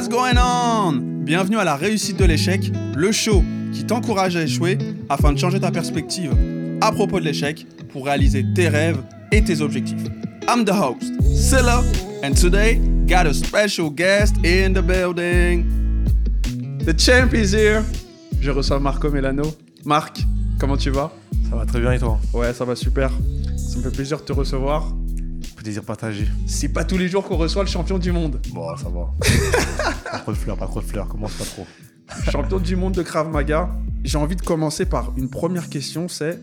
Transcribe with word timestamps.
What's 0.00 0.08
going 0.08 0.38
on? 0.38 1.24
Bienvenue 1.26 1.58
à 1.58 1.64
la 1.64 1.76
réussite 1.76 2.18
de 2.18 2.24
l'échec, 2.24 2.72
le 2.96 3.12
show 3.12 3.44
qui 3.70 3.84
t'encourage 3.84 4.34
à 4.34 4.44
échouer 4.44 4.78
afin 5.10 5.30
de 5.30 5.38
changer 5.38 5.60
ta 5.60 5.70
perspective 5.70 6.32
à 6.80 6.90
propos 6.90 7.20
de 7.20 7.26
l'échec 7.26 7.66
pour 7.92 8.06
réaliser 8.06 8.42
tes 8.54 8.68
rêves 8.68 8.96
et 9.30 9.44
tes 9.44 9.60
objectifs. 9.60 10.02
I'm 10.48 10.64
the 10.64 10.70
host, 10.70 11.12
Silla, 11.36 11.82
and 12.24 12.32
today 12.32 12.80
got 13.06 13.26
a 13.26 13.34
special 13.34 13.90
guest 13.90 14.36
in 14.38 14.72
the 14.72 14.80
building. 14.80 15.66
The 16.86 16.98
champ 16.98 17.34
is 17.34 17.54
here. 17.54 17.82
Je 18.40 18.50
reçois 18.50 18.80
Marco 18.80 19.10
Melano. 19.10 19.54
Marc, 19.84 20.22
comment 20.58 20.78
tu 20.78 20.88
vas? 20.88 21.12
Ça 21.50 21.56
va 21.56 21.66
très 21.66 21.78
bien 21.78 21.92
et 21.92 21.98
toi? 21.98 22.18
Ouais, 22.32 22.54
ça 22.54 22.64
va 22.64 22.74
super. 22.74 23.10
Ça 23.54 23.76
me 23.76 23.82
fait 23.82 23.90
plaisir 23.90 24.16
de 24.16 24.22
te 24.22 24.32
recevoir. 24.32 24.94
Plaisir 25.60 25.84
partagé. 25.84 26.26
C'est 26.46 26.70
pas 26.70 26.84
tous 26.84 26.96
les 26.96 27.06
jours 27.06 27.22
qu'on 27.22 27.36
reçoit 27.36 27.62
le 27.62 27.68
champion 27.68 27.98
du 27.98 28.12
monde. 28.12 28.40
Bon, 28.54 28.74
ça 28.78 28.88
va. 28.88 29.12
pas 30.10 30.18
trop 30.20 30.32
de 30.32 30.36
fleurs, 30.38 30.56
pas 30.56 30.66
trop 30.66 30.80
de 30.80 30.86
fleurs, 30.86 31.06
commence 31.06 31.34
pas 31.34 31.44
trop. 31.44 31.66
champion 32.30 32.58
du 32.58 32.76
monde 32.76 32.94
de 32.94 33.02
Krav 33.02 33.28
Maga. 33.28 33.68
J'ai 34.02 34.16
envie 34.16 34.36
de 34.36 34.40
commencer 34.40 34.86
par 34.86 35.12
une 35.18 35.28
première 35.28 35.68
question, 35.68 36.08
c'est 36.08 36.40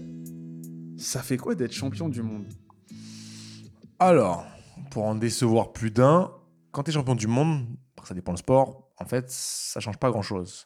ça 0.97 1.23
fait 1.23 1.37
quoi 1.37 1.55
d'être 1.55 1.73
champion 1.73 2.09
du 2.09 2.21
monde? 2.21 2.45
Alors, 3.97 4.45
pour 4.91 5.05
en 5.05 5.15
décevoir 5.15 5.73
plus 5.73 5.89
d'un, 5.89 6.29
quand 6.71 6.83
tu 6.83 6.91
es 6.91 6.93
champion 6.93 7.15
du 7.15 7.25
monde, 7.25 7.65
ça 8.03 8.13
dépend 8.13 8.33
le 8.33 8.37
sport, 8.37 8.91
en 8.99 9.05
fait, 9.05 9.25
ça 9.31 9.79
change 9.79 9.97
pas 9.97 10.11
grand-chose. 10.11 10.65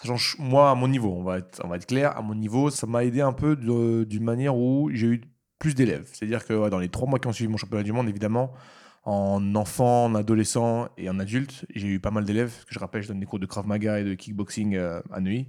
Ça 0.00 0.08
change, 0.08 0.36
moi, 0.38 0.70
à 0.70 0.74
mon 0.74 0.88
niveau, 0.88 1.12
on 1.14 1.22
va 1.22 1.36
être, 1.36 1.60
on 1.62 1.68
va 1.68 1.76
être 1.76 1.86
clair, 1.86 2.16
à 2.16 2.22
mon 2.22 2.34
niveau, 2.34 2.70
ça 2.70 2.86
m'a 2.86 3.04
aidé 3.04 3.20
un 3.20 3.34
peu 3.34 3.56
d'une 3.56 4.24
manière 4.24 4.56
où 4.56 4.88
j'ai 4.90 5.06
eu 5.06 5.20
plus 5.60 5.76
d'élèves. 5.76 6.08
C'est-à-dire 6.12 6.44
que 6.44 6.68
dans 6.68 6.80
les 6.80 6.88
trois 6.88 7.08
mois 7.08 7.20
qui 7.20 7.28
ont 7.28 7.32
suivi 7.32 7.48
mon 7.48 7.58
championnat 7.58 7.84
du 7.84 7.92
monde, 7.92 8.08
évidemment, 8.08 8.52
en 9.04 9.54
enfant, 9.54 10.06
en 10.06 10.14
adolescent 10.14 10.88
et 10.98 11.08
en 11.08 11.20
adulte, 11.20 11.66
j'ai 11.74 11.86
eu 11.86 12.00
pas 12.00 12.10
mal 12.10 12.24
d'élèves. 12.24 12.64
Que 12.66 12.74
je 12.74 12.78
rappelle, 12.78 13.02
je 13.02 13.08
donne 13.08 13.20
des 13.20 13.26
cours 13.26 13.38
de 13.38 13.46
Krav 13.46 13.66
Maga 13.66 14.00
et 14.00 14.04
de 14.04 14.14
kickboxing 14.14 14.74
euh, 14.74 15.00
à 15.12 15.20
Neuilly, 15.20 15.48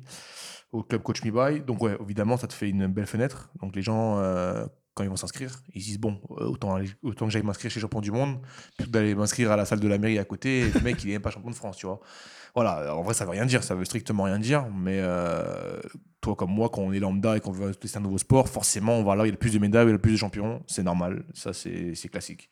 au 0.72 0.84
club 0.84 1.02
Coach 1.02 1.24
Me 1.24 1.32
By. 1.32 1.62
Donc, 1.62 1.82
ouais, 1.82 1.98
évidemment, 2.00 2.38
ça 2.38 2.48
te 2.48 2.54
fait 2.54 2.70
une 2.70 2.88
belle 2.88 3.08
fenêtre. 3.08 3.50
Donc, 3.62 3.76
les 3.76 3.82
gens, 3.82 4.20
euh, 4.20 4.66
quand 4.94 5.04
ils 5.04 5.10
vont 5.10 5.16
s'inscrire, 5.16 5.64
ils 5.74 5.82
se 5.82 5.88
disent 5.88 6.00
bon, 6.00 6.20
euh, 6.32 6.46
autant, 6.46 6.78
que 6.78 7.30
j'aille 7.30 7.44
m'inscrire 7.44 7.72
chez 7.72 7.80
champion 7.80 8.02
du 8.02 8.12
monde, 8.12 8.40
plutôt 8.78 8.92
d'aller 8.92 9.16
m'inscrire 9.16 9.52
à 9.52 9.56
la 9.56 9.66
salle 9.66 9.80
de 9.80 9.88
la 9.88 9.98
mairie 9.98 10.20
à 10.20 10.26
côté. 10.26 10.60
Et 10.60 10.72
le 10.72 10.82
mec, 10.82 11.02
il 11.04 11.10
est 11.10 11.14
même 11.14 11.22
pas 11.22 11.32
champion 11.32 11.52
de 11.52 11.56
France, 11.56 11.78
tu 11.78 11.86
vois. 11.86 12.02
Voilà, 12.54 12.94
en 12.96 13.02
vrai, 13.02 13.14
ça 13.14 13.24
veut 13.24 13.32
rien 13.32 13.46
dire, 13.46 13.64
ça 13.64 13.76
veut 13.76 13.86
strictement 13.86 14.24
rien 14.24 14.40
dire, 14.40 14.68
mais 14.74 15.02
toi 16.22 16.36
comme 16.36 16.52
moi, 16.52 16.70
quand 16.70 16.82
on 16.82 16.94
est 16.94 17.00
lambda 17.00 17.38
et 17.38 17.40
qu'on 17.40 17.52
veut 17.52 17.74
tester 17.76 17.98
un 17.98 18.02
nouveau 18.02 18.18
sport, 18.18 18.48
forcément, 18.48 18.94
on 18.94 19.04
va 19.04 19.16
là, 19.16 19.24
il 19.24 19.28
y 19.28 19.30
a 19.30 19.32
le 19.32 19.38
plus 19.38 19.54
de 19.54 19.60
médailles, 19.60 19.86
il 19.86 19.88
y 19.88 19.90
a 19.90 19.94
le 19.94 20.00
plus 20.00 20.14
de 20.14 20.18
champions, 20.18 20.62
c'est 20.68 20.84
normal, 20.84 21.24
ça 21.34 21.52
c'est 21.54 22.10
classique. 22.10 22.50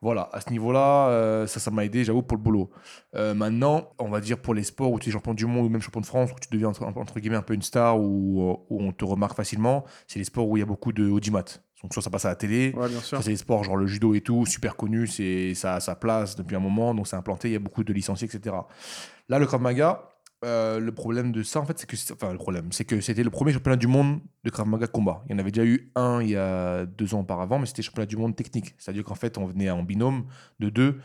Voilà, 0.00 0.28
à 0.32 0.40
ce 0.40 0.50
niveau-là, 0.50 1.10
euh, 1.10 1.46
ça, 1.46 1.60
ça 1.60 1.70
m'a 1.70 1.84
aidé, 1.84 2.02
j'avoue, 2.02 2.22
pour 2.22 2.36
le 2.36 2.42
boulot. 2.42 2.70
Euh, 3.14 3.34
maintenant, 3.34 3.90
on 4.00 4.08
va 4.08 4.20
dire 4.20 4.36
pour 4.36 4.52
les 4.52 4.64
sports 4.64 4.90
où 4.90 4.98
tu 4.98 5.10
es 5.10 5.12
champion 5.12 5.32
du 5.32 5.46
monde 5.46 5.66
ou 5.66 5.68
même 5.68 5.80
champion 5.80 6.00
de 6.00 6.06
France, 6.06 6.32
où 6.32 6.40
tu 6.40 6.48
deviens 6.50 6.70
entre, 6.70 7.20
guillemets 7.20 7.36
un 7.36 7.42
peu 7.42 7.54
une 7.54 7.62
star, 7.62 8.00
où, 8.00 8.58
où 8.68 8.82
on 8.82 8.90
te 8.90 9.04
remarque 9.04 9.36
facilement, 9.36 9.84
c'est 10.08 10.18
les 10.18 10.24
sports 10.24 10.48
où 10.48 10.56
il 10.56 10.60
y 10.60 10.62
a 10.64 10.66
beaucoup 10.66 10.92
de 10.92 11.08
audimat. 11.08 11.44
Donc 11.82 11.94
soit 11.94 12.02
ça 12.02 12.10
passe 12.10 12.24
à 12.24 12.28
la 12.28 12.36
télé, 12.36 12.74
c'est 13.02 13.26
les 13.28 13.36
sports 13.36 13.64
genre 13.64 13.76
le 13.76 13.86
judo 13.86 14.14
et 14.14 14.20
tout, 14.20 14.46
super 14.46 14.76
connu, 14.76 15.08
c'est 15.08 15.54
ça 15.54 15.74
a 15.74 15.80
sa 15.80 15.96
place 15.96 16.36
depuis 16.36 16.54
un 16.54 16.60
moment, 16.60 16.94
donc 16.94 17.08
c'est 17.08 17.16
implanté, 17.16 17.48
il 17.48 17.52
y 17.52 17.56
a 17.56 17.58
beaucoup 17.58 17.82
de 17.82 17.92
licenciés, 17.92 18.28
etc. 18.32 18.54
Là, 19.28 19.38
le 19.38 19.46
Krav 19.46 19.60
Maga, 19.60 20.11
euh, 20.44 20.80
le 20.80 20.92
problème 20.92 21.30
de 21.30 21.42
ça, 21.42 21.60
en 21.60 21.64
fait, 21.64 21.78
c'est 21.78 21.86
que, 21.86 21.96
enfin, 22.12 22.32
le 22.32 22.38
problème, 22.38 22.72
c'est 22.72 22.84
que 22.84 23.00
c'était 23.00 23.22
le 23.22 23.30
premier 23.30 23.52
championnat 23.52 23.76
du 23.76 23.86
monde 23.86 24.20
de 24.44 24.50
Krav 24.50 24.66
Maga 24.66 24.88
combat. 24.88 25.22
Il 25.28 25.32
y 25.32 25.34
en 25.34 25.38
avait 25.38 25.52
déjà 25.52 25.66
eu 25.66 25.92
un 25.94 26.20
il 26.20 26.30
y 26.30 26.36
a 26.36 26.84
deux 26.84 27.14
ans 27.14 27.20
auparavant, 27.20 27.58
mais 27.58 27.66
c'était 27.66 27.82
championnat 27.82 28.06
du 28.06 28.16
monde 28.16 28.34
technique. 28.34 28.74
C'est-à-dire 28.78 29.04
qu'en 29.04 29.14
fait, 29.14 29.38
on 29.38 29.46
venait 29.46 29.70
en 29.70 29.82
binôme 29.82 30.26
de 30.58 30.68
deux, 30.68 30.98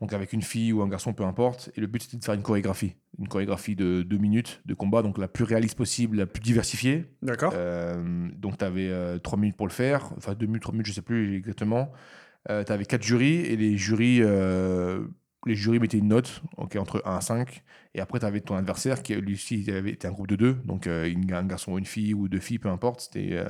donc 0.00 0.12
avec 0.12 0.32
une 0.32 0.42
fille 0.42 0.72
ou 0.72 0.82
un 0.82 0.88
garçon, 0.88 1.12
peu 1.12 1.24
importe. 1.24 1.70
Et 1.76 1.80
le 1.80 1.88
but, 1.88 2.02
c'était 2.02 2.18
de 2.18 2.24
faire 2.24 2.34
une 2.34 2.42
chorégraphie. 2.42 2.94
Une 3.18 3.26
chorégraphie 3.26 3.74
de 3.74 4.02
deux 4.02 4.18
minutes 4.18 4.62
de 4.64 4.74
combat, 4.74 5.02
donc 5.02 5.18
la 5.18 5.28
plus 5.28 5.44
réaliste 5.44 5.76
possible, 5.76 6.18
la 6.18 6.26
plus 6.26 6.40
diversifiée. 6.40 7.06
D'accord. 7.22 7.52
Euh, 7.56 8.28
donc, 8.36 8.58
tu 8.58 8.64
avais 8.64 8.88
euh, 8.88 9.18
trois 9.18 9.38
minutes 9.38 9.56
pour 9.56 9.66
le 9.66 9.72
faire. 9.72 10.12
Enfin, 10.16 10.34
deux 10.34 10.46
minutes, 10.46 10.62
trois 10.62 10.72
minutes, 10.72 10.86
je 10.86 10.92
sais 10.92 11.02
plus 11.02 11.36
exactement. 11.36 11.90
tu 12.46 12.52
avais 12.52 12.84
quatre 12.84 13.02
jurys, 13.02 13.40
et 13.40 13.56
les 13.56 13.76
jurys 13.76 14.22
les 15.46 15.54
jurys 15.54 15.78
mettaient 15.78 15.98
une 15.98 16.08
note 16.08 16.42
entre 16.56 17.02
1 17.04 17.16
à 17.16 17.20
5. 17.20 17.62
Et 17.94 18.00
après, 18.00 18.18
tu 18.18 18.26
avais 18.26 18.40
ton 18.40 18.56
adversaire 18.56 19.02
qui, 19.02 19.14
lui 19.14 19.34
aussi, 19.34 19.66
était 19.68 20.08
un 20.08 20.12
groupe 20.12 20.26
de 20.26 20.36
deux. 20.36 20.54
Donc, 20.64 20.86
euh, 20.86 21.12
un 21.32 21.44
garçon 21.44 21.72
ou 21.72 21.78
une 21.78 21.86
fille 21.86 22.14
ou 22.14 22.28
deux 22.28 22.40
filles, 22.40 22.58
peu 22.58 22.68
importe. 22.68 23.00
C'était. 23.00 23.32
Euh, 23.32 23.48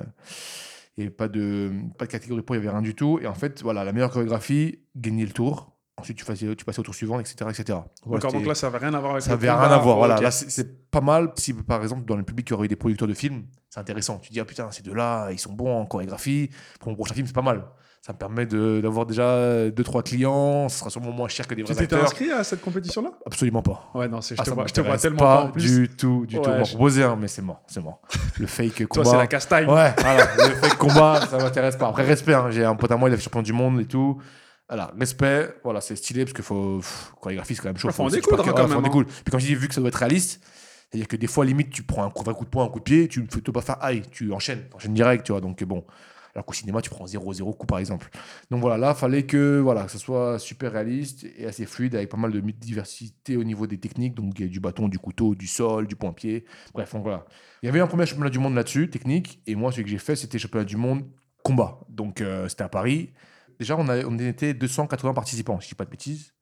il 0.97 1.00
n'y 1.00 1.06
avait 1.06 1.15
pas 1.15 1.27
de, 1.27 1.72
pas 1.99 2.06
de 2.06 2.10
catégorie 2.10 2.43
pour, 2.43 2.54
il 2.54 2.60
n'y 2.60 2.66
avait 2.66 2.77
rien 2.77 2.83
du 2.83 2.94
tout. 2.94 3.19
Et 3.21 3.27
en 3.27 3.34
fait, 3.34 3.62
voilà, 3.62 3.83
la 3.83 3.93
meilleure 3.93 4.10
chorégraphie, 4.10 4.78
gagner 4.94 5.27
le 5.27 5.33
tour. 5.33 5.72
Ensuite, 5.97 6.19
tu, 6.19 6.25
passais, 6.25 6.54
tu 6.54 6.65
passais 6.65 6.81
au 6.81 6.83
tour 6.83 6.94
suivant, 6.94 7.19
etc. 7.19 7.50
etc. 7.50 7.78
Donc 8.04 8.47
là, 8.47 8.54
ça 8.54 8.69
n'avait 8.69 8.84
rien 8.84 8.94
à 8.94 9.00
voir 9.00 9.12
avec 9.12 9.22
Ça 9.22 9.31
n'avait 9.31 9.50
rien 9.50 9.60
à 9.60 9.78
voir. 9.78 9.97
Voilà, 9.97 10.21
là, 10.21 10.31
c'est 10.31 10.91
pas 10.91 11.00
mal. 11.00 11.33
Si, 11.37 11.53
par 11.53 11.83
exemple, 11.83 12.04
dans 12.04 12.16
le 12.16 12.22
public, 12.22 12.49
il 12.49 12.53
y 12.53 12.54
aurait 12.54 12.66
eu 12.66 12.69
des 12.69 12.77
producteurs 12.77 13.09
de 13.09 13.15
films, 13.15 13.47
c'est 13.71 13.81
intéressant. 13.81 14.19
Tu 14.19 14.33
dis, 14.33 14.41
ah 14.41 14.44
putain, 14.44 14.71
ces 14.71 14.83
deux-là, 14.83 15.31
ils 15.33 15.38
sont 15.38 15.53
bons 15.53 15.81
en 15.81 15.87
chorégraphie. 15.87 16.50
Pour 16.81 16.91
mon 16.91 16.97
prochain 16.97 17.15
film, 17.15 17.27
c'est 17.27 17.33
pas 17.33 17.43
mal 17.43 17.65
ça 18.04 18.12
me 18.12 18.19
permet 18.19 18.44
d'avoir 18.44 19.06
déjà 19.06 19.70
2-3 19.70 20.03
clients. 20.03 20.69
Ce 20.69 20.81
sera 20.81 20.91
sûrement 20.91 21.10
moins 21.10 21.26
cher 21.26 21.47
que 21.47 21.54
des 21.54 21.62
vrais 21.62 21.72
acteurs. 21.72 21.87
Tu 21.87 21.94
t'étais 21.94 22.04
inscrit 22.04 22.31
à 22.38 22.44
cette 22.44 22.60
compétition-là? 22.60 23.12
Absolument 23.25 23.62
pas. 23.62 23.91
Ouais, 23.94 24.09
non, 24.09 24.20
je, 24.20 24.34
ah, 24.37 24.42
te 24.42 24.50
vois, 24.50 24.66
je 24.66 24.75
te 24.75 24.82
vois 24.82 24.98
tellement 24.98 25.16
pas. 25.16 25.44
en 25.44 25.48
plus. 25.48 25.62
Du 25.62 25.88
tout, 25.88 26.26
du 26.26 26.38
tout. 26.38 26.50
M'a 26.50 26.65
proposé 26.65 27.03
un, 27.03 27.16
mais 27.16 27.28
c'est 27.28 27.41
mort, 27.41 27.62
c'est 27.66 27.82
mort. 27.82 28.03
Le 28.38 28.47
fake 28.47 28.88
combat. 28.88 28.88
Toi, 29.04 29.04
c'est 29.06 29.16
la 29.16 29.26
castagne. 29.26 29.66
Ouais, 29.70 29.94
voilà. 29.98 30.26
le 30.37 30.54
fake 30.54 30.76
combat, 30.76 31.26
ça 31.31 31.38
m'intéresse 31.38 31.76
pas. 31.76 31.88
Après, 31.88 32.03
respect. 32.03 32.34
Hein. 32.34 32.50
J'ai 32.50 32.66
un 32.66 32.76
pote 32.76 32.91
à 32.91 32.98
moi, 32.98 33.09
il 33.09 33.15
est 33.15 33.19
champion 33.19 33.41
du 33.41 33.54
monde 33.54 33.81
et 33.81 33.87
tout. 33.87 34.21
Voilà, 34.69 34.92
respect. 35.00 35.54
Voilà, 35.65 35.81
c'est 35.81 35.97
stylé 35.97 36.26
parce 36.26 36.34
qu'il 36.34 36.44
faut. 36.44 36.82
chorégraphie, 37.22 37.54
c'est 37.54 37.62
quand 37.62 37.71
même 37.71 37.78
chaud. 37.78 37.88
Il 37.88 37.94
faut 37.94 38.03
en 38.03 38.09
découdre 38.09 38.44
quand 38.44 38.69
même. 38.69 38.84
Hein. 38.84 39.04
Puis 39.06 39.32
quand 39.32 39.38
je 39.38 39.47
dis 39.47 39.54
vu 39.54 39.66
que 39.66 39.72
ça 39.72 39.81
doit 39.81 39.88
être 39.88 39.94
réaliste, 39.94 40.42
c'est-à-dire 40.91 41.09
que 41.09 41.16
des 41.16 41.26
fois, 41.26 41.47
limite, 41.47 41.71
tu 41.71 41.82
prends 41.82 42.04
un 42.04 42.10
coup, 42.10 42.22
de 42.22 42.48
poing, 42.50 42.66
un 42.66 42.69
coup 42.69 42.81
de 42.81 42.84
pied, 42.84 43.09
tu 43.09 43.22
ne 43.22 43.26
peux 43.26 43.50
pas 43.50 43.62
faire 43.62 43.82
aïe, 43.82 44.03
tu 44.10 44.31
enchaînes, 44.34 44.65
enchaînes 44.75 44.92
direct, 44.92 45.25
tu 45.25 45.32
vois. 45.32 45.41
Donc, 45.41 45.65
bon. 45.65 45.84
Alors 46.34 46.47
qu'au 46.47 46.53
cinéma, 46.53 46.83
tu 46.83 46.91
prends 46.91 47.05
0-0 47.05 47.56
coup, 47.56 47.67
par 47.67 47.78
exemple. 47.78 48.11
Donc 48.50 48.61
voilà, 48.61 48.77
là, 48.77 48.95
il 48.97 48.99
fallait 48.99 49.22
que, 49.25 49.61
voilà, 49.61 49.87
ça 49.87 49.99
soit 49.99 50.39
super 50.39 50.72
réaliste 50.72 51.25
et 51.39 51.47
assez 51.47 51.65
fluide, 51.65 51.95
avec 51.95 52.09
pas 52.09 52.17
mal 52.17 52.33
de 52.33 52.41
diversité 52.41 53.37
au 53.37 53.45
niveau 53.45 53.67
des 53.67 53.78
techniques. 53.78 54.15
Donc, 54.15 54.39
il 54.39 54.43
y 54.43 54.49
a 54.49 54.49
du 54.49 54.59
bâton, 54.59 54.89
du 54.89 54.99
couteau, 54.99 55.34
du 55.34 55.47
sol, 55.47 55.87
du 55.87 55.95
point-pied. 55.95 56.45
Bref, 56.72 56.93
donc 56.93 57.03
voilà. 57.05 57.25
Il 57.62 57.67
y 57.67 57.69
avait 57.69 57.81
un 57.81 57.87
premier 57.87 58.06
championnat 58.06 58.31
du 58.31 58.41
monde 58.41 58.55
là-dessus, 58.55 58.91
technique. 58.91 59.41
Et 59.47 59.55
moi, 59.55 59.71
ce 59.71 59.81
que 59.81 59.87
j'ai 59.87 59.99
fait, 59.99 60.17
c'était 60.17 60.39
championnat 60.39 60.65
du 60.65 60.77
monde 60.77 61.05
combat. 61.45 61.78
Donc, 61.89 62.21
euh, 62.21 62.49
c'était 62.49 62.65
à 62.65 62.69
Paris. 62.69 63.12
Déjà, 63.61 63.77
on, 63.78 63.89
a, 63.89 63.97
était 63.97 64.55
280 64.55 65.15
participants, 65.15 65.61
si 65.61 65.66
je 65.66 65.71
dis 65.71 65.77
pas 65.77 65.84
de 65.84 65.91
bêtises. 65.91 66.34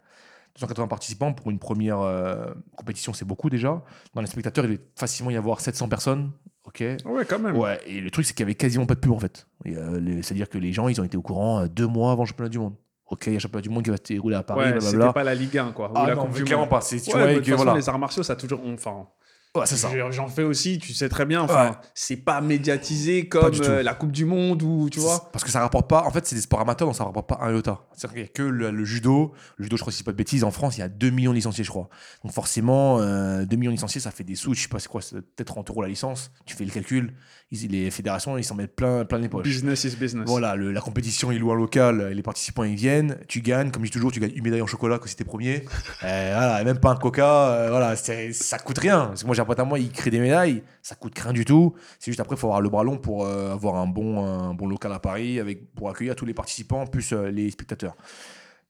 280 0.54 0.86
participants 0.86 1.32
pour 1.32 1.50
une 1.50 1.58
première 1.58 2.00
euh, 2.00 2.52
compétition, 2.76 3.12
c'est 3.12 3.24
beaucoup 3.24 3.50
déjà. 3.50 3.82
Dans 4.14 4.20
les 4.20 4.26
spectateurs, 4.26 4.64
il 4.64 4.76
va 4.76 4.82
facilement 4.96 5.30
y 5.30 5.36
avoir 5.36 5.60
700 5.60 5.88
personnes. 5.88 6.32
Ok. 6.64 6.80
Ouais, 6.80 7.24
quand 7.28 7.38
même. 7.38 7.56
Ouais, 7.56 7.80
et 7.86 8.00
le 8.00 8.10
truc, 8.10 8.24
c'est 8.24 8.34
qu'il 8.34 8.44
y 8.44 8.46
avait 8.46 8.54
quasiment 8.54 8.86
pas 8.86 8.94
de 8.94 9.00
pub 9.00 9.12
en 9.12 9.18
fait. 9.18 9.46
Euh, 9.66 10.20
c'est-à-dire 10.22 10.48
que 10.48 10.58
les 10.58 10.72
gens, 10.72 10.88
ils 10.88 11.00
ont 11.00 11.04
été 11.04 11.16
au 11.16 11.22
courant 11.22 11.60
euh, 11.60 11.68
deux 11.68 11.86
mois 11.86 12.12
avant 12.12 12.22
le 12.22 12.28
championnat 12.28 12.50
du 12.50 12.58
monde. 12.58 12.74
Ok, 13.10 13.26
il 13.26 13.30
y 13.30 13.32
a 13.32 13.34
le 13.34 13.40
championnat 13.40 13.62
du 13.62 13.68
monde 13.68 13.84
qui 13.84 13.90
va 13.90 13.96
se 13.96 14.02
dérouler 14.04 14.36
à 14.36 14.42
Paris. 14.42 14.72
Ouais, 14.72 14.80
c'était 14.80 15.12
pas 15.12 15.24
la 15.24 15.34
Ligue 15.34 15.58
1, 15.58 15.72
quoi. 15.72 15.92
Ah, 15.94 16.14
non, 16.14 16.26
clairement 16.28 16.66
pas. 16.66 16.80
Tu 16.80 16.94
ouais, 16.94 17.00
vois, 17.12 17.26
de 17.26 17.40
toute 17.40 17.56
façon, 17.56 17.74
les 17.74 17.88
arts 17.88 17.98
martiaux, 17.98 18.22
ça 18.22 18.34
a 18.34 18.36
toujours. 18.36 18.60
Enfin, 18.66 19.06
Ouais, 19.54 19.66
c'est 19.66 19.76
ça. 19.76 19.90
J'en 20.10 20.28
fais 20.28 20.44
aussi, 20.44 20.78
tu 20.78 20.94
sais 20.94 21.10
très 21.10 21.26
bien. 21.26 21.42
Enfin, 21.42 21.78
c'est 21.94 22.16
pas 22.16 22.40
médiatisé 22.40 23.28
comme 23.28 23.52
euh, 23.60 23.82
la 23.82 23.92
Coupe 23.92 24.10
du 24.10 24.24
Monde 24.24 24.62
ou 24.62 24.88
tu 24.88 24.98
vois. 24.98 25.28
Parce 25.30 25.44
que 25.44 25.50
ça 25.50 25.60
rapporte 25.60 25.90
pas. 25.90 26.04
En 26.04 26.10
fait, 26.10 26.26
c'est 26.26 26.34
des 26.34 26.40
sports 26.40 26.60
amateurs, 26.60 26.88
donc 26.88 26.96
ça 26.96 27.04
rapporte 27.04 27.28
pas 27.28 27.38
un 27.42 27.52
iota. 27.52 27.82
C'est-à-dire 27.94 28.14
qu'il 28.14 28.22
y 28.22 28.24
a 28.24 28.28
que 28.28 28.42
le, 28.42 28.84
judo. 28.86 29.32
Le 29.58 29.64
judo, 29.64 29.76
je 29.76 29.82
crois, 29.82 29.92
si 29.92 30.04
pas 30.04 30.12
de 30.12 30.16
bêtises, 30.16 30.42
en 30.42 30.50
France, 30.50 30.78
il 30.78 30.80
y 30.80 30.82
a 30.82 30.88
2 30.88 31.10
millions 31.10 31.32
de 31.32 31.36
licenciés, 31.36 31.64
je 31.64 31.70
crois. 31.70 31.90
Donc 32.24 32.32
forcément, 32.32 32.96
2 32.96 33.02
euh, 33.02 33.46
millions 33.50 33.70
de 33.70 33.76
licenciés, 33.76 34.00
ça 34.00 34.10
fait 34.10 34.24
des 34.24 34.36
sous. 34.36 34.54
Je 34.54 34.62
sais 34.62 34.68
pas, 34.68 34.78
c'est 34.78 34.88
quoi, 34.88 35.02
peut-être 35.02 35.48
30 35.48 35.68
euros 35.68 35.82
la 35.82 35.88
licence. 35.88 36.30
Tu 36.46 36.56
fais 36.56 36.64
le 36.64 36.70
calcul. 36.70 37.12
Les 37.52 37.90
fédérations, 37.90 38.36
ils 38.38 38.44
s'en 38.44 38.54
mettent 38.54 38.74
plein, 38.74 39.04
plein 39.04 39.18
les 39.18 39.28
poches. 39.28 39.44
Business 39.44 39.84
is 39.84 39.96
business. 39.96 40.24
Voilà, 40.26 40.56
la 40.56 40.80
compétition, 40.80 41.30
ils 41.32 41.38
louent 41.38 41.52
un 41.52 41.56
local, 41.56 42.08
les 42.08 42.22
participants, 42.22 42.64
ils 42.64 42.74
viennent. 42.74 43.18
Tu 43.28 43.40
gagnes, 43.40 43.70
comme 43.70 43.84
je 43.84 43.90
dis 43.90 43.94
toujours, 43.94 44.12
tu 44.12 44.20
gagnes 44.20 44.32
une 44.34 44.42
médaille 44.42 44.62
en 44.62 44.66
chocolat 44.66 44.98
que 44.98 45.08
si 45.08 45.16
t'es 45.16 45.24
premier. 45.24 45.64
Euh, 46.04 46.32
voilà, 46.34 46.64
même 46.64 46.80
pas 46.80 46.90
un 46.90 46.96
coca. 46.96 47.68
voilà, 47.68 47.94
ça 47.94 48.58
coûte 48.58 48.78
rien. 48.78 49.06
Parce 49.06 49.22
que 49.22 49.26
moi, 49.26 49.36
j'ai 49.36 49.42
un 49.42 49.44
pote 49.44 49.60
à 49.60 49.64
moi, 49.64 49.78
il 49.78 49.90
crée 49.92 50.10
des 50.10 50.18
médailles, 50.18 50.64
ça 50.82 50.96
coûte 50.96 51.16
rien 51.16 51.32
du 51.32 51.44
tout. 51.44 51.74
C'est 51.98 52.10
juste 52.10 52.20
après, 52.20 52.34
il 52.34 52.38
faut 52.38 52.48
avoir 52.48 52.60
le 52.60 52.68
bras 52.68 52.82
long 52.82 52.98
pour 52.98 53.24
euh, 53.24 53.52
avoir 53.52 53.76
un 53.76 53.86
bon, 53.86 54.24
un 54.24 54.54
bon 54.54 54.66
local 54.66 54.92
à 54.92 54.98
Paris 54.98 55.38
avec, 55.38 55.74
pour 55.74 55.90
accueillir 55.90 56.16
tous 56.16 56.24
les 56.24 56.34
participants, 56.34 56.86
plus 56.86 57.12
euh, 57.12 57.30
les 57.30 57.50
spectateurs. 57.50 57.96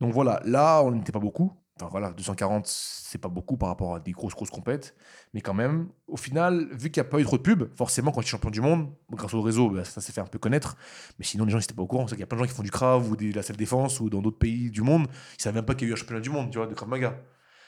Donc 0.00 0.12
voilà, 0.12 0.43
là, 0.44 0.82
on 0.82 0.90
n'était 0.90 1.12
pas 1.12 1.20
beaucoup. 1.20 1.52
Enfin 1.82 1.90
voilà, 1.90 2.12
240, 2.12 2.67
c'est 2.67 3.19
pas 3.19 3.29
beaucoup 3.29 3.56
par 3.56 3.69
rapport 3.69 3.96
à 3.96 4.00
des 4.00 4.12
grosses, 4.12 4.34
grosses 4.34 4.50
compètes. 4.50 4.94
Mais 5.34 5.40
quand 5.40 5.55
même, 5.55 5.88
au 6.06 6.17
final, 6.17 6.69
vu 6.73 6.90
qu'il 6.90 7.02
n'y 7.02 7.08
a 7.08 7.11
pas 7.11 7.19
eu 7.19 7.25
trop 7.25 7.37
de 7.37 7.43
pub, 7.43 7.64
forcément, 7.76 8.12
quand 8.12 8.20
tu 8.20 8.26
es 8.26 8.31
champion 8.31 8.50
du 8.50 8.61
monde, 8.61 8.88
grâce 9.11 9.34
au 9.34 9.43
réseau, 9.43 9.70
bah, 9.70 9.84
ça 9.84 10.00
s'est 10.00 10.12
fait 10.12 10.20
un 10.20 10.26
peu 10.26 10.38
connaître. 10.38 10.76
Mais 11.19 11.25
sinon, 11.25 11.44
les 11.44 11.50
gens 11.50 11.58
n'étaient 11.58 11.75
pas 11.75 11.82
au 11.82 11.87
courant. 11.88 12.06
C'est 12.06 12.14
qu'il 12.14 12.20
y 12.20 12.23
a 12.23 12.26
plein 12.26 12.38
de 12.38 12.44
gens 12.44 12.49
qui 12.49 12.55
font 12.55 12.62
du 12.62 12.70
Krav 12.70 13.11
ou 13.11 13.17
de 13.17 13.34
la 13.34 13.43
salle 13.43 13.56
défense 13.56 13.99
ou 14.00 14.08
dans 14.08 14.23
d'autres 14.23 14.38
pays 14.38 14.70
du 14.70 14.82
monde. 14.82 15.06
Ils 15.11 15.38
ne 15.38 15.43
savaient 15.43 15.56
même 15.56 15.64
pas 15.64 15.75
qu'il 15.75 15.88
y 15.88 15.90
a 15.90 15.93
eu 15.93 15.94
un 15.94 15.96
championnat 15.96 16.20
du 16.20 16.31
monde, 16.31 16.50
tu 16.50 16.58
vois, 16.58 16.69
de 16.69 16.75
Krav 16.75 16.88
Maga. 16.88 17.19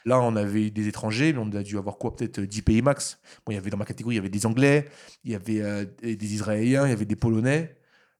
Là, 0.05 0.21
on 0.21 0.35
avait 0.35 0.69
des 0.69 0.87
étrangers, 0.87 1.33
mais 1.33 1.39
on 1.39 1.51
a 1.57 1.63
dû 1.63 1.77
avoir 1.77 1.97
quoi 1.97 2.15
Peut-être 2.15 2.39
10 2.39 2.61
pays 2.61 2.81
max. 2.81 3.19
Bon, 3.45 3.51
il 3.51 3.55
y 3.55 3.57
avait 3.57 3.71
dans 3.71 3.77
ma 3.77 3.85
catégorie, 3.85 4.15
il 4.15 4.17
y 4.17 4.19
avait 4.19 4.29
des 4.29 4.45
Anglais, 4.45 4.85
il 5.23 5.31
y 5.31 5.35
avait 5.35 5.61
euh, 5.61 5.85
des 6.01 6.33
Israéliens, 6.33 6.85
il 6.85 6.91
y 6.91 6.93
avait 6.93 7.05
des 7.05 7.15
Polonais, 7.15 7.75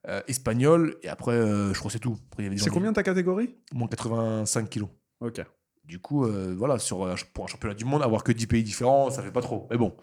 euh, 0.07 0.21
Espagnols, 0.27 0.97
et 1.03 1.09
après, 1.09 1.33
euh, 1.33 1.74
je 1.74 1.80
crois 1.80 1.89
que 1.89 1.94
c'est 1.94 2.00
tout. 2.00 2.18
C'est 2.57 2.71
combien 2.71 2.92
ta 2.92 3.03
catégorie? 3.03 3.56
Moins 3.71 3.88
85 3.88 4.68
kilos. 4.68 4.89
Ok. 5.19 5.42
Du 5.88 6.00
coup, 6.00 6.26
euh, 6.26 6.56
voilà, 6.58 6.80
sur, 6.80 7.08
pour 7.34 7.44
un 7.44 7.48
championnat 7.48 7.76
du 7.76 7.86
monde, 7.86 8.02
avoir 8.02 8.24
que 8.24 8.32
10 8.32 8.48
pays 8.48 8.64
différents, 8.64 9.10
ça 9.10 9.22
fait 9.22 9.32
pas 9.32 9.42
trop. 9.42 9.68
Mais 9.70 9.78
bon, 9.78 9.96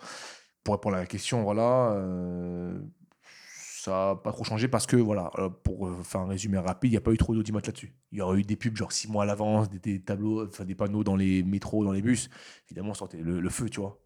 pour 0.64 0.74
répondre 0.74 0.96
à 0.96 1.00
la 1.00 1.06
question, 1.06 1.42
voilà, 1.42 1.92
euh, 1.92 2.78
ça 3.24 3.90
n'a 3.90 4.14
pas 4.16 4.32
trop 4.32 4.44
changé 4.44 4.68
parce 4.68 4.86
que, 4.86 4.96
voilà, 4.96 5.30
euh, 5.38 5.48
pour 5.48 5.90
faire 6.04 6.20
un 6.22 6.26
résumé 6.28 6.58
rapide, 6.58 6.92
il 6.92 6.94
n'y 6.94 6.98
a 6.98 7.00
pas 7.00 7.12
eu 7.12 7.18
trop 7.18 7.34
d'audimat 7.34 7.60
là-dessus. 7.64 7.94
Il 8.12 8.18
y 8.18 8.20
aurait 8.20 8.38
eu 8.38 8.42
des 8.42 8.56
pubs 8.56 8.76
genre 8.76 8.92
6 8.92 9.08
mois 9.08 9.24
à 9.24 9.26
l'avance, 9.26 9.70
des, 9.70 10.00
tableaux, 10.00 10.46
enfin 10.46 10.64
des 10.64 10.74
panneaux 10.74 11.04
dans 11.04 11.16
les 11.16 11.42
métros, 11.42 11.84
dans 11.84 11.92
les 11.92 12.02
bus. 12.02 12.30
Évidemment, 12.66 12.94
ça 12.94 13.00
sortait 13.00 13.18
le 13.18 13.50
feu, 13.50 13.68
tu 13.68 13.80
vois. 13.80 13.98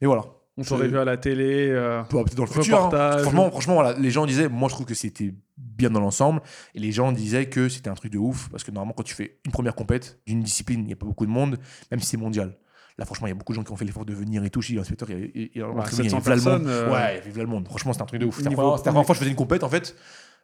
Mais 0.00 0.06
voilà. 0.06 0.24
On 0.56 0.62
t'aurait 0.64 0.88
vu 0.88 0.98
à 0.98 1.04
la 1.04 1.16
télé. 1.16 1.68
euh, 1.70 2.02
Bah, 2.02 2.06
peut-être 2.24 2.34
dans 2.34 2.44
le 2.44 2.50
futur. 2.50 2.78
hein. 2.86 2.90
Franchement, 3.22 3.50
franchement 3.50 3.74
voilà, 3.74 3.98
les 3.98 4.10
gens 4.10 4.26
disaient, 4.26 4.48
moi 4.48 4.68
je 4.68 4.74
trouve 4.74 4.86
que 4.86 4.94
c'était 4.94 5.32
bien 5.56 5.90
dans 5.90 6.00
l'ensemble, 6.00 6.42
et 6.74 6.80
les 6.80 6.92
gens 6.92 7.12
disaient 7.12 7.48
que 7.48 7.68
c'était 7.68 7.88
un 7.88 7.94
truc 7.94 8.12
de 8.12 8.18
ouf, 8.18 8.48
parce 8.50 8.64
que 8.64 8.70
normalement 8.70 8.92
quand 8.94 9.02
tu 9.02 9.14
fais 9.14 9.38
une 9.46 9.52
première 9.52 9.74
compète 9.74 10.20
d'une 10.26 10.42
discipline, 10.42 10.80
il 10.80 10.86
n'y 10.86 10.92
a 10.92 10.96
pas 10.96 11.06
beaucoup 11.06 11.24
de 11.26 11.30
monde, 11.30 11.58
même 11.90 12.00
si 12.00 12.06
c'est 12.06 12.16
mondial. 12.16 12.58
Là, 12.98 13.06
franchement, 13.06 13.28
il 13.28 13.30
y 13.30 13.32
a 13.32 13.36
beaucoup 13.36 13.52
de 13.52 13.56
gens 13.56 13.62
qui 13.64 13.72
ont 13.72 13.76
fait 13.76 13.86
l'effort 13.86 14.04
de 14.04 14.12
venir 14.12 14.44
et 14.44 14.50
tout. 14.50 14.60
Chez 14.60 14.74
l'inspecteur, 14.74 15.08
il 15.08 15.12
y 15.12 15.16
avait, 15.16 15.32
il 15.34 15.40
y 15.54 15.62
avait- 15.62 15.72
Ouais, 15.72 15.82
il 15.92 15.96
y 15.96 16.00
avait 16.00 16.08
700 16.10 16.18
Vlalmond. 16.18 16.44
personnes, 16.44 16.66
euh, 16.68 16.92
Ouais, 16.92 17.12
il 17.14 17.16
y 17.16 17.20
avait 17.20 17.30
Vlalmond. 17.30 17.64
Franchement, 17.64 17.92
c'était 17.94 18.02
un 18.02 18.06
truc 18.06 18.20
de 18.20 18.26
ouf. 18.26 18.36
C'était 18.36 18.50
la 18.50 18.56
première 18.92 19.06
fois 19.06 19.14
que 19.14 19.14
je 19.14 19.18
faisais 19.20 19.30
une 19.30 19.36
compète, 19.36 19.62
en 19.64 19.70
fait, 19.70 19.96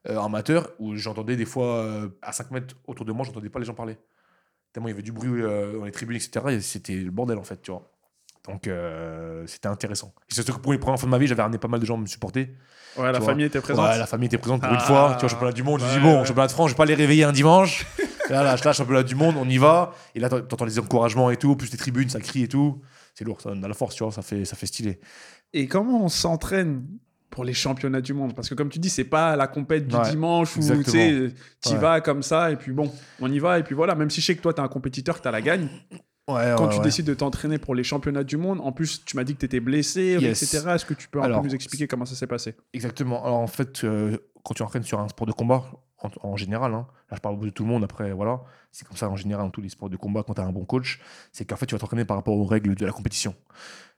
euh, 0.09 0.19
amateur, 0.19 0.71
où 0.79 0.95
j'entendais 0.97 1.37
des 1.37 1.45
fois, 1.45 1.67
euh, 1.83 2.09
à 2.23 2.33
5 2.33 2.51
mètres 2.53 2.75
autour 2.87 3.05
de 3.05 3.13
moi, 3.13 3.27
j'entendais 3.27 3.51
pas 3.51 3.59
les 3.59 3.67
gens 3.67 3.75
parler. 3.75 3.99
Tellement 4.73 4.89
il 4.89 4.93
y 4.93 4.95
avait 4.95 5.03
du 5.03 5.13
bruit 5.13 5.29
euh, 5.43 5.79
dans 5.79 5.85
les 5.85 5.91
tribunes, 5.93 6.17
etc. 6.17 6.47
et 6.51 6.61
C'était 6.63 6.95
le 6.95 7.11
bordel, 7.11 7.37
en 7.37 7.43
fait, 7.45 7.61
tu 7.61 7.73
vois. 7.73 7.93
Donc, 8.49 8.67
euh, 8.69 9.45
c'était 9.47 9.69
intéressant. 9.69 10.15
Et 10.29 10.35
c'est 10.35 10.43
surtout 10.43 10.59
que 10.59 10.63
pour 10.63 10.73
les 10.73 10.79
premières 10.79 10.99
fois 10.99 11.07
de 11.07 11.11
ma 11.11 11.19
vie, 11.19 11.27
j'avais 11.27 11.43
ramené 11.43 11.59
pas 11.59 11.69
mal 11.69 11.81
de 11.81 11.87
gens 11.87 11.97
me 11.97 12.07
supporter. 12.07 12.55
Ouais, 12.97 13.13
la 13.13 13.19
vois. 13.19 13.29
famille 13.29 13.47
était 13.47 13.61
présente. 13.61 13.85
Ouais, 13.91 13.99
la 13.99 14.07
famille 14.07 14.27
était 14.27 14.39
présente 14.39 14.63
pour 14.63 14.71
une 14.71 14.77
Ah, 14.81 14.85
fois. 14.85 15.15
Tu 15.15 15.21
vois, 15.21 15.29
championnat 15.29 15.53
du 15.53 15.63
monde, 15.63 15.81
je 15.81 15.85
ouais, 15.87 15.93
dis 15.95 16.01
bon, 16.01 16.21
ouais. 16.21 16.25
championnat 16.27 16.47
de 16.47 16.53
France, 16.53 16.69
je 16.71 16.75
vais 16.75 16.79
pas 16.79 16.85
les 16.87 16.95
réveiller 16.95 17.25
un 17.25 17.33
dimanche. 17.33 17.85
là, 18.31 18.43
là, 18.43 18.57
là, 18.63 18.73
championnat 18.73 19.03
du 19.03 19.15
monde, 19.15 19.35
on 19.39 19.49
y 19.49 19.59
va. 19.59 19.93
Et 20.15 20.21
là, 20.21 20.29
t'entends 20.31 20.65
les 20.65 20.79
encouragements 20.79 21.31
et 21.31 21.37
tout, 21.37 21.57
plus 21.57 21.71
les 21.73 21.79
tribunes, 21.79 22.09
ça 22.09 22.21
crie 22.21 22.45
et 22.45 22.49
tout. 22.49 22.81
C'est 23.15 23.25
lourd, 23.25 23.41
ça 23.41 23.51
donne 23.51 23.61
de 23.61 23.67
la 23.67 23.75
force, 23.75 23.95
tu 23.97 24.03
vois, 24.05 24.13
ça 24.13 24.23
fait, 24.23 24.45
ça 24.45 24.57
fait 24.57 24.67
stylé. 24.67 25.01
Et 25.53 25.67
comment 25.69 26.05
on 26.05 26.09
s'entraîne 26.09 26.85
pour 27.31 27.45
les 27.45 27.53
championnats 27.55 28.01
du 28.01 28.15
monde? 28.15 28.35
Parce 28.35 28.49
que 28.49 28.55
comme 28.55 28.69
tu 28.71 28.79
dis, 28.79 28.89
c'est 28.91 29.05
pas 29.05 29.37
la 29.37 29.47
compète 29.47 29.87
du 29.89 29.95
Ouais, 29.97 30.11
dimanche 30.11 30.57
où 30.57 30.61
tu 30.61 30.85
sais, 30.85 31.33
t'y 31.61 31.75
vas 31.77 32.01
comme 32.01 32.23
ça 32.23 32.51
et 32.51 32.57
puis 32.57 32.73
bon, 32.73 32.91
on 33.21 33.31
y 33.31 33.39
va 33.39 33.59
et 33.59 33.63
puis 33.63 33.75
voilà. 33.75 33.95
Même 33.95 34.09
si 34.11 34.21
je 34.21 34.27
sais 34.27 34.37
que 34.37 34.43
toi, 34.43 34.55
t'es 34.55 34.61
un 34.61 34.69
compétiteur, 34.69 35.17
que 35.19 35.23
t'as 35.23 35.31
la 35.31 35.43
gagne. 35.43 35.69
Ouais, 36.29 36.55
Quand 36.57 36.69
tu 36.69 36.81
décides 36.81 37.07
de 37.07 37.15
t'entraîner 37.15 37.59
pour 37.59 37.75
les 37.75 37.85
championnats 37.85 38.25
du 38.25 38.37
monde, 38.37 38.61
en 38.61 38.73
plus, 38.73 39.05
tu 39.05 39.15
m'as 39.17 39.23
dit 39.23 39.35
que 39.35 39.39
t'étais 39.41 39.61
blessé, 39.61 40.19
Yes. 40.21 40.43
etc. 40.43 40.67
Est-ce 40.75 40.85
que 40.85 40.95
tu 40.95 41.09
peux 41.09 41.23
un 41.23 41.41
peu 41.41 41.47
nous 41.47 41.55
expliquer 41.55 41.87
comment 41.87 42.05
ça 42.05 42.17
s'est 42.17 42.27
passé? 42.27 42.57
Exactement. 42.73 43.25
Alors 43.25 43.39
en 43.39 43.47
fait, 43.47 43.85
euh, 43.85 44.17
quand 44.45 44.55
tu 44.55 44.63
entraînes 44.63 44.83
sur 44.83 44.99
un 44.99 45.09
sport 45.09 45.27
de 45.27 45.33
combat, 45.33 45.65
en, 46.03 46.11
en 46.23 46.37
général, 46.37 46.75
hein, 46.75 46.87
là 47.11 47.17
je 47.17 47.21
parle 47.21 47.39
de 47.41 47.49
tout 47.51 47.63
le 47.65 47.71
monde, 47.71 47.85
après 47.85 48.13
voilà, 48.13 48.41
c'est 48.73 48.87
comme 48.87 48.97
ça 48.97 49.09
en 49.09 49.17
général 49.17 49.47
dans 49.47 49.51
tous 49.51 49.63
les 49.63 49.69
sports 49.71 49.89
de 49.89 49.97
combat 49.97 50.23
quand 50.27 50.35
tu 50.35 50.41
as 50.41 50.45
un 50.45 50.53
bon 50.53 50.65
coach, 50.65 51.01
c'est 51.33 51.45
qu'en 51.47 51.57
fait 51.57 51.65
tu 51.67 51.75
vas 51.75 51.79
t'entraîner 51.79 52.05
par 52.05 52.17
rapport 52.17 52.37
aux 52.37 52.45
règles 52.45 52.75
de 52.75 52.85
la 52.85 52.93
compétition. 52.93 53.35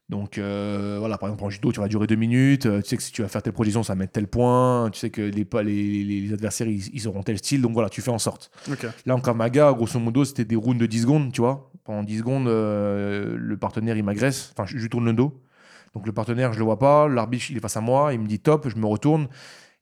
Donc 0.09 0.39
euh, 0.39 0.97
voilà, 0.99 1.19
par 1.19 1.29
exemple 1.29 1.45
en 1.45 1.51
judo, 1.51 1.71
tu 1.71 1.81
vas 1.81 1.89
durer 1.89 2.07
deux 2.07 2.17
minutes, 2.17 2.65
euh, 2.65 2.81
tu 2.81 2.89
sais 2.89 2.97
que 2.97 3.03
si 3.03 3.13
tu 3.13 3.21
vas 3.21 3.29
faire 3.29 3.43
telle 3.43 3.53
projection, 3.53 3.83
ça 3.83 3.93
va 3.93 3.99
mettre 3.99 4.13
tel 4.13 4.27
point, 4.27 4.89
tu 4.91 4.99
sais 4.99 5.11
que 5.11 5.21
les, 5.21 5.47
les, 5.65 6.05
les- 6.05 6.33
adversaires 6.33 6.67
ils, 6.67 6.89
ils 6.95 7.07
auront 7.09 7.23
tel 7.23 7.37
style, 7.37 7.61
donc 7.61 7.73
voilà, 7.75 7.91
tu 7.91 8.01
fais 8.01 8.11
en 8.11 8.19
sorte. 8.19 8.51
Là 9.05 9.15
en 9.15 9.21
Kamaga, 9.21 9.71
grosso 9.75 9.99
modo, 9.99 10.25
c'était 10.25 10.47
des 10.47 10.57
rounds 10.57 10.81
de 10.81 10.87
10 10.87 11.03
secondes, 11.03 11.31
tu 11.31 11.43
vois. 11.43 11.71
Pendant 11.85 12.03
10 12.03 12.19
secondes, 12.19 12.49
euh, 12.49 13.37
le 13.39 13.57
partenaire 13.59 13.99
il 13.99 14.03
m'agresse, 14.03 14.51
enfin 14.57 14.65
je, 14.67 14.77
lui 14.79 14.89
tourne 14.89 15.05
le 15.05 15.13
dos. 15.13 15.43
Donc 15.95 16.07
le 16.07 16.13
partenaire, 16.13 16.55
je 16.55 16.59
le 16.59 16.65
vois 16.65 16.79
pas, 16.79 17.07
l'arbitre 17.07 17.51
il 17.51 17.59
est 17.59 17.61
face 17.61 17.77
à 17.77 17.83
moi, 17.83 18.15
il 18.15 18.21
me 18.21 18.27
dit 18.27 18.41
top, 18.41 18.67
je 18.71 18.77
me 18.77 18.87
retourne 18.87 19.29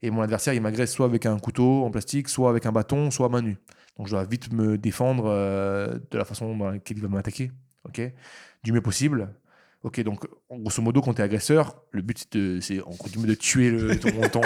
et 0.01 0.11
mon 0.11 0.21
adversaire 0.21 0.53
il 0.53 0.61
m'agresse 0.61 0.91
soit 0.91 1.05
avec 1.05 1.25
un 1.25 1.39
couteau 1.39 1.85
en 1.85 1.89
plastique, 1.89 2.27
soit 2.27 2.49
avec 2.49 2.65
un 2.65 2.73
bâton, 2.73 3.11
soit 3.11 3.27
à 3.27 3.29
main 3.29 3.41
nue. 3.41 3.57
Donc 3.97 4.07
je 4.07 4.11
dois 4.11 4.25
vite 4.25 4.51
me 4.51 4.77
défendre 4.77 5.23
de 5.29 6.17
la 6.17 6.25
façon 6.25 6.55
dans 6.57 6.69
laquelle 6.69 6.97
il 6.97 7.03
va 7.03 7.09
m'attaquer, 7.09 7.49
ok, 7.85 8.01
du 8.63 8.73
mieux 8.73 8.81
possible. 8.81 9.29
Ok, 9.83 10.01
donc 10.01 10.25
grosso 10.49 10.81
modo, 10.81 11.01
quand 11.01 11.13
tu 11.13 11.21
es 11.21 11.23
agresseur, 11.23 11.81
le 11.91 12.01
but 12.01 12.17
c'est 12.19 12.33
de, 12.37 13.33
tuer 13.35 13.69
le, 13.69 13.97
ton, 13.99 14.09
ton- 14.29 14.41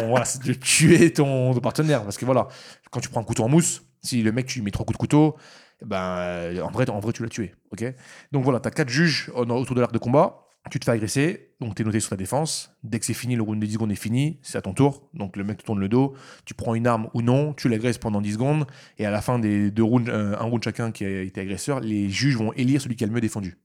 de 0.45 0.53
tuer 0.53 1.13
ton, 1.13 1.53
partenaire. 1.61 2.03
Parce 2.03 2.17
que 2.17 2.25
voilà, 2.25 2.47
quand 2.91 2.99
tu 2.99 3.09
prends 3.09 3.21
un 3.21 3.23
couteau 3.23 3.43
en 3.43 3.49
mousse, 3.49 3.81
si 4.03 4.21
le 4.23 4.31
mec 4.31 4.45
tu 4.45 4.59
lui 4.59 4.65
mets 4.65 4.71
trois 4.71 4.85
coups 4.85 4.97
de 4.97 4.99
couteau, 4.99 5.37
ben, 5.85 5.97
euh, 6.17 6.61
en, 6.61 6.69
vrai, 6.69 6.89
en 6.89 6.99
vrai 6.99 7.13
tu 7.13 7.23
l'as 7.23 7.29
tué. 7.29 7.53
ok? 7.71 7.83
Donc 8.31 8.43
voilà, 8.43 8.59
tu 8.59 8.67
as 8.67 8.71
quatre 8.71 8.89
juges 8.89 9.31
au- 9.33 9.45
autour 9.49 9.75
de 9.75 9.81
l'arc 9.81 9.93
de 9.93 9.97
combat. 9.97 10.47
Tu 10.69 10.79
te 10.79 10.85
fais 10.85 10.91
agresser, 10.91 11.55
donc 11.59 11.73
tu 11.73 11.81
es 11.81 11.85
noté 11.85 11.99
sur 11.99 12.11
ta 12.11 12.17
défense. 12.17 12.71
Dès 12.83 12.99
que 12.99 13.05
c'est 13.07 13.15
fini, 13.15 13.35
le 13.35 13.41
round 13.41 13.59
de 13.59 13.65
10 13.65 13.73
secondes 13.73 13.91
est 13.91 13.95
fini, 13.95 14.37
c'est 14.43 14.59
à 14.59 14.61
ton 14.61 14.73
tour. 14.75 15.09
Donc 15.15 15.35
le 15.37 15.43
mec 15.43 15.57
te 15.57 15.63
tourne 15.63 15.79
le 15.79 15.89
dos, 15.89 16.13
tu 16.45 16.53
prends 16.53 16.75
une 16.75 16.85
arme 16.85 17.09
ou 17.15 17.23
non, 17.23 17.53
tu 17.53 17.67
l'agresses 17.67 17.97
pendant 17.97 18.21
10 18.21 18.33
secondes, 18.33 18.67
et 18.99 19.05
à 19.07 19.09
la 19.11 19.21
fin 19.23 19.39
des 19.39 19.71
deux 19.71 19.83
rounds, 19.83 20.07
euh, 20.11 20.35
un 20.37 20.43
round 20.43 20.63
chacun 20.63 20.91
qui 20.91 21.03
a 21.03 21.21
été 21.21 21.41
agresseur, 21.41 21.79
les 21.79 22.09
juges 22.09 22.35
vont 22.37 22.53
élire 22.53 22.79
celui 22.79 22.95
qui 22.95 23.03
a 23.03 23.07
le 23.07 23.13
mieux 23.13 23.21
défendu. 23.21 23.57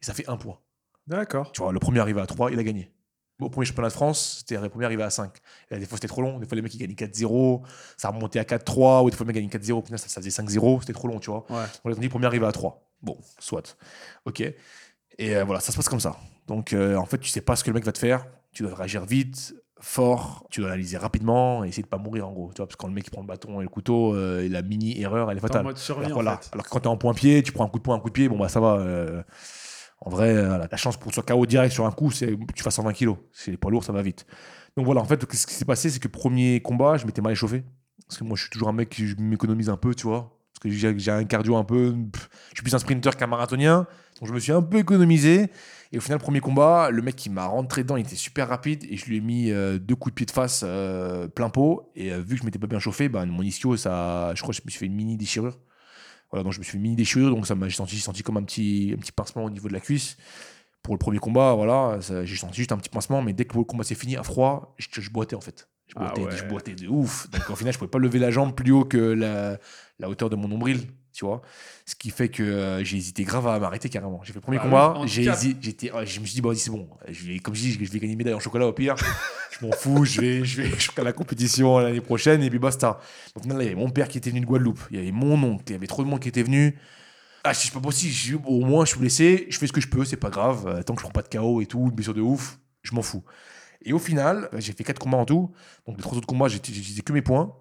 Et 0.00 0.06
ça 0.06 0.14
fait 0.14 0.26
un 0.30 0.38
point. 0.38 0.58
D'accord. 1.08 1.50
Tu 1.52 1.62
vois, 1.62 1.72
le 1.72 1.78
premier 1.80 2.00
arrivé 2.00 2.20
à 2.20 2.26
3, 2.26 2.52
il 2.52 2.58
a 2.58 2.62
gagné. 2.62 2.90
Au 3.40 3.48
premier 3.48 3.64
championnat 3.66 3.88
de 3.88 3.92
France, 3.94 4.38
c'était 4.40 4.60
le 4.60 4.68
premier 4.68 4.84
arrivé 4.84 5.02
à 5.02 5.10
5. 5.10 5.30
Et 5.70 5.74
là, 5.74 5.80
des 5.80 5.86
fois, 5.86 5.96
c'était 5.96 6.08
trop 6.08 6.22
long. 6.22 6.38
Des 6.38 6.46
fois, 6.46 6.56
les 6.56 6.62
mecs, 6.62 6.74
ils 6.74 6.78
gagnaient 6.78 6.94
4-0. 6.94 7.62
Ça 7.96 8.08
remontait 8.08 8.40
à 8.40 8.44
4-3. 8.44 9.04
Ou 9.04 9.10
des 9.10 9.16
fois, 9.16 9.24
le 9.24 9.32
mec 9.32 9.36
gagnait 9.36 9.48
4-0. 9.48 9.72
Au 9.78 9.82
final, 9.82 9.98
ça, 9.98 10.08
ça 10.08 10.20
faisait 10.20 10.42
5-0. 10.42 10.80
C'était 10.80 10.92
trop 10.92 11.06
long, 11.08 11.20
tu 11.20 11.30
vois. 11.30 11.46
Ouais. 11.50 11.64
On 11.84 11.88
les 11.88 11.96
a 11.96 12.00
dit 12.00 12.08
premier 12.08 12.26
arrivé 12.26 12.44
à 12.46 12.52
3. 12.52 12.82
Bon, 13.00 13.16
soit. 13.38 13.76
OK. 14.24 14.40
Et 14.40 14.56
euh, 15.36 15.44
voilà, 15.44 15.60
ça 15.60 15.70
se 15.72 15.76
passe 15.76 15.88
comme 15.88 16.00
ça. 16.00 16.16
Donc, 16.48 16.72
euh, 16.72 16.96
en 16.96 17.06
fait, 17.06 17.18
tu 17.18 17.28
sais 17.30 17.40
pas 17.40 17.54
ce 17.56 17.62
que 17.62 17.70
le 17.70 17.74
mec 17.74 17.84
va 17.84 17.92
te 17.92 17.98
faire. 17.98 18.26
Tu 18.52 18.64
dois 18.64 18.74
réagir 18.74 19.04
vite, 19.04 19.54
fort. 19.80 20.44
Tu 20.50 20.60
dois 20.60 20.70
analyser 20.70 20.96
rapidement 20.96 21.62
et 21.64 21.68
essayer 21.68 21.84
de 21.84 21.88
pas 21.88 21.98
mourir, 21.98 22.26
en 22.28 22.32
gros. 22.32 22.50
Tu 22.52 22.56
vois, 22.56 22.66
parce 22.66 22.74
que 22.76 22.80
quand 22.80 22.88
le 22.88 22.94
mec 22.94 23.06
il 23.06 23.10
prend 23.10 23.20
le 23.22 23.28
bâton 23.28 23.60
et 23.60 23.62
le 23.62 23.68
couteau, 23.68 24.16
euh, 24.16 24.48
la 24.48 24.62
mini-erreur, 24.62 25.30
elle 25.30 25.36
est 25.38 25.40
T'es 25.40 25.44
en 25.44 25.48
fatale. 25.48 25.64
mode 25.64 25.78
survie, 25.78 26.06
Alors, 26.06 26.18
en 26.18 26.22
voilà. 26.22 26.38
fait. 26.38 26.50
Alors 26.52 26.64
que 26.64 26.70
quand 26.70 26.80
t'es 26.80 26.88
en 26.88 26.96
point 26.96 27.14
pied, 27.14 27.42
tu 27.44 27.52
prends 27.52 27.64
un 27.64 27.68
coup 27.68 27.78
de 27.78 27.84
poing, 27.84 27.94
un 27.94 28.00
coup 28.00 28.08
de 28.08 28.14
pied, 28.14 28.28
bon 28.28 28.36
bah 28.36 28.48
ça 28.48 28.58
va. 28.58 28.78
En 30.00 30.10
vrai, 30.10 30.36
euh, 30.36 30.58
la 30.58 30.76
chance 30.76 30.96
pour 30.96 31.06
que 31.06 31.10
tu 31.10 31.14
sois 31.14 31.22
KO 31.24 31.44
direct 31.46 31.72
sur 31.72 31.86
un 31.86 31.90
coup, 31.90 32.10
c'est 32.10 32.26
que 32.28 32.52
tu 32.54 32.62
fasses 32.62 32.76
120 32.76 32.92
kilos. 32.92 33.16
C'est 33.32 33.50
les 33.50 33.56
poids 33.56 33.70
lourds, 33.70 33.84
ça 33.84 33.92
va 33.92 34.02
vite. 34.02 34.26
Donc 34.76 34.86
voilà, 34.86 35.00
en 35.00 35.04
fait, 35.04 35.20
ce 35.32 35.46
qui 35.46 35.54
s'est 35.54 35.64
passé, 35.64 35.90
c'est 35.90 35.98
que 35.98 36.08
premier 36.08 36.60
combat, 36.60 36.96
je 36.96 37.06
m'étais 37.06 37.20
mal 37.20 37.32
échauffé. 37.32 37.64
Parce 38.06 38.18
que 38.18 38.24
moi, 38.24 38.36
je 38.36 38.42
suis 38.42 38.50
toujours 38.50 38.68
un 38.68 38.72
mec 38.72 38.88
qui 38.90 39.14
m'économise 39.18 39.68
un 39.68 39.76
peu, 39.76 39.94
tu 39.94 40.06
vois. 40.06 40.38
Parce 40.52 40.60
que 40.74 40.98
j'ai 40.98 41.10
un 41.10 41.24
cardio 41.24 41.56
un 41.56 41.64
peu. 41.64 41.94
je 42.50 42.54
suis 42.54 42.62
plus 42.62 42.74
un 42.74 42.78
sprinter 42.78 43.16
qu'un 43.16 43.26
marathonien. 43.26 43.86
Donc 44.20 44.28
je 44.28 44.32
me 44.32 44.38
suis 44.38 44.52
un 44.52 44.62
peu 44.62 44.78
économisé. 44.78 45.50
Et 45.92 45.98
au 45.98 46.00
final, 46.00 46.18
premier 46.18 46.40
combat, 46.40 46.90
le 46.90 47.02
mec 47.02 47.16
qui 47.16 47.30
m'a 47.30 47.46
rentré 47.46 47.82
dedans, 47.82 47.96
il 47.96 48.00
était 48.00 48.16
super 48.16 48.48
rapide. 48.48 48.84
Et 48.88 48.96
je 48.96 49.06
lui 49.06 49.16
ai 49.16 49.20
mis 49.20 49.50
euh, 49.50 49.78
deux 49.78 49.94
coups 49.94 50.12
de 50.12 50.14
pied 50.14 50.26
de 50.26 50.30
face 50.30 50.62
euh, 50.64 51.28
plein 51.28 51.48
pot. 51.48 51.90
Et 51.96 52.10
vu 52.12 52.34
que 52.34 52.40
je 52.40 52.44
m'étais 52.44 52.58
pas 52.58 52.66
bien 52.66 52.78
chauffé, 52.78 53.08
bah, 53.08 53.26
mon 53.26 53.42
ischio, 53.42 53.76
ça, 53.76 54.32
je 54.34 54.42
crois 54.42 54.54
que 54.54 54.60
je 54.60 54.62
me 54.64 54.70
fait 54.70 54.86
une 54.86 54.94
mini 54.94 55.16
déchirure. 55.16 55.58
Voilà, 56.30 56.44
donc 56.44 56.52
je 56.52 56.58
me 56.58 56.64
suis 56.64 56.76
une 56.76 56.82
mini 56.82 56.96
déchirure. 56.96 57.30
Donc 57.30 57.46
ça 57.46 57.54
m'a 57.54 57.68
j'ai 57.68 57.76
senti, 57.76 57.96
senti 57.98 58.22
comme 58.22 58.36
un 58.36 58.42
petit, 58.42 58.92
un 58.94 58.98
petit 58.98 59.12
pincement 59.12 59.44
au 59.44 59.50
niveau 59.50 59.68
de 59.68 59.72
la 59.72 59.80
cuisse. 59.80 60.16
Pour 60.82 60.94
le 60.94 60.98
premier 60.98 61.18
combat, 61.18 61.54
voilà, 61.54 61.98
j'ai 62.24 62.36
senti 62.36 62.56
juste 62.56 62.72
un 62.72 62.78
petit 62.78 62.88
pincement. 62.88 63.20
Mais 63.22 63.32
dès 63.32 63.44
que 63.44 63.56
le 63.56 63.64
combat 63.64 63.84
s'est 63.84 63.94
fini, 63.94 64.16
à 64.16 64.22
froid, 64.22 64.74
je, 64.78 64.88
je 65.00 65.10
boitais 65.10 65.36
en 65.36 65.40
fait. 65.40 65.68
Je 65.86 65.94
Ah 65.96 66.12
boitais, 66.14 66.22
ouais. 66.24 66.36
je 66.36 66.44
boitais 66.44 66.74
de 66.74 66.86
ouf. 66.88 67.28
Donc 67.30 67.48
au 67.50 67.56
final, 67.56 67.72
je 67.72 67.78
pouvais 67.78 67.90
pas 67.90 67.98
lever 67.98 68.18
la 68.18 68.30
jambe 68.30 68.54
plus 68.54 68.72
haut 68.72 68.84
que 68.84 68.98
la, 68.98 69.58
la 69.98 70.08
hauteur 70.08 70.30
de 70.30 70.36
mon 70.36 70.48
nombril, 70.48 70.82
tu 71.18 71.24
vois. 71.24 71.42
Ce 71.84 71.96
qui 71.96 72.10
fait 72.10 72.28
que 72.28 72.44
euh, 72.44 72.84
j'ai 72.84 72.96
hésité 72.96 73.24
grave 73.24 73.48
à 73.48 73.58
m'arrêter 73.58 73.88
carrément. 73.88 74.20
J'ai 74.22 74.32
fait 74.32 74.36
le 74.36 74.40
premier 74.40 74.58
Ah 74.60 74.62
combat, 74.62 75.00
j'ai 75.04 75.24
j'étais, 75.60 75.90
ouais, 75.90 76.06
je 76.06 76.20
me 76.20 76.24
suis 76.26 76.34
dit, 76.34 76.40
bon, 76.40 76.54
c'est 76.54 76.70
bon. 76.70 76.88
Je 77.08 77.26
vais, 77.26 77.38
comme 77.40 77.56
je 77.56 77.60
dis, 77.60 77.72
je 77.72 77.78
vais 77.80 77.98
gagner 77.98 78.12
une 78.12 78.18
médaille 78.18 78.34
en 78.34 78.40
chocolat 78.40 78.68
au 78.68 78.72
pire. 78.72 78.94
je 79.50 79.66
m'en 79.66 79.72
fous, 79.72 80.04
je 80.04 80.20
vais, 80.20 80.44
je 80.44 80.62
vais, 80.62 80.68
ferai 80.68 81.02
la 81.02 81.12
compétition 81.12 81.76
l'année 81.80 82.00
prochaine 82.00 82.40
et 82.44 82.50
puis 82.50 82.60
basta. 82.60 83.00
Final, 83.42 83.58
là, 83.58 83.64
il 83.64 83.66
y 83.66 83.72
avait 83.72 83.80
mon 83.80 83.90
père 83.90 84.06
qui 84.06 84.18
était 84.18 84.30
venu 84.30 84.42
de 84.42 84.46
Guadeloupe, 84.46 84.78
il 84.92 84.98
y 84.98 85.00
avait 85.00 85.10
mon 85.10 85.42
oncle, 85.42 85.64
il 85.66 85.72
y 85.72 85.74
avait 85.74 85.88
trop 85.88 86.04
de 86.04 86.08
monde 86.08 86.20
qui 86.20 86.28
était 86.28 86.44
venu. 86.44 86.78
Ah, 87.42 87.52
je 87.52 87.58
sais 87.58 87.72
pas 87.72 87.80
possible, 87.80 88.40
au 88.46 88.64
moins 88.64 88.84
je 88.84 88.90
suis 88.90 89.00
blessé, 89.00 89.46
je 89.48 89.58
fais 89.58 89.66
ce 89.66 89.72
que 89.72 89.80
je 89.80 89.88
peux, 89.88 90.04
c'est 90.04 90.16
pas 90.16 90.30
grave. 90.30 90.68
Euh, 90.68 90.82
Tant 90.82 90.94
que 90.94 91.00
je 91.00 91.04
prends 91.04 91.12
pas 91.12 91.22
de 91.22 91.28
KO 91.28 91.60
et 91.60 91.66
tout, 91.66 91.80
une 91.80 91.90
blessure 91.90 92.14
de 92.14 92.20
ouf, 92.20 92.60
je 92.82 92.94
m'en 92.94 93.02
fous. 93.02 93.24
Et 93.82 93.92
au 93.92 93.98
final, 93.98 94.48
euh, 94.52 94.60
j'ai 94.60 94.72
fait 94.72 94.84
quatre 94.84 95.00
combats 95.00 95.18
en 95.18 95.24
tout. 95.24 95.50
Donc 95.84 95.96
les 95.96 96.02
trois 96.02 96.16
autres 96.16 96.28
combats, 96.28 96.46
j'ai 96.46 96.60
j'ai 96.62 96.78
utilisé 96.78 97.02
que 97.02 97.12
mes 97.12 97.22
points. 97.22 97.52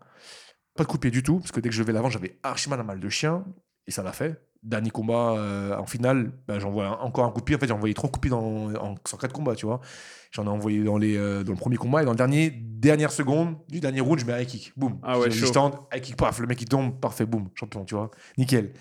Pas 0.77 0.83
de 0.83 0.87
coup 0.89 0.97
de 0.97 1.01
pied 1.01 1.11
du 1.11 1.23
tout, 1.23 1.39
parce 1.39 1.51
que 1.51 1.59
dès 1.59 1.69
que 1.69 1.75
je 1.75 1.81
levais 1.81 1.91
l'avant, 1.93 2.09
j'avais 2.09 2.37
archi 2.43 2.69
mal 2.69 2.79
à 2.79 2.83
mal 2.83 2.99
de 2.99 3.09
chien. 3.09 3.43
Et 3.87 3.91
ça 3.91 4.03
l'a 4.03 4.11
fait. 4.13 4.41
Dernier 4.63 4.89
combat 4.89 5.33
euh, 5.37 5.77
en 5.77 5.85
finale, 5.85 6.31
ben, 6.47 6.59
j'envoie 6.59 7.01
encore 7.03 7.25
un 7.25 7.31
coup 7.31 7.39
de 7.39 7.45
pied. 7.45 7.55
En 7.55 7.59
fait, 7.59 7.67
j'ai 7.67 7.73
envoyé 7.73 7.93
trois 7.93 8.09
pied 8.11 8.29
dans, 8.29 8.73
en, 8.75 8.95
sur 9.07 9.17
quatre 9.17 9.31
combats, 9.33 9.55
tu 9.55 9.65
vois. 9.65 9.79
J'en 10.31 10.45
ai 10.45 10.49
envoyé 10.49 10.83
dans, 10.83 10.97
les, 10.97 11.15
euh, 11.17 11.43
dans 11.43 11.53
le 11.53 11.57
premier 11.57 11.77
combat 11.77 12.01
et 12.01 12.05
dans 12.05 12.11
le 12.11 12.17
dernier, 12.17 12.49
dernière 12.51 13.11
seconde 13.11 13.55
du 13.69 13.79
dernier 13.79 14.01
round, 14.01 14.19
je 14.19 14.25
mets 14.25 14.33
un 14.33 14.39
high 14.39 14.47
kick. 14.47 14.73
Boum. 14.75 14.99
Ah 15.03 15.17
ouais, 15.19 15.31
Je 15.31 15.45
stand, 15.45 15.73
high 15.93 16.01
kick, 16.01 16.15
paf, 16.17 16.39
le 16.39 16.47
mec 16.47 16.61
il 16.61 16.67
tombe, 16.67 16.99
parfait, 16.99 17.25
boum, 17.25 17.47
champion, 17.55 17.85
tu 17.85 17.95
vois. 17.95 18.11
Nickel. 18.37 18.73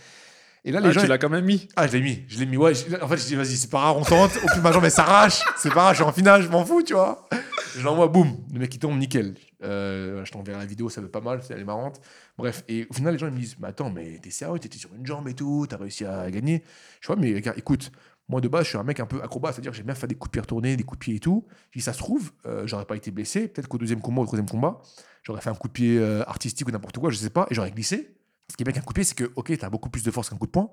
Et 0.64 0.72
là, 0.72 0.80
les 0.80 0.88
Ah, 0.88 0.92
gens. 0.92 1.00
tu 1.02 1.06
l'as 1.06 1.18
quand 1.18 1.28
même 1.28 1.44
mis. 1.44 1.68
Ah, 1.76 1.86
je 1.86 1.92
l'ai 1.92 2.02
mis, 2.02 2.24
je 2.26 2.40
l'ai 2.40 2.46
mis. 2.46 2.56
Ouais, 2.56 2.74
je- 2.74 3.00
en 3.00 3.06
fait, 3.06 3.16
je 3.18 3.26
dis, 3.26 3.36
vas-y, 3.36 3.56
c'est 3.56 3.70
pas 3.70 3.78
grave, 3.78 3.96
on 3.98 4.02
tente. 4.02 4.32
Au 4.42 4.46
plus, 4.48 4.60
ma 4.60 4.72
jambe, 4.72 4.84
elle 4.84 4.90
s'arrache. 4.90 5.40
C'est 5.56 5.68
pas 5.68 5.74
grave, 5.76 5.90
je 5.92 5.96
suis 6.02 6.04
en 6.04 6.12
finale, 6.12 6.42
je 6.42 6.48
m'en 6.48 6.64
fous, 6.64 6.82
tu 6.82 6.94
vois. 6.94 7.28
Je 7.76 7.84
l'envoie, 7.84 8.08
boum. 8.08 8.36
Le 8.52 8.58
mec, 8.58 8.74
il 8.74 8.78
tombe, 8.80 8.98
nickel. 8.98 9.36
Euh, 9.66 10.24
je 10.24 10.32
t'enverrai 10.32 10.58
la 10.58 10.66
vidéo, 10.66 10.88
ça 10.88 11.00
va 11.00 11.08
pas 11.08 11.20
mal, 11.20 11.40
elle 11.50 11.60
est 11.60 11.64
marrante. 11.64 12.00
Bref, 12.38 12.64
et 12.68 12.86
au 12.88 12.94
final, 12.94 13.14
les 13.14 13.18
gens, 13.18 13.26
ils 13.26 13.32
me 13.32 13.38
disent, 13.38 13.56
mais 13.58 13.68
attends, 13.68 13.90
mais 13.90 14.18
t'es 14.18 14.30
sérieux, 14.30 14.58
t'étais 14.58 14.78
sur 14.78 14.94
une 14.94 15.04
jambe 15.06 15.28
et 15.28 15.34
tout, 15.34 15.66
t'as 15.68 15.76
réussi 15.76 16.04
à 16.04 16.30
gagner. 16.30 16.62
Je 17.00 17.06
vois, 17.08 17.16
mais 17.16 17.30
écoute, 17.30 17.90
moi, 18.28 18.40
de 18.40 18.48
base, 18.48 18.64
je 18.64 18.70
suis 18.70 18.78
un 18.78 18.82
mec 18.82 18.98
un 18.98 19.06
peu 19.06 19.22
acrobat, 19.22 19.52
c'est-à-dire 19.52 19.70
que 19.70 19.76
j'aime 19.76 19.86
bien 19.86 19.94
faire 19.94 20.08
des 20.08 20.16
coups 20.16 20.30
de 20.30 20.32
pied 20.32 20.40
retournés, 20.40 20.76
des 20.76 20.82
coups 20.82 20.98
de 20.98 21.04
pied 21.04 21.14
et 21.16 21.20
tout. 21.20 21.46
Si 21.72 21.80
ça 21.80 21.92
se 21.92 21.98
trouve, 21.98 22.32
euh, 22.46 22.66
j'aurais 22.66 22.84
pas 22.84 22.96
été 22.96 23.10
blessé. 23.10 23.46
Peut-être 23.48 23.68
qu'au 23.68 23.78
deuxième 23.78 24.00
combat, 24.00 24.22
au 24.22 24.26
troisième 24.26 24.48
combat, 24.48 24.82
j'aurais 25.22 25.40
fait 25.40 25.50
un 25.50 25.54
coup 25.54 25.68
de 25.68 25.72
pied 25.72 25.98
euh, 25.98 26.24
artistique 26.26 26.66
ou 26.66 26.72
n'importe 26.72 26.98
quoi, 26.98 27.10
je 27.10 27.16
sais 27.16 27.30
pas, 27.30 27.46
et 27.50 27.54
j'aurais 27.54 27.70
glissé. 27.70 28.16
Ce 28.50 28.56
qui 28.56 28.62
est 28.62 28.64
bien 28.64 28.72
qu'un 28.72 28.80
coup 28.80 28.92
de 28.92 28.94
pied, 28.94 29.04
c'est 29.04 29.14
que, 29.14 29.30
ok, 29.36 29.56
t'as 29.58 29.70
beaucoup 29.70 29.90
plus 29.90 30.02
de 30.02 30.10
force 30.10 30.28
qu'un 30.30 30.36
coup 30.36 30.46
de 30.46 30.52
poing. 30.52 30.70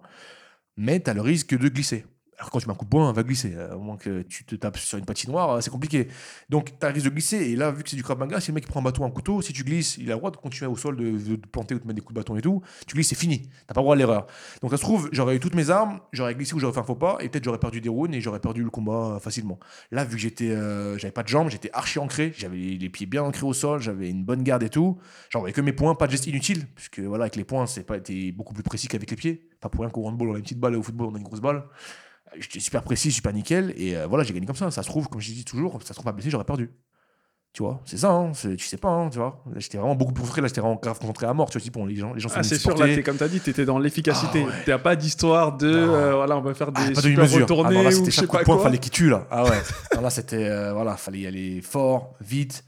mais 0.78 1.00
tu 1.02 1.10
as 1.10 1.14
le 1.14 1.22
risque 1.22 1.58
de 1.58 1.70
glisser. 1.70 2.06
Alors 2.38 2.50
quand 2.52 2.60
tu 2.60 2.68
mets 2.68 2.74
un 2.74 2.76
coup 2.76 2.86
de 2.86 2.90
poing, 2.90 3.12
va 3.12 3.24
glisser. 3.24 3.54
Euh, 3.56 3.76
Au 3.76 3.80
moins 3.80 3.98
que 3.98 4.22
tu 4.24 4.44
te 4.46 4.56
tapes 4.56 4.78
sur 4.78 4.98
une 4.98 5.06
patinoire, 5.06 5.52
euh, 5.52 5.62
c'est 5.62 5.70
compliqué. 5.70 6.08
Donc 6.50 6.74
tu 6.80 6.86
risque 6.88 7.06
de 7.06 7.12
glisser. 7.12 7.38
Et 7.38 7.56
là, 7.56 7.72
vu 7.72 7.84
que 7.84 7.90
c'est 7.90 7.96
du 7.96 8.04
Krav 8.04 8.18
Maga, 8.18 8.40
si 8.40 8.52
le 8.52 8.56
mec 8.56 8.68
prend 8.68 8.80
un 8.80 8.84
bâton, 8.84 9.06
un 9.06 9.12
couteau, 9.12 9.42
si 9.42 9.54
tu 9.54 9.64
glisses, 9.64 9.98
il 9.98 10.10
a 10.12 10.16
le 10.16 10.20
droit 10.20 10.32
de 10.32 10.38
continuer 10.38 10.70
au 10.70 10.76
sol, 10.76 10.98
de, 10.98 11.12
de 11.12 11.36
te 11.36 11.48
planter 11.48 11.76
ou 11.76 11.80
de 11.80 11.86
mettre 11.86 11.96
des 11.96 12.02
coups 12.02 12.16
de 12.16 12.20
bâton 12.20 12.36
et 12.36 12.42
tout. 12.42 12.62
Tu 12.88 12.96
glisses, 12.96 13.10
c'est 13.10 13.16
fini. 13.16 13.50
T'as 13.68 13.74
pas 13.74 13.82
le 13.82 13.84
droit 13.84 13.96
à 13.96 13.98
l'erreur. 13.98 14.28
Donc 14.62 14.72
ça 14.72 14.78
se 14.78 14.82
trouve, 14.82 15.10
j'aurais 15.12 15.36
eu 15.36 15.40
toutes 15.40 15.56
mes 15.56 15.70
armes, 15.70 16.00
j'aurais 16.12 16.36
glissé 16.36 16.54
ou 16.56 16.60
j'aurais 16.60 16.74
fait 16.74 16.80
un 16.80 16.84
faux 16.84 16.96
pas, 16.96 17.18
et 17.22 17.30
peut-être 17.30 17.44
j'aurais 17.44 17.60
perdu 17.60 17.82
des 17.82 17.90
rounds 17.90 18.16
et 18.16 18.22
j'aurais 18.22 18.40
perdu 18.40 18.64
le 18.64 18.70
combat 18.70 19.16
euh, 19.16 19.20
facilement. 19.20 19.60
Là, 19.92 20.04
vu 20.04 20.16
que 20.16 20.22
j'étais, 20.22 20.52
euh, 20.52 20.98
j'avais 20.98 21.12
pas 21.12 21.24
de 21.24 21.28
jambes, 21.28 21.50
j'étais 21.50 21.70
archi 21.74 22.00
ancré, 22.00 22.34
j'avais 22.36 22.58
les 22.58 22.90
pieds 22.90 23.06
bien 23.06 23.24
ancrés 23.24 23.46
au 23.46 23.54
sol, 23.54 23.80
j'avais 23.80 24.10
une 24.10 24.24
bonne 24.24 24.44
garde 24.44 24.64
et 24.64 24.70
tout. 24.70 24.98
J'envoyais 25.30 25.54
que 25.54 25.62
mes 25.62 25.74
points, 25.74 25.96
pas 25.96 26.08
de 26.08 26.12
gestes 26.12 26.28
inutiles, 26.28 26.66
puisque 26.76 27.00
voilà, 27.00 27.26
avec 27.26 27.36
les 27.36 27.44
points, 27.44 27.66
c'est 27.68 27.86
beaucoup 28.32 28.54
plus 28.54 28.64
précis 28.64 28.88
qu'avec 28.88 29.10
les 29.10 29.18
pieds. 29.18 29.50
Pas 29.60 29.70
pour 29.70 29.82
rien 29.82 29.92
handball, 29.94 30.30
on 30.30 30.34
a 30.34 30.38
une 30.38 30.44
petite 30.44 30.60
balle 30.60 30.76
au 30.76 30.84
football, 30.84 31.08
on 31.12 31.16
a 31.16 31.18
une 31.18 31.24
grosse 31.24 31.40
balle. 31.40 31.64
J'étais 32.40 32.60
super 32.60 32.84
précis, 32.84 33.12
super 33.12 33.34
nickel, 33.34 33.74
et 33.78 33.96
euh, 33.96 34.08
voilà, 34.08 34.24
j'ai 34.24 34.34
gagné 34.34 34.46
comme 34.46 34.56
ça. 34.56 34.70
Ça 34.72 34.84
se 34.84 34.88
trouve, 34.88 35.08
comme 35.08 35.22
je 35.22 35.32
dis 35.32 35.46
toujours, 35.46 35.80
ça 35.82 35.90
se 35.90 35.94
trouve 35.94 36.06
pas 36.06 36.12
blessé, 36.12 36.30
j'aurais 36.30 36.44
perdu. 36.44 36.72
Tu 37.54 37.62
vois, 37.62 37.82
c'est 37.86 37.98
ça, 37.98 38.10
hein, 38.10 38.32
tu 38.32 38.58
sais 38.58 38.78
pas, 38.78 38.90
hein, 38.90 39.10
tu 39.12 39.20
vois. 39.20 39.44
J'étais 39.58 39.78
vraiment 39.78 39.94
beaucoup 39.94 40.12
plus 40.12 40.22
concentré, 40.22 40.42
là, 40.42 40.48
j'étais 40.48 40.62
vraiment 40.62 40.80
grave 40.82 40.98
concentré 40.98 41.28
à 41.28 41.34
mort, 41.36 41.52
tu 41.52 41.60
vois, 41.60 41.72
pour 41.72 41.86
les 41.86 41.96
gens, 41.96 42.12
les 42.12 42.20
gens 42.20 42.30
Ah, 42.34 42.42
c'est 42.42 42.58
sûr, 42.58 42.76
là, 42.76 42.88
t'es, 42.88 43.04
comme 43.04 43.18
tu 43.18 43.24
as 43.24 43.28
dit, 43.28 43.40
tu 43.42 43.52
étais 43.52 43.64
dans 43.64 43.78
l'efficacité. 43.78 44.42
Ah 44.44 44.48
ouais. 44.48 44.54
T'as 44.66 44.80
pas 44.80 44.96
d'histoire 44.96 45.56
de. 45.56 45.68
Euh, 45.72 46.16
voilà, 46.16 46.36
on 46.36 46.42
va 46.42 46.56
faire 46.56 46.72
des 46.72 46.82
Ah, 46.82 46.86
pas 46.88 47.02
de 47.02 47.08
super 47.08 47.24
mesure. 47.26 47.42
retournés 47.42 47.70
Ah 47.70 47.84
non, 47.84 47.90
là, 47.90 47.96
ou 47.96 48.06
je 48.06 48.10
sais 48.10 48.26
pas 48.26 48.44
quoi. 48.44 48.58
fallait 48.60 48.80
qu'il 48.80 48.92
tue, 48.92 49.10
là. 49.10 49.28
Ah 49.30 49.44
ouais. 49.44 49.62
Non, 49.96 50.02
là, 50.02 50.10
c'était, 50.10 50.50
euh, 50.50 50.74
voilà, 50.74 50.98
fallait 50.98 51.20
y 51.20 51.28
aller 51.28 51.62
fort, 51.62 52.16
vite. 52.22 52.64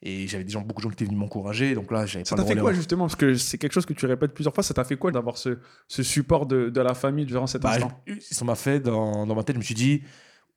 Et 0.00 0.28
j'avais 0.28 0.44
des 0.44 0.50
gens, 0.52 0.60
beaucoup 0.60 0.80
de 0.80 0.84
gens 0.84 0.90
qui 0.90 0.94
étaient 0.94 1.04
venus 1.06 1.18
m'encourager, 1.18 1.74
donc 1.74 1.90
là, 1.90 2.06
j'avais 2.06 2.24
Ça 2.24 2.36
t'a 2.36 2.44
fait 2.44 2.56
quoi 2.56 2.72
justement? 2.72 3.04
Parce 3.06 3.16
que 3.16 3.34
c'est 3.34 3.58
quelque 3.58 3.72
chose 3.72 3.84
que 3.86 3.92
tu 3.94 4.06
répètes 4.06 4.32
plusieurs 4.32 4.54
fois. 4.54 4.62
Ça 4.62 4.72
t'a 4.74 4.84
fait 4.84 4.96
quoi 4.96 5.10
d'avoir 5.10 5.36
ce, 5.38 5.58
ce 5.88 6.02
support 6.04 6.46
de, 6.46 6.70
de 6.70 6.80
la 6.80 6.94
famille 6.94 7.26
durant 7.26 7.48
cet 7.48 7.62
Bah, 7.62 7.72
instant? 7.74 7.90
je- 8.06 8.14
ça 8.20 8.44
m'a 8.44 8.54
fait, 8.54 8.78
dans, 8.80 9.26
dans 9.26 9.34
ma 9.34 9.42
tête, 9.42 9.56
je 9.56 9.58
me 9.60 9.64
suis 9.64 9.74
dit, 9.74 10.02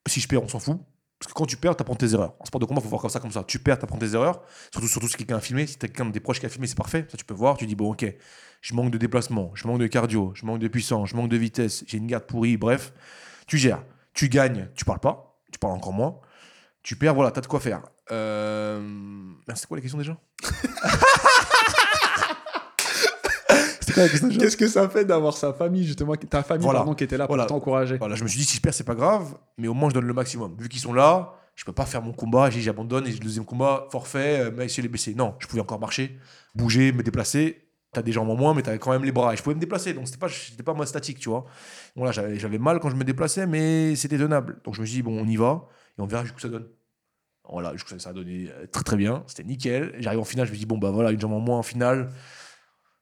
si 0.06 0.20
je 0.20 0.28
perds, 0.28 0.44
on 0.44 0.48
s'en 0.48 0.60
fout. 0.60 0.78
Parce 1.18 1.32
que 1.32 1.36
quand 1.38 1.46
tu 1.46 1.56
perds, 1.56 1.76
t'apprends 1.76 1.94
tes 1.94 2.14
erreurs. 2.14 2.34
En 2.40 2.44
sport 2.44 2.60
de 2.60 2.64
combat, 2.66 2.80
faut 2.80 2.88
voir 2.88 3.00
comme 3.00 3.10
ça, 3.10 3.20
comme 3.20 3.30
ça. 3.30 3.44
Tu 3.44 3.58
perds, 3.60 3.78
t'apprends 3.78 3.98
tes 3.98 4.14
erreurs. 4.14 4.42
Surtout, 4.72 4.88
surtout 4.88 5.08
si 5.08 5.16
quelqu'un 5.16 5.36
a 5.36 5.40
filmé. 5.40 5.66
Si 5.68 5.76
t'as 5.78 5.86
quelqu'un 5.86 6.06
des 6.06 6.18
proches 6.20 6.40
qui 6.40 6.46
a 6.46 6.48
filmé, 6.48 6.66
c'est 6.66 6.76
parfait. 6.76 7.06
Ça, 7.10 7.16
tu 7.16 7.24
peux 7.24 7.34
voir. 7.34 7.56
Tu 7.56 7.66
dis, 7.66 7.76
bon, 7.76 7.92
ok, 7.92 8.04
je 8.60 8.74
manque 8.74 8.90
de 8.90 8.98
déplacement, 8.98 9.52
je 9.54 9.66
manque 9.68 9.78
de 9.78 9.86
cardio, 9.86 10.32
je 10.34 10.44
manque 10.46 10.58
de 10.58 10.66
puissance, 10.68 11.08
je 11.10 11.16
manque 11.16 11.28
de 11.28 11.36
vitesse, 11.36 11.84
j'ai 11.86 11.98
une 11.98 12.08
garde 12.08 12.24
pourrie, 12.26 12.56
bref. 12.56 12.92
Tu 13.46 13.56
gères. 13.58 13.84
Tu 14.14 14.28
gagnes, 14.28 14.68
tu 14.74 14.84
parles 14.84 14.98
pas. 15.00 15.38
Tu 15.52 15.58
parles 15.60 15.74
encore 15.74 15.92
moins. 15.92 16.18
Tu 16.82 16.96
perds, 16.96 17.14
voilà, 17.14 17.30
t'as 17.30 17.40
de 17.40 17.46
quoi 17.46 17.60
faire. 17.60 17.82
Euh... 18.12 18.80
merde, 18.80 19.56
C'était 19.56 19.66
quoi 19.66 19.76
la 19.76 19.80
question 19.80 19.98
déjà 19.98 20.16
C'était 23.80 23.92
quoi 23.94 24.02
la 24.04 24.08
question 24.08 24.28
déjà 24.28 24.40
Qu'est-ce 24.40 24.56
que 24.56 24.68
ça 24.68 24.88
fait 24.88 25.04
d'avoir 25.04 25.36
sa 25.36 25.52
famille, 25.52 25.84
justement, 25.84 26.14
ta 26.16 26.42
famille 26.42 26.64
Voilà. 26.64 26.80
pardon, 26.80 26.94
qui 26.94 27.04
était 27.04 27.16
là 27.16 27.26
pour 27.26 27.34
Voilà. 27.34 27.48
t'encourager 27.48 27.96
Voilà, 27.98 28.14
je 28.14 28.22
me 28.22 28.28
suis 28.28 28.38
dit, 28.40 28.44
si 28.44 28.56
je 28.56 28.60
perds, 28.62 28.74
c'est 28.74 28.84
pas 28.84 28.94
grave, 28.94 29.34
mais 29.58 29.68
au 29.68 29.74
moins 29.74 29.88
je 29.88 29.94
donne 29.94 30.06
le 30.06 30.14
maximum. 30.14 30.54
Vu 30.58 30.68
qu'ils 30.68 30.80
sont 30.80 30.92
là, 30.92 31.34
je 31.54 31.64
peux 31.64 31.72
pas 31.72 31.86
faire 31.86 32.02
mon 32.02 32.12
combat, 32.12 32.50
j'ai 32.50 32.60
j'abandonne, 32.60 33.06
et 33.06 33.10
le 33.10 33.18
deuxième 33.18 33.44
combat, 33.44 33.86
forfait, 33.90 34.40
euh, 34.40 34.50
mais 34.56 34.68
chez 34.68 34.82
les 34.82 34.88
blessés. 34.88 35.14
Non, 35.14 35.34
je 35.38 35.46
pouvais 35.46 35.60
encore 35.62 35.80
marcher, 35.80 36.18
bouger, 36.54 36.92
me 36.92 37.02
déplacer. 37.02 37.68
T'as 37.92 38.00
des 38.00 38.12
jambes 38.12 38.30
en 38.30 38.36
moins, 38.36 38.54
mais 38.54 38.62
t'avais 38.62 38.78
quand 38.78 38.90
même 38.92 39.04
les 39.04 39.12
bras, 39.12 39.34
et 39.34 39.36
je 39.36 39.42
pouvais 39.42 39.54
me 39.54 39.60
déplacer, 39.60 39.92
donc 39.92 40.06
c'était 40.06 40.18
pas, 40.18 40.28
j'étais 40.28 40.62
pas 40.62 40.72
mode 40.72 40.86
statique, 40.88 41.18
tu 41.18 41.28
vois. 41.28 41.44
Voilà, 41.94 42.10
j'avais 42.10 42.38
j'avais 42.38 42.56
mal 42.56 42.80
quand 42.80 42.88
je 42.88 42.96
me 42.96 43.04
déplaçais, 43.04 43.46
mais 43.46 43.94
c'était 43.96 44.16
tenable. 44.16 44.60
Donc 44.64 44.74
je 44.76 44.80
me 44.80 44.86
suis 44.86 44.96
dit, 44.96 45.02
bon, 45.02 45.20
on 45.20 45.26
y 45.26 45.36
va, 45.36 45.68
et 45.98 46.00
on 46.00 46.06
verra 46.06 46.22
jusqu'où 46.22 46.40
ça 46.40 46.48
donne. 46.48 46.66
Voilà, 47.50 47.72
jusqu'où 47.72 47.90
ça, 47.90 47.98
ça 47.98 48.10
a 48.10 48.12
donné 48.12 48.48
euh, 48.50 48.66
très 48.66 48.84
très 48.84 48.96
bien, 48.96 49.24
c'était 49.26 49.44
nickel. 49.44 49.94
J'arrive 49.98 50.20
en 50.20 50.24
finale, 50.24 50.46
je 50.46 50.52
me 50.52 50.56
dis, 50.56 50.66
bon, 50.66 50.78
bah 50.78 50.90
voilà, 50.90 51.10
une 51.10 51.20
jambe 51.20 51.32
en 51.32 51.40
moins 51.40 51.58
en 51.58 51.62
finale. 51.62 52.10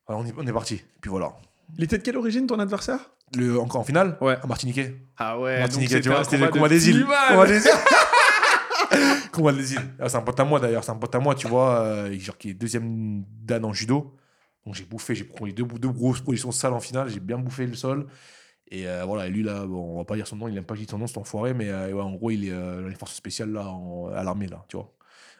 Voilà, 0.06 0.22
on, 0.22 0.26
est, 0.26 0.34
on 0.36 0.46
est 0.46 0.52
parti. 0.52 0.74
Et 0.74 1.00
puis 1.00 1.10
voilà. 1.10 1.32
Il 1.76 1.84
était 1.84 1.98
de 1.98 2.02
quelle 2.02 2.16
origine 2.16 2.46
ton 2.46 2.58
adversaire? 2.58 2.98
Le, 3.36 3.60
encore 3.60 3.82
en 3.82 3.84
finale? 3.84 4.16
Ouais. 4.20 4.36
Un 4.42 4.46
Martiniquais. 4.46 4.96
Ah 5.16 5.38
ouais, 5.38 5.60
Martiniquais, 5.60 6.00
tu 6.00 6.08
vois, 6.08 6.24
c'était 6.24 6.38
le 6.38 6.48
combat 6.48 6.68
des 6.68 6.88
îles. 6.88 7.06
Combat 7.28 7.46
des 7.46 7.64
îles. 7.64 7.70
combat 9.32 9.52
des 9.52 9.72
îles. 9.74 9.80
Ah, 10.00 10.08
c'est 10.08 10.16
un 10.16 10.22
pote 10.22 10.40
à 10.40 10.44
moi 10.44 10.58
d'ailleurs, 10.58 10.82
c'est 10.82 10.90
un 10.90 10.96
pote 10.96 11.14
à 11.14 11.20
moi, 11.20 11.34
tu 11.34 11.46
vois, 11.46 11.80
euh, 11.80 12.18
genre 12.18 12.36
qui 12.36 12.50
est 12.50 12.54
deuxième 12.54 13.24
dan 13.42 13.64
en 13.64 13.72
judo. 13.72 14.16
Donc 14.66 14.74
j'ai 14.74 14.84
bouffé, 14.84 15.14
j'ai 15.14 15.24
pris 15.24 15.52
deux, 15.52 15.64
deux 15.64 15.88
grosses 15.88 16.20
positions 16.20 16.50
sales 16.50 16.72
en 16.72 16.80
finale, 16.80 17.08
j'ai 17.08 17.20
bien 17.20 17.38
bouffé 17.38 17.66
le 17.66 17.74
sol. 17.74 18.06
Et 18.72 18.86
euh, 18.86 19.04
voilà, 19.04 19.26
et 19.26 19.30
lui 19.30 19.42
là, 19.42 19.66
bon, 19.66 19.94
on 19.94 19.98
va 19.98 20.04
pas 20.04 20.14
dire 20.14 20.26
son 20.26 20.36
nom, 20.36 20.46
il 20.48 20.56
aime 20.56 20.64
pas 20.64 20.74
dise 20.76 20.86
son 20.88 20.98
nom, 20.98 21.06
c'est 21.08 21.18
enfoiré, 21.18 21.54
mais 21.54 21.68
euh, 21.70 21.92
ouais, 21.92 22.02
en 22.02 22.12
gros, 22.12 22.30
il 22.30 22.44
est 22.46 22.52
euh, 22.52 22.82
dans 22.82 22.88
les 22.88 22.94
forces 22.94 23.14
spéciales 23.14 23.50
là, 23.50 23.66
en- 23.68 24.08
à 24.14 24.22
l'armée 24.22 24.46
là, 24.46 24.64
tu 24.68 24.76
vois. 24.76 24.92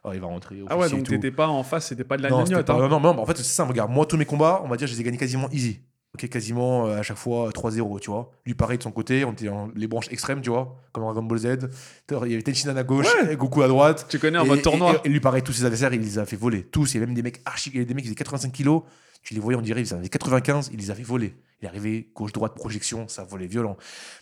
Alors, 0.02 0.14
il 0.14 0.20
va 0.20 0.26
rentrer. 0.28 0.56
Ah 0.68 0.76
ouais, 0.78 0.88
donc 0.88 1.06
t'étais 1.06 1.30
pas 1.30 1.46
en 1.48 1.62
face, 1.62 1.86
c'était 1.88 2.04
pas 2.04 2.16
de 2.16 2.22
la 2.22 2.30
non, 2.30 2.44
pas- 2.44 2.72
hein. 2.72 2.88
non, 2.88 2.88
non, 2.88 3.00
non, 3.00 3.18
en 3.20 3.26
fait, 3.26 3.36
c'est 3.36 3.42
ça, 3.44 3.64
regarde, 3.64 3.90
moi, 3.92 4.04
tous 4.06 4.16
mes 4.16 4.24
combats, 4.24 4.62
on 4.64 4.68
va 4.68 4.76
dire, 4.76 4.86
je 4.88 4.94
les 4.94 5.00
ai 5.00 5.04
gagnés 5.04 5.18
quasiment 5.18 5.48
easy. 5.50 5.80
Ok, 6.12 6.28
quasiment 6.28 6.86
euh, 6.88 6.98
à 6.98 7.02
chaque 7.04 7.18
fois 7.18 7.46
euh, 7.46 7.50
3-0, 7.52 8.00
tu 8.00 8.10
vois. 8.10 8.32
Lui, 8.44 8.54
pareil, 8.54 8.78
de 8.78 8.82
son 8.82 8.90
côté, 8.90 9.24
on 9.24 9.30
était 9.30 9.44
dans 9.46 9.68
les 9.76 9.86
branches 9.86 10.08
extrêmes, 10.10 10.40
tu 10.40 10.50
vois, 10.50 10.76
comme 10.90 11.04
Dragon 11.04 11.22
Ball 11.22 11.38
Z. 11.38 11.46
Il 12.10 12.16
y 12.30 12.34
avait 12.34 12.42
Tenshinhan 12.42 12.74
à 12.76 12.82
gauche, 12.82 13.06
et 13.30 13.36
Goku 13.36 13.62
à 13.62 13.68
droite. 13.68 14.06
Tu 14.08 14.18
connais 14.18 14.38
en 14.38 14.44
Et- 14.44 14.48
mode 14.48 14.62
tournoi. 14.62 14.96
Et, 15.04 15.06
et 15.06 15.10
lui, 15.10 15.20
pareil, 15.20 15.42
tous 15.44 15.52
ses 15.52 15.64
adversaires, 15.64 15.94
il 15.94 16.00
les 16.00 16.18
a 16.18 16.26
fait 16.26 16.34
voler. 16.34 16.64
Tous, 16.64 16.90
il 16.90 16.94
y 16.94 16.96
avait 16.96 17.06
même 17.06 17.14
des 17.14 17.22
mecs 17.22 17.40
archi, 17.44 17.70
il 17.70 17.74
y 17.74 17.78
avait 17.78 17.84
des 17.84 17.94
mecs 17.94 18.02
qui 18.02 18.08
faisaient 18.08 18.16
85 18.16 18.50
kilos. 18.50 18.82
Tu 19.22 19.34
les 19.34 19.40
voyais, 19.40 19.58
on 19.58 19.62
dirait, 19.62 19.82
ils 19.82 19.94
en 19.94 19.98
avaient 19.98 20.08
95, 20.08 20.70
il 20.72 20.78
les 20.78 20.90
avait 20.90 21.02
volés. 21.02 21.34
Il 21.60 21.66
est 21.66 21.68
arrivé, 21.68 22.10
gauche-droite, 22.14 22.54
projection, 22.54 23.06
ça 23.08 23.22
volait 23.22 23.46
violent. 23.46 23.76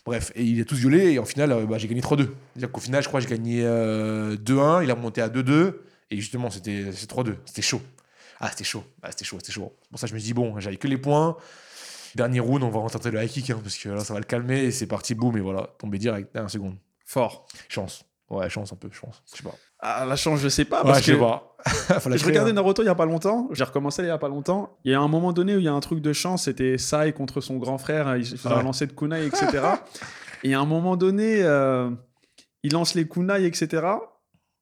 Bref, 0.05 0.31
et 0.35 0.43
il 0.43 0.59
a 0.59 0.65
tous 0.65 0.75
violé, 0.75 1.13
et 1.13 1.19
en 1.19 1.25
finale, 1.25 1.51
euh, 1.53 1.65
bah, 1.65 1.77
j'ai 1.77 1.87
gagné 1.87 2.01
3-2. 2.01 2.27
C'est-à-dire 2.53 2.71
qu'au 2.71 2.81
final, 2.81 3.01
je 3.01 3.07
crois 3.07 3.21
que 3.21 3.27
j'ai 3.27 3.35
gagné 3.35 3.63
euh, 3.63 4.35
2-1, 4.35 4.83
il 4.83 4.91
a 4.91 4.95
monté 4.95 5.21
à 5.21 5.29
2-2, 5.29 5.75
et 6.11 6.17
justement, 6.17 6.49
c'était 6.49 6.91
c'était 6.91 7.13
3-2. 7.13 7.35
C'était 7.45 7.61
chaud. 7.61 7.81
Ah, 8.41 8.49
c'était 8.49 8.65
chaud. 8.65 8.83
Ah, 9.01 9.11
c'était 9.11 9.25
chaud, 9.25 9.37
c'était 9.39 9.53
chaud. 9.53 9.73
Pour 9.89 9.99
ça 9.99 10.07
que 10.07 10.11
je 10.11 10.15
me 10.15 10.19
dis, 10.19 10.33
bon, 10.33 10.59
j'avais 10.59 10.77
que 10.77 10.87
les 10.87 10.97
points. 10.97 11.37
Dernier 12.15 12.39
round, 12.39 12.63
on 12.63 12.69
va 12.69 12.79
retenter 12.79 13.11
le 13.11 13.23
high 13.23 13.29
kick, 13.29 13.49
hein, 13.51 13.59
parce 13.61 13.77
que 13.77 13.89
là, 13.89 14.03
ça 14.03 14.13
va 14.13 14.19
le 14.19 14.25
calmer, 14.25 14.63
et 14.63 14.71
c'est 14.71 14.87
parti, 14.87 15.15
boum, 15.15 15.37
et 15.37 15.41
voilà, 15.41 15.69
tombé 15.77 15.97
direct, 15.97 16.33
dernière 16.33 16.49
seconde. 16.51 16.75
Fort. 17.05 17.47
Chance. 17.69 18.03
Ouais, 18.29 18.49
chance 18.49 18.73
un 18.73 18.75
peu, 18.75 18.89
chance. 18.91 19.23
Je 19.31 19.37
sais 19.37 19.43
pas. 19.43 19.55
Ah, 19.81 20.05
la 20.05 20.15
chance, 20.15 20.39
je 20.41 20.49
sais 20.49 20.65
pas. 20.65 20.83
Ouais, 20.83 20.95
je 20.95 21.01
créer, 21.01 21.15
regardais 22.25 22.51
hein. 22.51 22.53
Naruto 22.53 22.81
il 22.81 22.85
y 22.85 22.89
a 22.89 22.95
pas 22.95 23.05
longtemps. 23.05 23.47
J'ai 23.51 23.63
recommencé 23.63 24.01
il 24.03 24.07
y 24.07 24.11
a 24.11 24.17
pas 24.17 24.27
longtemps. 24.27 24.77
Il 24.83 24.91
y 24.91 24.95
a 24.95 24.99
un 24.99 25.07
moment 25.07 25.31
donné 25.33 25.55
où 25.55 25.59
il 25.59 25.65
y 25.65 25.67
a 25.69 25.73
un 25.73 25.79
truc 25.79 26.01
de 26.01 26.11
chance. 26.13 26.43
C'était 26.43 26.77
Sai 26.77 27.13
contre 27.13 27.39
son 27.41 27.57
grand 27.57 27.77
frère. 27.77 28.17
Il 28.17 28.25
faisait 28.25 28.53
Ouais. 28.55 28.63
lancer 28.63 28.87
de 28.87 28.93
kunai, 28.93 29.25
etc. 29.25 29.47
et 30.43 30.53
à 30.53 30.59
un 30.59 30.65
moment 30.65 30.97
donné, 30.97 31.41
euh, 31.43 31.89
il 32.63 32.73
lance 32.73 32.93
les 32.95 33.07
kunai, 33.07 33.45
etc. 33.45 33.87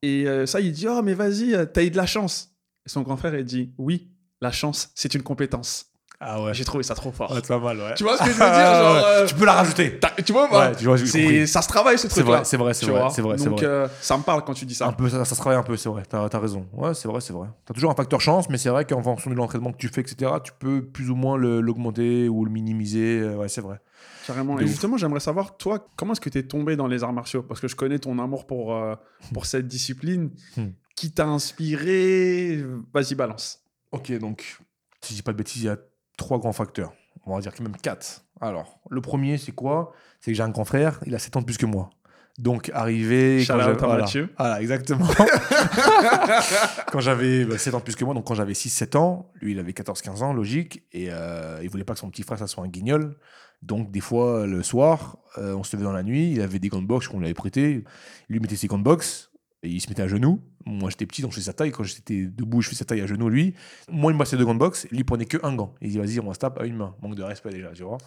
Et 0.03 0.27
euh, 0.27 0.45
Sai, 0.45 0.63
il 0.65 0.71
dit 0.71 0.88
Oh, 0.88 1.01
mais 1.01 1.13
vas-y, 1.15 1.55
euh, 1.55 1.65
t'as 1.65 1.83
eu 1.83 1.89
de 1.89 1.97
la 1.97 2.05
chance. 2.05 2.51
Et 2.86 2.89
son 2.89 3.01
grand 3.01 3.17
frère, 3.17 3.36
il 3.36 3.43
dit 3.45 3.74
Oui, 3.77 4.12
la 4.41 4.51
chance, 4.51 4.91
c'est 4.93 5.13
une 5.15 5.24
compétence. 5.24 5.88
Ah 6.19 6.41
ouais. 6.41 6.53
J'ai 6.55 6.65
trouvé 6.65 6.83
ça 6.83 6.95
trop 6.95 7.12
fort. 7.12 7.29
Ouais, 7.31 7.38
c'est 7.43 7.47
pas 7.47 7.59
mal, 7.59 7.77
ouais. 7.77 7.93
Tu 7.95 8.03
vois 8.03 8.17
ce 8.17 8.24
que 8.24 8.29
je 8.29 8.33
veux 8.33 8.39
dire 8.39 8.50
genre, 8.74 8.95
euh, 9.05 9.25
Tu 9.27 9.36
peux 9.36 9.45
la 9.45 9.53
rajouter. 9.53 10.00
Tu 10.25 10.31
vois, 10.33 10.47
bah, 10.50 10.71
Ouais, 10.71 10.83
vois, 10.83 10.97
ça 11.45 11.62
se 11.62 11.67
travaille 11.67 11.97
ce 12.00 12.03
C'est 12.03 12.21
truc-là. 12.21 12.38
vrai, 12.38 12.45
c'est 12.45 12.57
vrai, 12.57 12.74
c'est 12.74 12.88
vrai, 12.88 13.09
c'est 13.12 13.21
vrai, 13.21 13.36
Donc, 13.38 13.59
vrai. 13.59 13.65
euh, 13.67 13.88
ça 14.01 14.17
me 14.17 14.24
parle 14.24 14.43
quand 14.43 14.53
tu 14.55 14.65
dis 14.65 14.74
ça. 14.74 14.88
Un 14.88 14.93
peu, 14.93 15.09
ça, 15.09 15.24
ça 15.25 15.36
se 15.36 15.39
travaille 15.39 15.59
un 15.59 15.63
peu, 15.63 15.77
c'est 15.77 15.89
vrai. 15.89 16.03
T'as 16.09 16.25
as 16.25 16.39
raison. 16.39 16.65
Ouais, 16.74 16.95
c'est 16.95 17.07
vrai, 17.07 17.21
c'est 17.21 17.33
vrai. 17.33 17.50
T'as 17.65 17.74
toujours 17.75 17.91
un 17.91 17.95
facteur 17.95 18.19
chance, 18.19 18.50
mais 18.50 18.57
c'est 18.57 18.69
vrai 18.69 18.83
qu'en 18.86 19.03
fonction 19.03 19.29
de 19.29 19.36
l'entraînement 19.36 19.71
que 19.71 19.77
tu 19.77 19.89
fais, 19.89 20.01
etc., 20.01 20.31
tu 20.43 20.51
peux 20.57 20.83
plus 20.83 21.12
ou 21.12 21.15
moins 21.15 21.38
le- 21.38 21.62
l'augmenter 21.62 22.27
ou 22.29 22.45
le 22.45 22.51
minimiser. 22.51 23.19
Euh, 23.19 23.36
Ouais, 23.36 23.47
c'est 23.47 23.62
vrai. 23.62 23.79
Carrément. 24.25 24.57
Et 24.59 24.63
ouf. 24.63 24.69
justement, 24.69 24.97
j'aimerais 24.97 25.19
savoir, 25.19 25.55
toi, 25.57 25.86
comment 25.95 26.13
est-ce 26.13 26.21
que 26.21 26.29
tu 26.29 26.39
es 26.39 26.43
tombé 26.43 26.75
dans 26.75 26.88
les 26.88 27.03
arts 27.03 27.13
martiaux? 27.13 27.43
Parce 27.43 27.59
que 27.62 27.67
je 27.67 27.75
connais 27.75 28.00
ton 28.00 28.17
amour 28.17 28.47
pour, 28.47 28.74
euh, 28.75 28.95
pour 29.33 29.45
cette 29.45 29.67
discipline. 29.67 30.31
Hmm. 30.57 30.69
Qui 30.95 31.12
t'a 31.12 31.27
inspiré? 31.27 32.63
Vas-y, 32.93 33.13
balance. 33.13 33.59
Ok, 33.91 34.12
donc, 34.17 34.57
si 35.01 35.13
je 35.13 35.17
dis 35.19 35.21
pas 35.21 35.31
de 35.31 35.38
bêtises, 35.38 35.62
il 35.62 35.65
y 35.67 35.69
a 35.69 35.77
trois 36.17 36.39
grands 36.39 36.53
facteurs. 36.53 36.93
On 37.25 37.36
va 37.36 37.41
dire 37.41 37.53
que 37.53 37.63
même 37.63 37.75
quatre. 37.77 38.24
Alors, 38.41 38.79
le 38.89 39.01
premier, 39.01 39.38
c'est 39.38 39.51
quoi? 39.51 39.93
C'est 40.19 40.31
que 40.31 40.38
j'ai 40.38 40.43
un 40.43 40.50
grand 40.50 40.65
frère, 40.65 41.00
il 41.05 41.15
a 41.15 41.19
7 41.19 41.38
ans 41.38 41.41
de 41.41 41.45
plus 41.45 41.57
que 41.57 41.65
moi. 41.65 41.89
Donc, 42.38 42.69
arrivé. 42.74 43.43
Quand 43.47 43.57
à 43.59 43.74
voilà. 43.74 44.03
Mathieu. 44.03 44.29
Voilà, 44.38 44.62
exactement. 44.62 45.07
quand 46.91 47.00
j'avais 47.00 47.45
bah, 47.45 47.57
7 47.57 47.74
ans 47.74 47.79
de 47.79 47.83
plus 47.83 47.95
que 47.95 48.05
moi, 48.05 48.13
donc 48.13 48.27
quand 48.27 48.36
j'avais 48.36 48.53
6-7 48.53 48.95
ans, 48.97 49.31
lui, 49.41 49.53
il 49.53 49.59
avait 49.59 49.71
14-15 49.71 50.21
ans, 50.21 50.33
logique, 50.33 50.83
et 50.93 51.07
euh, 51.09 51.59
il 51.63 51.69
voulait 51.69 51.83
pas 51.83 51.93
que 51.93 52.00
son 52.00 52.09
petit 52.12 52.24
frère, 52.24 52.38
ça 52.38 52.45
soit 52.45 52.63
un 52.63 52.67
guignol. 52.67 53.15
Donc, 53.63 53.89
des 53.89 54.01
fois, 54.01 54.45
le 54.45 54.62
soir, 54.62 55.17
euh, 55.39 55.55
on 55.55 55.63
se 55.63 55.75
levait 55.75 55.86
dans 55.86 55.93
la 55.93 56.03
nuit, 56.03 56.31
il 56.31 56.41
avait 56.41 56.59
des 56.59 56.69
gants 56.69 56.81
de 56.81 56.88
boxe 56.88 57.07
qu'on 57.07 57.17
lui 57.17 57.25
avait 57.25 57.33
prêtés. 57.33 57.83
Il 58.29 58.33
lui 58.33 58.39
mettait 58.39 58.55
ses 58.55 58.67
gants 58.67 58.77
de 58.77 58.83
boxe, 58.83 59.31
et 59.63 59.69
il 59.69 59.81
se 59.81 59.89
mettait 59.89 60.03
à 60.03 60.07
genoux. 60.07 60.39
Moi, 60.67 60.89
j'étais 60.89 61.05
petit, 61.05 61.21
donc 61.21 61.31
je 61.31 61.38
faisais 61.38 61.45
sa 61.45 61.53
taille. 61.53 61.71
Quand 61.71 61.83
j'étais 61.83 62.25
debout, 62.25 62.62
je 62.62 62.67
faisais 62.67 62.79
sa 62.79 62.86
taille 62.86 63.00
à 63.00 63.07
genoux, 63.07 63.29
lui. 63.29 63.53
Moi, 63.89 64.12
il 64.12 64.15
me 64.15 64.19
passait 64.19 64.36
deux 64.36 64.43
gants 64.43 64.53
de 64.53 64.59
boxe, 64.59 64.86
lui, 64.91 65.00
il 65.00 65.05
prenait 65.05 65.25
que 65.25 65.38
un 65.43 65.55
gant. 65.55 65.74
Il 65.81 65.91
dit, 65.91 65.97
vas-y, 65.97 66.19
on 66.19 66.27
va 66.27 66.33
se 66.33 66.39
taper 66.39 66.62
à 66.62 66.65
une 66.65 66.75
main. 66.75 66.93
Manque 67.01 67.15
de 67.15 67.24
respect 67.24 67.51
déjà, 67.51 67.69
tu 67.71 67.83
vois. 67.83 67.97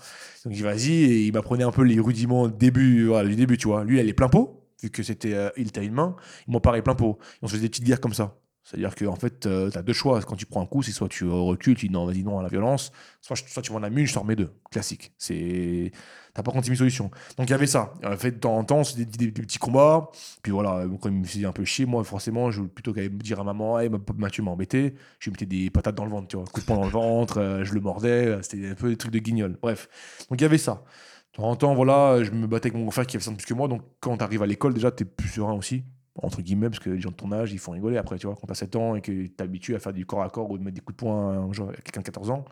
Donc, 0.44 0.52
il 0.52 0.56
dit, 0.56 0.62
vas-y, 0.62 0.92
et 0.92 1.26
il 1.26 1.32
m'apprenait 1.32 1.64
un 1.64 1.70
peu 1.70 1.82
les 1.82 1.98
rudiments 1.98 2.48
début, 2.48 3.06
voilà, 3.06 3.28
du 3.28 3.36
début, 3.36 3.56
tu 3.56 3.68
vois. 3.68 3.84
Lui, 3.84 3.96
il 3.96 4.00
allait 4.00 4.12
plein 4.12 4.28
pot, 4.28 4.62
vu 4.82 4.90
que 4.90 5.02
c'était, 5.02 5.32
euh, 5.32 5.48
il 5.56 5.68
était 5.68 5.84
une 5.84 5.94
main. 5.94 6.16
Il 6.46 6.52
m'emparait 6.52 6.82
plein 6.82 6.94
pot. 6.94 7.18
On 7.40 7.46
se 7.46 7.52
faisait 7.52 7.62
des 7.62 7.70
petites 7.70 7.84
guerres 7.84 8.00
comme 8.00 8.14
ça. 8.14 8.36
C'est-à-dire 8.70 8.94
qu'en 8.94 9.16
fait, 9.16 9.40
tu 9.40 9.48
as 9.48 9.82
deux 9.82 9.92
choix. 9.92 10.20
Quand 10.22 10.36
tu 10.36 10.46
prends 10.46 10.62
un 10.62 10.66
coup, 10.66 10.80
c'est 10.82 10.92
soit 10.92 11.08
tu 11.08 11.28
recules, 11.28 11.74
tu 11.74 11.88
dis 11.88 11.92
non, 11.92 12.06
vas-y, 12.06 12.22
non 12.22 12.38
à 12.38 12.42
la 12.44 12.48
violence, 12.48 12.92
soit, 13.20 13.34
soit 13.34 13.62
tu 13.62 13.72
m'en 13.72 13.82
une, 13.82 14.06
je 14.06 14.14
t'en 14.14 14.20
remets 14.20 14.36
deux. 14.36 14.52
Classique. 14.70 15.12
C'est. 15.18 15.90
T'as 16.34 16.44
pas 16.44 16.52
36 16.52 16.68
000 16.68 16.78
solutions. 16.78 17.10
Donc 17.36 17.48
il 17.48 17.50
y 17.50 17.54
avait 17.54 17.66
ça. 17.66 17.92
En 18.04 18.16
fait, 18.16 18.30
de 18.30 18.38
temps 18.38 18.56
en 18.56 18.62
temps, 18.62 18.84
c'était 18.84 19.04
des, 19.04 19.32
petits 19.32 19.58
combats. 19.58 20.10
Puis 20.42 20.52
voilà, 20.52 20.86
quand 21.00 21.08
il 21.08 21.16
me 21.16 21.24
faisait 21.24 21.46
un 21.46 21.52
peu 21.52 21.64
chier, 21.64 21.84
moi, 21.84 22.04
forcément, 22.04 22.52
je, 22.52 22.62
plutôt 22.62 22.92
qu'à 22.92 23.02
me 23.02 23.08
dire 23.08 23.40
à 23.40 23.44
maman, 23.44 23.80
hey, 23.80 23.88
ma- 23.88 23.98
Mathieu 24.16 24.44
m'a 24.44 24.52
embêté, 24.52 24.94
je 25.18 25.28
lui 25.28 25.32
mettais 25.32 25.46
des 25.46 25.68
patates 25.70 25.96
dans 25.96 26.04
le 26.04 26.12
ventre, 26.12 26.28
tu 26.28 26.36
vois. 26.36 26.44
Coup 26.46 26.60
de 26.60 26.66
poing 26.66 26.76
dans 26.76 26.84
le 26.84 26.90
ventre, 26.90 27.38
euh, 27.38 27.64
je 27.64 27.74
le 27.74 27.80
mordais, 27.80 28.26
euh, 28.26 28.42
c'était 28.42 28.68
un 28.68 28.74
peu 28.74 28.88
des 28.88 28.96
trucs 28.96 29.12
de 29.12 29.18
guignol. 29.18 29.58
Bref. 29.60 29.88
Donc 30.30 30.40
il 30.40 30.42
y 30.42 30.46
avait 30.46 30.58
ça. 30.58 30.84
De 31.32 31.38
temps 31.38 31.50
en 31.50 31.56
temps, 31.56 31.74
voilà, 31.74 32.22
je 32.22 32.30
me 32.30 32.46
battais 32.46 32.68
avec 32.68 32.80
mon 32.80 32.90
frère 32.92 33.06
qui 33.06 33.16
avait 33.16 33.24
100 33.24 33.34
plus 33.34 33.46
que 33.46 33.54
moi. 33.54 33.66
Donc, 33.66 33.82
quand 33.98 34.16
tu 34.16 34.22
arrives 34.22 34.42
à 34.42 34.46
l'école, 34.46 34.74
déjà, 34.74 34.92
tu 34.92 35.02
es 35.02 35.06
plus 35.06 35.28
serein 35.28 35.54
aussi, 35.54 35.84
entre 36.22 36.42
guillemets, 36.42 36.68
parce 36.68 36.80
que 36.80 36.90
les 36.90 37.00
gens 37.00 37.10
de 37.10 37.16
ton 37.16 37.32
âge, 37.32 37.52
ils 37.52 37.58
font 37.58 37.72
rigoler 37.72 37.96
après, 37.96 38.18
tu 38.18 38.26
vois. 38.26 38.36
Quand 38.36 38.46
tu 38.46 38.52
as 38.52 38.56
7 38.56 38.76
ans 38.76 38.94
et 38.94 39.00
que 39.00 39.10
tu 39.10 39.32
es 39.38 39.42
habitué 39.42 39.74
à 39.74 39.78
faire 39.78 39.92
du 39.92 40.06
corps 40.06 40.22
à 40.22 40.30
corps 40.30 40.50
ou 40.50 40.58
de 40.58 40.62
mettre 40.62 40.74
des 40.74 40.80
coups 40.80 40.96
de 40.96 41.00
poing 41.00 41.50
à, 41.50 41.72
quelqu'un 41.82 42.00
de 42.00 42.06
14 42.06 42.30
ans, 42.30 42.44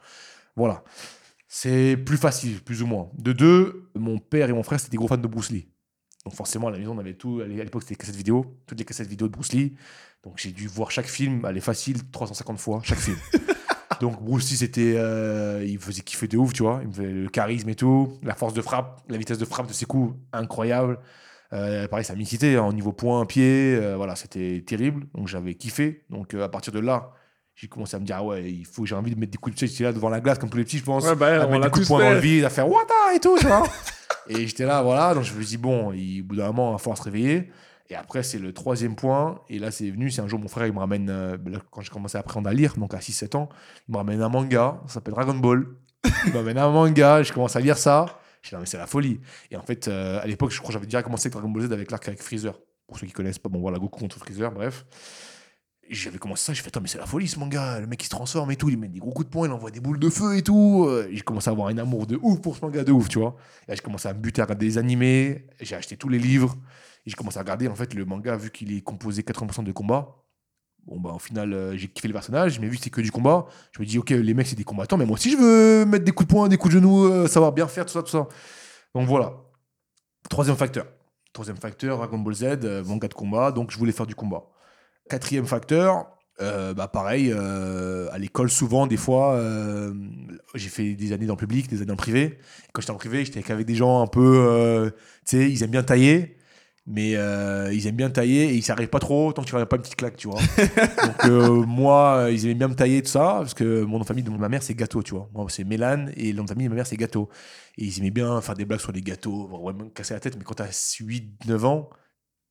voilà. 0.57 0.83
C'est 1.47 1.97
plus 1.97 2.19
facile, 2.19 2.63
plus 2.63 2.83
ou 2.83 2.87
moins. 2.87 3.11
De 3.17 3.33
deux, 3.33 3.91
mon 3.95 4.19
père 4.19 4.51
et 4.51 4.53
mon 4.53 4.63
frère, 4.63 4.79
c'était 4.81 4.93
des 4.93 4.97
gros 4.99 5.09
fans 5.09 5.17
de 5.17 5.27
Bruce 5.27 5.51
Lee. 5.51 5.69
Donc, 6.25 6.35
forcément, 6.35 6.69
à 6.69 6.71
la 6.71 6.79
maison, 6.79 6.95
on 6.95 6.99
avait 6.99 7.15
tout. 7.15 7.41
À 7.41 7.47
l'époque, 7.47 7.83
c'était 7.83 7.95
des 7.95 7.99
cassettes 7.99 8.17
vidéo, 8.17 8.59
toutes 8.67 8.79
les 8.79 8.85
cassettes 8.85 9.09
vidéo 9.09 9.29
de 9.29 9.33
Bruce 9.33 9.53
Lee. 9.53 9.75
Donc, 10.25 10.35
j'ai 10.37 10.53
dû 10.53 10.67
voir 10.67 10.91
chaque 10.91 11.07
film, 11.07 11.45
aller 11.45 11.61
facile, 11.61 12.11
350 12.11 12.59
fois, 12.59 12.81
chaque 12.85 12.99
film. 12.99 13.17
Donc 14.01 14.23
Bruce 14.23 14.51
Lee, 14.51 14.57
c'était, 14.57 14.95
euh, 14.97 15.65
il 15.67 15.79
faisait 15.79 16.03
kiffer 16.03 16.29
de 16.29 16.37
ouf, 16.37 16.53
tu 16.53 16.63
vois. 16.63 16.81
Il 16.83 16.89
me 16.89 16.93
faisait 16.93 17.11
le 17.11 17.29
charisme 17.29 17.69
et 17.69 17.75
tout, 17.75 18.19
la 18.23 18.35
force 18.35 18.55
de 18.55 18.63
frappe, 18.63 19.03
la 19.09 19.17
vitesse 19.17 19.39
de 19.39 19.45
frappe 19.45 19.67
de 19.67 19.73
ses 19.73 19.87
coups, 19.87 20.15
incroyable. 20.33 20.99
Euh, 21.53 21.89
pareil, 21.89 22.05
sa 22.05 22.15
mixité 22.15 22.57
hein, 22.57 22.65
au 22.65 22.73
niveau 22.73 22.93
point, 22.93 23.25
pied, 23.25 23.75
euh, 23.81 23.97
voilà, 23.97 24.17
c'était 24.17 24.63
terrible. 24.67 25.07
Donc 25.15 25.29
j'avais 25.29 25.55
kiffé. 25.55 26.05
Donc 26.11 26.35
euh, 26.35 26.45
à 26.45 26.49
partir 26.49 26.73
de 26.73 26.79
là, 26.81 27.11
j'ai 27.55 27.69
commencé 27.69 27.97
à 27.97 28.01
me 28.01 28.05
dire, 28.05 28.17
ah 28.19 28.25
ouais, 28.25 28.51
il 28.53 28.67
faut, 28.67 28.85
j'ai 28.87 28.95
envie 28.95 29.15
de 29.15 29.19
mettre 29.19 29.33
des 29.33 29.39
coups 29.39 29.55
de 29.55 29.59
pied 29.59 29.67
j'étais 29.67 29.85
là 29.85 29.93
devant 29.93 30.11
la 30.11 30.21
glace 30.21 30.39
comme 30.39 30.51
tous 30.51 30.59
les 30.59 30.65
petits, 30.65 30.79
je 30.79 30.85
pense. 30.85 31.05
Ouais, 31.05 31.17
bah, 31.17 31.43
à 31.43 31.47
on 31.47 31.51
mettre 31.51 31.65
des 31.65 31.71
coups 31.71 31.85
de 31.85 31.89
poing 31.89 32.01
dans 32.05 32.11
le 32.13 32.19
vide, 32.19 32.45
à 32.45 32.51
faire 32.51 32.69
Wata 32.69 32.95
et 33.15 33.19
tout, 33.21 33.37
tu 33.39 33.47
vois. 33.47 33.65
et 34.29 34.47
j'étais 34.47 34.67
là, 34.67 34.83
voilà. 34.83 35.15
Donc 35.15 35.25
je 35.25 35.33
me 35.33 35.41
suis 35.41 35.57
dit, 35.57 35.57
bon, 35.57 35.93
il- 35.93 36.21
au 36.21 36.25
bout 36.25 36.37
d'un 36.37 36.47
moment, 36.49 36.71
il 36.71 36.73
va 36.73 36.79
falloir 36.79 36.99
se 36.99 37.03
réveiller. 37.05 37.51
Et 37.91 37.95
après, 37.97 38.23
c'est 38.23 38.39
le 38.39 38.53
troisième 38.53 38.95
point. 38.95 39.41
Et 39.49 39.59
là, 39.59 39.71
c'est 39.71 39.91
venu. 39.91 40.11
C'est 40.11 40.21
un 40.21 40.29
jour, 40.29 40.39
mon 40.39 40.49
frère, 40.49 40.67
il 40.67 40.75
me 40.75 40.79
ramène, 40.79 41.09
euh, 41.09 41.39
là, 41.47 41.59
quand 41.71 41.81
j'ai 41.81 41.89
commencé 41.91 42.19
à 42.19 42.21
apprendre 42.21 42.47
à 42.47 42.53
lire, 42.53 42.75
donc 42.77 42.93
à 42.93 42.99
6-7 42.99 43.35
ans, 43.35 43.49
il 43.89 43.93
me 43.93 43.97
ramène 43.97 44.21
un 44.21 44.29
manga. 44.29 44.79
Ça 44.87 44.95
s'appelle 44.95 45.15
Dragon 45.15 45.35
Ball. 45.35 45.67
Il 46.27 46.33
me 46.33 46.37
ramène 46.37 46.59
un 46.59 46.69
manga. 46.69 47.23
Je 47.23 47.33
commence 47.33 47.57
à 47.57 47.61
lire 47.61 47.79
ça. 47.79 48.05
Je 48.43 48.49
dis, 48.51 48.55
non, 48.55 48.61
mais 48.61 48.67
c'est 48.67 48.79
la 48.79 48.87
folie. 48.87 49.21
Et 49.51 49.57
en 49.57 49.63
fait, 49.63 49.89
euh, 49.89 50.21
à 50.21 50.27
l'époque, 50.27 50.51
je 50.51 50.59
crois 50.59 50.69
que 50.69 50.73
j'avais 50.75 50.87
déjà 50.87 51.03
commencé 51.03 51.27
avec 51.27 51.33
Dragon 51.35 51.49
Ball 51.49 51.69
Z 51.69 51.73
avec 51.73 51.91
l'arc 51.91 52.07
avec 52.09 52.23
Freezer. 52.23 52.59
Pour 52.87 52.99
ceux 52.99 53.07
qui 53.07 53.13
connaissent 53.13 53.39
pas, 53.39 53.49
bon, 53.49 53.61
voilà, 53.61 53.79
Goku 53.79 53.99
contre 53.99 54.19
Freezer, 54.19 54.51
bref. 54.53 54.87
J'avais 55.91 56.19
commencé 56.19 56.45
ça, 56.45 56.53
j'ai 56.53 56.63
fait, 56.63 56.69
attends, 56.69 56.83
mais 56.83 56.89
c'est 56.89 56.99
la 56.99 57.07
folie 57.07 57.27
ce 57.29 57.39
manga. 57.39 57.81
Le 57.81 57.87
mec 57.87 58.03
il 58.03 58.05
se 58.05 58.11
transforme 58.11 58.51
et 58.51 58.57
tout, 58.57 58.69
il 58.69 58.77
met 58.77 58.89
des 58.89 58.99
gros 58.99 59.11
coups 59.11 59.27
de 59.27 59.31
poing, 59.31 59.47
il 59.47 59.53
envoie 59.53 59.71
des 59.71 59.81
boules 59.81 59.99
de 59.99 60.11
feu 60.11 60.37
et 60.37 60.43
tout. 60.43 60.85
Euh, 60.87 61.09
J'ai 61.11 61.23
commencé 61.23 61.49
à 61.49 61.53
avoir 61.53 61.69
un 61.69 61.79
amour 61.79 62.07
de 62.07 62.19
ouf 62.21 62.41
pour 62.43 62.57
ce 62.57 62.61
manga 62.61 62.85
de 62.85 62.93
ouf, 62.93 63.09
tu 63.09 63.19
vois. 63.19 63.37
Et 63.67 63.71
là, 63.71 63.75
j'ai 63.75 63.81
commencé 63.83 64.07
à 64.07 64.13
me 64.13 64.19
buter 64.21 64.43
à 64.43 64.45
regarder 64.45 64.67
des 64.67 64.77
animés, 64.77 65.47
j'ai 65.61 65.75
acheté 65.77 65.97
tous 65.97 66.11
les 66.11 66.19
livres. 66.19 66.57
Et 67.07 67.11
j'ai 67.11 67.17
commencé 67.17 67.39
à 67.39 67.41
regarder, 67.41 67.69
en 67.69 67.75
fait, 67.75 67.95
le 67.95 68.05
manga, 68.05 68.37
vu 68.37 68.51
qu'il 68.51 68.77
est 68.77 68.83
composé 68.83 69.23
80% 69.23 69.65
de 69.65 69.73
combats. 69.73 70.15
Bon, 70.89 70.99
bah, 70.99 71.11
au 71.15 71.19
final, 71.19 71.53
euh, 71.53 71.77
j'ai 71.77 71.89
kiffé 71.89 72.09
les 72.09 72.15
personnages, 72.15 72.59
mais 72.59 72.67
vu 72.67 72.79
que 72.79 72.83
c'est 72.83 72.89
que 72.89 73.03
du 73.03 73.11
combat, 73.11 73.47
je 73.73 73.81
me 73.83 73.87
dis, 73.87 73.99
ok, 73.99 74.09
les 74.09 74.33
mecs, 74.33 74.47
c'est 74.47 74.57
des 74.57 74.65
combattants, 74.65 74.97
mais 74.97 75.05
moi 75.05 75.15
aussi, 75.15 75.31
je 75.31 75.37
veux 75.37 75.85
mettre 75.85 76.05
des 76.05 76.13
coups 76.13 76.27
de 76.29 76.33
poing, 76.33 76.49
des 76.49 76.57
coups 76.57 76.75
de 76.75 76.81
genoux, 76.81 77.05
euh, 77.05 77.27
savoir 77.29 77.53
bien 77.53 77.69
faire, 77.69 77.85
tout 77.85 77.93
ça, 77.93 78.03
tout 78.03 78.11
ça. 78.11 78.27
Donc 78.95 79.07
voilà. 79.07 79.35
Troisième 80.31 80.57
facteur. 80.57 80.87
Troisième 81.35 81.59
facteur, 81.59 81.99
Dragon 81.99 82.19
Ball 82.19 82.35
Z, 82.35 82.43
euh, 82.65 82.83
manga 82.85 83.07
de 83.07 83.13
combat, 83.13 83.53
donc 83.53 83.71
je 83.71 83.77
voulais 83.77 83.93
faire 83.93 84.07
du 84.07 84.15
combat. 84.15 84.45
Quatrième 85.11 85.45
facteur, 85.47 86.07
euh, 86.41 86.73
bah 86.73 86.89
pareil, 86.89 87.33
à 87.33 88.17
l'école, 88.17 88.49
souvent, 88.49 88.87
des 88.87 88.97
fois, 88.97 89.39
j'ai 90.55 90.71
fait 90.71 90.95
des 90.95 91.13
années 91.13 91.27
dans 91.27 91.35
le 91.35 91.39
public, 91.39 91.69
des 91.69 91.83
années 91.83 91.91
le 91.91 91.97
privé. 91.97 92.23
Et 92.23 92.73
quand 92.73 92.81
j'étais 92.81 92.93
en 92.93 92.97
privé, 92.97 93.27
j'étais 93.27 93.43
qu'avec 93.43 93.67
des 93.67 93.75
gens 93.75 94.03
un 94.03 94.07
peu, 94.07 94.91
tu 95.27 95.37
sais, 95.37 95.51
ils 95.51 95.63
aiment 95.63 95.71
bien 95.71 95.83
tailler, 95.83 96.38
mais 96.91 97.17
euh, 97.17 97.71
ils 97.73 97.87
aiment 97.87 97.97
bien 97.97 98.09
tailler 98.09 98.45
et 98.51 98.55
ils 98.55 98.63
s'arrivent 98.63 98.89
pas 98.89 98.99
trop 98.99 99.33
tant 99.33 99.43
que 99.43 99.47
tu 99.49 99.55
leur 99.55 99.69
pas 99.69 99.77
une 99.77 99.83
petite 99.83 99.97
claque, 99.97 100.17
tu 100.17 100.27
vois. 100.29 100.41
Donc 101.05 101.25
euh, 101.27 101.63
moi, 101.67 102.17
euh, 102.25 102.33
ils 102.33 102.47
aimaient 102.47 102.55
bien 102.55 102.69
me 102.69 102.75
tailler, 102.75 103.03
tout 103.03 103.11
ça, 103.11 103.37
parce 103.41 103.53
que 103.55 103.83
mon 103.83 103.95
nom 103.95 103.99
de 104.01 104.05
famille 104.05 104.25
de 104.25 104.31
ma 104.31 104.49
mère, 104.49 104.63
c'est 104.63 104.75
Gâteau, 104.75 105.03
tu 105.03 105.15
vois. 105.15 105.29
Moi, 105.35 105.45
c'est 105.51 105.65
Mélane 105.65 106.13
et 106.17 106.33
le 106.33 106.39
nom 106.39 106.45
de 106.45 106.49
famille 106.49 106.65
de 106.65 106.71
ma 106.71 106.77
mère, 106.77 106.87
c'est 106.87 106.97
Gâteau. 106.97 107.29
Et 107.77 107.85
ils 107.85 107.99
aimaient 107.99 108.11
bien 108.11 108.41
faire 108.41 108.55
des 108.55 108.65
blagues 108.65 108.81
sur 108.81 108.93
les 108.93 109.03
gâteaux, 109.03 109.47
vraiment 109.47 109.85
me 109.85 109.91
casser 109.91 110.15
la 110.15 110.21
tête, 110.21 110.37
mais 110.37 110.45
quand 110.45 110.55
t'as 110.55 110.71
8-9 111.01 111.65
ans, 111.65 111.91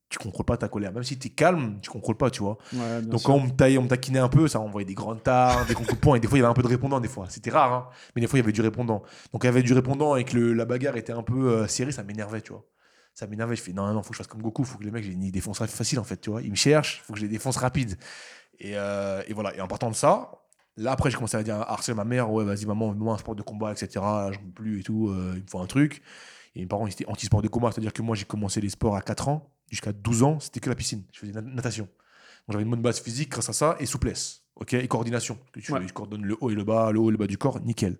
tu 0.08 0.18
contrôles 0.18 0.46
pas 0.46 0.56
ta 0.56 0.68
colère. 0.68 0.92
Même 0.92 1.02
si 1.02 1.18
t'es 1.18 1.28
calme, 1.28 1.80
tu 1.82 1.90
contrôles 1.90 2.16
pas, 2.16 2.30
tu 2.30 2.40
vois. 2.42 2.56
Ouais, 2.72 3.02
Donc 3.02 3.20
sûr. 3.20 3.26
quand 3.26 3.34
on 3.34 3.40
me 3.40 3.50
taillait, 3.50 3.76
on 3.76 3.82
me 3.82 3.88
taquinait 3.88 4.20
un 4.20 4.28
peu, 4.30 4.48
ça 4.48 4.58
envoyait 4.60 4.86
des 4.86 4.94
grandes 4.94 5.22
tares, 5.22 5.66
des 5.66 5.74
coups 5.74 5.90
de 5.90 5.96
poing, 5.96 6.16
et 6.16 6.20
des 6.20 6.28
fois 6.28 6.38
il 6.38 6.40
y 6.40 6.44
avait 6.44 6.50
un 6.50 6.54
peu 6.54 6.62
de 6.62 6.68
répondant, 6.68 6.98
des 7.00 7.08
fois. 7.08 7.26
C'était 7.28 7.50
rare, 7.50 7.72
hein, 7.72 7.88
mais 8.16 8.22
des 8.22 8.26
fois 8.28 8.38
il 8.38 8.42
y 8.42 8.44
avait 8.44 8.52
du 8.52 8.62
répondant. 8.62 9.02
Donc 9.32 9.42
il 9.44 9.46
y 9.46 9.50
avait 9.50 9.62
du 9.62 9.74
répondant 9.74 10.16
et 10.16 10.24
que 10.24 10.36
le- 10.38 10.54
la 10.54 10.64
bagarre 10.64 10.96
était 10.96 11.12
un 11.12 11.22
peu 11.22 11.50
euh, 11.50 11.66
serrée, 11.66 11.92
ça 11.92 12.04
m'énervait, 12.04 12.40
tu 12.40 12.52
vois. 12.52 12.64
Ça 13.18 13.26
m'énervait, 13.26 13.56
je 13.56 13.62
fais 13.62 13.72
non, 13.72 13.84
non, 13.84 13.94
non, 13.94 14.02
faut 14.04 14.10
que 14.10 14.14
je 14.14 14.18
fasse 14.18 14.28
comme 14.28 14.42
Goku, 14.42 14.62
faut 14.62 14.78
que 14.78 14.84
les 14.84 14.92
mecs, 14.92 15.02
je 15.02 15.10
les 15.10 15.32
défonce 15.32 15.58
facile 15.66 15.98
en 15.98 16.04
fait, 16.04 16.20
tu 16.20 16.30
vois. 16.30 16.40
Ils 16.40 16.50
me 16.50 16.54
cherchent, 16.54 17.02
faut 17.04 17.14
que 17.14 17.18
je 17.18 17.24
les 17.24 17.28
défonce 17.30 17.56
rapide. 17.56 17.98
Et, 18.60 18.76
euh, 18.76 19.22
et 19.26 19.32
voilà, 19.32 19.56
et 19.56 19.60
en 19.60 19.66
partant 19.66 19.90
de 19.90 19.96
ça, 19.96 20.30
là 20.76 20.92
après 20.92 21.10
j'ai 21.10 21.16
commencé 21.16 21.36
à 21.36 21.42
dire 21.42 21.56
à 21.56 21.72
harceler 21.72 21.96
ma 21.96 22.04
mère, 22.04 22.30
ouais, 22.30 22.44
vas-y 22.44 22.64
maman, 22.64 22.94
moi 22.94 23.14
un 23.14 23.18
sport 23.18 23.34
de 23.34 23.42
combat, 23.42 23.72
etc. 23.72 23.88
J'en 24.32 24.38
peux 24.40 24.50
plus 24.54 24.78
et 24.78 24.82
tout, 24.84 25.08
euh, 25.08 25.32
il 25.34 25.42
me 25.42 25.48
faut 25.48 25.58
un 25.58 25.66
truc. 25.66 26.00
Et 26.54 26.60
mes 26.60 26.66
parents 26.66 26.86
ils 26.86 26.92
étaient 26.92 27.06
anti-sport 27.08 27.42
de 27.42 27.48
combat, 27.48 27.72
c'est-à-dire 27.72 27.92
que 27.92 28.02
moi 28.02 28.14
j'ai 28.14 28.24
commencé 28.24 28.60
les 28.60 28.68
sports 28.68 28.94
à 28.94 29.02
4 29.02 29.26
ans, 29.26 29.50
jusqu'à 29.68 29.92
12 29.92 30.22
ans, 30.22 30.38
c'était 30.38 30.60
que 30.60 30.68
la 30.68 30.76
piscine, 30.76 31.02
je 31.12 31.18
faisais 31.18 31.32
na- 31.32 31.40
natation. 31.42 31.86
Donc 31.86 32.52
j'avais 32.52 32.62
une 32.62 32.70
bonne 32.70 32.82
base 32.82 33.00
physique 33.00 33.30
grâce 33.30 33.48
à 33.48 33.52
ça 33.52 33.74
et 33.80 33.86
souplesse, 33.86 34.44
ok, 34.54 34.74
et 34.74 34.86
coordination. 34.86 35.40
Que 35.52 35.58
tu, 35.58 35.72
Ouais. 35.72 35.84
coordonnes 35.92 36.24
le 36.24 36.36
haut 36.40 36.50
et 36.50 36.54
le 36.54 36.62
bas, 36.62 36.92
le 36.92 37.00
haut 37.00 37.08
et 37.08 37.12
le 37.12 37.18
bas 37.18 37.26
du 37.26 37.36
corps, 37.36 37.58
nickel. 37.62 37.98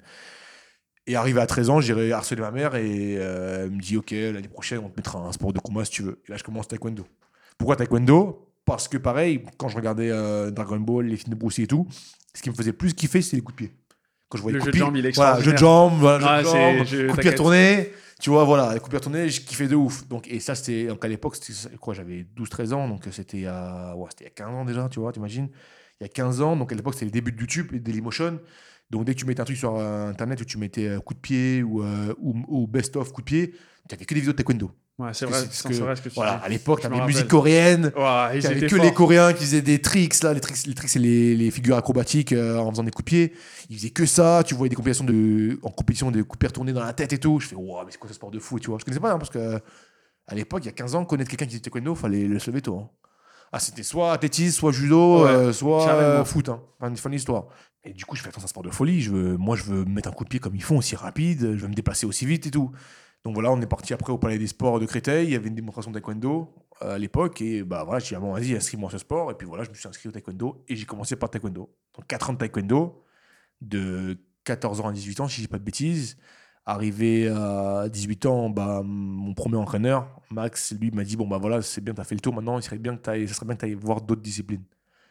Et 1.10 1.16
arrivé 1.16 1.40
à 1.40 1.46
13 1.46 1.70
ans, 1.70 1.80
j'ai 1.80 2.12
harcelé 2.12 2.40
ma 2.42 2.50
mère 2.50 2.74
et 2.76 3.16
euh, 3.18 3.64
elle 3.64 3.70
me 3.70 3.80
dit 3.80 3.96
Ok, 3.96 4.10
l'année 4.12 4.46
prochaine, 4.48 4.78
on 4.84 4.90
te 4.90 4.96
mettra 4.96 5.18
un 5.18 5.32
sport 5.32 5.52
de 5.52 5.58
combat 5.58 5.84
si 5.84 5.90
tu 5.90 6.02
veux. 6.02 6.20
Et 6.28 6.30
là, 6.32 6.36
je 6.36 6.44
commence 6.44 6.68
taekwondo. 6.68 7.06
Pourquoi 7.56 7.76
taekwondo? 7.76 8.44
Parce 8.66 8.86
que 8.88 8.98
pareil, 8.98 9.42
quand 9.56 9.68
je 9.68 9.76
regardais 9.76 10.10
euh, 10.10 10.50
Dragon 10.50 10.78
Ball, 10.78 11.06
les 11.06 11.16
films 11.16 11.32
de 11.34 11.38
Bruce 11.38 11.56
Lee 11.56 11.64
et 11.64 11.66
tout, 11.66 11.86
ce 12.34 12.42
qui 12.42 12.50
me 12.50 12.54
faisait 12.54 12.74
plus 12.74 12.92
kiffer, 12.92 13.22
c'était 13.22 13.36
les 13.36 13.42
coups 13.42 13.56
de 13.56 13.66
pied. 13.66 13.74
Quand 14.28 14.36
je 14.36 14.42
voyais 14.42 14.58
Le 14.58 14.60
coups 14.60 14.66
jeu 14.66 14.70
de 14.72 14.76
pied- 14.76 14.80
jambes, 14.86 14.96
il 14.96 15.06
est 15.06 15.14
Voilà, 15.16 15.40
jeu 15.40 15.52
de 15.52 15.56
jambes, 15.56 15.94
voilà, 15.98 16.26
Ah, 16.28 16.38
jeu 16.42 16.44
de 16.44 16.50
c'est- 16.52 16.76
jambes, 16.78 16.86
je- 16.86 17.06
coup 17.10 17.16
de 17.16 17.20
pied 17.22 17.30
retourné. 17.30 17.92
Tu 18.20 18.28
vois, 18.30 18.44
voilà, 18.44 18.74
les 18.74 18.80
coups 18.80 18.90
de 18.90 18.90
pied 18.90 18.98
retournés, 18.98 19.28
je 19.30 19.40
kiffais 19.40 19.68
de 19.68 19.76
ouf. 19.76 20.06
Donc, 20.08 20.28
et 20.28 20.40
ça, 20.40 20.54
c'était. 20.54 20.88
Donc, 20.88 21.02
à 21.02 21.08
l'époque, 21.08 21.36
c'était 21.36 21.74
quoi 21.78 21.94
J'avais 21.94 22.26
12-13 22.36 22.74
ans, 22.74 22.86
donc 22.86 23.04
c'était 23.10 23.46
à- 23.46 23.94
ouais, 23.96 24.08
c'était 24.10 24.24
il 24.24 24.26
y 24.26 24.30
a 24.30 24.34
15 24.34 24.54
ans 24.54 24.64
déjà, 24.66 24.86
tu 24.90 25.00
vois, 25.00 25.10
t'imagines? 25.12 25.48
Il 26.00 26.04
y 26.04 26.06
a 26.06 26.08
15 26.10 26.42
ans, 26.42 26.54
donc 26.54 26.70
à 26.70 26.74
l'époque, 26.76 26.92
c'était 26.94 27.06
le 27.06 27.10
début 27.10 27.32
de 27.32 27.40
YouTube 27.40 27.68
et 27.72 27.78
de 27.78 27.84
Dailymotion. 27.84 28.38
Donc, 28.90 29.04
dès 29.04 29.14
que 29.14 29.18
tu 29.20 29.26
mettais 29.26 29.40
un 29.42 29.44
truc 29.44 29.56
sur 29.58 29.76
euh, 29.76 30.08
internet 30.08 30.40
où 30.40 30.44
tu 30.44 30.56
mettais 30.58 30.86
euh, 30.88 31.00
coup 31.00 31.14
de 31.14 31.18
pied 31.18 31.62
ou, 31.62 31.82
euh, 31.82 32.14
ou, 32.18 32.34
ou 32.48 32.66
best-of 32.66 33.12
coup 33.12 33.20
de 33.20 33.26
pied, 33.26 33.54
tu 33.88 33.94
avais 33.94 34.04
que 34.04 34.14
des 34.14 34.20
vidéos 34.20 34.32
de 34.32 34.36
taekwondo. 34.38 34.70
Ouais, 34.98 35.10
c'est 35.14 35.26
vrai, 35.26 35.42
que- 35.46 35.52
c'est 35.52 35.72
vrai 35.78 35.94
ce 35.94 36.02
que 36.02 36.08
tu 36.08 36.14
Voilà, 36.16 36.38
dis. 36.38 36.46
à 36.46 36.48
l'époque, 36.48 36.78
Je 36.78 36.82
tu 36.82 36.88
me 36.88 36.92
avais 36.94 37.00
rappelle. 37.02 37.14
musique 37.14 37.28
coréenne. 37.28 37.84
Ouais, 37.96 38.40
T'avais 38.40 38.60
que 38.66 38.68
forts. 38.76 38.84
les 38.84 38.92
Coréens 38.92 39.32
qui 39.32 39.44
faisaient 39.44 39.62
des 39.62 39.80
tricks, 39.80 40.20
là, 40.24 40.32
les 40.34 40.40
tricks, 40.40 40.66
les 40.66 40.74
tricks 40.74 40.90
c'est 40.90 40.98
les, 40.98 41.36
les 41.36 41.50
figures 41.52 41.76
acrobatiques 41.76 42.32
euh, 42.32 42.56
en 42.58 42.70
faisant 42.70 42.82
des 42.82 42.90
coups 42.90 43.04
de 43.04 43.10
pied. 43.10 43.32
Ils 43.70 43.76
faisaient 43.76 43.90
que 43.90 44.06
ça, 44.06 44.42
tu 44.44 44.54
voyais 44.56 44.70
des 44.70 44.74
compilations 44.74 45.04
de, 45.04 45.60
en 45.62 45.70
compétition 45.70 46.10
de 46.10 46.22
coups 46.22 46.32
de 46.36 46.38
pied 46.38 46.48
retournés 46.48 46.72
dans 46.72 46.82
la 46.82 46.92
tête 46.94 47.12
et 47.12 47.18
tout. 47.18 47.38
Je 47.38 47.46
fais, 47.46 47.54
wow, 47.54 47.84
mais 47.84 47.92
c'est 47.92 47.98
quoi 47.98 48.08
ce 48.08 48.14
sport 48.14 48.32
de 48.32 48.40
fou, 48.40 48.58
tu 48.58 48.70
vois? 48.70 48.78
Je 48.80 48.84
connaissais 48.84 49.00
pas, 49.00 49.12
hein, 49.12 49.18
parce 49.18 49.30
que 49.30 49.60
à 50.26 50.34
l'époque, 50.34 50.64
il 50.64 50.66
y 50.66 50.70
a 50.70 50.72
15 50.72 50.96
ans, 50.96 51.04
connaître 51.04 51.30
quelqu'un 51.30 51.44
qui 51.46 51.52
faisait 51.52 51.62
taekwondo, 51.62 51.94
fallait 51.94 52.26
le 52.26 52.38
se 52.40 52.50
lever 52.50 52.62
tôt. 52.62 52.78
hein. 52.78 52.90
Ah, 53.52 53.58
c'était 53.58 53.82
soit 53.82 54.12
athlétisme, 54.12 54.58
soit 54.58 54.72
judo, 54.72 55.24
Ouais, 55.24 55.30
euh, 55.30 55.52
soit 55.52 55.88
euh, 55.88 56.24
foot. 56.24 56.48
Hein. 56.48 56.62
Fin, 56.80 56.94
fin 56.94 57.08
de 57.08 57.14
l'histoire. 57.14 57.46
Et 57.84 57.92
du 57.92 58.04
coup, 58.04 58.16
je 58.16 58.22
fais, 58.22 58.28
attends, 58.28 58.40
c'est 58.40 58.44
un 58.44 58.48
sport 58.48 58.62
de 58.62 58.70
folie. 58.70 59.00
Je 59.00 59.10
veux, 59.10 59.36
moi, 59.36 59.56
je 59.56 59.64
veux 59.64 59.84
me 59.84 59.90
mettre 59.90 60.08
un 60.08 60.12
coup 60.12 60.24
de 60.24 60.28
pied 60.28 60.40
comme 60.40 60.54
ils 60.54 60.62
font, 60.62 60.78
aussi 60.78 60.96
rapide. 60.96 61.40
Je 61.40 61.62
veux 61.62 61.68
me 61.68 61.74
déplacer 61.74 62.06
aussi 62.06 62.26
vite 62.26 62.46
et 62.46 62.50
tout. 62.50 62.70
Donc 63.24 63.34
voilà, 63.34 63.50
on 63.50 63.60
est 63.60 63.66
parti 63.66 63.92
après 63.94 64.12
au 64.12 64.18
Palais 64.18 64.38
des 64.38 64.46
Sports 64.46 64.80
de 64.80 64.86
Créteil. 64.86 65.26
Il 65.26 65.32
y 65.32 65.36
avait 65.36 65.48
une 65.48 65.54
démonstration 65.54 65.90
de 65.90 65.98
taekwondo 65.98 66.54
euh, 66.82 66.94
à 66.94 66.98
l'époque. 66.98 67.40
Et 67.40 67.62
bah 67.62 67.84
voilà, 67.84 68.00
j'ai 68.00 68.08
dit, 68.08 68.14
ah 68.16 68.20
bon, 68.20 68.32
vas-y, 68.32 68.54
inscris-moi 68.54 68.88
à 68.88 68.92
ce 68.92 68.98
sport. 68.98 69.30
Et 69.30 69.34
puis 69.34 69.46
voilà, 69.46 69.64
je 69.64 69.70
me 69.70 69.74
suis 69.74 69.88
inscrit 69.88 70.08
au 70.08 70.12
taekwondo. 70.12 70.64
Et 70.68 70.76
j'ai 70.76 70.84
commencé 70.84 71.16
par 71.16 71.30
taekwondo. 71.30 71.74
Donc 71.94 72.06
4 72.06 72.30
ans 72.30 72.32
de 72.34 72.38
taekwondo, 72.38 73.04
de 73.60 74.18
14 74.44 74.80
ans 74.80 74.88
à 74.88 74.92
18 74.92 75.20
ans, 75.20 75.28
si 75.28 75.36
je 75.36 75.40
dis 75.42 75.48
pas 75.48 75.58
de 75.58 75.64
bêtises. 75.64 76.16
Arrivé 76.70 77.26
à 77.28 77.88
18 77.88 78.26
ans, 78.26 78.50
bah, 78.50 78.82
mon 78.84 79.32
premier 79.32 79.56
entraîneur, 79.56 80.06
Max, 80.30 80.74
lui, 80.78 80.90
m'a 80.90 81.02
dit 81.02 81.16
Bon, 81.16 81.26
bah 81.26 81.38
voilà, 81.38 81.62
c'est 81.62 81.82
bien, 81.82 81.94
tu 81.94 82.00
as 82.02 82.04
fait 82.04 82.14
le 82.14 82.20
tour 82.20 82.34
maintenant, 82.34 82.58
il 82.58 82.62
serait 82.62 82.76
bien 82.76 82.94
que 82.94 83.02
tu 83.02 83.64
ailles 83.64 83.72
voir 83.72 84.02
d'autres 84.02 84.20
disciplines. 84.20 84.62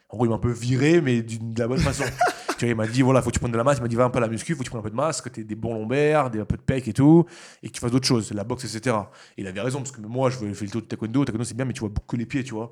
En 0.08 0.16
gros, 0.16 0.26
il 0.26 0.28
m'a 0.28 0.36
un 0.36 0.38
peu 0.38 0.52
viré, 0.52 1.00
mais 1.00 1.20
de 1.20 1.58
la 1.58 1.66
bonne 1.66 1.80
façon. 1.80 2.04
tu 2.58 2.64
vois, 2.64 2.68
il 2.68 2.76
m'a 2.76 2.86
dit 2.86 3.02
Voilà, 3.02 3.22
faut 3.22 3.30
que 3.30 3.34
tu 3.34 3.40
prennes 3.40 3.50
de 3.50 3.56
la 3.56 3.64
masse. 3.64 3.78
Il 3.78 3.82
m'a 3.82 3.88
dit 3.88 3.96
Va 3.96 4.04
un 4.04 4.10
peu 4.10 4.18
à 4.18 4.20
la 4.20 4.28
muscu, 4.28 4.54
faut 4.54 4.60
que 4.60 4.64
tu 4.66 4.70
prennes 4.70 4.78
un 4.78 4.84
peu 4.84 4.90
de 4.90 4.94
masse, 4.94 5.20
que 5.20 5.30
tu 5.30 5.44
des 5.44 5.56
bons 5.56 5.74
lombaires, 5.74 6.30
des, 6.30 6.38
un 6.38 6.44
peu 6.44 6.56
de 6.56 6.62
pec 6.62 6.86
et 6.86 6.92
tout, 6.92 7.26
et 7.64 7.66
que 7.66 7.72
tu 7.72 7.80
fasses 7.80 7.90
d'autres 7.90 8.06
choses, 8.06 8.32
la 8.32 8.44
boxe, 8.44 8.64
etc. 8.72 8.94
Et 9.36 9.40
il 9.40 9.46
avait 9.48 9.60
raison, 9.60 9.78
parce 9.78 9.90
que 9.90 10.00
moi, 10.00 10.30
je 10.30 10.36
fais 10.54 10.64
le 10.64 10.70
tour 10.70 10.82
de 10.82 10.86
taekwondo. 10.86 11.24
Taekwondo, 11.24 11.44
c'est 11.44 11.56
bien, 11.56 11.64
mais 11.64 11.72
tu 11.72 11.80
vois 11.80 11.88
beaucoup 11.88 12.14
les 12.14 12.26
pieds, 12.26 12.44
tu 12.44 12.54
vois. 12.54 12.70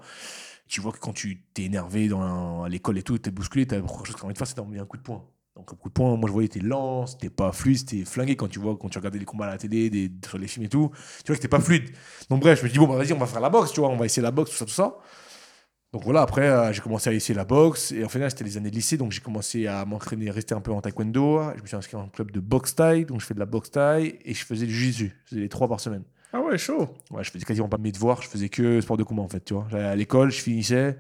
Tu 0.68 0.80
vois 0.80 0.92
que 0.92 0.98
quand 0.98 1.12
tu 1.12 1.42
t'es 1.54 1.64
énervé 1.64 2.06
dans 2.06 2.62
à 2.62 2.68
l'école 2.68 2.98
et 2.98 3.02
tout, 3.02 3.18
t'es 3.18 3.32
bousculé, 3.32 3.66
t'as 3.66 3.80
première 3.80 4.06
chose 4.06 4.14
que 4.14 4.20
t'as 4.20 4.26
envie 4.26 4.34
de 4.34 4.38
faire, 4.38 4.46
c'est 4.46 4.56
d'envoyer 4.56 4.80
un 4.80 4.86
coup 4.86 4.96
de 4.96 5.02
poing. 5.02 5.24
Donc, 5.56 5.72
un 5.72 5.76
coup 5.76 5.88
de 5.88 5.94
poing, 5.94 6.16
moi 6.16 6.28
je 6.28 6.32
voyais, 6.32 6.48
t'es 6.48 6.60
lent, 6.60 7.06
c'était 7.06 7.30
pas 7.30 7.50
fluide, 7.50 7.78
c'était 7.78 8.04
flingué 8.04 8.36
quand 8.36 8.48
tu 8.48 8.58
vois, 8.58 8.76
quand 8.76 8.88
tu 8.88 8.98
regardais 8.98 9.18
les 9.18 9.24
combats 9.24 9.46
à 9.46 9.50
la 9.50 9.58
télé, 9.58 9.90
des, 9.90 10.10
sur 10.26 10.38
les 10.38 10.46
films 10.46 10.66
et 10.66 10.68
tout. 10.68 10.90
Tu 10.92 10.98
vois 10.98 11.36
que 11.36 11.42
c'était 11.42 11.48
pas 11.48 11.60
fluide. 11.60 11.90
Donc, 12.28 12.40
bref, 12.40 12.60
je 12.60 12.64
me 12.64 12.70
dis, 12.70 12.78
bon, 12.78 12.86
bah, 12.86 12.96
vas-y, 12.96 13.12
on 13.12 13.18
va 13.18 13.26
faire 13.26 13.40
la 13.40 13.50
boxe, 13.50 13.72
tu 13.72 13.80
vois, 13.80 13.88
on 13.88 13.96
va 13.96 14.04
essayer 14.04 14.22
la 14.22 14.30
boxe, 14.30 14.50
tout 14.50 14.56
ça, 14.56 14.66
tout 14.66 14.70
ça. 14.70 14.98
Donc 15.96 16.04
voilà, 16.04 16.20
après, 16.20 16.46
euh, 16.46 16.72
j'ai 16.74 16.82
commencé 16.82 17.08
à 17.08 17.14
essayer 17.14 17.34
la 17.34 17.46
boxe. 17.46 17.90
Et 17.92 18.04
en 18.04 18.08
fait, 18.10 18.18
là, 18.18 18.28
c'était 18.28 18.44
les 18.44 18.58
années 18.58 18.70
de 18.70 18.74
lycée. 18.74 18.98
Donc 18.98 19.12
j'ai 19.12 19.22
commencé 19.22 19.66
à 19.66 19.84
m'entraîner, 19.86 20.30
rester 20.30 20.54
un 20.54 20.60
peu 20.60 20.70
en 20.70 20.82
taekwondo. 20.82 21.40
Je 21.56 21.62
me 21.62 21.66
suis 21.66 21.74
inscrit 21.74 21.96
en 21.96 22.08
club 22.08 22.32
de 22.32 22.40
boxe 22.40 22.74
taille. 22.74 23.06
Donc 23.06 23.20
je 23.22 23.26
fais 23.26 23.32
de 23.32 23.38
la 23.38 23.46
boxe 23.46 23.70
taille. 23.70 24.18
Et 24.24 24.34
je 24.34 24.44
faisais 24.44 24.66
du 24.66 24.74
jiu-jitsu. 24.74 25.16
Je 25.24 25.30
faisais 25.30 25.40
les 25.40 25.48
trois 25.48 25.68
par 25.68 25.80
semaine. 25.80 26.02
Ah 26.34 26.40
ouais, 26.42 26.58
chaud. 26.58 26.88
Ouais, 27.10 27.24
je 27.24 27.30
faisais 27.30 27.46
quasiment 27.46 27.70
pas 27.70 27.78
mes 27.78 27.92
devoirs. 27.92 28.20
Je 28.20 28.28
faisais 28.28 28.50
que 28.50 28.78
sport 28.82 28.98
de 28.98 29.04
combat, 29.04 29.22
en 29.22 29.28
fait. 29.30 29.42
Tu 29.42 29.54
vois, 29.54 29.66
J'allais 29.70 29.84
à 29.84 29.96
l'école, 29.96 30.30
je 30.30 30.42
finissais. 30.42 30.98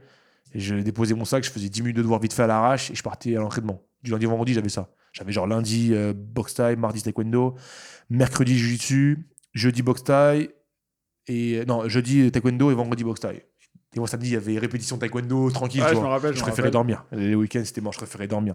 Et 0.54 0.60
je 0.60 0.76
déposais 0.76 1.14
mon 1.14 1.26
sac. 1.26 1.44
Je 1.44 1.50
faisais 1.50 1.68
10 1.68 1.82
minutes 1.82 1.96
de 1.96 2.02
devoirs 2.02 2.20
vite 2.20 2.32
fait 2.32 2.44
à 2.44 2.46
l'arrache. 2.46 2.90
Et 2.90 2.94
je 2.94 3.02
partais 3.02 3.36
à 3.36 3.40
l'entraînement. 3.40 3.82
Du 4.02 4.10
lundi 4.10 4.26
au 4.26 4.30
vendredi, 4.30 4.54
j'avais 4.54 4.68
ça. 4.68 4.90
J'avais 5.12 5.32
genre 5.32 5.46
lundi 5.46 5.90
euh, 5.92 6.12
boxe 6.14 6.54
taille, 6.54 6.76
mardi 6.76 7.02
taekwondo, 7.02 7.54
mercredi 8.10 8.56
jiu-jitsu, 8.56 9.28
jeudi 9.54 9.82
boxe 9.82 10.04
taille, 10.04 10.50
et 11.26 11.64
non, 11.66 11.88
jeudi 11.88 12.30
taekwondo 12.30 12.70
et 12.70 12.74
vendredi 12.74 13.02
boxe 13.02 13.20
taille. 13.20 13.42
Et 13.94 13.98
moi, 13.98 14.08
samedi, 14.08 14.28
il 14.28 14.32
y 14.34 14.36
avait 14.36 14.58
répétition 14.58 14.98
taekwondo, 14.98 15.50
tranquille. 15.50 15.82
Je 15.88 15.94
me 15.94 16.00
rappelle. 16.00 16.34
Je 16.34 16.38
me 16.38 16.42
préférais 16.42 16.68
rappelle. 16.68 16.72
dormir. 16.72 17.04
Les 17.12 17.34
week-ends, 17.34 17.62
c'était 17.64 17.80
mort, 17.80 17.92
je 17.92 17.98
préférais 17.98 18.28
dormir. 18.28 18.54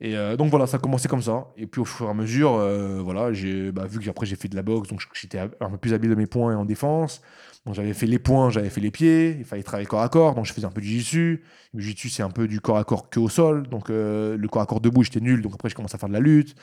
Et 0.00 0.16
euh, 0.16 0.36
donc 0.36 0.48
voilà, 0.48 0.66
ça 0.66 0.78
a 0.78 0.80
commencé 0.80 1.08
comme 1.08 1.20
ça. 1.20 1.48
Et 1.56 1.66
puis 1.66 1.80
au 1.80 1.84
fur 1.84 2.06
et 2.06 2.10
à 2.10 2.14
mesure, 2.14 2.54
euh, 2.54 3.00
voilà, 3.02 3.32
j'ai 3.32 3.70
bah, 3.70 3.86
vu 3.86 4.00
que 4.00 4.08
après 4.08 4.24
j'ai 4.24 4.36
fait 4.36 4.48
de 4.48 4.56
la 4.56 4.62
boxe, 4.62 4.88
donc 4.88 5.02
j'étais 5.12 5.38
un 5.38 5.48
peu 5.48 5.76
plus 5.76 5.92
habile 5.92 6.10
de 6.10 6.14
mes 6.14 6.26
points 6.26 6.52
et 6.52 6.54
en 6.54 6.64
défense. 6.64 7.20
Donc 7.66 7.74
j'avais 7.74 7.92
fait 7.92 8.06
les 8.06 8.18
points, 8.18 8.50
j'avais 8.50 8.70
fait 8.70 8.80
les 8.80 8.90
pieds. 8.90 9.36
Il 9.38 9.44
fallait 9.44 9.62
travailler 9.62 9.86
corps 9.86 10.00
à 10.02 10.08
corps, 10.08 10.34
donc 10.34 10.46
je 10.46 10.52
faisais 10.52 10.66
un 10.66 10.70
peu 10.70 10.80
du 10.80 10.88
jiu-jitsu. 10.88 11.42
Le 11.74 11.80
jiu-jitsu, 11.80 12.08
c'est 12.08 12.22
un 12.22 12.30
peu 12.30 12.48
du 12.48 12.60
corps 12.60 12.78
à 12.78 12.84
corps 12.84 13.10
que 13.10 13.20
au 13.20 13.28
sol. 13.28 13.68
Donc 13.68 13.90
euh, 13.90 14.36
le 14.36 14.48
corps 14.48 14.62
à 14.62 14.66
corps 14.66 14.80
debout, 14.80 15.02
j'étais 15.02 15.20
nul. 15.20 15.42
Donc 15.42 15.54
après, 15.54 15.68
je 15.68 15.74
commence 15.74 15.94
à 15.94 15.98
faire 15.98 16.08
de 16.08 16.14
la 16.14 16.20
lutte, 16.20 16.54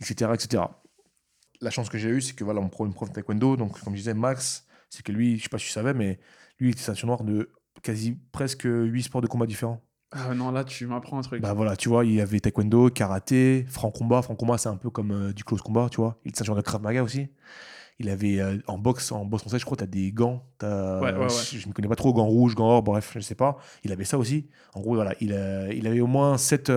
etc., 0.00 0.30
etc. 0.34 0.64
La 1.62 1.70
chance 1.70 1.88
que 1.88 1.96
j'ai 1.96 2.10
eue, 2.10 2.20
c'est 2.20 2.34
que 2.34 2.44
voilà, 2.44 2.60
mon 2.60 2.68
pro- 2.68 2.84
une 2.86 2.92
prof 2.92 3.08
de 3.08 3.14
taekwondo, 3.14 3.56
donc 3.56 3.80
comme 3.80 3.94
je 3.94 3.98
disais, 4.00 4.12
Max, 4.14 4.66
c'est 4.90 5.02
que 5.02 5.10
lui, 5.10 5.38
je 5.38 5.44
sais 5.44 5.48
pas 5.48 5.58
si 5.58 5.66
tu 5.66 5.72
savais, 5.72 5.94
mais 5.94 6.18
lui, 6.60 6.68
il 6.68 6.72
était 6.72 6.82
ceinture 6.82 7.06
noire 7.06 7.24
de 7.24 7.50
quasi 7.82 8.18
presque 8.30 8.64
8 8.66 9.02
sports 9.04 9.22
de 9.22 9.26
combat 9.26 9.46
différents. 9.46 9.82
Ah 10.12 10.34
non, 10.34 10.50
là, 10.52 10.64
tu 10.64 10.86
m'apprends 10.86 11.18
un 11.18 11.22
truc. 11.22 11.40
Bah 11.40 11.54
voilà, 11.54 11.74
tu 11.76 11.88
vois, 11.88 12.04
il 12.04 12.12
y 12.12 12.20
avait 12.20 12.40
taekwondo, 12.40 12.90
karaté, 12.90 13.64
franc 13.68 13.90
combat. 13.90 14.20
Franc 14.22 14.36
combat, 14.36 14.58
c'est 14.58 14.68
un 14.68 14.76
peu 14.76 14.90
comme 14.90 15.10
euh, 15.12 15.32
du 15.32 15.44
close 15.44 15.62
combat, 15.62 15.88
tu 15.90 15.96
vois. 15.96 16.20
Il 16.24 16.28
était 16.28 16.38
ceinture 16.38 16.54
de 16.56 16.60
Krav 16.60 16.82
Maga 16.82 17.02
aussi. 17.02 17.28
Il 17.98 18.10
avait 18.10 18.40
euh, 18.40 18.58
en 18.66 18.78
boxe, 18.78 19.10
en 19.12 19.24
boxe 19.24 19.42
française, 19.42 19.60
je 19.60 19.64
crois, 19.64 19.76
t'as 19.76 19.86
des 19.86 20.12
gants. 20.12 20.44
T'as- 20.58 21.00
Ouais, 21.00 21.12
ouais, 21.12 21.18
ouais. 21.18 21.26
Je, 21.52 21.68
ne 21.68 21.72
connais 21.72 21.88
pas 21.88 21.96
trop, 21.96 22.12
gants 22.12 22.24
rouges, 22.26 22.54
gants 22.54 22.68
or, 22.70 22.82
bref, 22.82 23.12
je 23.14 23.20
sais 23.20 23.34
pas. 23.34 23.58
Il 23.84 23.92
avait 23.92 24.04
ça 24.04 24.18
aussi. 24.18 24.46
En 24.74 24.80
gros, 24.80 24.94
voilà, 24.94 25.14
il, 25.20 25.32
a- 25.32 25.72
il 25.72 25.86
avait 25.86 26.00
au 26.00 26.06
moins 26.06 26.36
7 26.38 26.68
il 26.68 26.72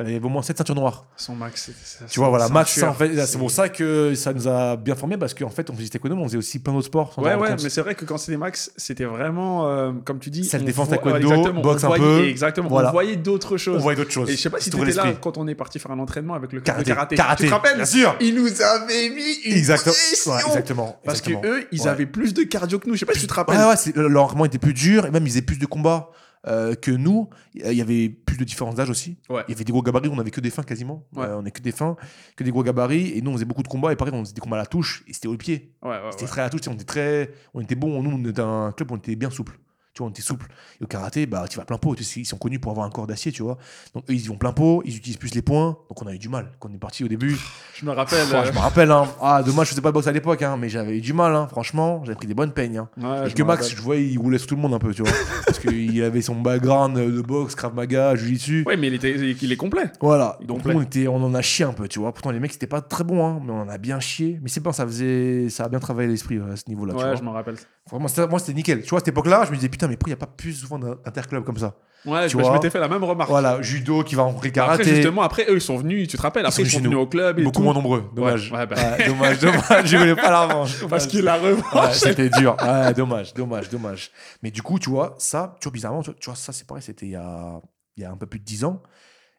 avait 0.00 0.20
au 0.20 0.28
moins 0.28 0.42
sept 0.42 0.58
ceintures 0.58 0.74
noires. 0.74 1.06
Son 1.16 1.34
max, 1.34 1.70
ça. 1.84 2.04
Tu 2.10 2.18
vois, 2.20 2.28
voilà, 2.28 2.48
Max, 2.48 2.82
en 2.82 2.92
fait, 2.94 3.14
c'est 3.26 3.38
pour 3.38 3.50
ça 3.50 3.68
que 3.68 4.14
ça 4.14 4.32
nous 4.32 4.48
a 4.48 4.76
bien 4.76 4.94
formés 4.94 5.16
parce 5.16 5.34
qu'en 5.34 5.48
fait, 5.50 5.70
on 5.70 5.74
faisait 5.74 5.88
taekwondo, 5.88 6.16
on 6.16 6.24
faisait 6.24 6.38
aussi 6.38 6.58
plein 6.58 6.72
d'autres 6.72 6.86
sports. 6.86 7.12
Ouais, 7.18 7.34
ouais, 7.34 7.50
mais 7.62 7.68
c'est 7.70 7.80
vrai 7.80 7.94
que 7.94 8.04
quand 8.04 8.18
c'était 8.18 8.36
Max, 8.36 8.72
c'était 8.76 9.04
vraiment, 9.04 9.68
euh, 9.68 9.92
comme 10.04 10.18
tu 10.18 10.30
dis, 10.30 10.48
on 10.52 10.58
défense, 10.58 10.88
taekwondo, 10.88 11.52
boxe 11.60 11.84
on 11.84 11.86
un 11.86 11.96
voyait- 11.96 12.02
peu. 12.22 12.28
Exactement, 12.28 12.68
Voilà. 12.68 12.88
on 12.88 12.92
voyait 12.92 13.16
d'autres 13.16 13.54
on 13.54 13.58
choses. 13.58 13.82
voyait 13.82 13.96
d'autres 13.96 14.10
choses. 14.10 14.30
Et 14.30 14.36
je 14.36 14.40
sais 14.42 14.50
pas 14.50 14.60
si 14.60 14.70
tu 14.70 14.76
étais 14.82 14.92
là 14.92 15.12
quand 15.20 15.38
on 15.38 15.46
est 15.48 15.54
parti 15.54 15.78
faire 15.78 15.90
un 15.92 15.98
entraînement 15.98 16.34
avec 16.34 16.52
le 16.52 16.60
Karaté. 16.60 16.90
karaté. 16.90 17.16
Karaté. 17.16 17.44
Tu 17.44 17.48
te 17.50 17.54
rappelles 17.54 17.76
Bien 17.76 17.84
sûr. 17.84 18.16
Ils 18.20 18.34
nous 18.34 18.46
avaient 18.62 19.10
mis 19.10 19.32
une 19.44 19.56
Exactement. 19.56 20.98
Parce 21.04 21.20
que 21.20 21.30
eux, 21.46 21.66
ils 21.72 21.88
avaient 21.88 22.06
plus 22.06 22.34
de 22.34 22.42
cardio 22.42 22.78
que 22.78 22.88
nous. 22.88 22.94
Je 22.94 23.00
sais 23.00 23.06
pas 23.06 23.14
tu 23.24 23.28
te 23.28 23.34
rappelles. 23.34 23.58
Ouais, 23.58 23.66
ouais, 23.68 23.76
c'est- 23.76 23.96
leur 23.96 24.24
entraînement 24.24 24.44
était 24.44 24.58
plus 24.58 24.74
dur 24.74 25.06
et 25.06 25.10
même 25.10 25.24
ils 25.26 25.30
faisaient 25.30 25.42
plus 25.42 25.58
de 25.58 25.66
combats 25.66 26.10
euh, 26.46 26.74
que 26.74 26.90
nous. 26.90 27.30
Il 27.54 27.72
y 27.72 27.80
avait 27.80 28.10
plus 28.10 28.36
de 28.36 28.44
différences 28.44 28.74
d'âge 28.74 28.90
aussi. 28.90 29.16
Ouais. 29.30 29.42
Il 29.48 29.52
y 29.52 29.54
avait 29.54 29.64
des 29.64 29.72
gros 29.72 29.80
gabarits, 29.82 30.10
on 30.12 30.18
avait 30.18 30.30
que 30.30 30.42
des 30.42 30.50
fins 30.50 30.62
quasiment. 30.62 31.06
Ouais. 31.16 31.24
Euh, 31.24 31.38
on 31.38 31.44
est 31.46 31.50
que 31.50 31.62
des 31.62 31.72
fins, 31.72 31.96
que 32.36 32.44
des 32.44 32.50
gros 32.50 32.62
gabarits 32.62 33.12
et 33.16 33.22
nous 33.22 33.30
on 33.30 33.34
faisait 33.34 33.46
beaucoup 33.46 33.62
de 33.62 33.68
combats 33.68 33.92
et 33.92 33.96
pareil 33.96 34.12
on 34.14 34.20
faisait 34.22 34.34
des 34.34 34.40
combats 34.42 34.56
à 34.56 34.60
la 34.60 34.66
touche 34.66 35.04
et 35.08 35.14
c'était 35.14 35.28
au 35.28 35.36
pied. 35.38 35.72
Ouais, 35.82 35.88
ouais, 35.90 36.00
C'était 36.10 36.24
ouais. 36.24 36.28
très 36.28 36.40
à 36.42 36.44
la 36.44 36.50
touche, 36.50 36.60
tu 36.60 36.64
sais, 36.66 36.70
on 36.70 36.74
était 36.74 36.84
très, 36.84 37.30
on 37.54 37.60
était 37.62 37.74
bon. 37.76 38.02
Nous 38.02 38.10
on 38.10 38.28
était 38.28 38.40
un 38.42 38.72
club, 38.72 38.90
où 38.90 38.94
on 38.94 38.98
était 38.98 39.16
bien 39.16 39.30
souple. 39.30 39.58
Tu 39.94 40.00
vois, 40.00 40.08
on 40.08 40.10
était 40.10 40.22
souple. 40.22 40.46
Et 40.80 40.84
au 40.84 40.86
karaté, 40.88 41.24
bah, 41.26 41.44
tu 41.48 41.56
vas 41.58 41.64
plein 41.64 41.78
pot. 41.78 41.94
Tu 41.94 42.02
Ils 42.20 42.24
sont 42.26 42.36
connus 42.36 42.58
pour 42.58 42.72
avoir 42.72 42.84
un 42.84 42.90
corps 42.90 43.06
d'acier, 43.06 43.30
tu 43.30 43.42
vois. 43.44 43.58
Donc, 43.94 44.02
eux, 44.10 44.12
ils 44.14 44.24
y 44.24 44.26
vont 44.26 44.36
plein 44.36 44.52
pot, 44.52 44.82
ils 44.84 44.96
utilisent 44.96 45.16
plus 45.18 45.32
les 45.34 45.42
points. 45.42 45.78
Donc, 45.88 46.02
on 46.02 46.06
a 46.08 46.12
eu 46.14 46.18
du 46.18 46.28
mal. 46.28 46.50
Quand 46.58 46.68
on 46.70 46.74
est 46.74 46.78
parti 46.78 47.04
au 47.04 47.08
début, 47.08 47.36
Je 47.74 47.86
me 47.86 47.92
rappelle. 47.92 48.24
Pff, 48.26 48.34
euh, 48.34 48.44
je 48.46 48.52
me 48.52 48.58
rappelle, 48.58 48.90
hein. 48.90 49.06
Ah, 49.22 49.42
dommage, 49.44 49.66
je 49.66 49.70
faisais 49.70 49.80
pas 49.82 49.90
de 49.90 49.94
boxe 49.94 50.08
à 50.08 50.12
l'époque, 50.12 50.42
hein, 50.42 50.56
mais 50.58 50.68
j'avais 50.68 50.98
eu 50.98 51.00
du 51.00 51.12
mal, 51.12 51.34
hein. 51.36 51.46
Franchement, 51.48 52.02
j'avais 52.04 52.16
pris 52.16 52.26
des 52.26 52.34
bonnes 52.34 52.52
peignes. 52.52 52.78
hein. 52.78 52.88
ouais, 53.00 53.30
Et 53.30 53.32
que 53.32 53.42
Max, 53.44 53.62
rappelle. 53.62 53.76
je 53.78 53.82
voyais, 53.82 54.06
il 54.08 54.18
roulait 54.18 54.38
sur 54.38 54.48
tout 54.48 54.56
le 54.56 54.62
monde 54.62 54.74
un 54.74 54.78
peu, 54.80 54.92
tu 54.92 55.02
vois. 55.02 55.12
parce 55.46 55.60
qu'il 55.60 56.02
avait 56.02 56.22
son 56.22 56.34
background 56.40 56.96
de 56.98 57.20
boxe, 57.22 57.54
Krav 57.54 57.72
Maga, 57.74 58.16
Jiu-Jitsu. 58.16 58.64
Ouais, 58.66 58.76
mais 58.76 58.88
il, 58.88 58.94
était, 58.94 59.12
il 59.14 59.52
est 59.52 59.56
complet. 59.56 59.84
Voilà. 60.00 60.38
Il 60.40 60.46
Donc, 60.48 60.58
complet. 60.58 60.74
on, 60.74 60.82
était, 60.82 61.06
on 61.06 61.22
en 61.22 61.34
a 61.34 61.42
chié 61.42 61.64
un 61.64 61.72
peu, 61.72 61.86
tu 61.86 62.00
vois. 62.00 62.12
Pourtant, 62.12 62.32
les 62.32 62.40
mecs, 62.40 62.52
c'était 62.52 62.66
pas 62.66 62.80
très 62.80 63.04
bon, 63.04 63.24
hein, 63.24 63.40
mais 63.44 63.52
on 63.52 63.60
en 63.60 63.68
a 63.68 63.78
bien 63.78 64.00
chié. 64.00 64.40
Mais 64.42 64.48
c'est 64.48 64.60
bon, 64.60 64.72
ça 64.72 64.84
faisait. 64.86 65.48
Ça 65.50 65.64
a 65.64 65.68
bien 65.68 65.78
travaillé 65.78 66.08
l'esprit 66.08 66.38
euh, 66.38 66.52
à 66.52 66.56
ce 66.56 66.64
niveau-là, 66.68 66.94
tu 66.94 66.98
ouais, 66.98 67.04
vois. 67.04 67.14
je 67.14 67.22
me 67.22 67.28
rappelle. 67.30 67.56
Vraiment, 67.90 68.06
moi, 68.30 68.38
c'était 68.38 68.54
nickel. 68.54 68.82
Tu 68.82 68.88
vois, 68.88 68.98
à 68.98 69.00
cette 69.00 69.08
époque-là, 69.08 69.44
je 69.46 69.50
me 69.50 69.56
disais, 69.56 69.68
putain, 69.68 69.83
mais 69.88 69.96
pourquoi 69.96 70.10
il 70.10 70.16
n'y 70.16 70.22
a 70.22 70.26
pas 70.26 70.32
plus 70.36 70.52
souvent 70.54 70.78
d'interclubs 70.78 71.44
comme 71.44 71.58
ça 71.58 71.76
Ouais, 72.06 72.26
Tu 72.26 72.34
je, 72.34 72.38
je 72.38 72.42
vois. 72.42 72.52
m'étais 72.52 72.68
fait 72.68 72.78
la 72.80 72.88
même 72.88 73.02
remarque. 73.02 73.30
Voilà, 73.30 73.62
judo 73.62 74.02
qui 74.04 74.14
va 74.14 74.24
rencontrer 74.24 74.52
karaté. 74.52 74.82
Après, 74.82 74.94
justement, 74.94 75.22
après, 75.22 75.46
eux, 75.48 75.54
ils 75.54 75.60
sont 75.62 75.78
venus, 75.78 76.06
tu 76.06 76.18
te 76.18 76.22
rappelles, 76.22 76.44
après, 76.44 76.62
sont 76.62 76.68
ils 76.68 76.70
sont 76.70 76.80
venus 76.82 76.98
au 76.98 77.06
club 77.06 77.38
et 77.38 77.44
beaucoup 77.44 77.56
tout. 77.56 77.62
moins 77.62 77.72
nombreux. 77.72 78.04
Dommage. 78.14 78.52
ouais, 78.52 78.66
bah. 78.66 78.76
Ouais, 78.76 79.06
dommage, 79.06 79.38
dommage. 79.38 79.86
Je 79.86 79.96
voulais 79.96 80.14
pas 80.14 80.30
la 80.30 80.44
revanche. 80.46 80.86
Parce 80.90 81.06
qu'il 81.06 81.26
a 81.26 81.36
revanche. 81.36 81.94
C'était 81.94 82.28
dur. 82.28 82.56
Dommage, 82.94 83.32
dommage, 83.32 83.70
dommage. 83.70 84.10
Mais 84.42 84.50
du 84.50 84.60
coup, 84.60 84.78
tu 84.78 84.90
vois, 84.90 85.14
ça, 85.18 85.56
tu 85.60 85.64
vois, 85.64 85.72
bizarrement, 85.72 86.02
tu 86.02 86.10
vois, 86.10 86.18
tu 86.20 86.26
vois, 86.26 86.36
ça, 86.36 86.52
c'est 86.52 86.66
pareil, 86.66 86.82
c'était 86.82 87.06
il 87.06 87.12
y 87.12 87.16
a, 87.16 87.58
il 87.96 88.02
y 88.02 88.06
a 88.06 88.10
un 88.10 88.16
peu 88.18 88.26
plus 88.26 88.38
de 88.38 88.44
10 88.44 88.64
ans. 88.64 88.82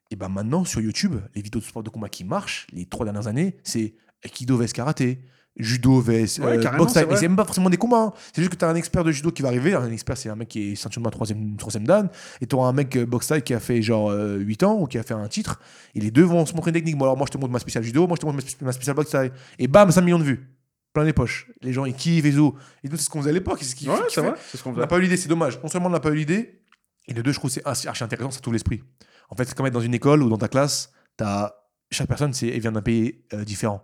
Et 0.10 0.16
ben 0.16 0.30
maintenant, 0.30 0.66
sur 0.66 0.82
YouTube, 0.82 1.16
les 1.36 1.44
vidéos 1.44 1.60
de 1.60 1.66
sport 1.66 1.84
de 1.84 1.90
combat 1.92 2.10
qui 2.10 2.24
marchent, 2.24 2.66
les 2.74 2.88
trois 2.88 3.06
dernières 3.06 3.28
années, 3.28 3.58
c'est 3.64 3.94
Aikido 4.24 4.58
vs 4.58 4.72
Karaté, 4.74 5.20
Judo 5.58 6.02
vs 6.02 6.40
Ouais, 6.40 6.58
euh, 6.58 6.78
boxe 6.78 6.94
c'est 6.94 7.22
même 7.22 7.36
pas 7.38 7.46
forcément 7.46 7.70
des 7.70 7.78
combats. 7.78 8.02
hein. 8.02 8.14
C'est 8.34 8.42
juste 8.42 8.52
que 8.52 8.58
tu 8.58 8.66
as 8.66 8.70
un 8.70 8.76
expert 8.76 9.04
de 9.06 9.12
judo 9.12 9.32
qui 9.32 9.42
va 9.42 9.48
arriver. 9.48 9.74
Un 9.74 9.90
expert, 9.92 10.18
c'est 10.18 10.28
un 10.30 10.36
mec 10.36 10.50
qui 10.50 10.72
est 10.72 10.76
ceinture 10.76 11.02
noire 11.02 11.12
troisième, 11.12 11.56
troisième 11.56 11.86
dan. 11.88 12.10
Et 12.42 12.48
tu 12.48 12.56
auras 12.56 12.68
un 12.68 12.74
mec 12.74 12.96
euh, 12.98 13.06
boxe 13.06 13.32
qui 13.46 13.54
a 13.54 13.60
fait 13.62 13.82
genre 13.82 14.10
euh, 14.12 14.38
8 14.38 14.64
ans 14.64 14.78
ou 14.82 14.86
qui 14.86 14.98
a 14.98 15.04
fait 15.04 15.14
un 15.14 15.28
titre. 15.30 15.62
Et 15.94 16.02
les 16.02 16.12
deux 16.12 16.24
vont 16.24 16.46
se 16.46 16.54
montrer 16.54 16.72
une 16.72 16.76
technique. 16.76 16.98
Bon, 16.98 17.06
alors 17.06 17.16
moi, 17.18 17.26
je 17.28 17.32
te 17.32 17.38
montre 17.38 17.54
ma 17.54 17.60
spéciale 17.60 17.84
judo, 17.86 18.06
moi, 18.06 18.16
je 18.18 18.22
te 18.22 18.26
montre 18.26 18.36
ma 18.38 18.42
spé- 18.42 18.66
ma 18.66 18.72
spéciale 18.74 18.96
boxe. 18.98 19.16
Et 19.58 19.68
bam, 19.70 19.90
5 19.90 20.02
millions 20.02 20.20
de 20.20 20.24
vues. 20.26 20.50
Plein 20.94 21.04
les 21.06 21.14
poches. 21.14 21.50
Les 21.62 21.72
gens, 21.74 21.86
ils 21.86 21.94
kiffent 21.94 22.26
et 22.26 22.34
tout. 22.34 22.56
Et 22.84 22.90
nous, 22.90 22.98
c'est 22.98 23.04
ce 23.04 23.10
qu'on 23.10 23.20
faisait 23.20 23.30
à 23.30 23.34
l'époque. 23.34 23.60
C'est 23.62 23.66
ce 23.70 23.76
qui 23.76 23.88
Ouais, 23.90 23.96
c'est 24.10 24.22
vrai, 24.22 24.34
c'est 24.52 24.58
ce 24.58 24.64
qu'on 24.64 24.72
On 24.74 24.78
n'a 24.78 24.88
pas 24.88 24.98
eu 24.98 25.02
l'idée, 25.02 25.16
c'est 25.18 25.30
dommage. 25.30 25.60
Non 25.64 25.70
seulement 25.70 25.88
on 25.88 25.92
n'a 25.92 26.00
pas 26.02 26.10
eu 26.10 26.16
l'idée, 26.16 26.62
et 27.08 27.14
de 27.14 27.22
deux, 27.22 27.32
je 27.32 27.40
trouve 27.40 27.50
c'est 27.52 27.66
archi 27.66 28.04
intéressant, 28.04 28.32
ça 28.32 28.40
t'ouvre 28.42 28.54
l'esprit. 28.54 28.82
En 29.30 29.36
fait, 29.36 29.46
c'est 29.46 29.56
comme 29.56 29.66
être 29.66 29.74
dans 29.74 29.80
une 29.82 29.94
école 29.94 30.22
ou 30.24 30.30
dans 30.30 30.38
ta 30.38 30.48
classe, 30.48 30.92
as, 31.22 31.54
chaque 31.92 32.08
personne 32.08 32.34
c'est, 32.34 32.48
elle 32.50 32.60
vient 32.62 32.72
d'un 32.72 32.82
pays 32.82 33.24
euh, 33.34 33.44
différent. 33.44 33.84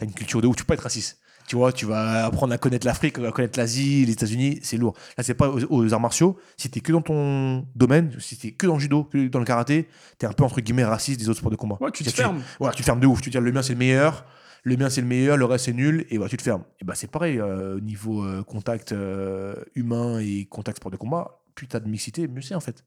Tu 0.00 0.04
as 0.04 0.08
une 0.08 0.14
culture 0.14 0.40
de 0.40 0.46
ouf, 0.46 0.56
tu 0.56 0.64
peux 0.64 0.68
pas 0.68 0.74
être 0.74 0.80
raciste. 0.82 1.18
Tu 1.46 1.56
vois, 1.56 1.72
tu 1.72 1.84
vas 1.84 2.24
apprendre 2.26 2.52
à 2.54 2.58
connaître 2.58 2.86
l'Afrique, 2.86 3.18
à 3.18 3.32
connaître 3.32 3.58
l'Asie, 3.58 4.06
les 4.06 4.12
États-Unis, 4.12 4.60
c'est 4.62 4.76
lourd. 4.76 4.94
Là, 5.18 5.24
c'est 5.24 5.34
pas 5.34 5.48
aux, 5.50 5.60
aux 5.68 5.92
arts 5.92 6.00
martiaux. 6.00 6.38
Si 6.56 6.70
t'es 6.70 6.80
que 6.80 6.92
dans 6.92 7.02
ton 7.02 7.66
domaine, 7.74 8.14
si 8.20 8.38
t'es 8.38 8.52
que 8.52 8.66
dans 8.66 8.74
le 8.74 8.80
judo, 8.80 9.04
que 9.04 9.28
dans 9.28 9.40
le 9.40 9.44
karaté, 9.44 9.88
t'es 10.18 10.26
un 10.26 10.32
peu 10.32 10.44
entre 10.44 10.60
guillemets 10.60 10.84
raciste 10.84 11.18
des 11.20 11.28
autres 11.28 11.38
sports 11.40 11.50
de 11.50 11.56
combat. 11.56 11.76
Ouais, 11.80 11.90
tu 11.90 12.04
te 12.04 12.08
Tu- 12.10 12.16
fermes. 12.16 12.40
Voilà, 12.60 12.72
tu 12.74 12.82
te 12.82 12.86
fermes 12.86 13.00
de 13.00 13.06
ouf. 13.06 13.20
Tu 13.20 13.30
dis 13.30 13.36
le 13.38 13.52
mien 13.52 13.62
c'est 13.62 13.72
le 13.74 13.78
meilleur, 13.80 14.24
le 14.62 14.76
mien 14.76 14.88
c'est 14.90 15.00
le 15.02 15.06
meilleur, 15.08 15.36
le 15.36 15.44
reste 15.44 15.64
c'est 15.66 15.72
nul, 15.72 16.06
et 16.10 16.16
voilà, 16.18 16.30
tu 16.30 16.36
te 16.36 16.42
fermes. 16.42 16.62
Et 16.80 16.84
bah 16.84 16.94
c'est 16.94 17.10
pareil 17.10 17.38
euh, 17.40 17.76
au 17.76 17.80
niveau 17.80 18.24
euh, 18.24 18.42
contact 18.44 18.92
euh, 18.92 19.56
humain 19.74 20.20
et 20.20 20.46
contact 20.46 20.76
sport 20.78 20.92
de 20.92 20.96
combat. 20.96 21.40
Plus 21.56 21.66
t'as 21.66 21.80
de 21.80 21.88
mixité, 21.88 22.28
mieux 22.28 22.42
c'est 22.42 22.54
en 22.54 22.60
fait. 22.60 22.84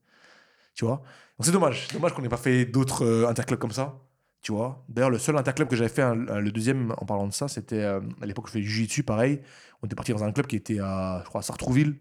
Tu 0.73 0.85
vois? 0.85 1.03
Donc 1.37 1.45
c'est 1.45 1.51
dommage, 1.51 1.85
c'est 1.87 1.93
dommage 1.95 2.13
qu'on 2.13 2.21
n'ait 2.21 2.29
pas 2.29 2.37
fait 2.37 2.63
d'autres 2.65 3.25
interclubs 3.27 3.59
comme 3.59 3.71
ça. 3.71 3.95
Tu 4.43 4.51
vois 4.51 4.83
D'ailleurs, 4.89 5.09
le 5.09 5.17
seul 5.17 5.37
interclub 5.37 5.67
que 5.69 5.75
j'avais 5.75 5.89
fait, 5.89 6.03
le 6.13 6.51
deuxième 6.51 6.93
en 6.97 7.05
parlant 7.05 7.27
de 7.27 7.33
ça, 7.33 7.47
c'était 7.47 7.81
euh, 7.81 8.01
à 8.21 8.25
l'époque 8.25 8.45
où 8.45 8.47
je 8.49 8.51
faisais 8.53 8.63
du 8.63 8.69
jiu-jitsu, 8.69 9.03
pareil. 9.03 9.41
On 9.81 9.85
était 9.85 9.95
parti 9.95 10.11
dans 10.11 10.23
un 10.23 10.31
club 10.33 10.47
qui 10.47 10.57
était 10.57 10.79
à, 10.79 11.21
je 11.23 11.29
crois, 11.29 11.39
à 11.39 11.43
Sartrouville. 11.43 11.95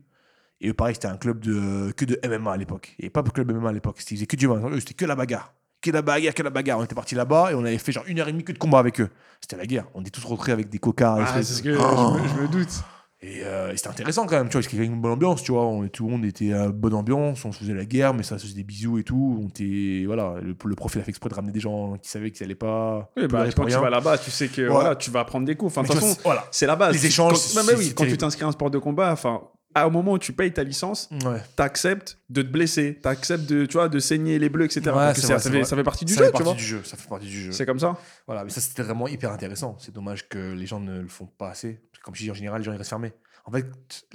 Et 0.61 0.69
eux, 0.69 0.75
pareil, 0.75 0.95
c'était 0.95 1.07
un 1.09 1.17
club 1.17 1.39
de, 1.41 1.93
que 1.93 2.05
de 2.05 2.21
MMA 2.29 2.53
à 2.53 2.57
l'époque. 2.57 2.95
Et 2.99 3.11
pas 3.11 3.23
de 3.23 3.31
club 3.31 3.51
MMA 3.53 3.69
à 3.69 3.73
l'époque. 3.73 3.97
C'était 4.01 4.15
ils 4.15 4.19
faisaient 4.19 4.27
que 4.27 4.37
du 4.37 4.49
MMA. 4.49 4.71
Eux, 4.71 4.81
C'était 4.81 4.95
que 4.95 5.05
la 5.05 5.15
bagarre. 5.15 5.55
Que 5.81 5.91
la 5.93 6.03
bagarre, 6.03 6.35
que 6.35 6.43
la 6.43 6.51
bagarre. 6.51 6.79
On 6.81 6.85
était 6.85 6.95
parti 6.97 7.15
là-bas 7.15 7.53
et 7.53 7.55
on 7.55 7.65
avait 7.65 7.79
fait 7.79 7.93
genre 7.93 8.05
une 8.09 8.19
heure 8.21 8.29
et 8.29 8.33
demie 8.33 8.45
que 8.45 8.53
de 8.53 8.59
combat 8.59 8.79
avec 8.81 9.01
eux. 9.01 9.09
C'était 9.41 9.57
la 9.57 9.67
guerre. 9.67 9.87
On 9.95 10.01
était 10.01 10.11
tous 10.11 10.25
rentrés 10.25 10.53
avec 10.53 10.69
des 10.69 10.79
et 10.79 10.81
Ah, 11.05 11.25
tout. 11.27 11.33
c'est 11.43 11.45
ce 11.45 11.63
que 11.63 11.73
je 11.75 11.79
me, 11.79 12.29
je 12.29 12.43
me 12.43 12.49
doute. 12.49 12.83
Et, 13.25 13.43
euh, 13.45 13.73
et 13.73 13.77
c'était 13.77 13.89
intéressant 13.89 14.27
quand 14.27 14.35
même, 14.37 14.49
tu 14.49 14.53
vois, 14.55 14.61
parce 14.63 14.67
qu'il 14.67 14.79
y 14.81 14.83
avait 14.83 14.93
une 14.93 15.01
bonne 15.01 15.13
ambiance, 15.13 15.45
tu 15.45 15.53
vois. 15.53 15.65
On, 15.65 15.87
tout 15.87 16.07
le 16.07 16.11
monde 16.11 16.25
était 16.25 16.53
à 16.53 16.69
bonne 16.71 16.95
ambiance, 16.95 17.45
on 17.45 17.53
se 17.53 17.59
faisait 17.61 17.73
la 17.73 17.85
guerre, 17.85 18.15
mais 18.15 18.25
ça 18.25 18.37
se 18.37 18.43
faisait 18.47 18.57
des 18.57 18.65
bisous 18.65 18.99
et 18.99 19.05
tout. 19.05 19.39
On 19.41 19.47
était, 19.49 20.03
voilà, 20.07 20.35
le, 20.43 20.57
le 20.65 20.75
prof 20.75 20.93
il 20.97 21.01
a 21.01 21.05
fait 21.05 21.11
exprès 21.11 21.29
de 21.31 21.35
ramener 21.35 21.53
des 21.53 21.61
gens 21.61 21.97
qui 22.03 22.11
savaient 22.11 22.33
qu'ils 22.33 22.45
allaient 22.45 22.57
pas. 22.57 23.13
Oui, 23.17 23.29
bah, 23.29 23.47
quand 23.57 23.65
tu 23.67 23.73
vas 23.77 23.91
là-bas, 23.91 24.19
tu 24.19 24.33
sais 24.33 24.49
que 24.49 24.63
Voilà. 24.63 24.73
voilà, 24.81 24.97
tu 24.97 25.11
vas 25.13 25.21
apprendre 25.21 25.47
des 25.47 25.55
coups. 25.55 25.71
Enfin, 25.71 25.83
de 25.83 25.87
toute 25.87 25.97
façon, 26.01 26.15
c'est- 26.15 26.23
voilà. 26.25 26.45
c'est 26.51 26.67
la 26.67 26.75
base. 26.75 26.95
Les 26.95 27.07
échanges, 27.07 27.35
Quand- 27.35 27.55
bah, 27.55 27.63
bah 27.65 27.73
oui, 27.79 27.93
quand 27.95 28.05
tu 28.07 28.17
t'inscris 28.19 28.45
à 28.45 28.49
un 28.49 28.53
sport 28.53 28.71
de 28.71 28.79
combat, 28.79 29.13
enfin, 29.13 29.41
à 29.75 29.85
un 29.85 29.91
moment 29.91 30.13
où 30.13 30.19
tu 30.19 30.33
payes 30.33 30.53
ta 30.53 30.63
licence, 30.65 31.09
Ouais. 31.25 31.41
t'acceptes 31.57 32.19
de 32.31 32.43
te 32.43 32.49
blesser, 32.49 32.99
t'acceptes 33.03 33.45
de, 33.47 33.67
tu 33.67 33.75
vois, 33.75 33.89
de 33.89 33.99
saigner 33.99 34.39
les 34.39 34.49
bleus, 34.49 34.65
etc. 34.67 34.81
Ouais, 34.87 34.93
Parce 34.93 35.15
que 35.15 35.21
c'est 35.23 35.27
ça, 35.29 35.35
vrai, 35.35 35.39
ça 35.39 35.43
c'est 35.45 35.51
fait, 35.51 35.57
vrai. 35.59 35.65
ça 35.69 35.77
fait 35.77 35.83
partie 35.85 36.05
du 36.05 36.13
ça 36.15 36.19
jeu, 36.21 36.25
fait 36.27 36.31
tu 36.31 36.33
partie 36.33 36.45
vois. 36.45 36.55
du 36.55 36.63
jeu, 36.65 36.81
ça 36.85 36.97
fait 36.97 37.09
partie 37.09 37.27
du 37.27 37.41
jeu. 37.45 37.53
C'est 37.53 37.67
comme 37.67 37.79
ça. 37.79 37.97
Voilà, 38.27 38.45
mais 38.45 38.51
ça 38.51 38.61
c'était 38.61 38.83
vraiment 38.83 39.09
hyper 39.09 39.31
intéressant. 39.33 39.77
C'est 39.79 39.93
dommage 39.95 40.29
que 40.29 40.53
les 40.53 40.67
gens 40.67 40.81
ne 40.81 41.01
le 41.01 41.09
font 41.09 41.27
pas 41.27 41.51
assez. 41.51 41.81
Parce 41.91 41.99
que 42.01 42.05
comme 42.05 42.15
je 42.15 42.23
dis 42.23 42.31
en 42.31 42.35
général, 42.35 42.61
les 42.61 42.65
gens 42.65 42.73
ils 42.73 42.77
restent 42.79 42.91
fermés. 42.91 43.13
En 43.45 43.51
fait, 43.51 43.67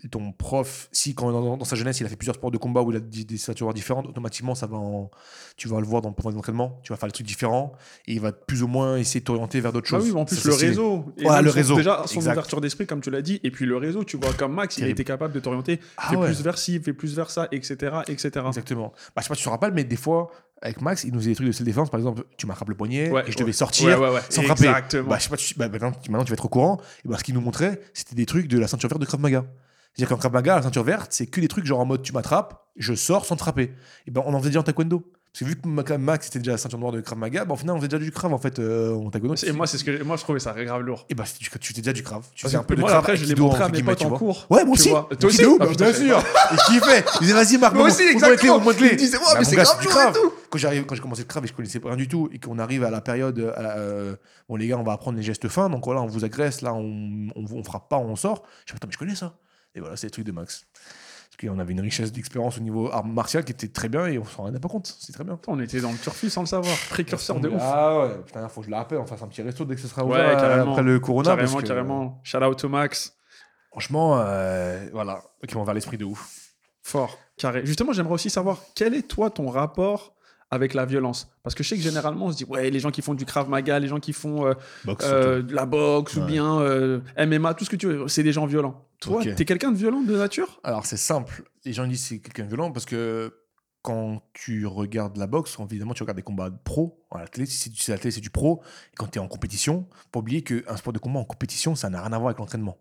ton 0.10 0.32
prof, 0.32 0.88
si 0.94 1.13
quand 1.13 1.30
dans, 1.34 1.58
dans 1.58 1.66
sa 1.66 1.76
jeunesse 1.76 2.00
il 2.00 2.06
a 2.06 2.10
fait 2.10 2.16
plusieurs 2.16 2.36
sports 2.36 2.50
de 2.50 2.58
combat 2.58 2.82
où 2.82 2.92
il 2.92 2.96
a 2.98 3.02
des, 3.02 3.26
des 3.26 3.38
ceintures 3.38 3.74
différentes, 3.74 4.08
automatiquement 4.08 4.56
ça 4.56 4.68
va 4.68 4.78
en, 4.78 5.12
tu 5.58 5.68
vas 5.68 5.82
le 5.82 5.86
voir 5.86 6.02
dans, 6.02 6.13
pendant 6.13 6.30
les 6.30 6.38
entraînements, 6.38 6.80
tu 6.82 6.94
vas 6.94 6.98
faire 6.98 7.08
des 7.10 7.13
trucs 7.13 7.28
différents 7.28 7.74
et 8.08 8.13
il 8.13 8.22
va 8.22 8.32
plus 8.32 8.63
ou 8.63 8.68
moins 8.68 8.96
essayer 8.96 9.20
de 9.20 9.26
t'orienter 9.26 9.60
vers 9.60 9.74
d'autres 9.74 9.88
Ah 9.94 9.98
choses. 10.00 10.12
oui, 10.13 10.18
en 10.18 10.24
plus, 10.24 10.38
Ça, 10.38 10.48
le 10.48 10.56
réseau. 10.56 11.06
Et 11.18 11.24
Voilà, 11.24 11.38
même 11.40 11.46
le 11.46 11.52
son- 11.52 11.56
réseau. 11.58 11.76
Déjà, 11.76 12.04
son 12.06 12.16
Exact. 12.16 12.32
ouverture 12.32 12.62
d'esprit, 12.62 12.88
comme 12.88 13.02
tu 13.02 13.10
l'as 13.12 13.22
dit. 13.22 13.42
Et 13.44 13.52
puis 13.52 13.66
le 13.66 13.76
réseau, 13.76 14.06
tu 14.06 14.16
vois, 14.16 14.32
comme 14.34 14.54
Max, 14.54 14.78
il 14.78 14.86
a 14.86 14.88
été 14.88 15.04
capable 15.04 15.34
de 15.34 15.40
t'orienter. 15.42 15.82
Ah 15.98 16.08
fais 16.10 16.16
ouais. 16.16 16.28
plus 16.28 16.42
vers 16.42 16.58
ci, 16.58 16.80
fais 16.80 16.94
plus 16.94 17.13
vers 17.13 17.30
ça, 17.30 17.50
etc. 17.52 17.76
etc. 18.08 18.30
Exactement. 18.48 18.94
Bah, 19.13 19.18
je 19.18 19.24
sais 19.24 19.28
pas 19.30 19.36
si 19.36 19.42
tu 19.42 19.46
te 19.46 19.50
rappelles, 19.50 19.74
mais 19.74 19.84
des 19.84 19.98
fois, 19.98 20.32
avec 20.62 20.82
Max, 20.82 21.04
il 21.04 21.13
nous 21.13 21.20
faisait 21.20 21.30
des 21.32 21.36
trucs 21.36 21.48
de 21.48 21.52
self-défense. 21.52 21.89
Par 21.89 22.00
exemple, 22.00 22.24
tu 22.38 22.48
m'attrapes 22.48 22.70
le 22.70 22.76
poignet 22.76 23.10
Ouais, 23.12 23.24
et 23.28 23.32
je 23.32 23.38
devais 23.38 23.52
sortir 23.54 23.88
Ouais, 24.00 24.08
ouais, 24.08 24.13
ouais. 24.15 24.22
sans 24.30 24.41
frapper. 24.43 24.65
Exactement. 24.65 25.10
Bah, 25.10 25.17
je 25.20 25.24
sais 25.24 25.30
pas, 25.30 25.38
tu, 25.38 25.54
bah, 25.56 25.70
maintenant, 25.70 25.91
tu- 25.91 26.10
maintenant, 26.12 26.26
tu 26.26 26.32
vas 26.32 26.36
être 26.36 26.46
au 26.46 26.50
courant. 26.50 26.80
Et 27.06 27.08
bah, 27.08 27.17
ce 27.17 27.24
qu'il 27.24 27.34
nous 27.36 27.41
montrait, 27.41 27.80
c'était 27.93 28.15
des 28.15 28.26
trucs 28.26 28.48
de 28.48 28.58
la 28.60 28.67
ceinture 28.67 28.89
verte 28.89 29.02
de 29.02 29.06
Krav 29.06 29.20
Maga. 29.22 29.46
C'est-à-dire 29.93 30.10
qu'en 30.10 30.17
Krav 30.17 30.34
Maga, 30.34 30.56
la 30.58 30.62
ceinture 30.63 30.84
verte, 30.84 31.12
c'est 31.13 31.26
que 31.28 31.39
des 31.41 31.48
trucs 31.48 31.65
genre 31.65 31.80
en 31.80 31.86
mode 31.86 32.02
tu 32.04 32.13
m'attrapes, 32.13 32.65
je 32.76 32.93
sors 32.93 33.26
sans 33.26 33.36
te 33.36 33.41
frapper. 33.41 33.72
Et 34.08 34.12
ben, 34.12 34.22
on 34.26 34.34
en 34.34 34.39
faisait 34.39 34.50
déjà 34.50 34.60
en 34.60 34.63
taekwondo. 34.63 35.04
Parce 35.38 35.52
que 35.52 35.56
vu 35.56 35.84
que 35.84 35.93
Max 35.97 36.28
était 36.28 36.39
déjà 36.39 36.54
la 36.54 36.58
ceinture 36.58 36.80
noire 36.80 36.91
de 36.91 37.00
Krav 37.00 37.19
Maga, 37.19 37.45
bah, 37.45 37.54
au 37.54 37.58
final, 37.58 37.76
on 37.76 37.78
faisait 37.78 37.89
déjà 37.89 38.04
du 38.04 38.12
Krav 38.12 38.34
en 38.34 38.39
fait 38.39 38.58
euh, 38.58 38.95
en 38.95 39.12
taekwondo. 39.12 39.36
Et 39.36 39.52
moi, 39.52 39.67
c'est 39.67 39.78
ce 39.78 39.84
que 39.84 40.02
moi 40.02 40.17
je 40.17 40.23
trouvais 40.23 40.39
ça 40.39 40.52
grave 40.54 40.82
lourd. 40.82 41.06
Et 41.10 41.13
bah, 41.13 41.26
tu 41.26 41.47
tu 41.60 41.69
faisais 41.69 41.82
déjà 41.84 41.93
du 41.93 42.02
Krav. 42.02 42.23
Tu 42.34 42.43
faisais 42.43 42.58
un 42.58 42.63
peu 42.63 42.76
de 42.76 42.80
moi, 42.80 42.89
Krav 42.89 43.00
après, 43.02 43.17
je 43.17 43.26
l'ai 43.26 43.36
montré 43.36 43.63
à 43.63 43.69
mes 43.69 43.84
potes 43.84 44.02
en 44.04 44.10
cours. 44.17 44.47
Ouais, 44.50 44.65
moi 44.65 44.73
aussi. 44.73 44.89
Toi 44.89 45.06
aussi 45.21 45.43
Ah, 45.43 45.56
bah, 45.60 45.67
bien 45.78 45.91
je 45.91 45.97
sûr. 45.97 46.17
Et 46.17 46.56
je 46.56 46.65
kiffais. 46.65 47.06
Je 47.13 47.19
disais, 47.19 47.34
vas-y, 47.34 47.58
Marc, 47.60 47.76
Moi 47.76 47.86
aussi, 47.86 48.02
exactement. 48.02 48.60
Il 48.60 48.84
me 48.84 48.95
disait, 48.95 49.17
ouais, 49.17 49.23
Bah, 49.32 49.36
mais 49.38 49.45
c'est 49.45 49.56
grave 49.58 49.84
lourd 49.84 50.02
et 50.10 50.13
tout. 50.13 50.34
Quand 50.50 50.58
j'arrive, 50.58 50.86
quand 50.86 50.95
j'ai 50.95 51.02
commencé 51.02 51.21
le 51.21 51.28
Krav 51.28 51.43
et 51.43 51.47
je 51.47 51.54
connaissais 51.54 51.80
rien 51.84 51.95
du 51.95 52.08
tout 52.08 52.30
et 52.34 52.39
qu'on 52.39 52.58
arrive 52.58 52.84
à 52.84 52.89
la 52.89 53.02
période, 53.02 53.38
euh, 53.38 54.15
bon 54.50 54.56
les 54.56 54.67
gars, 54.67 54.78
on 54.78 54.84
va 54.84 54.93
apprendre 54.93 55.17
les 55.17 55.23
gestes 55.23 55.50
fins, 55.50 55.69
donc 55.69 55.86
voilà, 55.86 56.02
on 56.02 56.08
vous 56.08 56.26
agresse, 56.26 56.62
là, 56.62 56.73
on, 56.73 57.63
frappe 57.63 57.89
pas, 57.89 57.97
on 57.97 58.15
sort. 58.15 58.43
Je 58.65 58.73
dis, 58.73 58.78
attends, 58.78 58.88
mais 58.88 58.93
je 58.93 58.97
connais 58.97 59.15
ça. 59.15 59.38
Et 59.76 59.82
voilà, 59.82 59.97
c'est 59.97 60.08
les 60.08 60.12
trucs 60.12 60.26
de 60.26 60.32
Max. 60.32 60.65
Parce 61.39 61.54
qu'on 61.54 61.60
avait 61.60 61.73
une 61.73 61.82
richesse 61.82 62.12
d'expérience 62.12 62.58
au 62.58 62.62
niveau 62.62 62.89
art 62.91 63.06
martial 63.06 63.43
qui 63.45 63.52
était 63.52 63.67
très 63.67 63.89
bien 63.89 64.08
et 64.08 64.17
on 64.17 64.26
s'en 64.26 64.43
rendait 64.43 64.60
pas 64.60 64.69
compte. 64.69 64.95
C'est 65.00 65.12
très 65.13 65.23
bien. 65.23 65.39
On 65.47 65.60
était 65.60 65.80
dans 65.82 65.91
le 65.91 65.97
turfu 65.97 66.30
sans 66.32 66.41
le 66.41 66.47
savoir. 66.47 66.76
Précurseur 66.89 67.39
de 67.39 67.50
ouf. 67.50 67.62
Ah 67.62 68.00
ouais, 68.00 68.17
putain, 68.26 68.47
faut 68.50 68.62
que 68.62 68.65
je 68.65 68.71
la 68.71 68.78
rappelle, 68.78 68.97
on 68.97 69.06
fasse 69.06 69.21
un 69.21 69.28
petit 69.28 69.43
resto 69.43 69.63
dès 69.65 69.76
que 69.76 69.82
ce 69.82 69.88
sera 69.88 70.04
Ouais, 70.04 70.12
ouvert 70.15 70.30
euh, 70.30 70.41
carrément. 70.41 70.71
après 70.71 70.84
le 70.84 71.00
Corona. 71.00 71.30
carrément, 71.36 71.52
parce 71.52 71.63
que, 71.63 71.67
carrément. 71.67 72.19
Shout 72.23 72.38
out 72.43 72.58
to 72.58 72.69
Max. 72.69 73.13
Franchement, 73.69 74.17
euh, 74.19 74.88
voilà, 74.93 75.21
qui 75.47 75.54
vont 75.54 75.63
vers 75.63 75.76
l'esprit 75.76 75.97
de 75.97 76.06
ouf. 76.06 76.54
Fort, 76.82 77.19
carré. 77.38 77.62
Justement, 77.65 77.93
j'aimerais 77.93 78.15
aussi 78.15 78.32
savoir 78.32 78.58
quel 78.73 78.95
est 78.95 79.08
toi 79.08 79.30
ton 79.30 79.50
rapport 79.50 80.13
avec 80.52 80.74
la 80.74 80.86
violence 80.86 81.30
Parce 81.44 81.56
que 81.56 81.64
je 81.64 81.70
sais 81.70 81.76
que 81.76 81.82
généralement 81.82 82.28
on 82.28 82.32
se 82.32 82.38
dit 82.38 82.46
ouais 82.46 82.70
les 82.70 82.80
gens 82.80 82.92
qui 82.92 83.02
font 83.02 83.14
du 83.14 83.26
krav 83.26 83.50
maga, 83.50 83.80
les 83.80 83.88
gens 83.88 84.00
qui 84.00 84.14
font 84.14 84.46
euh, 84.48 84.54
Boxe, 84.86 85.06
euh, 85.08 85.42
de 85.42 85.54
la 85.54 85.66
boxe 85.66 86.16
ou 86.16 86.22
bien 86.22 86.60
euh, 86.60 87.02
MMA, 87.18 87.54
tout 87.54 87.66
ce 87.66 87.70
que 87.70 87.76
tu 87.76 87.88
veux, 87.88 88.08
c'est 88.08 88.24
des 88.24 88.32
gens 88.34 88.46
violents. 88.46 88.86
Toi, 89.02 89.22
Ok. 89.22 89.36
t'es 89.36 89.46
quelqu'un 89.46 89.72
de 89.72 89.78
violent 89.78 90.02
de 90.02 90.16
nature? 90.18 90.60
Alors 90.64 90.86
c'est 90.86 90.98
simple, 90.98 91.44
les 91.66 91.74
gens 91.74 91.86
disent 91.86 92.02
que 92.02 92.08
c'est 92.08 92.20
quelqu'un 92.20 92.44
de 92.44 92.48
violent 92.50 92.72
parce 92.72 92.86
que 92.86 93.34
quand 93.82 94.22
tu 94.34 94.66
regardes 94.66 95.18
la 95.18 95.28
boxe, 95.28 95.56
évidemment 95.70 95.94
tu 95.94 96.04
regardes 96.04 96.18
des 96.18 96.24
combats 96.24 96.50
pro 96.64 97.06
à 97.12 97.20
la 97.20 97.28
télé, 97.28 97.46
si 97.46 97.72
c'est 97.78 97.92
la 97.92 97.98
télé 97.98 98.12
c'est 98.12 98.22
du 98.22 98.30
pro, 98.30 98.62
et 98.94 98.96
quand 98.96 99.08
tu 99.08 99.20
es 99.20 99.22
en 99.22 99.28
compétition, 99.28 99.88
faut 99.92 100.10
pas 100.12 100.20
oublier 100.20 100.44
qu'un 100.44 100.76
sport 100.78 100.94
de 100.94 101.00
combat 101.00 101.20
en 101.20 101.26
compétition, 101.26 101.76
ça 101.76 101.90
n'a 101.90 102.02
rien 102.02 102.12
à 102.14 102.18
voir 102.18 102.30
avec 102.30 102.40
l'entraînement. 102.40 102.78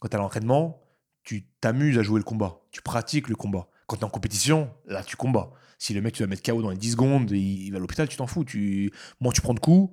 Quand 0.00 0.08
tu 0.08 0.16
as 0.16 0.18
l'entraînement, 0.18 0.82
tu 1.24 1.46
t'amuses 1.60 1.98
à 1.98 2.02
jouer 2.02 2.18
le 2.20 2.24
combat, 2.24 2.60
tu 2.70 2.82
pratiques 2.82 3.28
le 3.28 3.36
combat. 3.36 3.68
Quand 3.86 3.96
tu 3.96 4.02
es 4.02 4.04
en 4.04 4.10
compétition, 4.10 4.70
là 4.86 5.02
tu 5.04 5.16
combats. 5.16 5.50
Si 5.78 5.94
le 5.94 6.00
mec 6.00 6.14
tu 6.14 6.22
vas 6.22 6.26
mettre 6.26 6.42
KO 6.42 6.62
dans 6.62 6.70
les 6.70 6.76
10 6.76 6.92
secondes, 6.92 7.32
et 7.32 7.38
il 7.38 7.70
va 7.70 7.76
à 7.76 7.80
l'hôpital, 7.80 8.08
tu 8.08 8.16
t'en 8.16 8.26
fous. 8.26 8.44
Tu... 8.44 8.92
Moins 9.20 9.32
tu 9.32 9.40
prends 9.40 9.54
de 9.54 9.60
coups, 9.60 9.92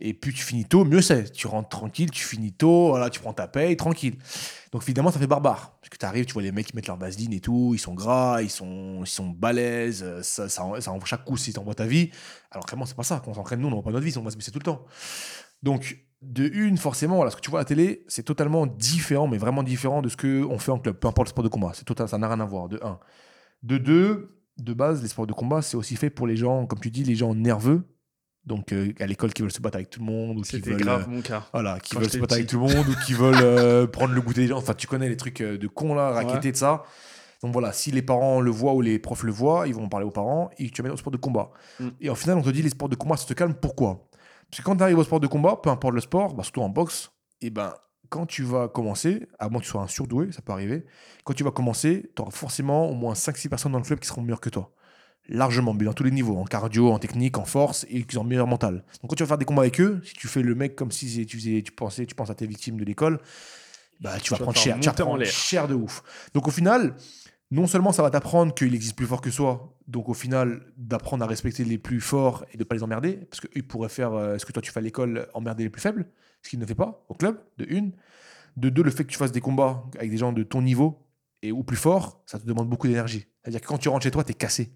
et 0.00 0.14
plus 0.14 0.32
tu 0.32 0.42
finis 0.42 0.64
tôt, 0.64 0.84
mieux 0.84 1.02
c'est. 1.02 1.32
Tu 1.32 1.46
rentres 1.46 1.68
tranquille, 1.68 2.10
tu 2.10 2.24
finis 2.24 2.52
tôt, 2.52 2.88
voilà, 2.88 3.10
tu 3.10 3.20
prends 3.20 3.32
ta 3.32 3.48
paye, 3.48 3.76
tranquille. 3.76 4.16
Donc 4.70 4.82
évidemment, 4.84 5.10
ça 5.10 5.18
fait 5.18 5.26
barbare. 5.26 5.78
Parce 5.80 5.88
que 5.90 5.96
tu 5.96 6.06
arrives, 6.06 6.24
tu 6.24 6.34
vois 6.34 6.42
les 6.42 6.52
mecs 6.52 6.66
qui 6.66 6.76
mettent 6.76 6.86
leur 6.86 6.98
vaseline 6.98 7.32
et 7.32 7.40
tout, 7.40 7.72
ils 7.74 7.78
sont 7.78 7.94
gras, 7.94 8.40
ils 8.42 8.50
sont, 8.50 9.00
ils 9.02 9.08
sont 9.08 9.28
balèzes, 9.28 10.22
ça, 10.22 10.48
ça, 10.48 10.80
ça 10.80 10.92
envoie 10.92 11.06
chaque 11.06 11.24
coup 11.24 11.36
si 11.36 11.52
t'envoies 11.52 11.74
ta 11.74 11.86
vie. 11.86 12.10
Alors 12.50 12.64
vraiment, 12.66 12.86
c'est 12.86 12.96
pas 12.96 13.02
ça. 13.02 13.20
Quand 13.24 13.32
on 13.32 13.34
s'entraîne, 13.34 13.60
nous, 13.60 13.66
on 13.66 13.70
n'envoie 13.70 13.84
pas 13.84 13.90
notre 13.90 14.04
vie, 14.04 14.16
on 14.16 14.22
va 14.22 14.30
se 14.30 14.36
baisser 14.36 14.52
tout 14.52 14.60
le 14.60 14.64
temps. 14.64 14.84
Donc, 15.62 15.98
de 16.22 16.48
une, 16.52 16.76
forcément, 16.78 17.16
voilà, 17.16 17.30
ce 17.30 17.36
que 17.36 17.40
tu 17.40 17.50
vois 17.50 17.60
à 17.60 17.62
la 17.62 17.66
télé, 17.66 18.04
c'est 18.08 18.22
totalement 18.22 18.66
différent, 18.66 19.26
mais 19.26 19.38
vraiment 19.38 19.62
différent 19.62 20.02
de 20.02 20.08
ce 20.08 20.16
qu'on 20.16 20.58
fait 20.58 20.72
en 20.72 20.78
club, 20.78 20.96
peu 20.96 21.08
importe 21.08 21.28
le 21.28 21.30
sport 21.30 21.44
de 21.44 21.48
combat. 21.48 21.72
C'est 21.74 21.84
total, 21.84 22.08
ça 22.08 22.18
n'a 22.18 22.28
rien 22.28 22.40
à 22.40 22.44
voir, 22.44 22.68
de 22.68 22.78
un. 22.82 22.98
De 23.62 23.78
deux, 23.78 24.37
de 24.58 24.72
base, 24.72 25.02
les 25.02 25.08
sports 25.08 25.26
de 25.26 25.32
combat, 25.32 25.62
c'est 25.62 25.76
aussi 25.76 25.96
fait 25.96 26.10
pour 26.10 26.26
les 26.26 26.36
gens, 26.36 26.66
comme 26.66 26.80
tu 26.80 26.90
dis, 26.90 27.04
les 27.04 27.14
gens 27.14 27.34
nerveux. 27.34 27.82
Donc, 28.44 28.72
euh, 28.72 28.92
à 28.98 29.06
l'école, 29.06 29.32
qui 29.32 29.42
veulent 29.42 29.52
se 29.52 29.60
battre 29.60 29.76
avec 29.76 29.90
tout 29.90 30.00
le 30.00 30.06
monde, 30.06 30.38
ou 30.38 30.42
qui 30.42 30.52
C'était 30.52 30.70
veulent, 30.70 30.80
grave 30.80 31.04
euh, 31.06 31.10
mon 31.10 31.20
cas. 31.20 31.46
voilà, 31.52 31.78
qui 31.80 31.94
Quand 31.94 32.00
veulent 32.00 32.10
se 32.10 32.18
battre 32.18 32.34
avec 32.34 32.46
tout 32.46 32.58
le 32.58 32.74
monde 32.74 32.86
ou 32.88 32.94
qui 33.04 33.12
veulent 33.12 33.34
euh, 33.42 33.86
prendre 33.86 34.14
le 34.14 34.20
goûter 34.20 34.42
des 34.42 34.46
gens. 34.48 34.58
Enfin, 34.58 34.74
tu 34.74 34.86
connais 34.86 35.08
les 35.08 35.16
trucs 35.16 35.42
de 35.42 35.66
cons 35.66 35.94
là, 35.94 36.10
raquetés 36.10 36.52
de 36.52 36.56
ça. 36.56 36.84
Donc 37.42 37.52
voilà, 37.52 37.72
si 37.72 37.90
les 37.90 38.02
parents 38.02 38.40
le 38.40 38.50
voient 38.50 38.74
ou 38.74 38.80
les 38.80 38.98
profs 38.98 39.22
le 39.22 39.30
voient, 39.30 39.68
ils 39.68 39.74
vont 39.74 39.84
en 39.84 39.88
parler 39.88 40.06
aux 40.06 40.10
parents 40.10 40.50
et 40.58 40.70
tu 40.70 40.82
vas 40.82 40.88
mettre 40.88 40.94
au 40.94 40.98
sport 40.98 41.12
de 41.12 41.18
combat. 41.18 41.50
Mm. 41.78 41.88
Et 42.00 42.10
au 42.10 42.16
final, 42.16 42.38
on 42.38 42.42
te 42.42 42.50
dit 42.50 42.62
les 42.62 42.70
sports 42.70 42.88
de 42.88 42.96
combat, 42.96 43.16
ça 43.16 43.26
te 43.26 43.34
calme. 43.34 43.54
Pourquoi? 43.54 44.08
Parce 44.50 44.60
que 44.60 44.64
quand 44.64 44.76
tu 44.76 44.82
arrives 44.82 44.98
au 44.98 45.04
sport 45.04 45.20
de 45.20 45.26
combat, 45.28 45.56
peu 45.62 45.70
importe 45.70 45.94
le 45.94 46.00
sport, 46.00 46.34
bah, 46.34 46.42
surtout 46.42 46.62
en 46.62 46.68
boxe, 46.68 47.12
et 47.40 47.50
ben 47.50 47.74
quand 48.08 48.26
tu 48.26 48.42
vas 48.42 48.68
commencer, 48.68 49.28
à 49.38 49.48
moins 49.48 49.60
que 49.60 49.64
tu 49.64 49.70
sois 49.70 49.82
un 49.82 49.88
surdoué, 49.88 50.32
ça 50.32 50.42
peut 50.42 50.52
arriver, 50.52 50.84
quand 51.24 51.34
tu 51.34 51.44
vas 51.44 51.50
commencer, 51.50 52.10
tu 52.14 52.22
auras 52.22 52.30
forcément 52.30 52.88
au 52.88 52.94
moins 52.94 53.14
5-6 53.14 53.48
personnes 53.48 53.72
dans 53.72 53.78
le 53.78 53.84
club 53.84 53.98
qui 53.98 54.08
seront 54.08 54.22
meilleures 54.22 54.40
que 54.40 54.50
toi. 54.50 54.72
Largement, 55.28 55.74
mais 55.74 55.84
dans 55.84 55.92
tous 55.92 56.04
les 56.04 56.10
niveaux, 56.10 56.38
en 56.38 56.44
cardio, 56.44 56.90
en 56.90 56.98
technique, 56.98 57.36
en 57.36 57.44
force, 57.44 57.84
et 57.90 58.02
qui 58.04 58.16
ont 58.16 58.24
meilleur 58.24 58.46
mental. 58.46 58.84
Donc 59.02 59.10
quand 59.10 59.16
tu 59.16 59.22
vas 59.22 59.28
faire 59.28 59.38
des 59.38 59.44
combats 59.44 59.62
avec 59.62 59.80
eux, 59.80 60.00
si 60.04 60.14
tu 60.14 60.26
fais 60.26 60.42
le 60.42 60.54
mec 60.54 60.74
comme 60.74 60.90
si 60.90 61.26
tu, 61.26 61.36
faisais, 61.36 61.62
tu, 61.62 61.72
pensais, 61.72 62.06
tu 62.06 62.14
penses 62.14 62.30
à 62.30 62.34
tes 62.34 62.46
victimes 62.46 62.78
de 62.78 62.84
l'école, 62.84 63.20
bah, 64.00 64.12
tu 64.12 64.14
vas 64.14 64.20
Tu 64.20 64.30
vas 64.30 64.38
prendre 64.38 64.58
cher. 64.58 64.80
Tu 64.80 64.88
vas 64.88 64.94
prendre 64.94 65.24
cher 65.24 65.68
de 65.68 65.74
ouf. 65.74 66.02
Donc 66.32 66.48
au 66.48 66.50
final, 66.50 66.94
non 67.50 67.66
seulement 67.66 67.92
ça 67.92 68.02
va 68.02 68.10
t'apprendre 68.10 68.54
qu'il 68.54 68.74
existe 68.74 68.96
plus 68.96 69.06
fort 69.06 69.20
que 69.20 69.30
soi, 69.30 69.74
donc 69.86 70.08
au 70.08 70.14
final, 70.14 70.62
d'apprendre 70.76 71.24
à 71.24 71.26
respecter 71.26 71.64
les 71.64 71.78
plus 71.78 72.00
forts 72.00 72.44
et 72.52 72.56
de 72.56 72.64
pas 72.64 72.74
les 72.74 72.82
emmerder, 72.82 73.16
parce 73.30 73.40
qu'ils 73.40 73.66
pourraient 73.66 73.88
faire 73.88 74.12
euh, 74.12 74.38
ce 74.38 74.46
que 74.46 74.52
toi 74.52 74.62
tu 74.62 74.70
fais 74.70 74.80
à 74.80 74.82
l'école, 74.82 75.28
emmerder 75.34 75.64
les 75.64 75.70
plus 75.70 75.80
faibles, 75.80 76.06
ce 76.42 76.50
qu'il 76.50 76.58
ne 76.58 76.66
fait 76.66 76.74
pas 76.74 77.04
au 77.08 77.14
club, 77.14 77.40
de 77.58 77.66
une. 77.68 77.92
De 78.56 78.70
deux, 78.70 78.82
le 78.82 78.90
fait 78.90 79.04
que 79.04 79.10
tu 79.10 79.18
fasses 79.18 79.32
des 79.32 79.40
combats 79.40 79.84
avec 79.98 80.10
des 80.10 80.16
gens 80.16 80.32
de 80.32 80.42
ton 80.42 80.62
niveau 80.62 81.06
et 81.42 81.52
ou 81.52 81.62
plus 81.62 81.76
fort, 81.76 82.22
ça 82.26 82.38
te 82.38 82.46
demande 82.46 82.68
beaucoup 82.68 82.88
d'énergie. 82.88 83.26
C'est-à-dire 83.42 83.60
que 83.60 83.66
quand 83.66 83.78
tu 83.78 83.88
rentres 83.88 84.02
chez 84.02 84.10
toi, 84.10 84.24
tu 84.24 84.32
es 84.32 84.34
cassé. 84.34 84.72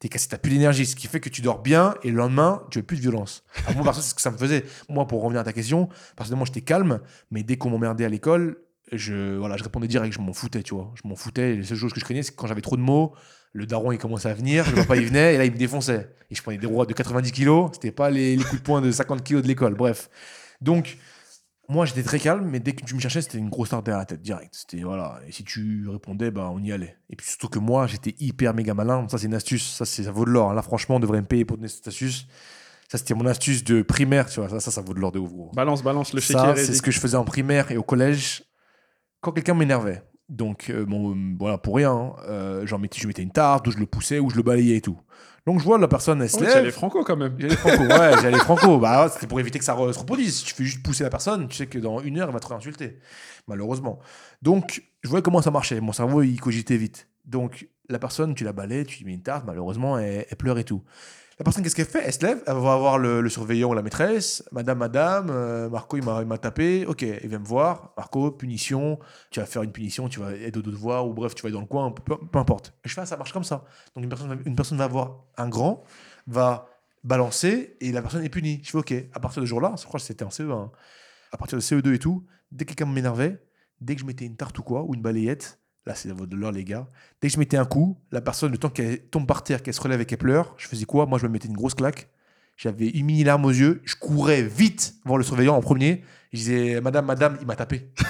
Tu 0.00 0.06
es 0.06 0.10
cassé, 0.10 0.28
tu 0.28 0.36
plus 0.38 0.50
d'énergie, 0.50 0.86
ce 0.86 0.96
qui 0.96 1.06
fait 1.06 1.20
que 1.20 1.28
tu 1.28 1.42
dors 1.42 1.60
bien 1.62 1.94
et 2.02 2.10
le 2.10 2.16
lendemain, 2.16 2.62
tu 2.70 2.78
veux 2.78 2.84
plus 2.84 2.96
de 2.96 3.02
violence. 3.02 3.44
Alors 3.66 3.76
moi, 3.76 3.84
perso, 3.84 4.00
c'est 4.00 4.10
ce 4.10 4.14
que 4.14 4.22
ça 4.22 4.30
me 4.30 4.38
faisait. 4.38 4.64
Moi, 4.88 5.06
pour 5.06 5.22
revenir 5.22 5.40
à 5.40 5.44
ta 5.44 5.52
question, 5.52 5.88
personnellement, 6.16 6.44
j'étais 6.44 6.62
calme, 6.62 7.00
mais 7.30 7.42
dès 7.42 7.56
qu'on 7.56 7.70
m'emmerdait 7.70 8.04
à 8.04 8.08
l'école, 8.08 8.56
je, 8.92 9.36
voilà, 9.36 9.56
je 9.56 9.62
répondais 9.62 9.86
direct, 9.86 10.12
je 10.12 10.20
m'en 10.20 10.32
foutais, 10.32 10.62
tu 10.62 10.74
vois. 10.74 10.92
Je 11.00 11.06
m'en 11.06 11.14
foutais. 11.14 11.54
Les 11.54 11.64
seules 11.64 11.76
choses 11.76 11.92
que 11.92 12.00
je 12.00 12.04
craignais, 12.04 12.22
c'est 12.22 12.32
que 12.32 12.36
quand 12.36 12.46
j'avais 12.46 12.62
trop 12.62 12.76
de 12.76 12.82
mots, 12.82 13.14
le 13.52 13.66
daron, 13.66 13.92
il 13.92 13.98
commençait 13.98 14.28
à 14.28 14.34
venir, 14.34 14.68
le 14.70 14.76
papa, 14.76 14.96
il 14.96 15.06
venait, 15.06 15.34
et 15.34 15.38
là, 15.38 15.44
il 15.44 15.52
me 15.52 15.56
défonçait. 15.58 16.08
Et 16.30 16.34
je 16.34 16.42
prenais 16.42 16.58
des 16.58 16.66
rois 16.66 16.86
de 16.86 16.92
90 16.92 17.30
kilos, 17.32 17.70
c'était 17.74 17.92
pas 17.92 18.10
les, 18.10 18.36
les 18.36 18.44
coups 18.44 18.60
de 18.60 18.64
poing 18.64 18.80
de 18.80 18.90
50 18.90 19.22
kilos 19.22 19.42
de 19.42 19.48
l'école, 19.48 19.74
bref. 19.74 20.08
Donc, 20.60 20.98
moi, 21.68 21.86
j'étais 21.86 22.02
très 22.02 22.18
calme, 22.18 22.48
mais 22.50 22.58
dès 22.58 22.72
que 22.72 22.84
tu 22.84 22.94
me 22.94 23.00
cherchais, 23.00 23.22
c'était 23.22 23.38
une 23.38 23.48
grosse 23.48 23.70
tarte 23.70 23.84
derrière 23.84 24.00
la 24.00 24.06
tête, 24.06 24.22
direct. 24.22 24.54
C'était, 24.54 24.82
voilà. 24.82 25.20
Et 25.26 25.32
si 25.32 25.44
tu 25.44 25.88
répondais, 25.88 26.30
bah, 26.30 26.50
on 26.52 26.62
y 26.62 26.72
allait. 26.72 26.96
Et 27.08 27.16
puis 27.16 27.26
surtout 27.26 27.48
que 27.48 27.58
moi, 27.58 27.86
j'étais 27.86 28.14
hyper 28.18 28.54
méga 28.54 28.74
malin. 28.74 29.06
Ça, 29.08 29.18
c'est 29.18 29.26
une 29.26 29.34
astuce. 29.34 29.70
Ça, 29.70 29.84
c'est, 29.84 30.04
ça 30.04 30.10
vaut 30.10 30.24
de 30.24 30.30
l'or. 30.30 30.52
Là, 30.52 30.62
franchement, 30.62 30.96
on 30.96 31.00
devrait 31.00 31.20
me 31.20 31.26
payer 31.26 31.44
pour 31.44 31.56
donner 31.56 31.68
cette 31.68 31.86
astuce. 31.86 32.26
Ça, 32.88 32.98
c'était 32.98 33.14
mon 33.14 33.26
astuce 33.26 33.62
de 33.62 33.82
primaire, 33.82 34.28
tu 34.28 34.40
vois. 34.40 34.48
Ça, 34.48 34.58
ça, 34.58 34.72
ça 34.72 34.80
vaut 34.80 34.94
de 34.94 34.98
l'or 34.98 35.12
de 35.12 35.20
ouf, 35.20 35.32
gros. 35.32 35.52
Balance, 35.54 35.82
balance 35.84 36.12
le 36.12 36.20
Ça, 36.20 36.54
c'est 36.56 36.74
ce 36.74 36.82
que 36.82 36.90
je 36.90 36.98
faisais 36.98 37.16
en 37.16 37.24
primaire 37.24 37.70
et 37.70 37.76
au 37.76 37.84
collège 37.84 38.42
quand 39.20 39.30
quelqu'un 39.32 39.54
m'énervait. 39.54 40.02
Donc, 40.28 40.70
euh, 40.70 40.84
bon, 40.84 41.12
euh, 41.12 41.36
voilà, 41.38 41.58
pour 41.58 41.76
rien, 41.76 41.92
hein, 41.92 42.12
euh, 42.28 42.66
je 42.66 42.76
mettais 42.76 43.22
une 43.22 43.32
tarte, 43.32 43.66
ou 43.66 43.72
je 43.72 43.78
le 43.78 43.86
poussais, 43.86 44.18
ou 44.20 44.30
je 44.30 44.36
le 44.36 44.42
balayais 44.42 44.76
et 44.76 44.80
tout. 44.80 44.98
Donc, 45.46 45.58
je 45.60 45.64
vois 45.64 45.78
la 45.78 45.88
personne, 45.88 46.20
elle 46.22 46.28
se 46.30 46.36
Oh, 46.38 46.42
lève. 46.42 46.64
les 46.64 46.70
franco 46.70 47.02
quand 47.02 47.16
même. 47.16 47.34
J'allais 47.38 47.56
franco, 47.56 47.82
ouais, 47.84 48.12
j'allais 48.22 48.38
franco. 48.40 48.78
Bah, 48.78 49.08
c'était 49.12 49.26
pour 49.26 49.40
éviter 49.40 49.58
que 49.58 49.64
ça 49.64 49.74
re- 49.74 49.92
se 49.92 49.98
reproduise. 49.98 50.36
Si 50.38 50.44
tu 50.44 50.54
fais 50.54 50.64
juste 50.64 50.82
pousser 50.82 51.02
la 51.04 51.10
personne, 51.10 51.48
tu 51.48 51.56
sais 51.56 51.66
que 51.66 51.78
dans 51.78 52.00
une 52.00 52.18
heure, 52.18 52.28
elle 52.28 52.34
va 52.34 52.40
te 52.40 52.46
réinsulter. 52.48 52.98
Malheureusement. 53.48 53.98
Donc, 54.42 54.82
je 55.02 55.08
voyais 55.08 55.22
comment 55.22 55.42
ça 55.42 55.50
marchait. 55.50 55.80
Mon 55.80 55.92
cerveau, 55.92 56.22
il 56.22 56.40
cogitait 56.40 56.76
vite. 56.76 57.08
Donc, 57.24 57.68
la 57.88 57.98
personne, 57.98 58.34
tu 58.34 58.44
la 58.44 58.52
balais, 58.52 58.84
tu 58.84 58.98
lui 58.98 59.06
mets 59.06 59.14
une 59.14 59.22
tarte, 59.22 59.44
malheureusement, 59.46 59.98
elle, 59.98 60.26
elle 60.30 60.36
pleure 60.36 60.58
et 60.58 60.64
tout. 60.64 60.82
La 61.40 61.44
personne, 61.44 61.64
qu'est-ce 61.64 61.74
qu'elle 61.74 61.86
fait? 61.86 62.02
Elle 62.04 62.12
se 62.12 62.20
lève, 62.20 62.42
elle 62.46 62.52
va 62.52 62.76
voir 62.76 62.98
le, 62.98 63.26
surveillant 63.30 63.70
ou 63.70 63.72
la 63.72 63.80
maîtresse. 63.80 64.44
Madame, 64.52 64.76
madame, 64.76 65.30
euh, 65.30 65.70
Marco, 65.70 65.96
il 65.96 66.04
m'a 66.04 66.36
tapé. 66.36 66.84
Ok, 66.84 67.00
il 67.00 67.28
vient 67.30 67.38
me 67.38 67.46
voir. 67.46 67.94
Marco, 67.96 68.30
punition. 68.30 68.98
Tu 69.30 69.40
vas 69.40 69.46
faire 69.46 69.62
une 69.62 69.72
punition, 69.72 70.10
tu 70.10 70.20
vas 70.20 70.34
aider 70.34 70.58
au 70.58 70.60
devoir, 70.60 71.08
ou 71.08 71.14
bref, 71.14 71.34
tu 71.34 71.40
vas 71.40 71.46
aller 71.46 71.54
dans 71.54 71.62
le 71.62 71.66
coin, 71.66 71.92
peu, 71.92 72.38
importe. 72.38 72.74
Je 72.84 72.92
fais, 72.92 73.00
ah, 73.00 73.06
ça 73.06 73.16
marche 73.16 73.32
comme 73.32 73.44
ça. 73.44 73.64
Donc, 73.96 74.04
une 74.04 74.10
personne, 74.10 74.42
une 74.44 74.54
personne 74.54 74.76
va 74.76 74.86
voir 74.86 75.24
un 75.38 75.48
grand, 75.48 75.82
va 76.26 76.68
balancer 77.04 77.74
et 77.80 77.90
la 77.90 78.02
personne 78.02 78.22
est 78.22 78.28
punie. 78.28 78.60
Je 78.62 78.72
fais 78.72 78.76
OK. 78.78 78.92
À 79.14 79.18
partir 79.18 79.40
de 79.40 79.46
ce 79.46 79.48
jour-là, 79.48 79.76
je 79.78 79.86
crois 79.86 79.98
que 79.98 80.04
c'était 80.04 80.26
en 80.26 80.28
CE1. 80.28 80.52
hein. 80.52 80.70
À 81.32 81.38
partir 81.38 81.56
de 81.56 81.62
CE2 81.62 81.94
et 81.94 81.98
tout, 81.98 82.26
dès 82.52 82.66
que 82.66 82.74
quelqu'un 82.74 82.92
m'énervait, 82.92 83.42
dès 83.80 83.94
que 83.94 84.02
je 84.02 84.06
mettais 84.06 84.26
une 84.26 84.36
tarte 84.36 84.58
ou 84.58 84.62
quoi, 84.62 84.82
ou 84.82 84.92
une 84.92 85.00
balayette, 85.00 85.58
là 85.86 85.94
c'est 85.94 86.08
de 86.08 86.36
l'heure 86.36 86.52
les 86.52 86.64
gars, 86.64 86.86
dès 87.20 87.28
que 87.28 87.34
je 87.34 87.38
mettais 87.38 87.56
un 87.56 87.64
coup, 87.64 87.98
la 88.12 88.20
personne, 88.20 88.52
le 88.52 88.58
temps 88.58 88.68
qu'elle 88.68 89.00
tombe 89.08 89.26
par 89.26 89.42
terre, 89.42 89.62
qu'elle 89.62 89.74
se 89.74 89.80
relève 89.80 90.00
et 90.00 90.06
qu'elle 90.06 90.18
pleure, 90.18 90.54
je 90.56 90.68
faisais 90.68 90.84
quoi? 90.84 91.06
Moi 91.06 91.18
je 91.18 91.26
me 91.26 91.32
mettais 91.32 91.48
une 91.48 91.56
grosse 91.56 91.74
claque. 91.74 92.08
J'avais 92.56 92.88
une 92.88 93.06
mini 93.06 93.24
larme 93.24 93.46
aux 93.46 93.50
yeux, 93.50 93.80
je 93.84 93.96
courais 93.96 94.42
vite 94.42 94.94
voir 95.04 95.16
le 95.16 95.24
surveillant 95.24 95.56
en 95.56 95.62
premier. 95.62 96.02
Je 96.32 96.38
disais 96.38 96.80
Madame, 96.82 97.06
madame, 97.06 97.38
il 97.40 97.46
m'a 97.46 97.56
tapé. 97.56 97.90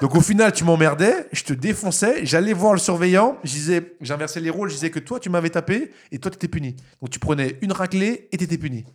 Donc 0.00 0.14
au 0.14 0.22
final, 0.22 0.50
tu 0.52 0.64
m'emmerdais, 0.64 1.28
je 1.30 1.44
te 1.44 1.52
défonçais, 1.52 2.24
j'allais 2.24 2.54
voir 2.54 2.72
le 2.72 2.78
surveillant, 2.78 3.36
je 3.44 3.50
disais, 3.50 3.96
j'inversais 4.00 4.40
les 4.40 4.48
rôles, 4.48 4.70
je 4.70 4.74
disais 4.74 4.90
que 4.90 4.98
toi 4.98 5.20
tu 5.20 5.28
m'avais 5.28 5.50
tapé 5.50 5.92
et 6.10 6.18
toi 6.18 6.30
tu 6.30 6.36
étais 6.36 6.48
puni. 6.48 6.74
Donc 7.02 7.10
tu 7.10 7.18
prenais 7.18 7.58
une 7.60 7.72
raclée 7.72 8.28
et 8.32 8.38
tu 8.38 8.44
étais 8.44 8.56
puni. 8.56 8.86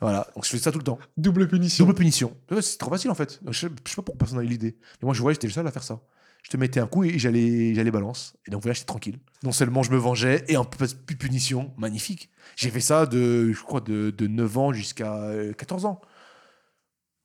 Voilà, 0.00 0.26
donc 0.34 0.44
je 0.44 0.50
faisais 0.50 0.62
ça 0.62 0.72
tout 0.72 0.78
le 0.78 0.84
temps. 0.84 0.98
Double 1.16 1.46
punition. 1.46 1.84
Double 1.84 1.96
punition. 1.96 2.36
C'est 2.60 2.78
trop 2.78 2.90
facile 2.90 3.10
en 3.10 3.14
fait. 3.14 3.40
Je 3.48 3.58
sais, 3.58 3.68
je 3.84 3.90
sais 3.90 3.96
pas 3.96 4.02
pourquoi 4.02 4.18
personne 4.18 4.38
n'a 4.38 4.44
eu 4.44 4.48
l'idée. 4.48 4.76
Mais 5.00 5.06
moi 5.06 5.14
je 5.14 5.20
voyais, 5.20 5.34
j'étais 5.34 5.46
le 5.46 5.52
seul 5.52 5.66
à 5.66 5.70
faire 5.70 5.84
ça. 5.84 6.00
Je 6.42 6.50
te 6.50 6.56
mettais 6.56 6.80
un 6.80 6.86
coup 6.86 7.04
et 7.04 7.18
j'allais 7.18 7.74
j'allais 7.74 7.90
balance. 7.90 8.34
Et 8.46 8.50
donc 8.50 8.62
voilà, 8.62 8.74
j'étais 8.74 8.86
tranquille. 8.86 9.18
Non 9.42 9.52
seulement 9.52 9.82
je 9.82 9.90
me 9.90 9.96
vengeais 9.96 10.44
et 10.48 10.56
en 10.56 10.64
plus 10.64 10.94
plus 10.94 11.16
punition, 11.16 11.72
magnifique. 11.76 12.30
J'ai 12.56 12.70
fait 12.70 12.80
ça 12.80 13.06
de, 13.06 13.52
je 13.52 13.62
crois, 13.62 13.80
de, 13.80 14.10
de 14.10 14.26
9 14.26 14.58
ans 14.58 14.72
jusqu'à 14.72 15.14
euh, 15.14 15.52
14 15.52 15.84
ans. 15.84 16.00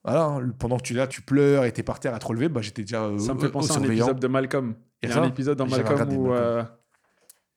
Voilà, 0.04 0.26
hein, 0.26 0.49
pendant 0.60 0.78
que 0.78 0.84
tu 0.84 0.93
es 0.93 0.97
là, 0.97 1.08
tu 1.08 1.21
pleures 1.21 1.63
et 1.63 1.71
t'es 1.71 1.84
par 1.84 1.99
terre 1.99 2.13
à 2.13 2.19
te 2.19 2.26
relever, 2.26 2.49
bah, 2.49 2.62
j'étais 2.62 2.82
déjà 2.82 3.04
euh, 3.06 3.17
Ça 3.19 3.34
me 3.34 3.39
fait 3.39 3.47
au 3.47 3.52
penser 3.52 3.71
à 3.71 3.78
un 3.78 3.84
épisode 3.84 4.19
de 4.19 4.28
Malcolm. 4.28 4.76
Il 5.02 5.10
y 5.10 5.12
a 5.12 5.21
un 5.21 5.28
épisode 5.28 5.58
dans 5.58 5.67
Malcolm 5.67 6.17
où 6.17 6.34
euh, 6.34 6.63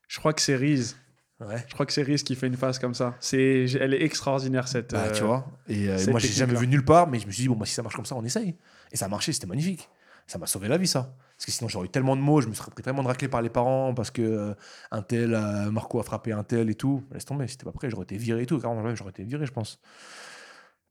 je 0.09 0.19
crois 0.19 0.33
que 0.33 0.41
c'est 0.41 0.57
Reese 0.57 0.97
Ouais. 1.41 1.63
Je 1.69 1.75
crois 1.75 1.85
que 1.85 1.93
c'est 1.93 2.03
Riz 2.03 2.23
qui 2.25 2.35
fait 2.35 2.47
une 2.47 2.57
phase 2.57 2.79
comme 2.79 2.95
ça. 2.95 3.15
C'est, 3.21 3.67
elle 3.79 3.93
est 3.93 4.03
extraordinaire 4.03 4.69
cette. 4.69 4.93
Bah, 4.93 5.05
euh, 5.07 5.13
tu 5.13 5.23
vois. 5.23 5.47
Et 5.69 5.89
euh, 5.89 5.99
moi, 6.09 6.19
j'ai 6.19 6.29
jamais 6.29 6.55
vu 6.55 6.67
nulle 6.67 6.85
part, 6.85 7.07
mais 7.09 7.19
je 7.19 7.27
me 7.27 7.31
suis 7.31 7.43
dit, 7.43 7.49
bon, 7.49 7.57
bah, 7.57 7.67
si 7.67 7.75
ça 7.75 7.83
marche 7.83 7.95
comme 7.95 8.07
ça, 8.07 8.17
on 8.17 8.25
essaye. 8.25 8.57
Et 8.91 8.97
ça 8.97 9.05
a 9.05 9.09
marché, 9.09 9.33
c'était 9.33 9.47
magnifique. 9.47 9.89
Ça 10.27 10.39
m'a 10.39 10.47
sauvé 10.47 10.69
la 10.69 10.79
vie, 10.79 10.87
ça. 10.87 11.15
Parce 11.37 11.47
que 11.47 11.53
sinon, 11.53 11.69
j'aurais 11.69 11.87
eu 11.87 11.91
tellement 11.91 12.17
de 12.17 12.23
mots, 12.23 12.41
je 12.41 12.49
me 12.49 12.55
serais 12.55 12.71
pris 12.71 12.83
tellement 12.83 13.03
de 13.03 13.09
raclés 13.09 13.29
par 13.29 13.43
les 13.43 13.51
parents 13.51 13.93
parce 13.93 14.11
que 14.11 14.23
euh, 14.23 14.55
un 14.91 15.03
tel, 15.03 15.35
euh, 15.35 15.71
Marco 15.71 16.01
a 16.01 16.03
frappé 16.03 16.33
un 16.33 16.43
tel 16.43 16.71
et 16.71 16.75
tout. 16.75 17.03
Laisse 17.13 17.27
tomber, 17.27 17.47
si 17.47 17.53
c'était 17.53 17.67
pas 17.67 17.73
prêt, 17.73 17.91
j'aurais 17.91 18.05
été 18.05 18.17
viré 18.17 18.43
et 18.43 18.47
tout. 18.47 18.59
Carrément, 18.59 18.95
j'aurais 18.95 19.11
été 19.11 19.23
viré, 19.23 19.45
je 19.45 19.53
pense. 19.53 19.79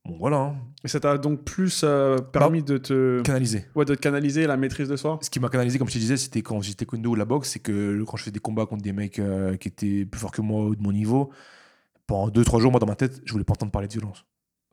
Bon, 0.05 0.17
voilà. 0.19 0.37
hein. 0.37 0.55
Et 0.83 0.87
ça 0.87 0.99
t'a 0.99 1.17
donc 1.17 1.43
plus 1.45 1.81
euh, 1.83 2.19
permis 2.19 2.61
de 2.61 2.77
te, 2.77 3.23
Canalisé. 3.23 3.65
ouais, 3.73 3.85
de 3.85 3.95
te 3.95 3.99
canaliser 3.99 4.45
la 4.45 4.55
maîtrise 4.55 4.87
de 4.87 4.95
soi? 4.95 5.17
Ce 5.23 5.31
qui 5.31 5.39
m'a 5.39 5.49
canalisé, 5.49 5.79
comme 5.79 5.87
je 5.87 5.93
te 5.93 5.97
disais, 5.97 6.15
c'était 6.15 6.43
quand 6.43 6.61
j'étais 6.61 6.85
taekwondo 6.85 7.09
ou 7.09 7.15
la 7.15 7.25
boxe, 7.25 7.49
c'est 7.49 7.59
que 7.59 8.03
quand 8.03 8.15
je 8.17 8.21
faisais 8.21 8.31
des 8.31 8.39
combats 8.39 8.67
contre 8.67 8.83
des 8.83 8.93
mecs 8.93 9.17
euh, 9.17 9.57
qui 9.57 9.67
étaient 9.67 10.05
plus 10.05 10.19
forts 10.21 10.31
que 10.31 10.41
moi 10.41 10.63
ou 10.65 10.75
de 10.75 10.81
mon 10.83 10.91
niveau, 10.91 11.31
pendant 12.05 12.29
2-3 12.29 12.59
jours, 12.59 12.69
moi, 12.69 12.79
dans 12.79 12.85
ma 12.85 12.95
tête, 12.95 13.19
je 13.25 13.31
voulais 13.31 13.43
pas 13.45 13.53
entendre 13.53 13.71
parler 13.71 13.87
de 13.87 13.93
violence. 13.93 14.25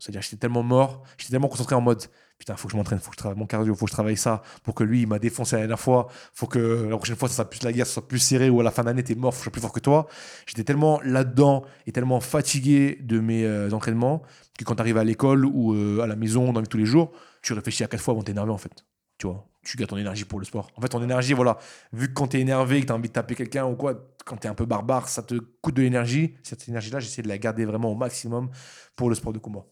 C'est-à-dire, 0.02 0.20
j'étais 0.20 0.36
tellement 0.36 0.64
mort, 0.64 1.04
j'étais 1.16 1.30
tellement 1.30 1.46
concentré 1.46 1.76
en 1.76 1.80
mode 1.80 2.02
putain, 2.36 2.56
faut 2.56 2.66
que 2.66 2.72
je 2.72 2.76
m'entraîne, 2.76 2.98
faut 2.98 3.10
que 3.10 3.14
je 3.14 3.18
travaille 3.18 3.38
mon 3.38 3.46
cardio, 3.46 3.72
faut 3.76 3.84
que 3.84 3.90
je 3.90 3.94
travaille 3.94 4.16
ça 4.16 4.42
pour 4.64 4.74
que 4.74 4.82
lui, 4.82 5.02
il 5.02 5.06
m'a 5.06 5.20
défoncé 5.20 5.54
la 5.54 5.60
dernière 5.60 5.78
fois, 5.78 6.08
faut 6.34 6.48
que 6.48 6.88
la 6.90 6.96
prochaine 6.96 7.14
fois, 7.14 7.28
ça 7.28 7.36
soit 7.36 7.48
plus 7.48 7.62
la 7.62 7.72
guerre, 7.72 7.86
ça 7.86 7.92
soit 7.92 8.08
plus 8.08 8.18
serré 8.18 8.50
ou 8.50 8.58
à 8.58 8.64
la 8.64 8.72
fin 8.72 8.82
d'année, 8.82 9.04
t'es 9.04 9.14
mort, 9.14 9.32
faut 9.32 9.38
que 9.38 9.42
je 9.42 9.44
sois 9.44 9.52
plus 9.52 9.60
fort 9.60 9.70
que 9.70 9.78
toi. 9.78 10.08
J'étais 10.46 10.64
tellement 10.64 11.00
là-dedans 11.04 11.62
et 11.86 11.92
tellement 11.92 12.18
fatigué 12.18 12.98
de 13.00 13.20
mes 13.20 13.44
euh, 13.44 13.70
entraînements 13.70 14.22
que 14.58 14.64
quand 14.64 14.74
t'arrives 14.74 14.98
à 14.98 15.04
l'école 15.04 15.46
ou 15.46 15.72
euh, 15.72 16.00
à 16.00 16.08
la 16.08 16.16
maison, 16.16 16.52
dans 16.52 16.60
tous 16.64 16.78
les 16.78 16.84
jours, 16.84 17.12
tu 17.40 17.52
réfléchis 17.52 17.84
à 17.84 17.86
quatre 17.86 18.02
fois 18.02 18.10
avant 18.10 18.22
de 18.22 18.26
t'énerver 18.26 18.50
en 18.50 18.58
fait. 18.58 18.84
Tu 19.18 19.28
vois, 19.28 19.46
tu 19.62 19.76
gardes 19.76 19.90
ton 19.90 19.98
énergie 19.98 20.24
pour 20.24 20.40
le 20.40 20.44
sport. 20.44 20.68
En 20.76 20.80
fait, 20.80 20.88
ton 20.88 21.02
énergie, 21.04 21.34
voilà, 21.34 21.58
vu 21.92 22.08
que 22.08 22.12
quand 22.12 22.26
t'es 22.26 22.40
énervé, 22.40 22.80
que 22.80 22.86
t'as 22.86 22.94
envie 22.94 23.08
de 23.08 23.12
taper 23.12 23.36
quelqu'un 23.36 23.66
ou 23.66 23.76
quoi, 23.76 24.08
quand 24.24 24.36
t'es 24.36 24.48
un 24.48 24.54
peu 24.54 24.66
barbare, 24.66 25.08
ça 25.08 25.22
te 25.22 25.36
coûte 25.60 25.76
de 25.76 25.82
l'énergie. 25.82 26.34
Cette 26.42 26.68
énergie-là, 26.68 26.98
j'essaie 26.98 27.22
de 27.22 27.28
la 27.28 27.38
garder 27.38 27.64
vraiment 27.64 27.92
au 27.92 27.94
maximum 27.94 28.50
pour 28.96 29.08
le 29.08 29.14
sport 29.14 29.32
de 29.32 29.38
combat. 29.38 29.64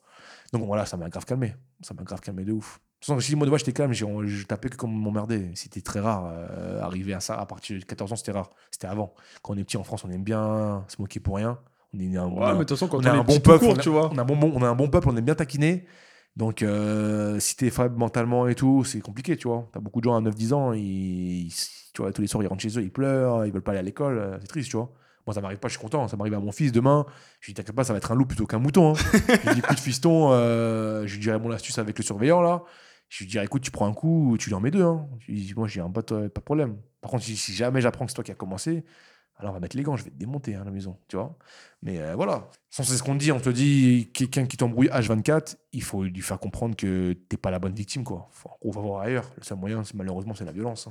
Donc 0.52 0.64
voilà, 0.66 0.84
ça 0.86 0.96
m'a 0.96 1.08
grave 1.08 1.24
calmé. 1.24 1.54
Ça 1.80 1.94
m'a 1.94 2.02
grave 2.02 2.20
calmé 2.20 2.44
de 2.44 2.52
ouf. 2.52 2.76
De 3.00 3.06
toute 3.06 3.14
façon, 3.14 3.20
si 3.20 3.34
moi 3.36 3.46
de 3.46 3.50
moi 3.50 3.58
j'étais 3.58 3.72
calme, 3.72 3.92
je 3.92 4.44
tapais 4.44 4.68
que 4.68 4.76
comme 4.76 4.92
m'emmerder. 4.92 5.50
C'était 5.54 5.80
très 5.80 6.00
rare. 6.00 6.26
euh, 6.26 6.82
arriver 6.82 7.14
à 7.14 7.20
ça, 7.20 7.36
à 7.40 7.46
partir 7.46 7.78
de 7.78 7.84
14 7.84 8.12
ans, 8.12 8.16
c'était 8.16 8.32
rare. 8.32 8.50
C'était 8.70 8.88
avant. 8.88 9.14
Quand 9.42 9.54
on 9.54 9.56
est 9.56 9.64
petit 9.64 9.76
en 9.78 9.84
France, 9.84 10.04
on 10.04 10.10
aime 10.10 10.24
bien 10.24 10.84
se 10.88 11.00
moquer 11.00 11.20
pour 11.20 11.36
rien. 11.36 11.58
On 11.94 11.98
est 12.00 12.16
un, 12.16 12.24
on 12.26 12.40
Ouais, 12.40 12.44
a- 12.44 12.52
mais 12.52 12.58
de 12.58 12.64
toute 12.64 12.70
façon, 12.70 12.88
quand 12.88 12.98
on 12.98 13.00
on, 13.00 13.04
a 13.06 13.08
est 13.14 13.18
un 13.18 13.24
bon 13.24 13.40
peuple, 13.40 13.58
court, 13.60 13.70
on 13.70 13.78
a- 13.78 13.82
tu 13.82 13.88
vois. 13.88 14.10
on 14.12 14.18
a 14.18 14.22
un 14.22 14.24
bon, 14.24 14.36
bon- 14.36 14.52
on 14.54 14.62
a 14.62 14.68
un 14.68 14.74
bon 14.74 14.88
peuple, 14.88 15.08
on 15.08 15.16
est 15.16 15.22
bien 15.22 15.34
taquiné. 15.34 15.86
Donc, 16.36 16.62
euh, 16.62 17.40
si 17.40 17.56
t'es 17.56 17.70
faible 17.70 17.96
mentalement 17.96 18.46
et 18.48 18.54
tout, 18.54 18.84
c'est 18.84 19.00
compliqué, 19.00 19.36
tu 19.36 19.48
vois. 19.48 19.68
T'as 19.72 19.80
beaucoup 19.80 20.00
de 20.00 20.04
gens 20.04 20.16
à 20.16 20.20
9-10 20.20 20.52
ans, 20.52 20.72
ils, 20.72 21.46
ils- 21.48 21.54
tu 21.92 22.02
vois, 22.02 22.12
tous 22.12 22.22
les 22.22 22.28
soirs, 22.28 22.42
ils 22.44 22.46
rentrent 22.46 22.62
chez 22.62 22.78
eux, 22.78 22.82
ils 22.82 22.92
pleurent, 22.92 23.44
ils 23.46 23.52
veulent 23.52 23.62
pas 23.62 23.72
aller 23.72 23.80
à 23.80 23.82
l'école. 23.82 24.18
euh, 24.18 24.38
C'est 24.40 24.46
triste, 24.48 24.70
tu 24.70 24.76
vois. 24.76 24.92
Moi, 25.30 25.34
ça 25.36 25.40
m'arrive 25.40 25.58
pas, 25.58 25.68
je 25.68 25.74
suis 25.74 25.80
content. 25.80 26.08
Ça 26.08 26.16
m'arrive 26.16 26.34
à 26.34 26.40
mon 26.40 26.50
fils 26.50 26.72
demain. 26.72 27.06
Je 27.38 27.46
lui 27.46 27.52
dis, 27.52 27.54
t'inquiète 27.54 27.76
pas, 27.76 27.84
ça 27.84 27.92
va 27.92 27.98
être 27.98 28.10
un 28.10 28.16
loup 28.16 28.26
plutôt 28.26 28.46
qu'un 28.46 28.58
mouton. 28.58 28.94
hein. 28.94 28.94
je 29.28 29.46
lui 29.46 29.54
dis, 29.54 29.60
écoute, 29.60 29.78
fiston, 29.78 30.32
euh, 30.32 31.06
je 31.06 31.14
lui 31.14 31.20
dirai 31.20 31.38
mon 31.38 31.52
astuce 31.52 31.78
avec 31.78 31.96
le 31.96 32.02
surveillant, 32.02 32.40
là. 32.40 32.64
Je 33.08 33.22
lui 33.22 33.30
dirai, 33.30 33.44
écoute, 33.44 33.62
tu 33.62 33.70
prends 33.70 33.86
un 33.86 33.92
coup, 33.92 34.34
tu 34.40 34.48
lui 34.48 34.56
en 34.56 34.60
mets 34.60 34.72
deux. 34.72 34.82
Hein. 34.82 35.08
Je 35.20 35.30
lui 35.30 35.40
dis, 35.40 35.54
moi, 35.54 35.68
j'ai 35.68 35.80
un 35.80 35.88
pote, 35.88 36.10
euh, 36.10 36.28
pas 36.28 36.40
de 36.40 36.44
problème. 36.44 36.78
Par 37.00 37.12
contre, 37.12 37.22
si, 37.22 37.36
jamais 37.52 37.80
j'apprends 37.80 38.06
que 38.06 38.10
c'est 38.10 38.16
toi 38.16 38.24
qui 38.24 38.32
as 38.32 38.34
commencé, 38.34 38.84
alors 39.36 39.52
on 39.52 39.54
va 39.54 39.60
mettre 39.60 39.76
les 39.76 39.84
gants, 39.84 39.94
je 39.94 40.02
vais 40.02 40.10
te 40.10 40.16
démonter 40.16 40.56
hein, 40.56 40.62
à 40.62 40.64
la 40.64 40.72
maison, 40.72 40.98
tu 41.06 41.14
vois. 41.14 41.38
Mais 41.82 42.00
euh, 42.00 42.16
voilà. 42.16 42.48
Sans 42.68 42.82
c'est 42.82 42.96
ce 42.96 43.04
qu'on 43.04 43.14
dit, 43.14 43.30
on 43.30 43.38
te 43.38 43.50
dit 43.50 44.10
quelqu'un 44.12 44.46
qui 44.46 44.56
t'embrouille 44.56 44.88
H24, 44.88 45.58
il 45.72 45.84
faut 45.84 46.02
lui 46.02 46.22
faire 46.22 46.40
comprendre 46.40 46.74
que 46.74 47.12
t'es 47.28 47.36
pas 47.36 47.52
la 47.52 47.60
bonne 47.60 47.74
victime, 47.74 48.02
quoi. 48.02 48.28
On 48.62 48.72
va 48.72 48.80
voir 48.80 49.02
ailleurs. 49.02 49.30
Le 49.36 49.44
seul 49.44 49.58
moyen, 49.58 49.82
malheureusement, 49.94 50.34
c'est 50.34 50.44
la 50.44 50.50
violence. 50.52 50.88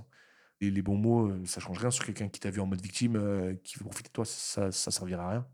Et 0.62 0.69
les 0.69 0.82
bons 0.82 0.98
mots, 0.98 1.28
euh, 1.28 1.41
ça 1.45 1.60
change 1.62 1.80
rien 1.80 1.91
sur 1.91 2.06
quelqu'un 2.06 2.28
qui 2.28 2.39
t'a 2.39 2.52
vu 2.52 2.60
en 2.60 2.65
mode 2.65 2.82
victime, 2.82 3.15
euh, 3.15 3.54
qui 3.63 3.78
veut 3.78 3.86
profiter 3.86 4.10
de 4.10 4.13
toi, 4.13 4.26
ça, 4.26 4.72
ça 4.72 4.91
servira 4.91 5.24
à 5.24 5.30
rien. 5.30 5.45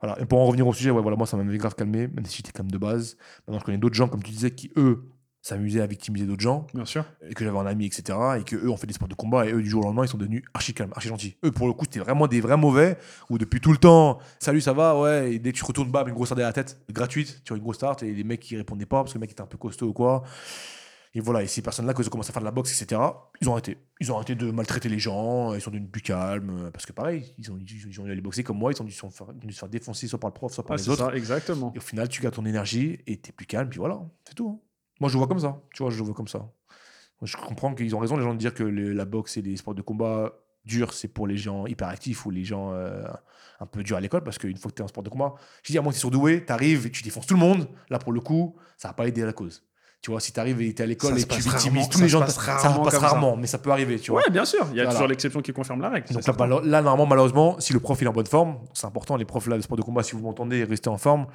Voilà. 0.00 0.20
Et 0.20 0.26
pour 0.26 0.40
en 0.40 0.46
revenir 0.46 0.66
au 0.66 0.72
sujet, 0.72 0.90
ouais, 0.90 1.02
voilà, 1.02 1.16
moi, 1.16 1.26
ça 1.26 1.36
m'avait 1.36 1.58
grave 1.58 1.74
calmé, 1.74 2.08
même 2.08 2.24
si 2.26 2.38
j'étais 2.38 2.52
comme 2.52 2.70
de 2.70 2.78
base. 2.78 3.16
Maintenant, 3.46 3.58
je 3.60 3.64
connais 3.64 3.78
d'autres 3.78 3.94
gens, 3.94 4.08
comme 4.08 4.22
tu 4.22 4.30
disais, 4.30 4.50
qui, 4.50 4.70
eux, 4.76 5.08
s'amusaient 5.42 5.80
à 5.80 5.86
victimiser 5.86 6.24
d'autres 6.24 6.40
gens 6.40 6.68
Bien 6.72 6.84
sûr. 6.84 7.04
et 7.28 7.34
que 7.34 7.44
j'avais 7.44 7.58
un 7.58 7.66
ami, 7.66 7.86
etc. 7.86 8.16
Et 8.38 8.44
que 8.44 8.54
eux 8.54 8.70
ont 8.70 8.76
fait 8.76 8.86
des 8.86 8.92
sports 8.94 9.08
de 9.08 9.14
combat 9.14 9.46
et 9.46 9.52
eux, 9.52 9.60
du 9.60 9.68
jour 9.68 9.82
au 9.82 9.86
lendemain, 9.86 10.04
ils 10.04 10.08
sont 10.08 10.18
devenus 10.18 10.44
archi 10.54 10.72
calmes, 10.72 10.92
archi 10.94 11.08
gentils. 11.08 11.36
Eux, 11.44 11.50
pour 11.50 11.66
le 11.66 11.72
coup, 11.72 11.84
c'était 11.84 11.98
vraiment 11.98 12.28
des 12.28 12.40
vrais 12.40 12.56
mauvais 12.56 12.96
où 13.28 13.38
depuis 13.38 13.60
tout 13.60 13.72
le 13.72 13.78
temps, 13.78 14.20
salut, 14.38 14.60
ça 14.60 14.72
va, 14.72 14.96
ouais, 14.98 15.34
et 15.34 15.38
dès 15.40 15.52
que 15.52 15.58
tu 15.58 15.64
retournes 15.64 15.90
bas, 15.90 16.04
une 16.06 16.14
grosse 16.14 16.28
tarte 16.28 16.40
à 16.40 16.44
la 16.44 16.52
tête, 16.52 16.80
gratuite, 16.90 17.42
tu 17.44 17.52
as 17.52 17.56
une 17.56 17.62
grosse 17.62 17.78
tarte 17.78 18.04
et 18.04 18.12
les 18.12 18.22
mecs 18.24 18.38
qui 18.38 18.56
répondaient 18.56 18.86
pas 18.86 19.02
parce 19.02 19.12
que 19.12 19.18
le 19.18 19.22
mec 19.22 19.32
était 19.32 19.40
un 19.40 19.46
peu 19.46 19.58
costaud 19.58 19.88
ou 19.88 19.92
quoi. 19.92 20.22
Et 21.14 21.20
voilà, 21.20 21.42
et 21.42 21.46
ces 21.46 21.60
personnes-là, 21.60 21.92
quand 21.92 22.02
ils 22.02 22.06
ont 22.06 22.10
commencé 22.10 22.30
à 22.30 22.32
faire 22.32 22.40
de 22.40 22.46
la 22.46 22.50
boxe, 22.52 22.80
etc., 22.80 22.98
ils 23.42 23.48
ont 23.48 23.52
arrêté. 23.52 23.76
Ils 24.00 24.10
ont 24.10 24.16
arrêté 24.16 24.34
de 24.34 24.50
maltraiter 24.50 24.88
les 24.88 24.98
gens, 24.98 25.52
ils 25.54 25.60
sont 25.60 25.70
devenus 25.70 25.90
plus 25.90 26.00
calmes, 26.00 26.66
euh, 26.66 26.70
parce 26.70 26.86
que 26.86 26.92
pareil, 26.92 27.34
ils 27.38 27.50
ont, 27.52 27.58
ils 27.58 28.00
ont, 28.00 28.06
aller 28.06 28.20
boxer 28.22 28.42
comme 28.42 28.56
moi, 28.58 28.72
ils 28.72 28.80
ont 28.80 28.84
dû 28.86 28.92
se 28.92 29.06
faire, 29.08 29.26
dû 29.34 29.52
se 29.52 29.58
faire 29.58 29.68
défoncer 29.68 30.08
soit 30.08 30.18
par 30.18 30.30
le 30.30 30.34
prof, 30.34 30.52
soit 30.52 30.64
par 30.64 30.72
Ah, 30.74 30.76
les 30.80 30.88
autres. 30.88 31.04
ça, 31.10 31.14
exactement. 31.14 31.70
Et 31.74 31.78
au 31.78 31.82
final, 31.82 32.08
tu 32.08 32.22
gardes 32.22 32.34
ton 32.34 32.46
énergie 32.46 32.98
et 33.06 33.18
t'es 33.18 33.30
plus 33.32 33.44
calme, 33.44 33.68
puis 33.68 33.78
voilà, 33.78 34.00
c'est 34.26 34.34
tout. 34.34 34.48
hein. 34.48 34.58
Moi, 35.00 35.08
je 35.10 35.14
le 35.14 35.18
vois 35.18 35.28
comme 35.28 35.40
ça. 35.40 35.60
Tu 35.74 35.82
vois, 35.82 35.90
je 35.90 35.98
le 35.98 36.04
vois 36.04 36.14
comme 36.14 36.28
ça. 36.28 36.38
Moi, 36.38 36.50
Je 37.24 37.36
comprends 37.36 37.74
qu'ils 37.74 37.94
ont 37.94 37.98
raison, 37.98 38.16
les 38.16 38.22
gens, 38.22 38.32
de 38.32 38.38
dire 38.38 38.54
que 38.54 38.62
le- 38.62 38.92
la 38.94 39.04
boxe 39.04 39.36
et 39.36 39.42
les 39.42 39.56
sports 39.58 39.74
de 39.74 39.82
combat 39.82 40.32
durs, 40.64 40.92
c'est 40.94 41.08
pour 41.08 41.26
les 41.26 41.36
gens 41.36 41.66
hyperactifs 41.66 42.24
ou 42.24 42.30
les 42.30 42.44
gens 42.44 42.72
euh, 42.72 43.02
un 43.60 43.66
peu 43.66 43.82
durs 43.82 43.96
à 43.96 44.00
l'école, 44.00 44.24
parce 44.24 44.38
qu'une 44.38 44.56
fois 44.56 44.70
que 44.70 44.76
tu 44.76 44.80
es 44.82 44.84
en 44.84 44.88
sport 44.88 45.02
de 45.02 45.10
combat, 45.10 45.34
je 45.62 45.72
dis, 45.72 45.78
à 45.78 45.82
moins 45.82 45.90
que 45.92 45.96
tu 45.96 45.98
es 45.98 46.00
surdoué, 46.00 46.44
tu 46.46 46.52
arrives 46.52 46.86
et 46.86 46.90
tu 46.90 47.02
défonces 47.02 47.26
tout 47.26 47.34
le 47.34 47.40
monde. 47.40 47.68
Là, 47.90 47.98
pour 47.98 48.12
le 48.12 48.20
coup, 48.20 48.56
ça 48.78 48.88
va 48.88 48.94
pas 48.94 49.06
aider 49.06 49.22
à 49.22 49.26
la 49.26 49.32
cause. 49.34 49.62
Tu 50.02 50.10
vois, 50.10 50.18
si 50.20 50.32
tu 50.32 50.40
arrives 50.40 50.60
et 50.60 50.74
tu 50.74 50.82
es 50.82 50.84
à 50.84 50.86
l'école 50.86 51.16
et 51.18 51.22
que 51.24 51.32
tu 51.34 51.40
victimises 51.40 51.88
tous 51.88 51.98
ça 51.98 52.04
les 52.04 52.08
gens, 52.10 52.20
passe 52.20 52.34
ça 52.34 52.40
rarement 52.40 52.82
passe 52.82 52.94
ça. 52.94 52.98
rarement, 52.98 53.36
mais 53.36 53.46
ça 53.46 53.58
peut 53.58 53.70
arriver, 53.70 54.00
tu 54.00 54.10
vois. 54.10 54.20
Ouais, 54.20 54.30
bien 54.30 54.44
sûr. 54.44 54.66
Il 54.72 54.76
y 54.76 54.80
a 54.80 54.82
Voilà. 54.82 54.90
toujours 54.90 55.06
l'exception 55.06 55.40
qui 55.40 55.52
confirme 55.52 55.80
la 55.80 55.90
règle. 55.90 56.12
Donc 56.12 56.24
c'est 56.24 56.36
là, 56.38 56.82
normalement, 56.82 57.06
malheureusement, 57.06 57.60
si 57.60 57.72
le 57.72 57.78
prof 57.78 57.98
il 58.00 58.04
est 58.04 58.08
en 58.08 58.12
bonne 58.12 58.26
forme, 58.26 58.58
c'est 58.74 58.86
important, 58.86 59.16
les 59.16 59.24
profs 59.24 59.46
là, 59.46 59.56
de 59.56 59.62
sport 59.62 59.76
de 59.78 59.82
combat, 59.82 60.02
si 60.02 60.16
vous 60.16 60.22
m'entendez, 60.22 60.64
restez 60.64 60.88
en 60.88 60.98
forme. 60.98 61.28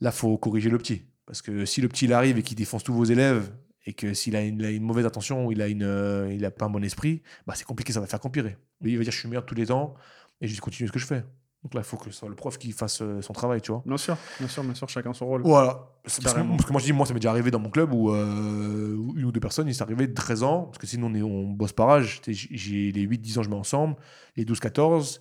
Là, 0.00 0.12
faut 0.12 0.36
corriger 0.36 0.68
le 0.68 0.76
petit. 0.76 1.06
Parce 1.24 1.40
que 1.40 1.64
si 1.64 1.80
le 1.80 1.88
petit 1.88 2.04
il 2.04 2.12
arrive 2.12 2.36
et 2.36 2.42
qu'il 2.42 2.56
défonce 2.56 2.84
tous 2.84 2.92
vos 2.92 3.04
élèves, 3.04 3.50
et 3.86 3.94
que 3.94 4.12
s'il 4.12 4.36
a 4.36 4.42
une, 4.42 4.60
il 4.60 4.64
a 4.66 4.70
une 4.70 4.82
mauvaise 4.84 5.06
attention 5.06 5.46
ou 5.46 5.52
il 5.52 5.62
a, 5.62 5.68
une, 5.68 5.82
euh, 5.82 6.30
il 6.32 6.44
a 6.44 6.50
pas 6.50 6.66
un 6.66 6.70
bon 6.70 6.84
esprit, 6.84 7.22
bah, 7.46 7.54
c'est 7.56 7.64
compliqué, 7.64 7.92
ça 7.94 8.00
va 8.00 8.06
faire 8.06 8.20
qu'empirer. 8.20 8.56
Lui, 8.82 8.92
il 8.92 8.98
va 8.98 9.04
dire 9.04 9.12
je 9.12 9.18
suis 9.18 9.28
meilleur 9.28 9.46
tous 9.46 9.54
les 9.54 9.66
temps 9.66 9.94
et 10.40 10.46
je 10.48 10.60
continue 10.60 10.86
ce 10.86 10.92
que 10.92 10.98
je 10.98 11.06
fais. 11.06 11.24
Donc 11.62 11.74
là, 11.74 11.80
il 11.80 11.84
faut 11.84 11.96
que 11.96 12.06
ce 12.06 12.10
soit 12.10 12.28
le 12.28 12.34
prof 12.34 12.58
qui 12.58 12.72
fasse 12.72 13.02
euh, 13.02 13.22
son 13.22 13.32
travail, 13.32 13.60
tu 13.60 13.70
vois. 13.70 13.82
Bien 13.86 13.96
sûr, 13.96 14.16
bien 14.40 14.48
sûr, 14.48 14.64
bien 14.64 14.74
sûr, 14.74 14.88
chacun 14.88 15.12
son 15.12 15.26
rôle. 15.26 15.42
Voilà. 15.42 15.86
Parce 16.02 16.18
que, 16.18 16.24
Carrément. 16.24 16.56
parce 16.56 16.66
que 16.66 16.72
moi, 16.72 16.80
je 16.80 16.86
dis, 16.86 16.92
moi, 16.92 17.06
ça 17.06 17.14
m'est 17.14 17.20
déjà 17.20 17.30
arrivé 17.30 17.52
dans 17.52 17.60
mon 17.60 17.70
club 17.70 17.92
où, 17.92 18.10
euh, 18.10 18.96
où 18.96 19.16
une 19.16 19.26
ou 19.26 19.32
deux 19.32 19.38
personnes, 19.38 19.68
il 19.68 19.74
s'est 19.74 19.82
arrivé 19.82 20.08
de 20.08 20.14
13 20.14 20.42
ans, 20.42 20.62
parce 20.64 20.78
que 20.78 20.88
sinon, 20.88 21.06
on, 21.06 21.14
est, 21.14 21.22
on 21.22 21.44
bosse 21.50 21.72
par 21.72 21.88
âge. 21.90 22.20
J'ai 22.26 22.90
les 22.90 23.06
8-10 23.06 23.38
ans, 23.38 23.42
je 23.44 23.50
mets 23.50 23.56
ensemble, 23.56 23.94
les 24.36 24.44
12-14, 24.44 25.20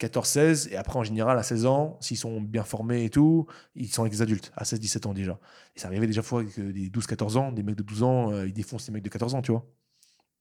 14-16, 0.00 0.72
et 0.72 0.76
après, 0.76 0.98
en 0.98 1.04
général, 1.04 1.38
à 1.38 1.42
16 1.42 1.66
ans, 1.66 1.98
s'ils 2.00 2.16
sont 2.16 2.40
bien 2.40 2.64
formés 2.64 3.04
et 3.04 3.10
tout, 3.10 3.46
ils 3.74 3.88
sont 3.88 4.02
avec 4.02 4.12
des 4.12 4.22
adultes, 4.22 4.52
à 4.56 4.64
16-17 4.64 5.06
ans 5.06 5.12
déjà. 5.12 5.38
Et 5.76 5.80
ça 5.80 5.88
arrivait 5.88 6.06
déjà 6.06 6.22
fois 6.22 6.42
que 6.44 6.62
des 6.62 6.88
12-14 6.88 7.36
ans, 7.36 7.52
des 7.52 7.62
mecs 7.62 7.76
de 7.76 7.82
12 7.82 8.02
ans, 8.02 8.32
euh, 8.32 8.46
ils 8.46 8.54
défoncent 8.54 8.86
les 8.88 8.94
mecs 8.94 9.04
de 9.04 9.10
14 9.10 9.34
ans, 9.34 9.42
tu 9.42 9.52
vois. 9.52 9.66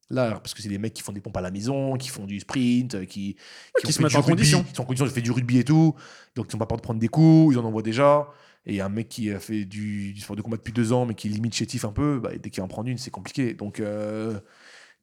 Là, 0.10 0.32
parce 0.32 0.54
que 0.54 0.62
c'est 0.62 0.70
des 0.70 0.78
mecs 0.78 0.94
qui 0.94 1.02
font 1.02 1.14
des 1.14 1.22
pompes 1.22 1.38
à 1.38 1.42
la 1.42 1.50
maison, 1.50 1.96
qui 1.96 2.10
font 2.10 2.26
du 2.26 2.40
sprint, 2.40 2.96
euh, 2.96 3.06
qui, 3.06 3.36
qui 3.84 3.94
se 3.94 4.02
mettent 4.02 4.16
en 4.16 4.22
condition. 4.22 4.64
Qui 4.64 4.76
sont 4.76 4.82
en 4.82 4.86
condition, 4.86 5.06
ils 5.06 5.10
ont 5.10 5.14
fait 5.14 5.22
du 5.22 5.32
rugby 5.32 5.60
et 5.60 5.64
tout. 5.64 5.96
Donc, 6.36 6.48
ils 6.50 6.56
n'ont 6.56 6.60
pas 6.60 6.68
peur 6.68 6.78
de 6.78 6.84
prendre 6.84 7.00
des 7.00 7.08
coups, 7.08 7.56
ils 7.56 7.60
en 7.60 7.64
envoient 7.66 7.82
déjà. 7.82 8.28
Et 8.66 8.80
un 8.80 8.90
mec 8.90 9.10
qui 9.10 9.32
a 9.32 9.40
fait 9.40 9.66
du, 9.66 10.14
du 10.14 10.22
sport 10.22 10.36
de 10.36 10.42
combat 10.42 10.58
depuis 10.58 10.72
deux 10.74 10.94
ans, 10.94 11.06
mais 11.06 11.16
qui 11.16 11.28
est 11.28 11.32
limite 11.32 11.56
chétif 11.56 11.84
un 11.86 11.92
peu. 11.92 12.20
Bah, 12.20 12.30
dès 12.42 12.50
qu'il 12.50 12.62
en 12.64 12.68
prend 12.68 12.84
une, 12.86 12.98
c'est 12.98 13.12
compliqué. 13.12 13.54
Donc, 13.54 13.80
euh, 13.80 14.40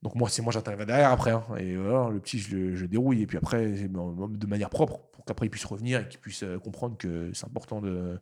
donc 0.02 0.14
moi, 0.14 0.28
c'est 0.30 0.42
moi, 0.42 0.52
j'interviens 0.52 0.86
derrière 0.86 1.10
après. 1.10 1.32
hein. 1.32 1.44
Et 1.58 1.76
voilà, 1.76 2.08
le 2.10 2.20
petit, 2.20 2.38
je 2.38 2.54
le, 2.56 2.76
je 2.76 2.82
le 2.82 2.88
dérouille. 2.88 3.22
Et 3.22 3.26
puis 3.26 3.36
après, 3.36 3.66
de 3.68 4.46
manière 4.46 4.70
propre, 4.70 5.00
pour 5.12 5.24
qu'après, 5.24 5.46
il 5.46 5.50
puisse 5.50 5.64
revenir 5.64 6.00
et 6.00 6.08
qu'il 6.08 6.20
puisse 6.20 6.42
euh, 6.42 6.58
comprendre 6.58 6.96
que 6.96 7.30
c'est 7.34 7.46
important 7.46 7.80
de 7.80 8.18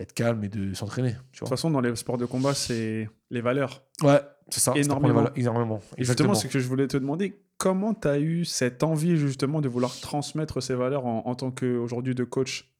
d'être 0.00 0.14
calme 0.14 0.42
et 0.44 0.48
de 0.48 0.72
s'entraîner. 0.74 1.10
De 1.12 1.16
toute 1.38 1.48
façon, 1.48 1.70
dans 1.70 1.80
les 1.80 1.94
sports 1.94 2.16
de 2.18 2.24
combat, 2.24 2.54
c'est 2.54 3.08
les 3.30 3.40
valeurs. 3.40 3.82
Ouais, 4.02 4.20
c'est 4.48 4.60
ça. 4.60 4.72
Énormément. 4.74 5.14
valeurs- 5.14 5.32
Énormément. 5.36 5.80
Et 5.98 6.04
justement, 6.04 6.34
c'est 6.34 6.48
que 6.48 6.58
je 6.58 6.66
voulais 6.66 6.86
te 6.88 6.96
demander 6.96 7.40
comment 7.58 7.92
tu 7.92 8.08
as 8.08 8.18
eu 8.18 8.44
cette 8.46 8.82
envie 8.82 9.16
justement 9.18 9.60
de 9.60 9.68
vouloir 9.68 9.94
transmettre 10.00 10.62
ces 10.62 10.74
valeurs 10.74 11.04
en, 11.06 11.26
en 11.26 11.34
tant 11.34 11.50
qu'aujourd'hui 11.50 12.14
de 12.14 12.24
coach? 12.24 12.72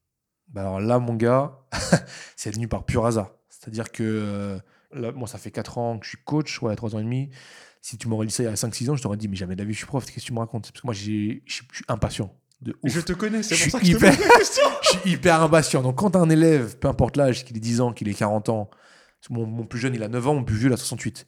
Bah 0.48 0.62
alors 0.62 0.80
là, 0.80 0.98
mon 0.98 1.14
gars, 1.14 1.58
c'est 2.36 2.50
venu 2.54 2.66
par 2.68 2.84
pur 2.84 3.04
hasard. 3.06 3.30
C'est-à-dire 3.50 3.92
que 3.92 4.02
euh, 4.02 4.58
là, 4.92 5.12
moi, 5.12 5.28
ça 5.28 5.36
fait 5.38 5.50
4 5.50 5.76
ans 5.78 5.98
que 5.98 6.06
je 6.06 6.10
suis 6.10 6.24
coach, 6.24 6.60
ouais, 6.62 6.74
3 6.74 6.94
ans 6.96 6.98
et 7.00 7.04
demi. 7.04 7.28
Si 7.82 7.98
tu 7.98 8.08
m'aurais 8.08 8.26
dit 8.26 8.32
ça 8.32 8.42
il 8.42 8.46
y 8.46 8.48
a 8.48 8.54
5-6 8.54 8.90
ans, 8.90 8.96
je 8.96 9.02
t'aurais 9.02 9.16
dit, 9.18 9.28
mais 9.28 9.36
jamais 9.36 9.54
de 9.56 9.60
la 9.60 9.66
vie, 9.66 9.72
je 9.74 9.78
suis 9.78 9.86
prof, 9.86 10.04
qu'est-ce 10.06 10.16
que 10.16 10.20
tu 10.22 10.32
me 10.32 10.38
racontes? 10.38 10.70
Parce 10.72 10.80
que 10.80 10.86
moi, 10.86 10.94
je 10.94 11.00
suis 11.02 11.40
impatient. 11.88 12.34
De 12.62 12.76
ouf. 12.82 12.92
Je 12.92 13.00
te 13.00 13.12
connais, 13.14 13.42
c'est 13.42 13.56
pour 13.56 13.72
ça 13.72 13.80
que 13.80 13.86
je 13.86 13.92
te 13.92 13.96
hyper- 13.96 14.16
pose 14.16 14.26
la 14.26 14.34
question. 14.38 14.64
Je 14.82 14.88
suis 14.98 15.10
hyper 15.12 15.40
impatient. 15.42 15.82
Donc, 15.82 15.96
quand 15.96 16.14
un 16.16 16.28
élève, 16.28 16.76
peu 16.78 16.88
importe 16.88 17.16
l'âge, 17.16 17.44
qu'il 17.44 17.56
ait 17.56 17.60
10 17.60 17.80
ans, 17.80 17.92
qu'il 17.92 18.08
ait 18.08 18.14
40 18.14 18.48
ans, 18.50 18.68
mon, 19.30 19.46
mon 19.46 19.64
plus 19.64 19.78
jeune, 19.78 19.94
il 19.94 20.02
a 20.02 20.08
9 20.08 20.26
ans, 20.28 20.34
mon 20.34 20.44
plus 20.44 20.56
vieux, 20.56 20.68
il 20.68 20.72
a 20.72 20.76
68. 20.76 21.24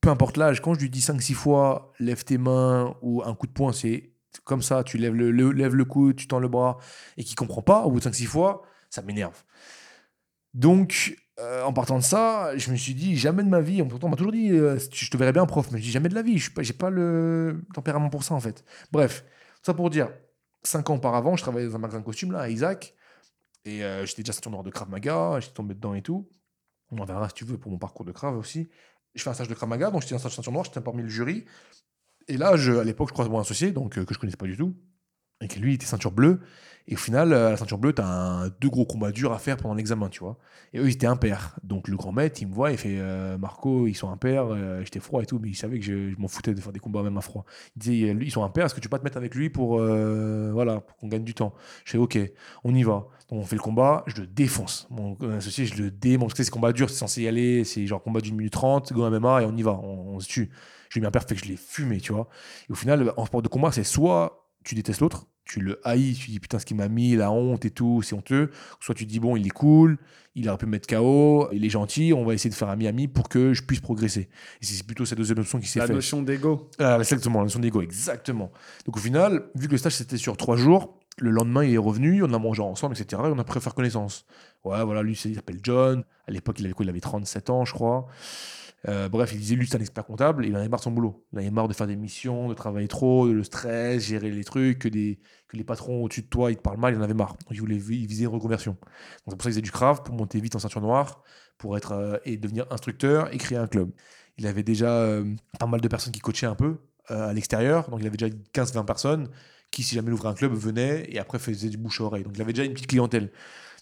Peu 0.00 0.08
importe 0.10 0.36
l'âge, 0.38 0.60
quand 0.62 0.74
je 0.74 0.80
lui 0.80 0.90
dis 0.90 1.00
5-6 1.00 1.34
fois, 1.34 1.92
lève 1.98 2.24
tes 2.24 2.38
mains 2.38 2.94
ou 3.02 3.22
un 3.24 3.34
coup 3.34 3.46
de 3.46 3.52
poing, 3.52 3.72
c'est 3.72 4.12
comme 4.44 4.62
ça, 4.62 4.84
tu 4.84 4.96
lèves 4.98 5.14
le, 5.14 5.30
le- 5.30 5.52
lèves 5.52 5.74
le 5.74 5.84
coude, 5.84 6.16
tu 6.16 6.26
tends 6.28 6.38
le 6.40 6.48
bras, 6.48 6.78
et 7.16 7.24
qu'il 7.24 7.36
comprend 7.36 7.62
pas, 7.62 7.82
au 7.84 7.90
bout 7.90 8.00
de 8.00 8.04
5-6 8.04 8.26
fois, 8.26 8.62
ça 8.90 9.02
m'énerve. 9.02 9.42
Donc, 10.54 11.16
euh, 11.40 11.62
en 11.64 11.72
partant 11.72 11.98
de 11.98 12.02
ça, 12.04 12.56
je 12.56 12.70
me 12.70 12.76
suis 12.76 12.94
dit, 12.94 13.16
jamais 13.16 13.42
de 13.42 13.48
ma 13.48 13.60
vie, 13.60 13.82
on 13.82 14.08
m'a 14.08 14.16
toujours 14.16 14.32
dit, 14.32 14.50
euh, 14.52 14.78
je 14.92 15.10
te 15.10 15.16
verrais 15.16 15.32
bien 15.32 15.46
prof, 15.46 15.66
mais 15.72 15.78
je 15.78 15.84
dis 15.84 15.90
jamais 15.90 16.08
de 16.08 16.14
la 16.14 16.22
vie, 16.22 16.38
je 16.38 16.50
n'ai 16.56 16.72
pas 16.72 16.90
le 16.90 17.62
tempérament 17.74 18.08
pour 18.10 18.22
ça 18.24 18.34
en 18.34 18.40
fait. 18.40 18.64
Bref, 18.92 19.24
ça 19.62 19.74
pour 19.74 19.90
dire, 19.90 20.10
cinq 20.64 20.90
ans 20.90 20.96
auparavant, 20.96 21.36
je 21.36 21.42
travaillais 21.42 21.68
dans 21.68 21.76
un 21.76 21.78
magasin 21.78 22.00
de 22.00 22.04
costumes 22.04 22.32
là, 22.32 22.40
à 22.40 22.48
Isaac. 22.48 22.94
Et 23.64 23.84
euh, 23.84 24.04
j'étais 24.04 24.22
déjà 24.22 24.32
ceinture 24.32 24.50
noire 24.50 24.62
de 24.62 24.70
Krav 24.70 24.90
Maga, 24.90 25.40
j'étais 25.40 25.54
tombé 25.54 25.74
dedans 25.74 25.94
et 25.94 26.02
tout. 26.02 26.28
On 26.90 27.02
verra 27.04 27.28
si 27.28 27.34
tu 27.34 27.44
veux 27.44 27.58
pour 27.58 27.70
mon 27.72 27.78
parcours 27.78 28.04
de 28.04 28.12
Krav 28.12 28.36
aussi. 28.36 28.68
Je 29.14 29.22
fais 29.22 29.30
un 29.30 29.34
stage 29.34 29.48
de 29.48 29.54
Krav 29.54 29.68
Maga, 29.68 29.90
donc 29.90 30.02
j'étais 30.02 30.14
en 30.14 30.18
stage 30.18 30.34
ceinture 30.34 30.52
noire, 30.52 30.64
j'étais 30.64 30.80
parmi 30.80 31.02
le 31.02 31.08
jury. 31.08 31.44
Et 32.28 32.36
là, 32.36 32.56
je, 32.56 32.72
à 32.72 32.84
l'époque, 32.84 33.08
je 33.08 33.14
croise 33.14 33.28
mon 33.28 33.38
associé, 33.38 33.72
donc 33.72 33.98
euh, 33.98 34.04
que 34.04 34.14
je 34.14 34.18
connaissais 34.18 34.36
pas 34.36 34.46
du 34.46 34.56
tout, 34.56 34.74
lui, 35.56 35.72
il 35.72 35.74
était 35.74 35.86
ceinture 35.86 36.12
bleue. 36.12 36.40
Et 36.86 36.94
au 36.94 36.98
final, 36.98 37.32
euh, 37.32 37.50
la 37.50 37.56
ceinture 37.56 37.78
bleue, 37.78 37.94
tu 37.94 38.02
as 38.02 38.50
deux 38.60 38.68
gros 38.68 38.84
combats 38.84 39.10
durs 39.10 39.32
à 39.32 39.38
faire 39.38 39.56
pendant 39.56 39.74
l'examen, 39.74 40.10
tu 40.10 40.20
vois. 40.20 40.36
Et 40.74 40.78
eux, 40.78 40.86
ils 40.86 40.92
étaient 40.92 41.06
impairs. 41.06 41.56
Donc 41.62 41.88
le 41.88 41.96
grand 41.96 42.12
maître, 42.12 42.42
il 42.42 42.48
me 42.48 42.52
voit, 42.52 42.72
il 42.72 42.76
fait 42.76 42.98
euh, 42.98 43.38
Marco, 43.38 43.86
ils 43.86 43.94
sont 43.94 44.10
impairs. 44.10 44.48
Euh, 44.50 44.82
J'étais 44.84 45.00
froid 45.00 45.22
et 45.22 45.26
tout, 45.26 45.38
mais 45.40 45.48
il 45.48 45.54
savait 45.54 45.78
que 45.78 45.84
je, 45.84 46.14
m'en 46.18 46.28
foutais 46.28 46.52
de 46.52 46.60
faire 46.60 46.72
des 46.72 46.80
combats 46.80 47.02
même 47.02 47.16
à 47.16 47.22
froid. 47.22 47.46
Il 47.76 47.80
disait 47.80 48.16
ils 48.20 48.30
sont 48.30 48.44
impairs, 48.44 48.66
est-ce 48.66 48.74
que 48.74 48.80
tu 48.80 48.88
peux 48.88 48.96
pas 48.96 48.98
te 48.98 49.04
mettre 49.04 49.16
avec 49.16 49.34
lui 49.34 49.48
pour, 49.48 49.78
voilà, 49.78 50.80
pour 50.80 50.96
qu'on 50.98 51.08
gagne 51.08 51.24
du 51.24 51.32
temps? 51.32 51.54
Je 51.86 51.92
fais 51.92 51.98
ok, 51.98 52.18
on 52.64 52.74
y 52.74 52.82
va. 52.82 53.06
Donc 53.30 53.40
on 53.40 53.44
fait 53.44 53.56
le 53.56 53.62
combat, 53.62 54.04
je 54.06 54.20
le 54.20 54.26
défonce. 54.26 54.86
Mon 54.90 55.16
associé, 55.36 55.64
je 55.64 55.82
le 55.82 55.90
démonte. 55.90 56.28
Parce 56.28 56.38
que 56.38 56.44
c'est 56.44 56.50
combat 56.50 56.72
dur, 56.72 56.90
c'est 56.90 56.96
censé 56.96 57.22
y 57.22 57.28
aller, 57.28 57.64
c'est 57.64 57.86
genre 57.86 58.02
combat 58.02 58.20
d'une 58.20 58.36
minute 58.36 58.52
trente, 58.52 58.92
go 58.92 59.08
MMA 59.08 59.42
et 59.42 59.46
on 59.46 59.56
y 59.56 59.62
va, 59.62 59.72
on, 59.72 60.20
se 60.20 60.28
tue. 60.28 60.50
Je 60.90 60.98
lui 60.98 61.00
mis 61.00 61.06
un 61.06 61.10
que 61.10 61.34
je 61.34 61.46
l'ai 61.46 61.56
fumé, 61.56 61.98
tu 62.00 62.12
vois. 62.12 62.28
Et 62.68 62.72
au 62.72 62.74
final, 62.74 63.14
en 63.16 63.24
sport 63.24 63.40
de 63.40 63.48
combat, 63.48 63.72
c'est 63.72 63.84
soit 63.84 64.50
tu 64.64 64.74
détestes 64.74 65.00
l'autre, 65.00 65.26
tu 65.44 65.60
le 65.60 65.78
haïs, 65.84 66.16
tu 66.18 66.30
dis 66.30 66.40
putain 66.40 66.58
ce 66.58 66.64
qu'il 66.66 66.76
m'a 66.76 66.88
mis, 66.88 67.16
la 67.16 67.30
honte 67.30 67.64
et 67.64 67.70
tout, 67.70 68.02
c'est 68.02 68.14
honteux. 68.14 68.50
Soit 68.80 68.94
tu 68.94 69.04
te 69.06 69.10
dis 69.10 69.20
bon, 69.20 69.36
il 69.36 69.46
est 69.46 69.50
cool, 69.50 69.98
il 70.34 70.48
aurait 70.48 70.58
pu 70.58 70.66
me 70.66 70.70
mettre 70.72 70.88
KO, 70.88 71.48
il 71.52 71.64
est 71.64 71.68
gentil, 71.70 72.12
on 72.12 72.24
va 72.24 72.34
essayer 72.34 72.50
de 72.50 72.54
faire 72.54 72.68
ami-ami 72.68 73.08
pour 73.08 73.28
que 73.28 73.52
je 73.52 73.62
puisse 73.62 73.80
progresser. 73.80 74.28
Et 74.62 74.64
c'est 74.64 74.84
plutôt 74.86 75.04
cette 75.04 75.18
deuxième 75.18 75.38
option 75.38 75.60
qui 75.60 75.68
s'est 75.68 75.78
La 75.80 75.86
faite. 75.86 75.94
notion 75.94 76.22
d'ego. 76.22 76.70
Ah, 76.78 76.96
exactement, 76.98 77.40
la 77.40 77.44
notion 77.44 77.60
d'ego, 77.60 77.82
exactement. 77.82 78.50
Donc 78.86 78.96
au 78.96 79.00
final, 79.00 79.44
vu 79.54 79.66
que 79.66 79.72
le 79.72 79.78
stage 79.78 79.94
c'était 79.94 80.16
sur 80.16 80.36
trois 80.36 80.56
jours, 80.56 80.98
le 81.18 81.30
lendemain 81.30 81.62
il 81.64 81.74
est 81.74 81.78
revenu, 81.78 82.22
on 82.24 82.32
a 82.32 82.38
mangé 82.38 82.62
ensemble, 82.62 82.96
etc. 82.98 83.22
Et 83.24 83.28
on 83.28 83.38
a 83.38 83.44
pu 83.44 83.60
faire 83.60 83.74
connaissance. 83.74 84.24
Ouais, 84.64 84.82
voilà, 84.84 85.02
lui 85.02 85.12
il 85.24 85.34
s'appelle 85.34 85.60
John. 85.62 86.04
À 86.26 86.30
l'époque, 86.30 86.58
il 86.58 86.64
avait 86.64 86.72
quoi? 86.74 86.84
Il 86.86 86.88
avait 86.88 87.00
37 87.00 87.50
ans, 87.50 87.64
je 87.66 87.72
crois. 87.74 88.06
Euh, 88.88 89.08
bref, 89.08 89.32
il 89.32 89.38
disait 89.38 89.54
lui 89.54 89.66
c'est 89.66 89.76
un 89.76 89.80
expert 89.80 90.04
comptable, 90.04 90.44
il 90.44 90.54
en 90.54 90.58
avait 90.58 90.68
marre 90.68 90.80
de 90.80 90.84
son 90.84 90.90
boulot. 90.90 91.26
Il 91.32 91.38
en 91.38 91.40
avait 91.42 91.50
marre 91.50 91.68
de 91.68 91.74
faire 91.74 91.86
des 91.86 91.96
missions, 91.96 92.48
de 92.48 92.54
travailler 92.54 92.88
trop, 92.88 93.26
de 93.26 93.32
le 93.32 93.42
stress, 93.42 94.02
gérer 94.04 94.30
les 94.30 94.44
trucs, 94.44 94.78
que, 94.80 94.88
les 94.88 95.64
patrons 95.64 96.02
au-dessus 96.02 96.22
de 96.22 96.26
toi 96.26 96.50
ils 96.50 96.56
te 96.56 96.62
parlent 96.62 96.78
mal, 96.78 96.94
il 96.94 96.98
en 96.98 97.02
avait 97.02 97.14
marre. 97.14 97.32
Donc 97.32 97.52
il 97.52 97.60
voulait 97.60 97.76
il 97.76 98.06
visait 98.06 98.24
une 98.24 98.30
reconversion. 98.30 98.72
Donc 98.72 98.82
c'est 99.28 99.36
pour 99.36 99.42
ça 99.42 99.44
qu'il 99.44 99.52
faisait 99.52 99.60
du 99.62 99.70
craft, 99.70 100.04
pour 100.04 100.14
monter 100.14 100.40
vite 100.40 100.54
en 100.56 100.58
ceinture 100.58 100.80
noire, 100.80 101.22
pour 101.58 101.76
être 101.76 101.92
euh, 101.92 102.18
et 102.24 102.36
devenir 102.36 102.66
instructeur 102.70 103.32
et 103.32 103.38
créer 103.38 103.58
un 103.58 103.66
club. 103.66 103.90
Il 104.36 104.46
avait 104.46 104.64
déjà 104.64 104.90
euh, 104.90 105.24
pas 105.58 105.66
mal 105.66 105.80
de 105.80 105.88
personnes 105.88 106.12
qui 106.12 106.20
coachaient 106.20 106.46
un 106.46 106.56
peu 106.56 106.78
à 107.08 107.32
l'extérieur, 107.34 107.90
donc 107.90 108.00
il 108.00 108.06
avait 108.06 108.16
déjà 108.16 108.34
15-20 108.54 108.84
personnes 108.86 109.28
qui, 109.70 109.82
si 109.82 109.94
jamais 109.94 110.08
il 110.08 110.14
ouvrait 110.14 110.28
un 110.28 110.34
club, 110.34 110.54
venaient 110.54 111.04
et 111.10 111.18
après 111.18 111.38
faisaient 111.38 111.68
du 111.68 111.76
bouche 111.76 112.00
à 112.00 112.04
oreille. 112.04 112.24
Donc 112.24 112.32
il 112.36 112.42
avait 112.42 112.52
déjà 112.52 112.64
une 112.64 112.72
petite 112.74 112.86
clientèle. 112.86 113.30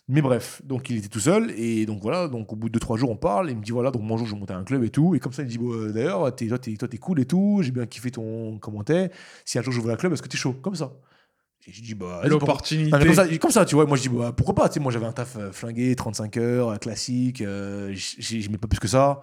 Mais 0.08 0.20
bref, 0.20 0.60
donc 0.64 0.90
il 0.90 0.96
était 0.98 1.08
tout 1.08 1.20
seul 1.20 1.52
et 1.56 1.86
donc 1.86 2.02
voilà, 2.02 2.26
donc 2.28 2.52
au 2.52 2.56
bout 2.56 2.68
de 2.68 2.78
2-3 2.78 2.96
jours 2.98 3.10
on 3.10 3.16
parle, 3.16 3.50
il 3.50 3.56
me 3.56 3.62
dit 3.62 3.70
voilà, 3.70 3.90
donc 3.92 4.02
mon 4.02 4.16
jour 4.18 4.26
je 4.26 4.32
vais 4.34 4.38
monter 4.40 4.52
un 4.52 4.64
club 4.64 4.82
et 4.82 4.90
tout, 4.90 5.14
et 5.14 5.20
comme 5.20 5.32
ça 5.32 5.42
il 5.42 5.48
dit 5.48 5.58
bon, 5.58 5.72
euh, 5.72 5.92
d'ailleurs, 5.92 6.20
toi 6.20 6.32
t'es 6.32 6.74
toi, 6.76 6.88
t'es 6.88 6.98
cool 6.98 7.20
et 7.20 7.24
tout, 7.24 7.60
j'ai 7.62 7.70
bien 7.70 7.86
kiffé 7.86 8.10
ton 8.10 8.58
comment 8.58 8.82
t'es, 8.82 9.10
si 9.44 9.58
un 9.58 9.62
jour 9.62 9.72
j'ouvre 9.72 9.90
un 9.90 9.96
club, 9.96 10.12
est-ce 10.12 10.20
que 10.22 10.28
t'es 10.28 10.36
chaud? 10.36 10.54
Comme 10.60 10.74
ça. 10.74 10.92
Et 11.68 11.72
je 11.72 11.80
dis 11.80 11.94
bah, 11.94 12.22
L'opportunité. 12.24 12.90
mais 12.98 13.06
comme, 13.06 13.14
ça, 13.14 13.38
comme 13.38 13.50
ça, 13.52 13.64
tu 13.64 13.76
vois, 13.76 13.86
moi 13.86 13.96
je 13.96 14.02
dis 14.02 14.08
bah, 14.08 14.32
pourquoi 14.36 14.56
pas, 14.56 14.68
tu 14.68 14.74
sais, 14.74 14.80
moi 14.80 14.90
j'avais 14.90 15.06
un 15.06 15.12
taf 15.12 15.36
euh, 15.36 15.52
flingué, 15.52 15.94
35 15.94 16.36
heures, 16.36 16.68
euh, 16.70 16.76
classique, 16.76 17.40
euh, 17.40 17.92
j- 17.94 18.42
je 18.42 18.50
mets 18.50 18.58
pas 18.58 18.66
plus 18.66 18.80
que 18.80 18.88
ça, 18.88 19.20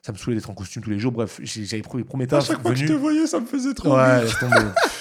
ça 0.00 0.10
me 0.10 0.16
saoulait 0.16 0.36
d'être 0.36 0.48
en 0.48 0.54
costume 0.54 0.82
tous 0.82 0.88
les 0.90 0.98
jours, 0.98 1.12
bref, 1.12 1.38
j'avais 1.42 1.82
pris 1.82 1.98
les 1.98 2.04
premiers 2.04 2.24
À 2.32 2.40
chaque 2.40 2.62
fois 2.62 2.72
que 2.72 2.78
je 2.78 2.86
te 2.86 2.92
voyais, 2.94 3.26
ça 3.26 3.38
me 3.40 3.44
faisait 3.46 3.74
trop. 3.74 3.94
Ouais, 3.94 4.20
rire. 4.20 4.38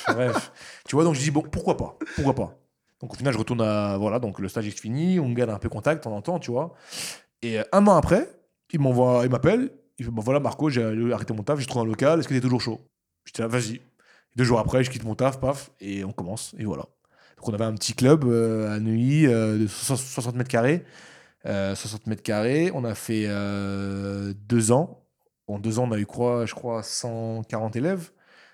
Bref. 0.10 0.52
Tu 0.86 0.96
vois, 0.98 1.06
donc 1.06 1.16
je 1.16 1.22
dis, 1.22 1.32
bon, 1.32 1.42
pourquoi 1.50 1.78
pas? 1.78 1.98
Pourquoi 2.16 2.36
pas? 2.36 2.60
Donc 3.04 3.16
au 3.16 3.18
final, 3.18 3.34
je 3.34 3.38
retourne 3.38 3.60
à. 3.60 3.98
Voilà, 3.98 4.18
donc 4.20 4.40
le 4.40 4.48
stage 4.48 4.66
est 4.66 4.80
fini, 4.80 5.20
on 5.20 5.30
garde 5.34 5.50
un 5.50 5.60
peu 5.60 5.68
contact 5.68 6.00
de 6.00 6.04
temps 6.06 6.16
en 6.16 6.22
temps, 6.22 6.40
tu 6.40 6.52
vois. 6.52 6.74
Et 7.42 7.60
euh, 7.60 7.64
un 7.74 7.86
an 7.86 7.98
après, 7.98 8.30
il 8.72 8.80
m'envoie, 8.80 9.24
il 9.26 9.30
m'appelle, 9.30 9.72
il 10.00 10.06
fait, 10.06 10.12
bon 10.12 10.22
voilà, 10.22 10.40
Marco, 10.40 10.70
j'ai 10.70 10.82
arrêté 11.12 11.34
mon 11.34 11.44
taf, 11.44 11.60
j'ai 11.60 11.66
trouvé 11.66 11.84
un 11.84 11.90
local, 11.90 12.20
est-ce 12.20 12.30
que 12.30 12.34
t'es 12.34 12.40
toujours 12.40 12.62
chaud? 12.62 12.80
J'étais 13.26 13.42
là, 13.42 13.50
vas-y. 13.50 13.82
Deux 14.38 14.46
jours 14.46 14.58
après, 14.58 14.86
je 14.86 14.90
quitte 14.90 15.04
mon 15.04 15.16
taf, 15.16 15.42
paf, 15.42 15.72
et 15.82 16.06
on 16.06 16.14
commence, 16.14 16.56
et 16.58 16.64
voilà. 16.64 16.84
Donc 17.36 17.50
on 17.50 17.54
avait 17.54 17.66
un 17.66 17.74
petit 17.74 17.94
club 17.94 18.24
euh, 18.24 18.70
à 18.70 18.78
euh, 18.78 19.58
de 19.60 19.68
60 19.68 19.98
60 19.98 20.36
mètres 20.36 20.50
carrés. 20.50 20.86
Euh, 21.46 21.76
60 21.76 22.08
mètres 22.08 22.24
carrés, 22.24 22.72
on 22.74 22.86
a 22.86 22.96
fait 22.96 23.26
euh, 23.28 24.34
deux 24.48 24.72
ans. 24.72 25.04
En 25.48 25.60
deux 25.60 25.78
ans, 25.78 25.90
on 25.90 25.92
a 25.92 26.00
eu 26.00 26.06
quoi 26.06 26.46
Je 26.46 26.56
crois 26.56 26.84
140 26.84 27.76
élèves. 27.76 28.12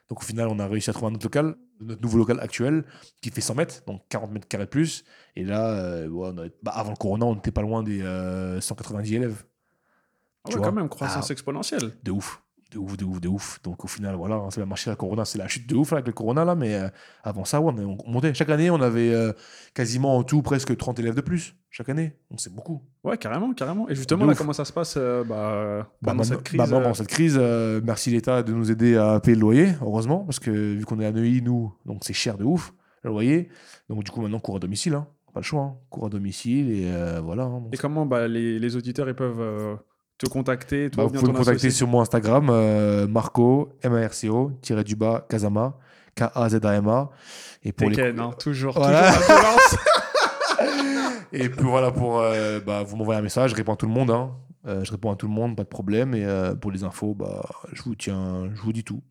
Donc 0.10 0.24
au 0.24 0.26
final, 0.26 0.47
on 0.47 0.58
a 0.58 0.66
réussi 0.66 0.89
à 0.89 0.93
trouver 0.93 1.12
un 1.12 1.16
autre 1.16 1.26
local, 1.28 1.56
notre 1.80 2.01
nouveau 2.01 2.17
local 2.17 2.39
actuel, 2.39 2.84
qui 3.21 3.30
fait 3.32 3.41
100 3.41 3.55
mètres, 3.55 3.84
donc 3.88 4.01
40 4.09 4.32
mètres 4.32 4.47
carrés 4.47 4.67
plus. 4.67 5.03
Et 5.36 5.43
là, 5.43 5.69
euh, 5.71 6.07
ouais, 6.07 6.30
on 6.34 6.38
a- 6.38 6.47
bah, 6.61 6.71
avant 6.75 6.91
le 6.91 6.97
Corona, 6.97 7.25
on 7.25 7.36
n'était 7.36 7.51
pas 7.51 7.61
loin 7.61 7.84
des 7.84 8.01
euh, 8.01 8.59
190 8.61 9.15
élèves. 9.15 9.43
Ah 10.43 10.49
tu 10.49 10.55
ouais, 10.55 10.59
vois. 10.61 10.67
quand 10.69 10.75
même, 10.75 10.89
croissance 10.89 11.27
Ah. 11.30 11.34
exponentielle. 11.34 11.97
De 12.03 12.11
ouf. 12.11 12.41
De 12.72 12.78
ouf, 12.78 12.97
de 12.97 13.03
ouf, 13.05 13.20
de 13.20 13.28
ouf. 13.28 13.59
Donc 13.63 13.84
au 13.84 13.88
final, 13.88 14.13
voilà, 14.15 14.36
hein, 14.36 14.51
ça 14.51 14.61
va 14.61 14.67
marcher 14.67 14.91
la 14.91 14.95
Corona. 14.95 15.26
C'est 15.26 15.39
la 15.39 15.47
chute 15.47 15.67
de 15.67 15.76
ouf 15.76 15.89
là, 15.89 15.95
avec 15.97 16.05
le 16.07 16.13
Corona, 16.13 16.45
là. 16.45 16.53
Mais 16.53 16.76
euh, 16.76 16.88
avant 17.24 17.43
ça, 17.43 17.59
ouais, 17.61 17.74
on, 17.76 17.97
on 18.05 18.11
montait. 18.11 18.32
Chaque 18.36 18.49
année, 18.49 18.70
on 18.70 18.80
avait 18.80 19.11
euh, 19.11 19.34
quasiment 19.74 20.15
en 20.17 20.24
tout 20.24 20.43
presque 20.43 20.78
30 20.78 20.99
élèves 20.99 21.15
de 21.15 21.22
plus. 21.22 21.55
Chaque 21.72 21.89
année. 21.89 22.15
Donc 22.30 22.39
c'est 22.41 22.53
beaucoup. 22.53 22.84
Ouais, 23.03 23.17
carrément, 23.17 23.53
carrément. 23.53 23.89
Et 23.89 23.95
justement, 23.95 24.26
là, 24.26 24.34
ouf. 24.34 24.38
comment 24.38 24.53
ça 24.53 24.65
se 24.65 24.74
passe 24.74 24.95
euh, 24.97 25.24
bah, 25.24 25.88
Bah, 26.01 26.11
pendant 26.11 26.17
maintenant- 26.20 26.24
cette 26.36 26.43
crise 26.43 26.57
bah, 26.59 26.65
pendant 26.70 26.89
euh, 26.89 26.93
cette 26.93 27.07
crise, 27.07 27.38
euh, 27.41 27.82
merci 27.84 28.11
l'État 28.11 28.43
de 28.43 28.53
nous 28.53 28.70
aider 28.70 28.95
à 28.97 29.20
payer 29.20 29.36
le 29.36 29.41
loyer, 29.41 29.70
heureusement, 29.82 30.20
parce 30.20 30.38
que 30.39 30.51
vu 30.51 30.86
qu'on 30.86 30.99
est 30.99 31.05
à 31.07 31.11
Neuilly, 31.11 31.41
nous, 31.41 31.74
donc 31.88 32.03
c'est 32.05 32.13
cher 32.13 32.38
de 32.38 32.43
ouf, 32.43 32.74
le 33.03 33.09
loyer. 33.09 33.49
Donc 33.89 34.03
du 34.03 34.11
coup, 34.11 34.22
maintenant, 34.22 34.39
cours 34.39 34.57
à 34.57 34.59
domicile, 34.59 34.93
hein. 34.93 35.07
pas 35.34 35.39
le 35.39 35.43
choix, 35.45 35.61
hein. 35.63 35.76
cours 35.89 36.05
à 36.05 36.09
domicile, 36.09 36.70
et 36.72 36.84
euh, 36.91 37.20
voilà. 37.20 37.43
hein. 37.45 37.61
Donc, 37.61 37.74
Et 37.74 37.78
comment 37.78 38.05
bah, 38.05 38.28
les, 38.28 38.59
les 38.59 38.76
auditeurs 38.76 39.07
ils 39.09 39.15
peuvent 39.15 39.39
euh, 39.41 39.76
te 40.20 40.28
contacter 40.28 40.89
toi 40.91 41.03
bah, 41.05 41.09
ou 41.09 41.13
vous 41.13 41.20
pouvez 41.20 41.32
me 41.32 41.38
contacter 41.38 41.72
sur 41.72 41.88
mon 41.88 42.01
Instagram, 42.01 42.49
euh, 42.51 43.07
Marco, 43.07 43.70
M-A-R-C-O, 43.82 44.51
tiré 44.61 44.84
du 44.84 44.95
bas, 44.95 45.26
Kazama, 45.30 45.78
K-A-Z-A-M-A. 46.15 47.09
Et 47.63 47.72
pour 47.72 47.89
les... 47.89 48.01
Hein, 48.01 48.32
toujours, 48.38 48.74
Voilà. 48.74 49.11
toujours 49.13 49.28
la. 49.30 50.65
Et 51.32 51.47
puis 51.49 51.63
voilà, 51.65 51.91
pour, 51.91 52.20
euh, 52.20 52.59
bah, 52.59 52.84
vous 52.84 52.97
m'envoyez 52.97 53.20
un 53.20 53.24
message, 53.24 53.51
je 53.51 53.55
réponds 53.55 53.74
à 53.74 53.78
tout 53.78 53.86
le 53.86 53.93
monde. 53.93 54.11
hein. 54.11 54.32
Euh, 54.67 54.84
je 54.84 54.91
réponds 54.91 55.11
à 55.11 55.15
tout 55.15 55.28
le 55.28 55.34
monde, 55.34 55.55
pas 55.55 55.63
de 55.63 55.70
problème. 55.70 56.13
Et 56.13 56.28
pour 56.59 56.72
les 56.72 56.84
infos, 56.84 57.13
bah, 57.13 57.45
je 57.72 57.82
vous 57.84 57.95
tiens, 57.95 58.49
je 58.53 58.61
vous 58.61 58.74
dis 58.74 58.84
tout. 58.84 59.01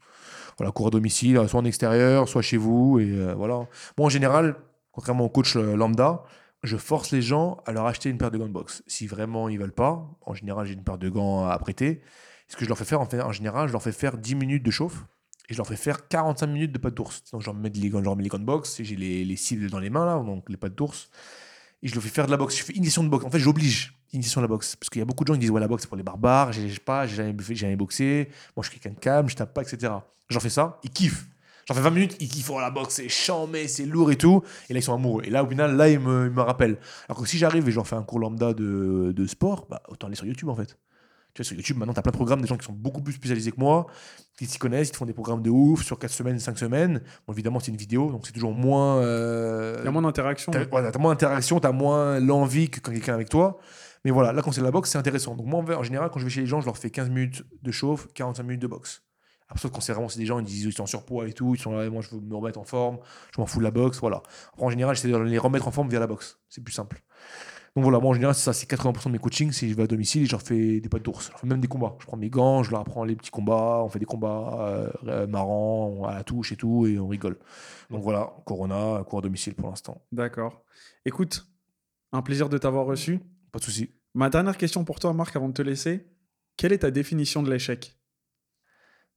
Voilà, 0.58 0.72
cours 0.72 0.88
à 0.88 0.90
domicile, 0.90 1.40
soit 1.48 1.60
en 1.60 1.64
extérieur, 1.64 2.28
soit 2.28 2.42
chez 2.42 2.58
vous. 2.58 2.98
Et 2.98 3.32
voilà. 3.34 3.54
Moi, 3.96 4.06
en 4.06 4.08
général, 4.10 4.56
contrairement 4.92 5.24
au 5.24 5.28
coach 5.30 5.54
lambda, 5.56 6.22
je 6.62 6.76
force 6.76 7.10
les 7.10 7.22
gens 7.22 7.62
à 7.66 7.72
leur 7.72 7.86
acheter 7.86 8.10
une 8.10 8.18
paire 8.18 8.30
de 8.30 8.38
gants 8.38 8.48
de 8.48 8.52
boxe. 8.52 8.82
Si 8.86 9.06
vraiment 9.06 9.48
ils 9.48 9.58
veulent 9.58 9.72
pas, 9.72 10.08
en 10.22 10.34
général, 10.34 10.66
j'ai 10.66 10.74
une 10.74 10.84
paire 10.84 10.98
de 10.98 11.08
gants 11.08 11.46
à 11.46 11.58
prêter. 11.58 12.00
Ce 12.48 12.56
que 12.56 12.64
je 12.64 12.68
leur 12.68 12.78
fais 12.78 12.84
faire, 12.84 13.00
en, 13.00 13.06
fait, 13.06 13.20
en 13.20 13.32
général, 13.32 13.68
je 13.68 13.72
leur 13.72 13.82
fais 13.82 13.92
faire 13.92 14.16
10 14.16 14.34
minutes 14.34 14.62
de 14.62 14.70
chauffe 14.70 15.04
et 15.48 15.54
je 15.54 15.58
leur 15.58 15.66
fais 15.66 15.76
faire 15.76 16.08
45 16.08 16.46
minutes 16.46 16.72
de 16.72 16.78
pattes 16.78 16.94
d'ours. 16.94 17.22
Donc, 17.32 17.42
je 17.42 17.46
leur 17.46 17.54
mets 17.54 17.70
les 17.70 17.88
gants, 17.90 18.00
je 18.00 18.04
leur 18.04 18.16
mets 18.16 18.26
gants 18.26 18.38
de 18.38 18.44
boxe 18.44 18.80
et 18.80 18.84
j'ai 18.84 18.96
les, 18.96 19.24
les 19.24 19.36
cibles 19.36 19.70
dans 19.70 19.78
les 19.78 19.90
mains, 19.90 20.06
là, 20.06 20.22
donc 20.22 20.48
les 20.48 20.56
pattes 20.56 20.74
d'ours. 20.74 21.10
Et 21.82 21.88
je 21.88 21.94
leur 21.94 22.02
fais 22.02 22.08
faire 22.08 22.26
de 22.26 22.30
la 22.30 22.36
boxe. 22.36 22.56
Je 22.56 22.64
fais 22.64 22.72
initiation 22.72 23.04
de 23.04 23.08
boxe. 23.08 23.24
En 23.24 23.30
fait, 23.30 23.38
j'oblige 23.38 23.94
initiation 24.12 24.40
de 24.40 24.44
la 24.44 24.48
boxe. 24.48 24.74
Parce 24.76 24.90
qu'il 24.90 24.98
y 24.98 25.02
a 25.02 25.04
beaucoup 25.04 25.24
de 25.24 25.28
gens 25.28 25.34
qui 25.34 25.40
disent 25.40 25.50
Ouais, 25.50 25.60
la 25.60 25.68
boxe, 25.68 25.82
c'est 25.82 25.88
pour 25.88 25.96
les 25.96 26.02
barbares. 26.02 26.52
J'ai 26.52 26.68
pas, 26.78 27.06
j'ai 27.06 27.16
jamais, 27.54 27.76
boxé. 27.76 28.28
Moi, 28.56 28.64
je 28.64 28.70
suis 28.70 28.80
quelqu'un 28.80 28.96
de 28.96 29.00
calme, 29.00 29.28
je 29.28 29.36
tape 29.36 29.54
pas, 29.54 29.62
etc. 29.62 29.92
J'en 30.28 30.40
fais 30.40 30.50
ça, 30.50 30.78
ils 30.82 30.90
kiffent. 30.90 31.26
J'en 31.68 31.74
fais 31.74 31.82
20 31.82 31.90
minutes, 31.90 32.16
ils 32.20 32.28
kiffent 32.28 32.50
Oh, 32.50 32.58
la 32.60 32.70
boxe, 32.70 32.94
c'est 32.94 33.08
chambé, 33.10 33.68
c'est 33.68 33.84
lourd 33.84 34.10
et 34.10 34.16
tout. 34.16 34.42
Et 34.70 34.72
là, 34.72 34.80
ils 34.80 34.82
sont 34.82 34.94
amoureux. 34.94 35.22
Et 35.24 35.30
là, 35.30 35.44
au 35.44 35.46
final, 35.46 35.76
là, 35.76 35.88
ils 35.90 36.00
me, 36.00 36.26
ils 36.26 36.32
me 36.32 36.40
rappellent. 36.40 36.78
Alors 37.08 37.20
que 37.22 37.28
si 37.28 37.36
j'arrive 37.36 37.68
et 37.68 37.72
j'en 37.72 37.84
fais 37.84 37.96
un 37.96 38.02
cours 38.02 38.18
lambda 38.20 38.54
de, 38.54 39.12
de 39.14 39.26
sport, 39.26 39.66
bah, 39.68 39.82
autant 39.88 40.06
aller 40.06 40.16
sur 40.16 40.24
YouTube, 40.24 40.48
en 40.48 40.54
fait. 40.54 40.78
Tu 41.34 41.42
vois, 41.42 41.44
sur 41.44 41.54
YouTube, 41.56 41.76
maintenant, 41.76 41.92
tu 41.92 41.98
as 41.98 42.02
plein 42.02 42.10
de 42.10 42.16
programmes, 42.16 42.40
des 42.40 42.46
gens 42.48 42.56
qui 42.56 42.64
sont 42.64 42.72
beaucoup 42.72 43.02
plus 43.02 43.12
spécialisés 43.12 43.52
que 43.52 43.60
moi, 43.60 43.86
qui 44.38 44.46
s'y 44.46 44.58
connaissent, 44.58 44.88
qui 44.88 44.92
te 44.92 44.96
font 44.96 45.04
des 45.04 45.12
programmes 45.12 45.42
de 45.42 45.50
ouf 45.50 45.84
sur 45.84 45.98
4 45.98 46.10
semaines, 46.10 46.38
5 46.38 46.56
semaines. 46.58 47.02
Bon, 47.26 47.34
évidemment, 47.34 47.60
c'est 47.60 47.70
une 47.70 47.76
vidéo, 47.76 48.10
donc 48.10 48.26
c'est 48.26 48.32
toujours 48.32 48.54
moins. 48.54 48.96
euh, 49.02 49.76
Il 49.80 49.84
y 49.84 49.88
a 49.88 49.90
moins 49.90 50.00
d'interaction. 50.02 50.50
T'as 50.50 50.64
voilà, 50.64 50.90
t'as 50.90 50.98
moins 50.98 51.12
d'interaction, 51.12 51.60
t'as 51.60 51.72
moins 51.72 52.18
l'envie 52.18 52.70
que 52.70 52.80
quand 52.80 52.92
quelqu'un 52.92 53.12
est 53.12 53.16
avec 53.16 53.28
toi. 53.28 53.58
Mais 54.06 54.10
voilà, 54.10 54.32
là, 54.32 54.40
quand 54.40 54.52
c'est 54.52 54.60
de 54.62 54.66
la 54.66 54.72
boxe, 54.72 54.90
c'est 54.90 54.98
intéressant. 54.98 55.34
Donc, 55.36 55.46
moi, 55.46 55.62
en 55.76 55.82
général, 55.82 56.08
quand 56.10 56.18
je 56.18 56.24
vais 56.24 56.30
chez 56.30 56.40
les 56.40 56.46
gens, 56.46 56.60
je 56.62 56.66
leur 56.66 56.78
fais 56.78 56.88
15 56.90 57.10
minutes 57.10 57.44
de 57.62 57.70
chauffe, 57.72 58.08
45 58.14 58.42
minutes 58.44 58.62
de 58.62 58.66
boxe. 58.68 59.02
Après, 59.48 59.60
sauf 59.60 59.70
quand 59.72 59.80
c'est 59.80 59.92
vraiment 59.92 60.08
des 60.14 60.26
gens, 60.26 60.38
ils 60.38 60.44
disent 60.44 60.64
ils 60.64 60.72
sont 60.72 60.82
en 60.82 60.86
surpoids 60.86 61.26
et 61.26 61.32
tout, 61.32 61.54
ils 61.54 61.60
sont 61.60 61.72
là, 61.72 61.88
moi, 61.88 62.02
je 62.02 62.10
veux 62.14 62.20
me 62.20 62.36
remettre 62.36 62.58
en 62.58 62.64
forme, 62.64 62.98
je 63.34 63.40
m'en 63.40 63.46
fous 63.46 63.60
de 63.60 63.64
la 63.64 63.70
boxe, 63.70 63.98
voilà. 64.00 64.22
Après, 64.52 64.66
en 64.66 64.70
général, 64.70 64.94
j'essaie 64.94 65.08
de 65.08 65.16
les 65.16 65.38
remettre 65.38 65.68
en 65.68 65.70
forme 65.70 65.88
via 65.88 66.00
la 66.00 66.06
boxe. 66.06 66.38
C'est 66.48 66.62
plus 66.62 66.74
simple. 66.74 67.02
Donc 67.78 67.84
voilà, 67.84 68.00
moi 68.00 68.10
en 68.10 68.14
général, 68.14 68.34
c'est 68.34 68.42
ça, 68.42 68.52
c'est 68.52 68.68
80% 68.68 69.06
de 69.06 69.12
mes 69.12 69.18
coachings, 69.18 69.52
c'est 69.52 69.68
je 69.68 69.74
vais 69.74 69.84
à 69.84 69.86
domicile 69.86 70.22
et 70.22 70.26
je 70.26 70.32
leur 70.32 70.42
fais 70.42 70.80
des 70.80 70.88
pattes 70.88 71.04
d'ours. 71.04 71.26
Je 71.26 71.30
leur 71.30 71.40
fais 71.40 71.46
même 71.46 71.60
des 71.60 71.68
combats. 71.68 71.96
Je 72.00 72.06
prends 72.06 72.16
mes 72.16 72.28
gants, 72.28 72.62
je 72.62 72.72
leur 72.72 72.80
apprends 72.80 73.04
les 73.04 73.14
petits 73.14 73.30
combats, 73.30 73.82
on 73.84 73.88
fait 73.88 74.00
des 74.00 74.04
combats 74.04 74.58
euh, 74.60 74.90
euh, 75.06 75.26
marrants, 75.28 76.04
à 76.08 76.14
la 76.14 76.24
touche 76.24 76.50
et 76.50 76.56
tout, 76.56 76.86
et 76.86 76.98
on 76.98 77.06
rigole. 77.06 77.38
Donc 77.90 78.02
voilà, 78.02 78.32
Corona, 78.44 79.04
cours 79.06 79.20
à 79.20 79.22
domicile 79.22 79.54
pour 79.54 79.68
l'instant. 79.68 80.02
D'accord. 80.12 80.64
Écoute, 81.04 81.46
un 82.12 82.22
plaisir 82.22 82.48
de 82.48 82.58
t'avoir 82.58 82.84
reçu. 82.84 83.20
Pas 83.52 83.58
de 83.60 83.64
souci. 83.64 83.92
Ma 84.14 84.30
dernière 84.30 84.56
question 84.56 84.84
pour 84.84 84.98
toi, 84.98 85.12
Marc, 85.12 85.36
avant 85.36 85.48
de 85.48 85.54
te 85.54 85.62
laisser. 85.62 86.06
Quelle 86.56 86.72
est 86.72 86.78
ta 86.78 86.90
définition 86.90 87.42
de 87.42 87.50
l'échec? 87.50 87.97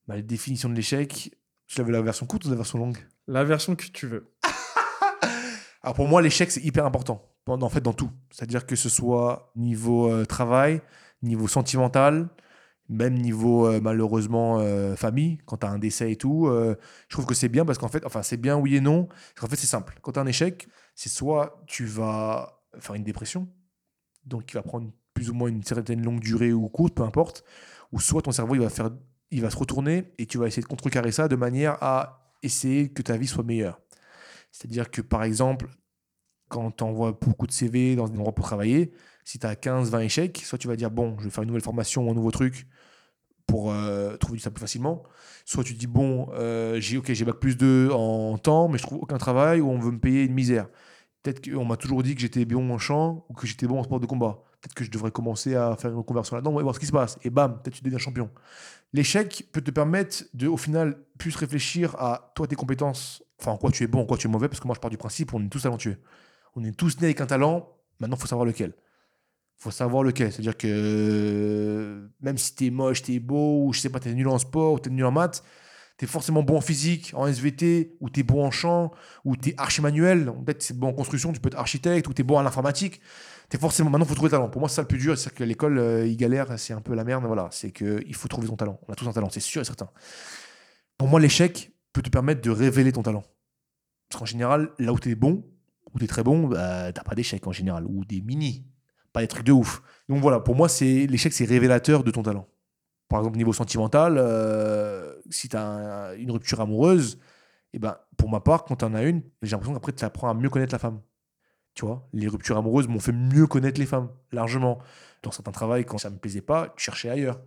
Bah, 0.07 0.15
la 0.15 0.21
définition 0.21 0.69
de 0.69 0.75
l'échec, 0.75 1.35
tu 1.67 1.81
avais 1.81 1.91
la 1.91 2.01
version 2.01 2.25
courte 2.25 2.45
ou 2.45 2.49
la 2.49 2.55
version 2.55 2.79
longue? 2.79 2.97
La 3.27 3.43
version 3.43 3.75
que 3.75 3.85
tu 3.85 4.07
veux. 4.07 4.33
Alors 5.83 5.95
pour 5.95 6.07
moi, 6.07 6.21
l'échec, 6.21 6.51
c'est 6.51 6.61
hyper 6.61 6.85
important. 6.85 7.31
En 7.47 7.61
en 7.61 7.69
fait, 7.69 7.81
dans 7.81 7.93
tout. 7.93 8.11
C'est-à-dire 8.29 8.65
que 8.65 8.75
ce 8.75 8.89
soit 8.89 9.51
niveau 9.55 10.11
euh, 10.11 10.25
travail, 10.25 10.81
niveau 11.21 11.47
sentimental, 11.47 12.29
même 12.87 13.15
niveau 13.15 13.67
euh, 13.67 13.79
malheureusement 13.81 14.59
euh, 14.59 14.95
famille, 14.95 15.39
quand 15.45 15.57
tu 15.57 15.65
as 15.65 15.69
un 15.69 15.79
décès 15.79 16.11
et 16.11 16.15
tout. 16.15 16.49
je 16.49 17.13
trouve 17.13 17.25
que 17.25 17.33
c'est 17.33 17.49
bien 17.49 17.65
parce 17.65 17.77
qu'en 17.77 17.87
fait, 17.87 18.05
enfin, 18.05 18.21
c'est 18.23 18.37
bien 18.37 18.57
oui 18.57 18.75
et 18.75 18.81
non. 18.81 19.05
Parce 19.05 19.41
qu'en 19.41 19.47
fait, 19.47 19.55
c'est 19.55 19.67
simple. 19.67 19.97
Quand 20.01 20.13
tu 20.13 20.19
as 20.19 20.21
un 20.21 20.27
échec, 20.27 20.67
c'est 20.95 21.09
soit 21.09 21.63
tu 21.67 21.85
vas 21.85 22.61
faire 22.79 22.95
une 22.95 23.03
dépression, 23.03 23.49
donc 24.25 24.45
qui 24.45 24.53
va 24.53 24.61
prendre 24.61 24.91
plus 25.13 25.29
ou 25.29 25.33
moins 25.33 25.49
une 25.49 25.63
certaine 25.63 26.03
longue 26.03 26.19
durée 26.19 26.53
ou 26.53 26.69
courte, 26.69 26.93
peu 26.93 27.03
importe, 27.03 27.43
ou 27.91 27.99
soit 27.99 28.21
ton 28.21 28.31
cerveau 28.31 28.55
il 28.55 28.61
va 28.61 28.69
faire, 28.69 28.91
il 29.31 29.41
va 29.41 29.49
se 29.49 29.57
retourner 29.57 30.11
et 30.17 30.25
tu 30.25 30.37
vas 30.37 30.47
essayer 30.47 30.61
de 30.61 30.67
contrecarrer 30.67 31.11
ça 31.11 31.27
de 31.27 31.35
manière 31.35 31.77
à 31.81 32.33
essayer 32.43 32.89
que 32.89 33.01
ta 33.01 33.17
vie 33.17 33.27
soit 33.27 33.43
meilleure. 33.43 33.79
C'est-à-dire 34.51 34.91
que 34.91 35.01
par 35.01 35.23
exemple, 35.23 35.69
quand 36.49 36.71
tu 36.71 36.83
envoies 36.83 37.13
beaucoup 37.13 37.47
de 37.47 37.51
CV 37.51 37.95
dans 37.95 38.07
un 38.07 38.15
endroit 38.15 38.35
pour 38.35 38.45
travailler, 38.45 38.91
si 39.23 39.39
tu 39.39 39.47
as 39.47 39.55
15-20 39.55 40.01
échecs, 40.01 40.41
soit 40.43 40.57
tu 40.57 40.67
vas 40.67 40.75
dire 40.75 40.91
bon, 40.91 41.15
je 41.19 41.25
vais 41.25 41.29
faire 41.29 41.43
une 41.43 41.47
nouvelle 41.47 41.63
formation 41.63 42.07
ou 42.07 42.11
un 42.11 42.13
nouveau 42.13 42.31
truc 42.31 42.67
pour 43.47 43.71
euh, 43.71 44.17
trouver 44.17 44.39
ça 44.39 44.51
plus 44.51 44.61
facilement, 44.61 45.03
soit 45.45 45.63
tu 45.63 45.73
dis 45.73 45.87
bon, 45.87 46.29
euh, 46.33 46.79
j'ai 46.79 46.97
ok, 46.97 47.11
j'ai 47.11 47.25
bac 47.25 47.35
plus 47.35 47.57
2 47.57 47.89
en 47.91 48.37
temps, 48.37 48.67
mais 48.67 48.77
je 48.77 48.83
trouve 48.83 48.99
aucun 48.99 49.17
travail 49.17 49.61
ou 49.61 49.69
on 49.69 49.79
veut 49.79 49.91
me 49.91 49.99
payer 49.99 50.23
une 50.23 50.33
misère. 50.33 50.67
Peut-être 51.21 51.49
qu'on 51.49 51.65
m'a 51.65 51.77
toujours 51.77 52.01
dit 52.03 52.15
que 52.15 52.21
j'étais 52.21 52.45
bon 52.45 52.71
en 52.71 52.77
chant 52.77 53.25
ou 53.29 53.33
que 53.33 53.45
j'étais 53.45 53.67
bon 53.67 53.79
en 53.79 53.83
sport 53.83 53.99
de 53.99 54.05
combat. 54.05 54.43
Peut-être 54.61 54.73
que 54.73 54.83
je 54.83 54.91
devrais 54.91 55.11
commencer 55.11 55.55
à 55.55 55.75
faire 55.75 55.91
une 55.91 55.97
reconversion 55.97 56.35
là-dedans 56.35 56.59
et 56.59 56.63
voir 56.63 56.75
ce 56.75 56.79
qui 56.79 56.85
se 56.85 56.91
passe. 56.91 57.17
Et 57.23 57.29
bam, 57.29 57.59
peut-être 57.61 57.75
tu 57.75 57.83
deviens 57.83 57.99
champion. 57.99 58.29
L'échec 58.93 59.47
peut 59.51 59.61
te 59.61 59.71
permettre 59.71 60.25
de, 60.33 60.47
au 60.47 60.57
final, 60.57 60.97
plus 61.17 61.35
réfléchir 61.35 61.95
à 61.95 62.31
toi, 62.35 62.47
tes 62.47 62.55
compétences, 62.55 63.23
enfin 63.39 63.51
en 63.51 63.57
quoi 63.57 63.71
tu 63.71 63.83
es 63.83 63.87
bon, 63.87 64.01
en 64.01 64.05
quoi 64.05 64.17
tu 64.17 64.27
es 64.27 64.29
mauvais, 64.29 64.49
parce 64.49 64.59
que 64.59 64.67
moi 64.67 64.75
je 64.75 64.81
pars 64.81 64.91
du 64.91 64.97
principe, 64.97 65.33
on 65.33 65.43
est 65.43 65.49
tous 65.49 65.61
talentueux. 65.61 65.97
On 66.55 66.63
est 66.63 66.75
tous 66.75 66.97
nés 66.99 67.05
avec 67.05 67.21
un 67.21 67.25
talent, 67.25 67.69
maintenant 67.99 68.17
il 68.17 68.19
faut 68.19 68.27
savoir 68.27 68.45
lequel. 68.45 68.73
Il 69.59 69.63
faut 69.63 69.71
savoir 69.71 70.03
lequel. 70.03 70.31
C'est-à-dire 70.31 70.57
que 70.57 72.09
même 72.19 72.37
si 72.37 72.55
tu 72.55 72.65
es 72.65 72.69
moche, 72.69 73.03
tu 73.03 73.13
es 73.13 73.19
beau, 73.19 73.65
ou 73.65 73.73
je 73.73 73.79
sais 73.79 73.89
pas, 73.89 73.99
tu 73.99 74.09
es 74.09 74.13
nul 74.13 74.27
en 74.27 74.39
sport, 74.39 74.73
ou 74.73 74.79
tu 74.79 74.89
es 74.89 74.91
nul 74.91 75.05
en 75.05 75.11
maths, 75.11 75.43
tu 75.97 76.05
es 76.05 76.07
forcément 76.07 76.43
bon 76.43 76.57
en 76.57 76.61
physique, 76.61 77.13
en 77.15 77.27
SVT, 77.27 77.95
ou 78.01 78.09
tu 78.09 78.21
es 78.21 78.23
bon 78.23 78.43
en 78.43 78.51
chant, 78.51 78.91
ou 79.23 79.37
tu 79.37 79.49
es 79.49 79.55
archi-manuel. 79.57 80.33
Peut-être 80.45 80.63
c'est 80.63 80.77
bon 80.77 80.89
en 80.89 80.93
construction, 80.93 81.31
tu 81.31 81.39
peux 81.39 81.47
être 81.47 81.59
architecte, 81.59 82.07
ou 82.07 82.13
tu 82.13 82.21
es 82.21 82.25
bon 82.25 82.37
en 82.37 82.45
informatique. 82.45 82.99
Forcément. 83.59 83.89
Maintenant, 83.89 84.05
il 84.05 84.09
faut 84.09 84.15
trouver 84.15 84.29
le 84.29 84.37
talent. 84.37 84.49
Pour 84.49 84.61
moi, 84.61 84.69
c'est 84.69 84.75
ça 84.75 84.81
le 84.81 84.87
plus 84.87 84.97
dur. 84.97 85.17
C'est 85.17 85.33
que 85.33 85.43
l'école, 85.43 85.77
euh, 85.77 86.07
ils 86.07 86.15
galèrent, 86.15 86.57
c'est 86.57 86.73
un 86.73 86.81
peu 86.81 86.95
la 86.95 87.03
merde. 87.03 87.25
Voilà, 87.25 87.49
c'est 87.51 87.71
qu'il 87.71 88.15
faut 88.15 88.27
trouver 88.27 88.47
ton 88.47 88.55
talent. 88.55 88.79
On 88.87 88.93
a 88.93 88.95
tous 88.95 89.07
un 89.07 89.13
talent, 89.13 89.29
c'est 89.29 89.39
sûr 89.39 89.61
et 89.61 89.65
certain. 89.65 89.89
Pour 90.97 91.07
moi, 91.07 91.19
l'échec 91.19 91.71
peut 91.93 92.01
te 92.01 92.09
permettre 92.09 92.41
de 92.41 92.49
révéler 92.49 92.91
ton 92.91 93.03
talent. 93.03 93.23
Parce 94.09 94.19
qu'en 94.19 94.25
général, 94.25 94.71
là 94.79 94.93
où 94.93 94.99
tu 94.99 95.09
es 95.11 95.15
bon, 95.15 95.43
où 95.93 95.99
tu 95.99 96.05
es 96.05 96.07
très 96.07 96.23
bon, 96.23 96.47
bah, 96.47 96.91
t'as 96.93 97.03
pas 97.03 97.15
d'échec 97.15 97.45
en 97.47 97.51
général, 97.51 97.85
ou 97.85 98.05
des 98.05 98.21
mini, 98.21 98.65
pas 99.13 99.21
des 99.21 99.27
trucs 99.27 99.45
de 99.45 99.51
ouf. 99.51 99.81
Donc 100.09 100.21
voilà, 100.21 100.39
pour 100.39 100.55
moi, 100.55 100.69
c'est 100.69 101.07
l'échec, 101.07 101.33
c'est 101.33 101.45
révélateur 101.45 102.03
de 102.03 102.11
ton 102.11 102.23
talent. 102.23 102.47
Par 103.09 103.19
exemple, 103.19 103.37
niveau 103.37 103.53
sentimental, 103.53 104.15
euh, 104.17 105.13
si 105.29 105.49
tu 105.49 105.57
as 105.57 106.13
une 106.17 106.31
rupture 106.31 106.61
amoureuse, 106.61 107.19
et 107.73 107.79
ben, 107.79 107.97
pour 108.17 108.29
ma 108.29 108.39
part, 108.39 108.63
quand 108.63 108.77
tu 108.77 108.85
en 108.85 108.93
as 108.93 109.03
une, 109.03 109.23
j'ai 109.41 109.51
l'impression 109.51 109.73
qu'après, 109.73 109.93
tu 109.93 110.03
apprends 110.05 110.29
à 110.29 110.33
mieux 110.33 110.49
connaître 110.49 110.73
la 110.73 110.79
femme. 110.79 111.01
Tu 111.73 111.85
vois, 111.85 112.07
les 112.13 112.27
ruptures 112.27 112.57
amoureuses 112.57 112.87
m'ont 112.87 112.99
fait 112.99 113.13
mieux 113.13 113.47
connaître 113.47 113.79
les 113.79 113.85
femmes, 113.85 114.09
largement. 114.31 114.79
Dans 115.23 115.31
certains 115.31 115.51
travails, 115.51 115.85
quand 115.85 115.97
ça 115.97 116.09
me 116.09 116.17
plaisait 116.17 116.41
pas, 116.41 116.73
je 116.77 116.83
cherchais 116.83 117.09
ailleurs. 117.09 117.39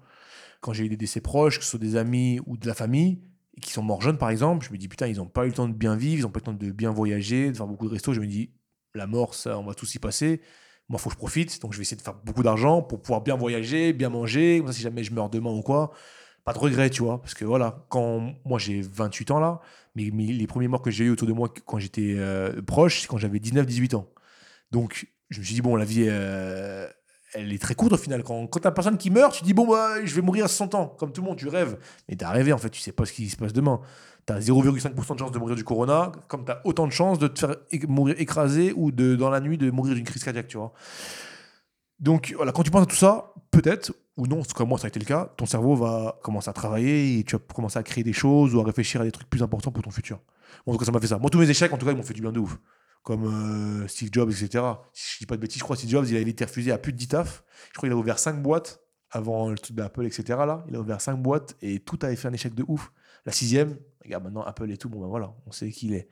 Quand 0.61 0.73
j'ai 0.73 0.85
eu 0.85 0.89
des 0.89 0.97
décès 0.97 1.21
proches, 1.21 1.59
que 1.59 1.65
ce 1.65 1.71
soit 1.71 1.79
des 1.79 1.97
amis 1.97 2.41
ou 2.47 2.57
de 2.57 2.67
la 2.67 2.75
famille, 2.75 3.21
et 3.57 3.61
qui 3.61 3.71
sont 3.71 3.83
morts 3.83 4.01
jeunes, 4.01 4.17
par 4.19 4.31
exemple, 4.31 4.67
je 4.67 4.73
me 4.73 4.79
dis, 4.79 4.89
putain, 4.89 5.07
ils 5.07 5.17
n'ont 5.17 5.27
pas 5.27 5.45
eu 5.45 5.49
le 5.49 5.55
temps 5.55 5.69
de 5.69 5.75
bien 5.75 5.95
vivre, 5.95 6.21
ils 6.21 6.23
n'ont 6.23 6.31
pas 6.31 6.39
eu 6.39 6.41
le 6.41 6.47
temps 6.47 6.67
de 6.67 6.71
bien 6.71 6.91
voyager, 6.91 7.51
de 7.51 7.57
faire 7.57 7.67
beaucoup 7.67 7.87
de 7.87 7.93
restos. 7.93 8.15
Je 8.15 8.21
me 8.21 8.27
dis, 8.27 8.51
la 8.95 9.07
mort, 9.07 9.35
ça, 9.35 9.59
on 9.59 9.65
va 9.65 9.75
tous 9.75 9.95
y 9.95 9.99
passer. 9.99 10.41
Moi, 10.89 10.99
faut 10.99 11.09
que 11.11 11.15
je 11.15 11.19
profite, 11.19 11.61
donc 11.61 11.73
je 11.73 11.79
vais 11.79 11.83
essayer 11.83 11.97
de 11.97 12.03
faire 12.03 12.15
beaucoup 12.25 12.43
d'argent 12.43 12.83
pour 12.83 13.01
pouvoir 13.01 13.23
bien 13.23 13.37
voyager, 13.37 13.93
bien 13.93 14.09
manger. 14.09 14.59
Comme 14.59 14.69
ça, 14.69 14.73
si 14.73 14.83
jamais 14.83 15.05
je 15.05 15.13
meurs 15.13 15.31
demain 15.31 15.51
ou 15.51 15.63
quoi, 15.63 15.93
pas 16.45 16.53
de 16.53 16.59
regret, 16.59 16.91
tu 16.91 17.03
vois. 17.03 17.21
Parce 17.21 17.35
que 17.35 17.45
voilà, 17.45 17.85
quand 17.89 18.35
moi 18.45 18.59
j'ai 18.59 18.83
28 18.83 19.31
ans 19.31 19.41
là, 19.41 19.61
mais, 19.95 20.11
les 20.11 20.47
premiers 20.47 20.69
morts 20.69 20.83
que 20.83 20.91
j'ai 20.91 21.05
eu 21.05 21.11
autour 21.11 21.29
de 21.29 21.33
moi 21.33 21.53
quand 21.67 21.79
j'étais 21.79 22.15
euh, 22.17 22.61
proche, 22.63 23.03
c'est 23.03 23.07
quand 23.07 23.19
j'avais 23.19 23.39
19-18 23.39 23.97
ans. 23.97 24.09
Donc 24.71 25.07
je 25.31 25.41
me 25.41 25.45
suis 25.45 25.55
dit, 25.55 25.63
bon, 25.63 25.77
la 25.77 25.85
vie, 25.85 26.07
euh, 26.09 26.89
elle 27.33 27.53
est 27.53 27.61
très 27.61 27.75
courte 27.75 27.93
au 27.93 27.97
final. 27.97 28.23
Quand, 28.23 28.47
quand 28.47 28.61
t'as 28.61 28.71
personne 28.71 28.99
qui 28.99 29.11
meurt, 29.11 29.35
tu 29.35 29.45
dis, 29.45 29.55
bon, 29.55 29.67
bah, 29.67 30.05
je 30.05 30.15
vais 30.15 30.23
mourir 30.23 30.45
à 30.45 30.49
60 30.49 30.75
ans, 30.75 30.87
comme 30.99 31.13
tout 31.13 31.23
le 31.23 31.29
monde, 31.29 31.39
tu 31.39 31.49
rêves. 31.49 31.79
Mais 32.09 32.17
t'as 32.17 32.31
rêvé 32.31 32.53
en 32.53 32.59
fait, 32.59 32.71
tu 32.71 32.81
sais 32.81 32.93
pas 32.93 33.05
ce 33.05 33.13
qui 33.13 33.29
se 33.29 33.37
passe 33.37 33.53
demain. 33.53 33.81
T'as 34.27 34.39
0,5% 34.39 35.15
de 35.15 35.19
chance 35.19 35.33
de 35.33 35.39
mourir 35.39 35.55
du 35.57 35.65
corona, 35.65 36.13
comme 36.29 36.45
t'as 36.45 36.61
autant 36.65 36.87
de 36.87 36.93
chances 36.93 37.19
de 37.19 37.29
te 37.29 37.39
faire 37.39 37.57
mourir 37.89 38.17
écrasé 38.19 38.73
ou 38.75 38.91
de, 38.91 39.17
dans 39.17 39.29
la 39.29 39.41
nuit 39.41 39.59
de 39.59 39.71
mourir 39.71 39.95
d'une 39.95 40.05
crise 40.05 40.25
cardiaque, 40.25 40.49
tu 40.49 40.57
vois. 40.57 40.73
Donc 42.01 42.33
voilà, 42.37 42.53
quand 42.53 42.63
tu 42.63 42.71
penses 42.71 42.85
à 42.85 42.87
tout 42.87 42.97
ça, 42.97 43.35
peut-être, 43.51 43.93
ou 44.17 44.27
non, 44.27 44.43
comme 44.55 44.69
moi 44.69 44.79
ça 44.79 44.87
a 44.87 44.89
été 44.89 45.01
le 45.01 45.05
cas, 45.05 45.33
ton 45.37 45.47
cerveau 45.47 45.75
va 45.75 46.19
commencer 46.23 46.49
à 46.49 46.53
travailler 46.53 47.19
et 47.19 47.25
tu 47.25 47.37
vas 47.37 47.43
commencer 47.53 47.79
à 47.79 47.83
créer 47.83 48.05
des 48.05 48.13
choses 48.13 48.55
ou 48.55 48.61
à 48.61 48.65
réfléchir 48.65 49.01
à 49.01 49.05
des 49.05 49.13
trucs 49.13 49.29
plus 49.29 49.43
importants 49.43 49.73
pour 49.73 49.83
ton 49.83 49.91
futur. 49.91 50.21
Bon, 50.65 50.73
en 50.73 50.75
tout 50.75 50.79
cas, 50.79 50.87
ça 50.87 50.93
m'a 50.93 51.01
fait 51.01 51.09
ça. 51.09 51.19
Moi, 51.19 51.31
tous 51.31 51.39
mes 51.39 51.51
échecs, 51.51 51.73
en 51.73 51.79
tout 51.79 51.87
cas, 51.87 51.93
ils 51.93 51.97
m'ont 51.97 52.05
fait 52.05 52.15
du 52.15 52.21
bien 52.21 52.33
de 52.33 52.39
ouf. 52.39 52.59
Comme 53.03 53.25
euh, 53.25 53.89
Steve 53.89 54.09
Jobs, 54.13 54.31
etc. 54.31 54.65
Si 54.93 55.15
je 55.15 55.19
dis 55.19 55.27
pas 55.27 55.37
de 55.37 55.41
bêtises, 55.41 55.59
je 55.59 55.65
crois 55.65 55.77
que 55.77 55.81
Steve 55.81 55.91
Jobs, 55.91 56.07
il 56.09 56.17
a 56.17 56.21
été 56.21 56.45
refusé 56.45 56.73
à 56.73 56.79
plus 56.79 56.93
de 56.93 56.97
10 56.97 57.09
tafs. 57.09 57.45
Je 57.69 57.77
crois 57.77 57.89
qu'il 57.89 57.93
a 57.93 57.99
ouvert 57.99 58.19
5 58.19 58.41
boîtes 58.41 58.81
avant 59.11 59.51
le 59.51 59.59
truc 59.59 59.77
d'Apple, 59.77 60.07
etc. 60.07 60.25
Là. 60.47 60.65
Il 60.69 60.77
a 60.77 60.81
ouvert 60.81 61.01
5 61.01 61.17
boîtes 61.17 61.57
et 61.61 61.81
tout 61.81 61.99
avait 62.03 62.17
fait 62.17 62.29
un 62.29 62.33
échec 62.33 62.55
de 62.55 62.65
ouf. 62.67 62.93
La 63.27 63.33
sixième, 63.33 63.77
regarde 64.03 64.25
maintenant 64.25 64.43
Apple 64.43 64.71
et 64.71 64.77
tout, 64.77 64.89
bon 64.89 65.01
ben 65.01 65.07
voilà, 65.07 65.35
on 65.47 65.53
sait 65.53 65.71
qui 65.71 65.87
il 65.87 65.95
est. 65.95 66.09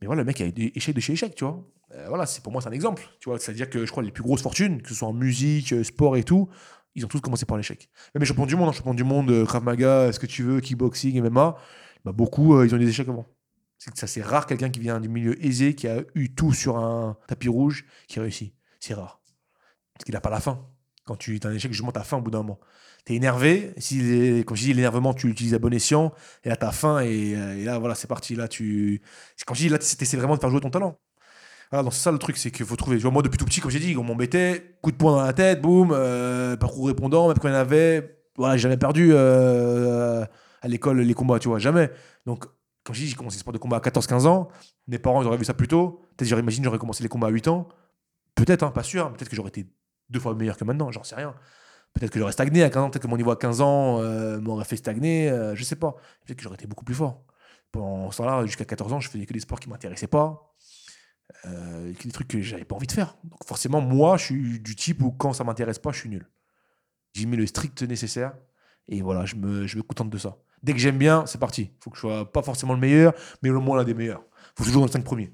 Mais 0.00 0.06
voilà, 0.06 0.22
le 0.22 0.26
mec 0.26 0.40
a 0.40 0.46
eu 0.46 0.52
des 0.52 0.72
échecs 0.74 0.94
de 0.94 1.00
chez 1.00 1.12
échecs, 1.12 1.34
tu 1.34 1.44
vois. 1.44 1.64
Euh, 1.94 2.06
voilà, 2.08 2.26
c'est 2.26 2.42
pour 2.42 2.52
moi, 2.52 2.60
c'est 2.60 2.68
un 2.68 2.72
exemple. 2.72 3.04
Tu 3.20 3.28
vois, 3.28 3.38
c'est-à-dire 3.38 3.70
que 3.70 3.84
je 3.84 3.90
crois 3.90 4.02
les 4.02 4.10
plus 4.10 4.22
grosses 4.22 4.42
fortunes, 4.42 4.82
que 4.82 4.88
ce 4.88 4.94
soit 4.94 5.08
en 5.08 5.12
musique, 5.12 5.72
euh, 5.72 5.84
sport 5.84 6.16
et 6.16 6.24
tout, 6.24 6.48
ils 6.94 7.04
ont 7.04 7.08
tous 7.08 7.20
commencé 7.20 7.46
par 7.46 7.56
l'échec. 7.56 7.88
Même 8.14 8.20
les 8.22 8.26
champions 8.26 8.46
du 8.46 8.56
monde, 8.56 8.68
hein, 8.68 8.72
champions 8.72 8.94
du 8.94 9.04
monde, 9.04 9.30
euh, 9.30 9.44
Krav 9.44 9.64
Maga, 9.64 10.12
ce 10.12 10.18
que 10.18 10.26
tu 10.26 10.42
veux, 10.42 10.60
kickboxing, 10.60 11.20
MMA, 11.20 11.56
bah, 12.04 12.12
beaucoup, 12.12 12.56
euh, 12.56 12.66
ils 12.66 12.74
ont 12.74 12.78
des 12.78 12.88
échecs 12.88 13.08
avant. 13.08 13.26
C'est 13.78 13.90
que 13.90 13.98
ça, 13.98 14.06
c'est 14.06 14.22
rare 14.22 14.46
quelqu'un 14.46 14.70
qui 14.70 14.80
vient 14.80 15.00
du 15.00 15.08
milieu 15.08 15.44
aisé, 15.44 15.74
qui 15.74 15.88
a 15.88 16.02
eu 16.14 16.34
tout 16.34 16.52
sur 16.52 16.76
un 16.76 17.16
tapis 17.26 17.48
rouge, 17.48 17.84
qui 18.06 18.20
réussit. 18.20 18.54
C'est 18.78 18.94
rare. 18.94 19.20
Parce 19.94 20.04
qu'il 20.04 20.14
n'a 20.14 20.20
pas 20.20 20.30
la 20.30 20.40
fin. 20.40 20.66
Quand 21.04 21.16
tu 21.16 21.40
as 21.42 21.48
un 21.48 21.52
échec, 21.52 21.72
justement, 21.72 21.92
tu 21.92 21.98
as 21.98 22.04
faim 22.04 22.18
au 22.18 22.20
bout 22.20 22.30
d'un 22.30 22.38
moment. 22.38 22.60
Tu 23.04 23.12
es 23.12 23.16
énervé. 23.16 23.74
Si 23.78 24.44
comme 24.46 24.56
je 24.56 24.62
dis, 24.62 24.72
l'énervement, 24.72 25.14
tu 25.14 25.26
l'utilises 25.26 25.54
à 25.54 25.58
bon 25.58 25.72
escient. 25.72 26.12
Et 26.44 26.48
là, 26.48 26.56
tu 26.56 26.64
as 26.64 26.72
faim. 26.72 27.00
Et, 27.00 27.34
euh, 27.36 27.64
là, 27.64 27.78
voilà, 27.78 27.94
c'est 27.94 28.06
parti. 28.06 28.36
Là, 28.36 28.46
tu. 28.46 29.02
Quand 29.46 29.54
je 29.54 29.62
dis, 29.62 29.68
là, 29.68 29.78
tu 29.78 29.84
essaies 29.84 30.16
vraiment 30.16 30.36
de 30.36 30.40
faire 30.40 30.50
jouer 30.50 30.60
ton 30.60 30.70
talent. 30.70 30.98
Voilà, 31.72 31.84
donc 31.84 31.94
c'est 31.94 32.00
ça 32.00 32.12
le 32.12 32.18
truc, 32.18 32.36
c'est 32.36 32.50
qu'il 32.50 32.66
faut 32.66 32.76
trouver. 32.76 32.98
Moi, 33.10 33.22
depuis 33.22 33.38
tout 33.38 33.46
petit, 33.46 33.60
comme 33.60 33.70
j'ai 33.70 33.78
dit, 33.78 33.96
on 33.96 34.04
m'embêtait, 34.04 34.76
coup 34.82 34.92
de 34.92 34.96
poing 34.96 35.12
dans 35.12 35.22
la 35.22 35.32
tête, 35.32 35.62
boum, 35.62 35.90
euh, 35.90 36.54
parcours 36.54 36.86
répondant, 36.86 37.28
même 37.28 37.38
quand 37.38 37.48
il 37.48 37.52
y 37.52 37.54
en 37.54 37.58
avait, 37.58 38.18
voilà, 38.36 38.58
jamais 38.58 38.76
perdu 38.76 39.12
euh, 39.12 40.22
à 40.60 40.68
l'école 40.68 41.00
les 41.00 41.14
combats, 41.14 41.38
tu 41.38 41.48
vois, 41.48 41.58
jamais. 41.58 41.90
Donc, 42.26 42.44
quand 42.84 42.92
j'ai 42.92 43.04
dit, 43.04 43.08
j'ai 43.08 43.16
commencé 43.16 43.36
le 43.36 43.40
sport 43.40 43.54
de 43.54 43.58
combat 43.58 43.78
à 43.78 43.80
14-15 43.80 44.26
ans, 44.26 44.48
mes 44.86 44.98
parents, 44.98 45.22
ils 45.22 45.26
auraient 45.26 45.38
vu 45.38 45.46
ça 45.46 45.54
plus 45.54 45.66
tôt. 45.66 46.02
Peut-être, 46.16 46.28
j'aurais 46.28 46.42
imagine, 46.42 46.62
j'aurais 46.62 46.78
commencé 46.78 47.02
les 47.02 47.08
combats 47.08 47.28
à 47.28 47.30
8 47.30 47.48
ans. 47.48 47.68
Peut-être, 48.34 48.64
hein, 48.64 48.70
pas 48.70 48.82
sûr. 48.82 49.10
Peut-être 49.14 49.30
que 49.30 49.36
j'aurais 49.36 49.48
été 49.48 49.66
deux 50.10 50.20
fois 50.20 50.34
meilleur 50.34 50.58
que 50.58 50.64
maintenant, 50.64 50.90
j'en 50.90 51.04
sais 51.04 51.14
rien. 51.14 51.34
Peut-être 51.94 52.10
que 52.10 52.18
j'aurais 52.18 52.32
stagné 52.32 52.64
à 52.64 52.68
15 52.68 52.82
ans, 52.82 52.90
peut-être 52.90 53.04
que 53.04 53.08
mon 53.08 53.16
niveau 53.16 53.30
à 53.30 53.36
15 53.36 53.62
ans 53.62 53.98
euh, 54.00 54.38
m'aurait 54.40 54.66
fait 54.66 54.76
stagner, 54.76 55.30
euh, 55.30 55.54
je 55.54 55.64
sais 55.64 55.76
pas. 55.76 55.92
Peut-être 56.26 56.36
que 56.36 56.42
j'aurais 56.42 56.56
été 56.56 56.66
beaucoup 56.66 56.84
plus 56.84 56.94
fort. 56.94 57.24
Pendant 57.70 58.10
ce 58.10 58.18
temps-là, 58.18 58.44
jusqu'à 58.44 58.66
14 58.66 58.92
ans, 58.92 59.00
je 59.00 59.08
faisais 59.08 59.24
que 59.24 59.32
des 59.32 59.40
sports 59.40 59.58
qui 59.58 59.70
m'intéressaient 59.70 60.06
pas, 60.06 60.51
euh, 61.46 61.92
des 62.02 62.10
trucs 62.10 62.28
que 62.28 62.40
j'avais 62.40 62.64
pas 62.64 62.74
envie 62.74 62.86
de 62.86 62.92
faire. 62.92 63.16
Donc 63.24 63.44
forcément, 63.44 63.80
moi, 63.80 64.16
je 64.16 64.24
suis 64.24 64.60
du 64.60 64.76
type 64.76 65.02
où 65.02 65.10
quand 65.10 65.32
ça 65.32 65.44
m'intéresse 65.44 65.78
pas, 65.78 65.92
je 65.92 65.98
suis 65.98 66.08
nul. 66.08 66.28
J'y 67.14 67.26
mets 67.26 67.36
le 67.36 67.46
strict 67.46 67.82
nécessaire 67.82 68.32
et 68.88 69.02
voilà, 69.02 69.24
je 69.24 69.36
me, 69.36 69.66
je 69.66 69.80
contente 69.80 70.10
de 70.10 70.18
ça. 70.18 70.38
Dès 70.62 70.72
que 70.72 70.78
j'aime 70.78 70.98
bien, 70.98 71.26
c'est 71.26 71.38
parti. 71.38 71.70
Faut 71.80 71.90
que 71.90 71.96
je 71.96 72.02
sois 72.02 72.30
pas 72.30 72.42
forcément 72.42 72.74
le 72.74 72.80
meilleur, 72.80 73.12
mais 73.42 73.50
au 73.50 73.60
moins 73.60 73.76
l'un 73.76 73.84
des 73.84 73.94
meilleurs. 73.94 74.22
Faut 74.56 74.64
toujours 74.64 74.82
dans 74.82 74.86
les 74.86 74.92
5 74.92 75.04
premiers. 75.04 75.32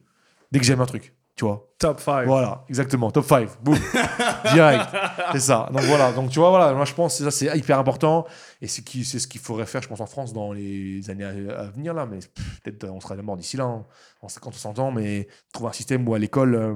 Dès 0.51 0.59
que 0.59 0.64
j'aime 0.64 0.80
un 0.80 0.86
truc, 0.86 1.14
tu 1.39 1.45
vois. 1.45 1.64
Top 1.78 2.01
5. 2.01 2.26
Voilà, 2.26 2.64
exactement. 2.68 3.11
Top 3.12 3.24
5. 3.24 3.49
Boum. 3.62 3.78
Direct. 4.53 4.89
C'est 5.32 5.39
ça. 5.41 5.68
Donc 5.72 5.82
voilà. 5.82 6.12
Donc 6.12 6.30
tu 6.30 6.39
vois, 6.41 6.51
voilà. 6.51 6.74
Moi, 6.74 6.84
je 6.84 6.93
pense 6.93 7.16
que 7.18 7.24
ça, 7.24 7.30
c'est 7.30 7.57
hyper 7.57 7.78
important. 7.78 8.26
Et 8.61 8.66
c'est 8.66 8.82
qui- 8.82 9.05
c'est 9.05 9.18
ce 9.20 9.28
qu'il 9.28 9.41
faudrait 9.41 9.64
faire, 9.66 9.80
je 9.80 9.89
pense, 9.89 10.01
en 10.01 10.07
France 10.07 10.32
dans 10.32 10.53
les 10.53 11.09
années 11.09 11.24
à, 11.24 11.61
à 11.61 11.64
venir, 11.70 11.95
là. 11.95 12.05
Mais 12.07 12.18
peut-être 12.64 12.84
euh, 12.84 12.91
on 12.91 13.01
sera 13.01 13.14
mort 13.16 13.36
d'ici 13.36 13.57
là, 13.57 13.64
hein, 13.64 13.86
en 14.20 14.28
50 14.28 14.55
ou 14.55 14.59
100 14.59 14.78
ans. 14.80 14.91
Mais 14.91 15.28
trouver 15.53 15.70
un 15.70 15.72
système 15.72 16.07
où 16.09 16.14
à 16.14 16.18
l'école, 16.18 16.55
euh, 16.57 16.74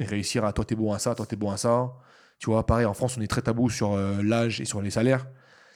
réussir 0.00 0.44
à 0.44 0.52
toi, 0.52 0.64
t'es 0.64 0.74
bon 0.74 0.92
à 0.92 0.98
ça, 0.98 1.14
toi, 1.14 1.24
t'es 1.24 1.36
bon 1.36 1.50
à 1.52 1.56
ça. 1.56 1.92
Tu 2.40 2.50
vois, 2.50 2.66
pareil, 2.66 2.86
en 2.86 2.94
France, 2.94 3.16
on 3.16 3.20
est 3.22 3.28
très 3.28 3.42
tabou 3.42 3.70
sur 3.70 3.92
euh, 3.92 4.20
l'âge 4.24 4.60
et 4.60 4.64
sur 4.64 4.82
les 4.82 4.90
salaires. 4.90 5.26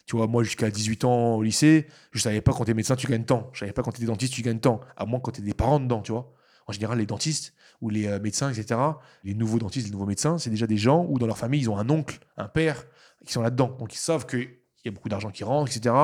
Tu 0.07 0.16
vois, 0.16 0.27
moi, 0.27 0.43
jusqu'à 0.43 0.70
18 0.70 1.05
ans 1.05 1.35
au 1.37 1.43
lycée, 1.43 1.87
je 2.12 2.20
savais 2.20 2.41
pas 2.41 2.53
quand 2.53 2.64
t'es 2.64 2.74
médecin, 2.74 2.97
tu 2.97 3.07
gagnes 3.07 3.24
tant. 3.24 3.51
Je 3.53 3.61
savais 3.61 3.72
pas 3.72 3.83
quand 3.83 3.93
t'es 3.93 4.05
dentiste, 4.05 4.33
tu 4.33 4.43
gagnes 4.43 4.59
tant. 4.61 4.81
À 4.97 5.05
moins 5.07 5.20
quand 5.20 5.31
t'es 5.33 5.43
des 5.43 5.55
parents 5.55 5.79
dedans, 5.81 6.01
tu 6.01 6.11
vois. 6.12 6.33
En 6.67 6.73
général, 6.73 6.99
les 6.99 7.07
dentistes 7.07 7.55
ou 7.81 7.91
les 7.91 8.07
euh, 8.07 8.19
médecins, 8.19 8.51
etc., 8.51 8.81
les 9.23 9.35
nouveaux 9.35 9.59
dentistes, 9.59 9.87
les 9.87 9.93
nouveaux 9.93 10.07
médecins, 10.07 10.39
c'est 10.39 10.51
déjà 10.51 10.67
des 10.67 10.77
gens 10.77 11.07
où 11.09 11.19
dans 11.19 11.27
leur 11.27 11.39
famille, 11.39 11.61
ils 11.61 11.71
ont 11.71 11.79
un 11.79 11.89
oncle, 11.91 12.19
un 12.37 12.49
père 12.49 12.85
qui 13.25 13.33
sont 13.33 13.43
là-dedans. 13.43 13.77
Donc, 13.79 13.95
ils 13.95 13.99
savent 13.99 14.27
qu'il 14.27 14.49
y 14.85 14.89
a 14.89 14.91
beaucoup 14.91 15.09
d'argent 15.09 15.31
qui 15.31 15.45
rentre, 15.45 15.75
etc. 15.75 15.95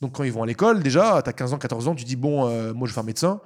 Donc, 0.00 0.14
quand 0.16 0.24
ils 0.24 0.32
vont 0.32 0.42
à 0.42 0.46
l'école, 0.46 0.82
déjà, 0.82 1.22
tu 1.22 1.30
as 1.30 1.32
15 1.32 1.52
ans, 1.54 1.58
14 1.58 1.88
ans, 1.88 1.94
tu 1.94 2.04
dis, 2.04 2.16
bon, 2.16 2.48
euh, 2.48 2.72
moi, 2.72 2.86
je 2.86 2.92
vais 2.92 2.94
faire 2.94 3.04
médecin 3.04 3.40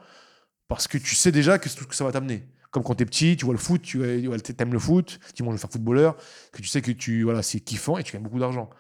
parce 0.69 0.89
que 0.89 0.97
tu 0.97 1.15
sais 1.15 1.33
déjà 1.33 1.59
que 1.59 1.69
tout 1.69 1.83
ce 1.83 1.87
que 1.87 1.95
ça 1.95 2.05
va 2.05 2.13
t'amener. 2.13 2.49
Comme 2.71 2.83
quand 2.83 2.95
t'es 2.95 3.05
petit, 3.05 3.37
tu 3.37 3.45
vois 3.45 3.53
le 3.53 3.61
foot, 3.61 3.83
tu 3.83 3.99
vois, 3.99 4.07
aimes 4.07 4.73
le 4.73 4.79
foot, 4.79 5.19
tu 5.27 5.33
dis, 5.35 5.43
moi, 5.43 5.53
je 5.53 5.57
veux 5.57 5.61
faire 5.61 5.71
footballeur, 5.71 6.17
que 6.51 6.63
tu 6.63 6.69
sais 6.69 6.81
que 6.81 6.91
tu, 6.91 7.25
voilà, 7.25 7.43
c'est 7.43 7.61
kiffant 7.61 7.99
et 7.99 8.03
tu 8.03 8.15
gagnes 8.15 8.23
beaucoup 8.23 8.39
d'argent. 8.39 8.71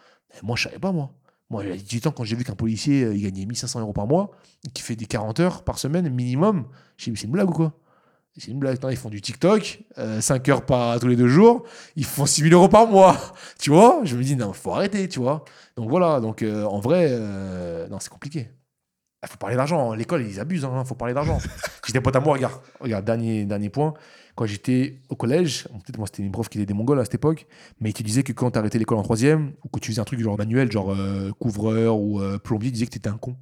Moi, 0.43 0.57
je 0.57 0.63
savais 0.63 0.79
pas, 0.79 0.93
moi. 0.93 1.13
Moi, 1.51 1.65
il 1.65 1.69
y 1.69 1.73
a 1.73 1.77
18 1.77 2.07
ans, 2.07 2.13
quand 2.13 2.25
j'ai 2.25 2.35
vu 2.35 2.45
qu'un 2.45 2.55
policier, 2.55 3.05
euh, 3.05 3.15
il 3.15 3.23
gagnait 3.23 3.45
1500 3.45 3.81
euros 3.81 3.93
par 3.93 4.07
mois, 4.07 4.31
qui 4.73 4.83
fait 4.83 4.97
des 4.97 5.05
40 5.05 5.41
heures 5.41 5.65
par 5.65 5.79
semaine 5.79 6.09
minimum, 6.09 6.67
j'ai 6.97 7.11
dit, 7.11 7.17
c'est 7.19 7.27
une 7.27 7.33
blague 7.33 7.51
ou 7.51 7.53
quoi? 7.53 7.79
C'est 8.39 8.51
une 8.51 8.59
blague. 8.59 8.79
Ils 8.91 8.97
font 8.97 9.11
du 9.11 9.21
TikTok, 9.21 9.81
5 9.97 10.49
euh, 10.49 10.53
heures 10.53 10.67
par 10.67 10.99
tous 11.01 11.09
les 11.09 11.17
deux 11.17 11.29
jours, 11.29 11.65
ils 11.97 12.05
font 12.05 12.27
6 12.27 12.43
000 12.43 12.55
euros 12.55 12.69
par 12.69 12.87
mois. 12.87 13.17
Tu 13.59 13.71
vois 13.71 14.01
Je 14.05 14.17
me 14.17 14.23
dis, 14.23 14.37
non, 14.37 14.53
faut 14.53 14.73
arrêter, 14.73 15.09
tu 15.09 15.21
vois. 15.21 15.45
Donc 15.77 15.89
voilà, 15.89 16.21
donc 16.21 16.43
euh, 16.43 16.65
en 16.65 16.81
vrai, 16.81 17.11
non, 17.89 17.99
c'est 18.01 18.11
compliqué. 18.11 18.49
Il 19.25 19.29
faut 19.29 19.39
parler 19.39 19.55
d'argent. 19.55 19.95
L'école, 19.95 20.27
ils 20.27 20.41
abusent, 20.41 20.63
il 20.63 20.77
hein, 20.77 20.85
faut 20.85 20.97
parler 20.97 21.15
d'argent. 21.15 21.39
J'étais 21.87 22.01
pote 22.01 22.17
à 22.17 22.21
moi, 22.21 22.35
regarde, 22.35 22.61
regarde 22.81 23.05
dernier, 23.05 23.45
dernier 23.45 23.69
point. 23.69 23.95
Quand 24.35 24.47
j'étais 24.47 25.01
au 25.11 25.17
collège, 25.17 25.65
peut-être 25.65 25.99
moi 25.99 26.07
c'était 26.07 26.23
une 26.23 26.33
prof 26.33 26.49
qui 26.49 26.59
était 26.59 26.67
des 26.67 26.75
Mongols 26.75 26.99
à 26.99 27.05
cette 27.05 27.17
époque, 27.17 27.47
mais 27.81 27.91
il 27.91 27.93
te 27.93 28.03
disait 28.03 28.23
que 28.23 28.33
quand 28.33 28.51
tu 28.51 28.59
arrêtais 28.59 28.79
l'école 28.79 28.97
en 28.97 29.03
troisième, 29.03 29.53
ou 29.63 29.69
que 29.69 29.79
tu 29.79 29.91
faisais 29.91 30.01
un 30.01 30.05
truc 30.05 30.21
genre 30.21 30.39
manuel, 30.39 30.73
genre 30.73 30.93
euh, 30.93 31.31
couvreur 31.39 31.99
ou 31.99 32.21
euh, 32.21 32.39
plombier, 32.39 32.71
il 32.71 32.73
disait 32.73 32.87
que 32.87 32.93
tu 32.93 32.99
étais 32.99 33.11
un 33.11 33.19
con. 33.19 33.37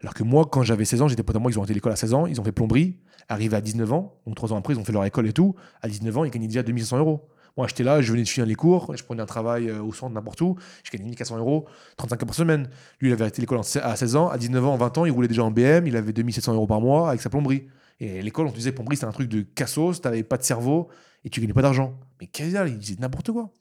Alors 0.00 0.14
que 0.14 0.22
moi, 0.22 0.46
quand 0.50 0.62
j'avais 0.62 0.84
16 0.84 1.02
ans, 1.02 1.08
j'étais 1.08 1.22
pote 1.22 1.36
à 1.36 1.38
moi, 1.38 1.50
ils 1.50 1.58
ont 1.58 1.62
arrêté 1.62 1.74
l'école 1.74 1.92
à 1.92 1.96
16 1.96 2.14
ans, 2.14 2.26
ils 2.26 2.40
ont 2.40 2.44
fait 2.44 2.52
plomberie, 2.52 2.96
arrivé 3.28 3.56
à 3.56 3.60
19 3.60 3.92
ans, 3.92 4.20
donc 4.26 4.34
3 4.34 4.52
ans 4.52 4.56
après, 4.56 4.74
ils 4.74 4.80
ont 4.80 4.84
fait 4.84 4.92
leur 4.92 5.04
école 5.04 5.26
et 5.28 5.32
tout. 5.32 5.54
À 5.82 5.88
19 5.88 6.18
ans, 6.18 6.24
ils 6.24 6.30
gagnaient 6.30 6.46
déjà 6.46 6.62
2500 6.62 6.98
euros. 6.98 7.28
Moi, 7.56 7.66
j'étais 7.68 7.82
là, 7.82 8.00
je 8.00 8.10
venais 8.10 8.22
de 8.22 8.28
finir 8.28 8.46
les 8.46 8.54
cours, 8.54 8.96
je 8.96 9.02
prenais 9.02 9.20
un 9.20 9.26
travail 9.26 9.68
euh, 9.68 9.82
au 9.82 9.92
centre, 9.92 10.14
n'importe 10.14 10.40
où, 10.40 10.56
je 10.84 10.90
gagnais 10.90 11.04
1400 11.04 11.38
euros, 11.38 11.66
35 11.96 12.22
heures 12.22 12.26
par 12.26 12.34
semaine. 12.34 12.70
Lui, 13.00 13.10
il 13.10 13.12
avait 13.12 13.22
arrêté 13.22 13.42
l'école 13.42 13.58
à 13.58 13.96
16 13.96 14.16
ans, 14.16 14.28
à 14.28 14.38
19 14.38 14.64
ans, 14.64 14.76
20 14.76 14.98
ans, 14.98 15.04
il 15.04 15.10
roulait 15.10 15.28
déjà 15.28 15.44
en 15.44 15.50
BM, 15.50 15.86
il 15.86 15.96
avait 15.96 16.12
2700 16.12 16.54
euros 16.54 16.66
par 16.66 16.80
mois 16.80 17.08
avec 17.10 17.20
sa 17.20 17.28
plomberie. 17.28 17.66
Et 17.98 18.22
l'école, 18.22 18.46
on 18.46 18.50
te 18.50 18.56
disait, 18.56 18.72
plomberie, 18.72 18.96
c'était 18.96 19.08
un 19.08 19.12
truc 19.12 19.28
de 19.28 19.42
cassos, 19.42 20.00
t'avais 20.00 20.22
pas 20.22 20.38
de 20.38 20.42
cerveau 20.42 20.88
et 21.24 21.28
tu 21.28 21.40
gagnais 21.40 21.52
pas 21.52 21.62
d'argent. 21.62 21.98
Mais 22.20 22.26
qu'est-ce 22.26 22.66
il 22.66 22.78
disait 22.78 22.96
n'importe 22.98 23.30
quoi. 23.32 23.52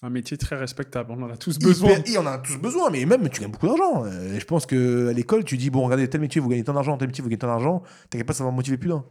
Un 0.00 0.10
métier 0.10 0.36
très 0.36 0.56
respectable, 0.56 1.10
on 1.10 1.22
en 1.22 1.30
a 1.30 1.36
tous 1.36 1.58
besoin. 1.58 1.90
Et 2.06 2.16
on 2.18 2.20
en 2.20 2.26
a 2.26 2.38
tous 2.38 2.56
besoin, 2.56 2.88
mais 2.90 3.04
même 3.04 3.28
tu 3.30 3.40
gagnes 3.40 3.50
beaucoup 3.50 3.66
d'argent. 3.66 4.04
Euh, 4.04 4.38
je 4.38 4.44
pense 4.44 4.64
qu'à 4.64 5.12
l'école, 5.12 5.44
tu 5.44 5.56
dis, 5.56 5.70
bon, 5.70 5.82
regardez, 5.82 6.08
tel 6.08 6.20
métier, 6.20 6.40
vous 6.40 6.48
gagnez 6.48 6.62
tant 6.62 6.72
d'argent, 6.72 6.96
tel 6.96 7.08
métier, 7.08 7.20
vous 7.20 7.28
gagnez 7.28 7.38
tant 7.38 7.48
d'argent, 7.48 7.82
t'inquiète 8.08 8.26
pas, 8.26 8.32
ça 8.32 8.44
va 8.44 8.52
motiver 8.52 8.76
plus 8.76 8.90
d'un. 8.90 9.04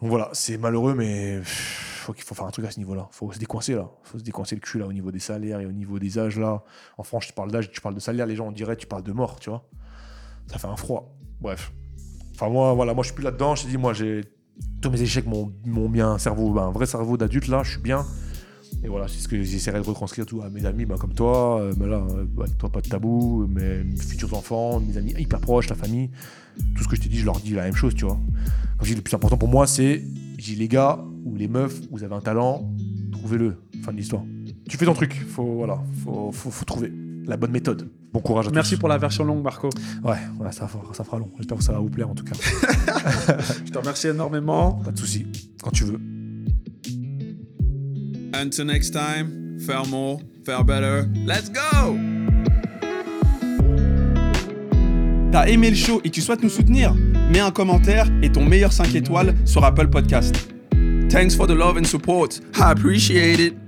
Donc 0.00 0.10
voilà, 0.10 0.30
c'est 0.32 0.56
malheureux, 0.56 0.94
mais 0.94 1.40
faut 1.42 2.12
qu'il 2.12 2.22
faut 2.22 2.36
faire 2.36 2.46
un 2.46 2.52
truc 2.52 2.64
à 2.66 2.70
ce 2.70 2.78
niveau-là. 2.78 3.08
faut 3.10 3.32
se 3.32 3.38
décoincer 3.40 3.74
là. 3.74 3.90
faut 4.04 4.18
se 4.18 4.22
décoincer 4.22 4.54
le 4.54 4.60
cul 4.60 4.78
là 4.78 4.86
au 4.86 4.92
niveau 4.92 5.10
des 5.10 5.18
salaires 5.18 5.58
et 5.58 5.66
au 5.66 5.72
niveau 5.72 5.98
des 5.98 6.20
âges 6.20 6.38
là. 6.38 6.62
En 6.98 7.02
France, 7.02 7.26
tu 7.26 7.32
parles 7.32 7.50
d'âge, 7.50 7.70
tu 7.72 7.80
parles 7.80 7.96
de 7.96 8.00
salaire, 8.00 8.24
les 8.26 8.36
gens 8.36 8.46
on 8.46 8.52
dirait 8.52 8.76
tu 8.76 8.86
parles 8.86 9.02
de 9.02 9.12
mort, 9.12 9.40
tu 9.40 9.50
vois. 9.50 9.68
Ça 10.46 10.58
fait 10.58 10.68
un 10.68 10.76
froid. 10.76 11.18
Bref. 11.40 11.72
Enfin 12.34 12.48
moi, 12.48 12.74
voilà, 12.74 12.94
moi 12.94 13.02
je 13.02 13.08
suis 13.08 13.14
plus 13.16 13.24
là-dedans. 13.24 13.56
Je 13.56 13.64
te 13.64 13.68
dis, 13.68 13.76
moi 13.76 13.92
j'ai 13.92 14.22
tous 14.80 14.90
mes 14.90 15.02
échecs 15.02 15.26
m'ont 15.26 15.88
bien 15.88 16.12
un 16.12 16.18
cerveau, 16.18 16.52
ben, 16.52 16.62
un 16.62 16.70
vrai 16.70 16.86
cerveau 16.86 17.16
d'adulte 17.16 17.48
là, 17.48 17.64
je 17.64 17.72
suis 17.72 17.80
bien. 17.80 18.06
Et 18.84 18.88
voilà, 18.88 19.08
c'est 19.08 19.18
ce 19.18 19.28
que 19.28 19.42
j'essaierai 19.42 19.80
de 19.80 19.84
retranscrire 19.84 20.24
tout 20.24 20.40
à 20.42 20.50
mes 20.50 20.64
amis 20.64 20.84
ben, 20.84 20.96
comme 20.96 21.12
toi, 21.12 21.60
euh, 21.60 21.72
ben 21.76 21.88
là, 21.88 22.06
euh, 22.10 22.24
bah, 22.28 22.44
toi 22.58 22.70
pas 22.70 22.80
de 22.80 22.88
tabou, 22.88 23.46
mes 23.48 23.84
futurs 23.96 24.32
enfants, 24.34 24.80
mes 24.80 24.96
amis 24.96 25.14
hyper 25.18 25.40
proches, 25.40 25.66
ta 25.66 25.74
famille. 25.74 26.10
Tout 26.76 26.84
ce 26.84 26.88
que 26.88 26.96
je 26.96 27.02
te 27.02 27.08
dis, 27.08 27.18
je 27.18 27.24
leur 27.24 27.40
dis 27.40 27.54
la 27.54 27.64
même 27.64 27.74
chose, 27.74 27.94
tu 27.94 28.04
vois. 28.04 28.18
Quand 28.78 28.84
je 28.84 28.90
dis 28.90 28.94
le 28.94 29.02
plus 29.02 29.14
important 29.14 29.36
pour 29.36 29.48
moi, 29.48 29.66
c'est, 29.66 30.04
j'ai 30.38 30.54
les 30.54 30.68
gars 30.68 31.04
ou 31.24 31.34
les 31.34 31.48
meufs, 31.48 31.80
vous 31.90 32.04
avez 32.04 32.14
un 32.14 32.20
talent, 32.20 32.72
trouvez-le. 33.12 33.56
Fin 33.82 33.92
de 33.92 33.96
l'histoire. 33.96 34.22
Tu 34.68 34.76
fais 34.76 34.86
ton 34.86 34.94
truc, 34.94 35.24
faut, 35.28 35.54
voilà, 35.54 35.80
faut, 36.04 36.30
faut, 36.32 36.50
faut 36.50 36.64
trouver 36.64 36.92
la 37.26 37.36
bonne 37.36 37.50
méthode. 37.50 37.90
Bon 38.12 38.20
courage 38.20 38.48
à 38.48 38.50
Merci 38.50 38.76
pour 38.76 38.88
la 38.88 38.96
version 38.96 39.24
longue, 39.24 39.42
Marco. 39.42 39.68
Ouais, 40.02 40.16
ça, 40.50 40.68
ça 40.92 41.04
fera 41.04 41.18
long. 41.18 41.30
J'espère 41.36 41.58
que 41.58 41.64
ça 41.64 41.72
va 41.72 41.78
vous 41.78 41.90
plaire 41.90 42.08
en 42.08 42.14
tout 42.14 42.24
cas. 42.24 42.34
Je 43.66 43.70
te 43.70 43.78
remercie 43.78 44.08
énormément. 44.08 44.72
Pas 44.72 44.92
de 44.92 44.98
souci, 44.98 45.26
quand 45.62 45.70
tu 45.70 45.84
veux. 45.84 46.00
Until 48.34 48.66
next 48.66 48.90
time, 48.90 49.58
faire 49.58 49.86
more, 49.86 50.20
faire 50.44 50.64
better. 50.64 51.08
Let's 51.26 51.50
go! 51.50 51.96
T'as 55.30 55.46
aimé 55.46 55.70
le 55.70 55.76
show 55.76 56.00
et 56.04 56.10
tu 56.10 56.20
souhaites 56.20 56.42
nous 56.42 56.48
soutenir? 56.48 56.94
Mets 57.32 57.40
un 57.40 57.50
commentaire 57.50 58.06
et 58.22 58.30
ton 58.30 58.44
meilleur 58.44 58.72
5 58.72 58.94
étoiles 58.94 59.34
sur 59.44 59.64
Apple 59.64 59.88
Podcast. 59.88 60.48
Thanks 61.10 61.34
for 61.34 61.46
the 61.46 61.54
love 61.54 61.76
and 61.78 61.84
support. 61.84 62.40
I 62.56 62.70
appreciate 62.70 63.40
it. 63.40 63.67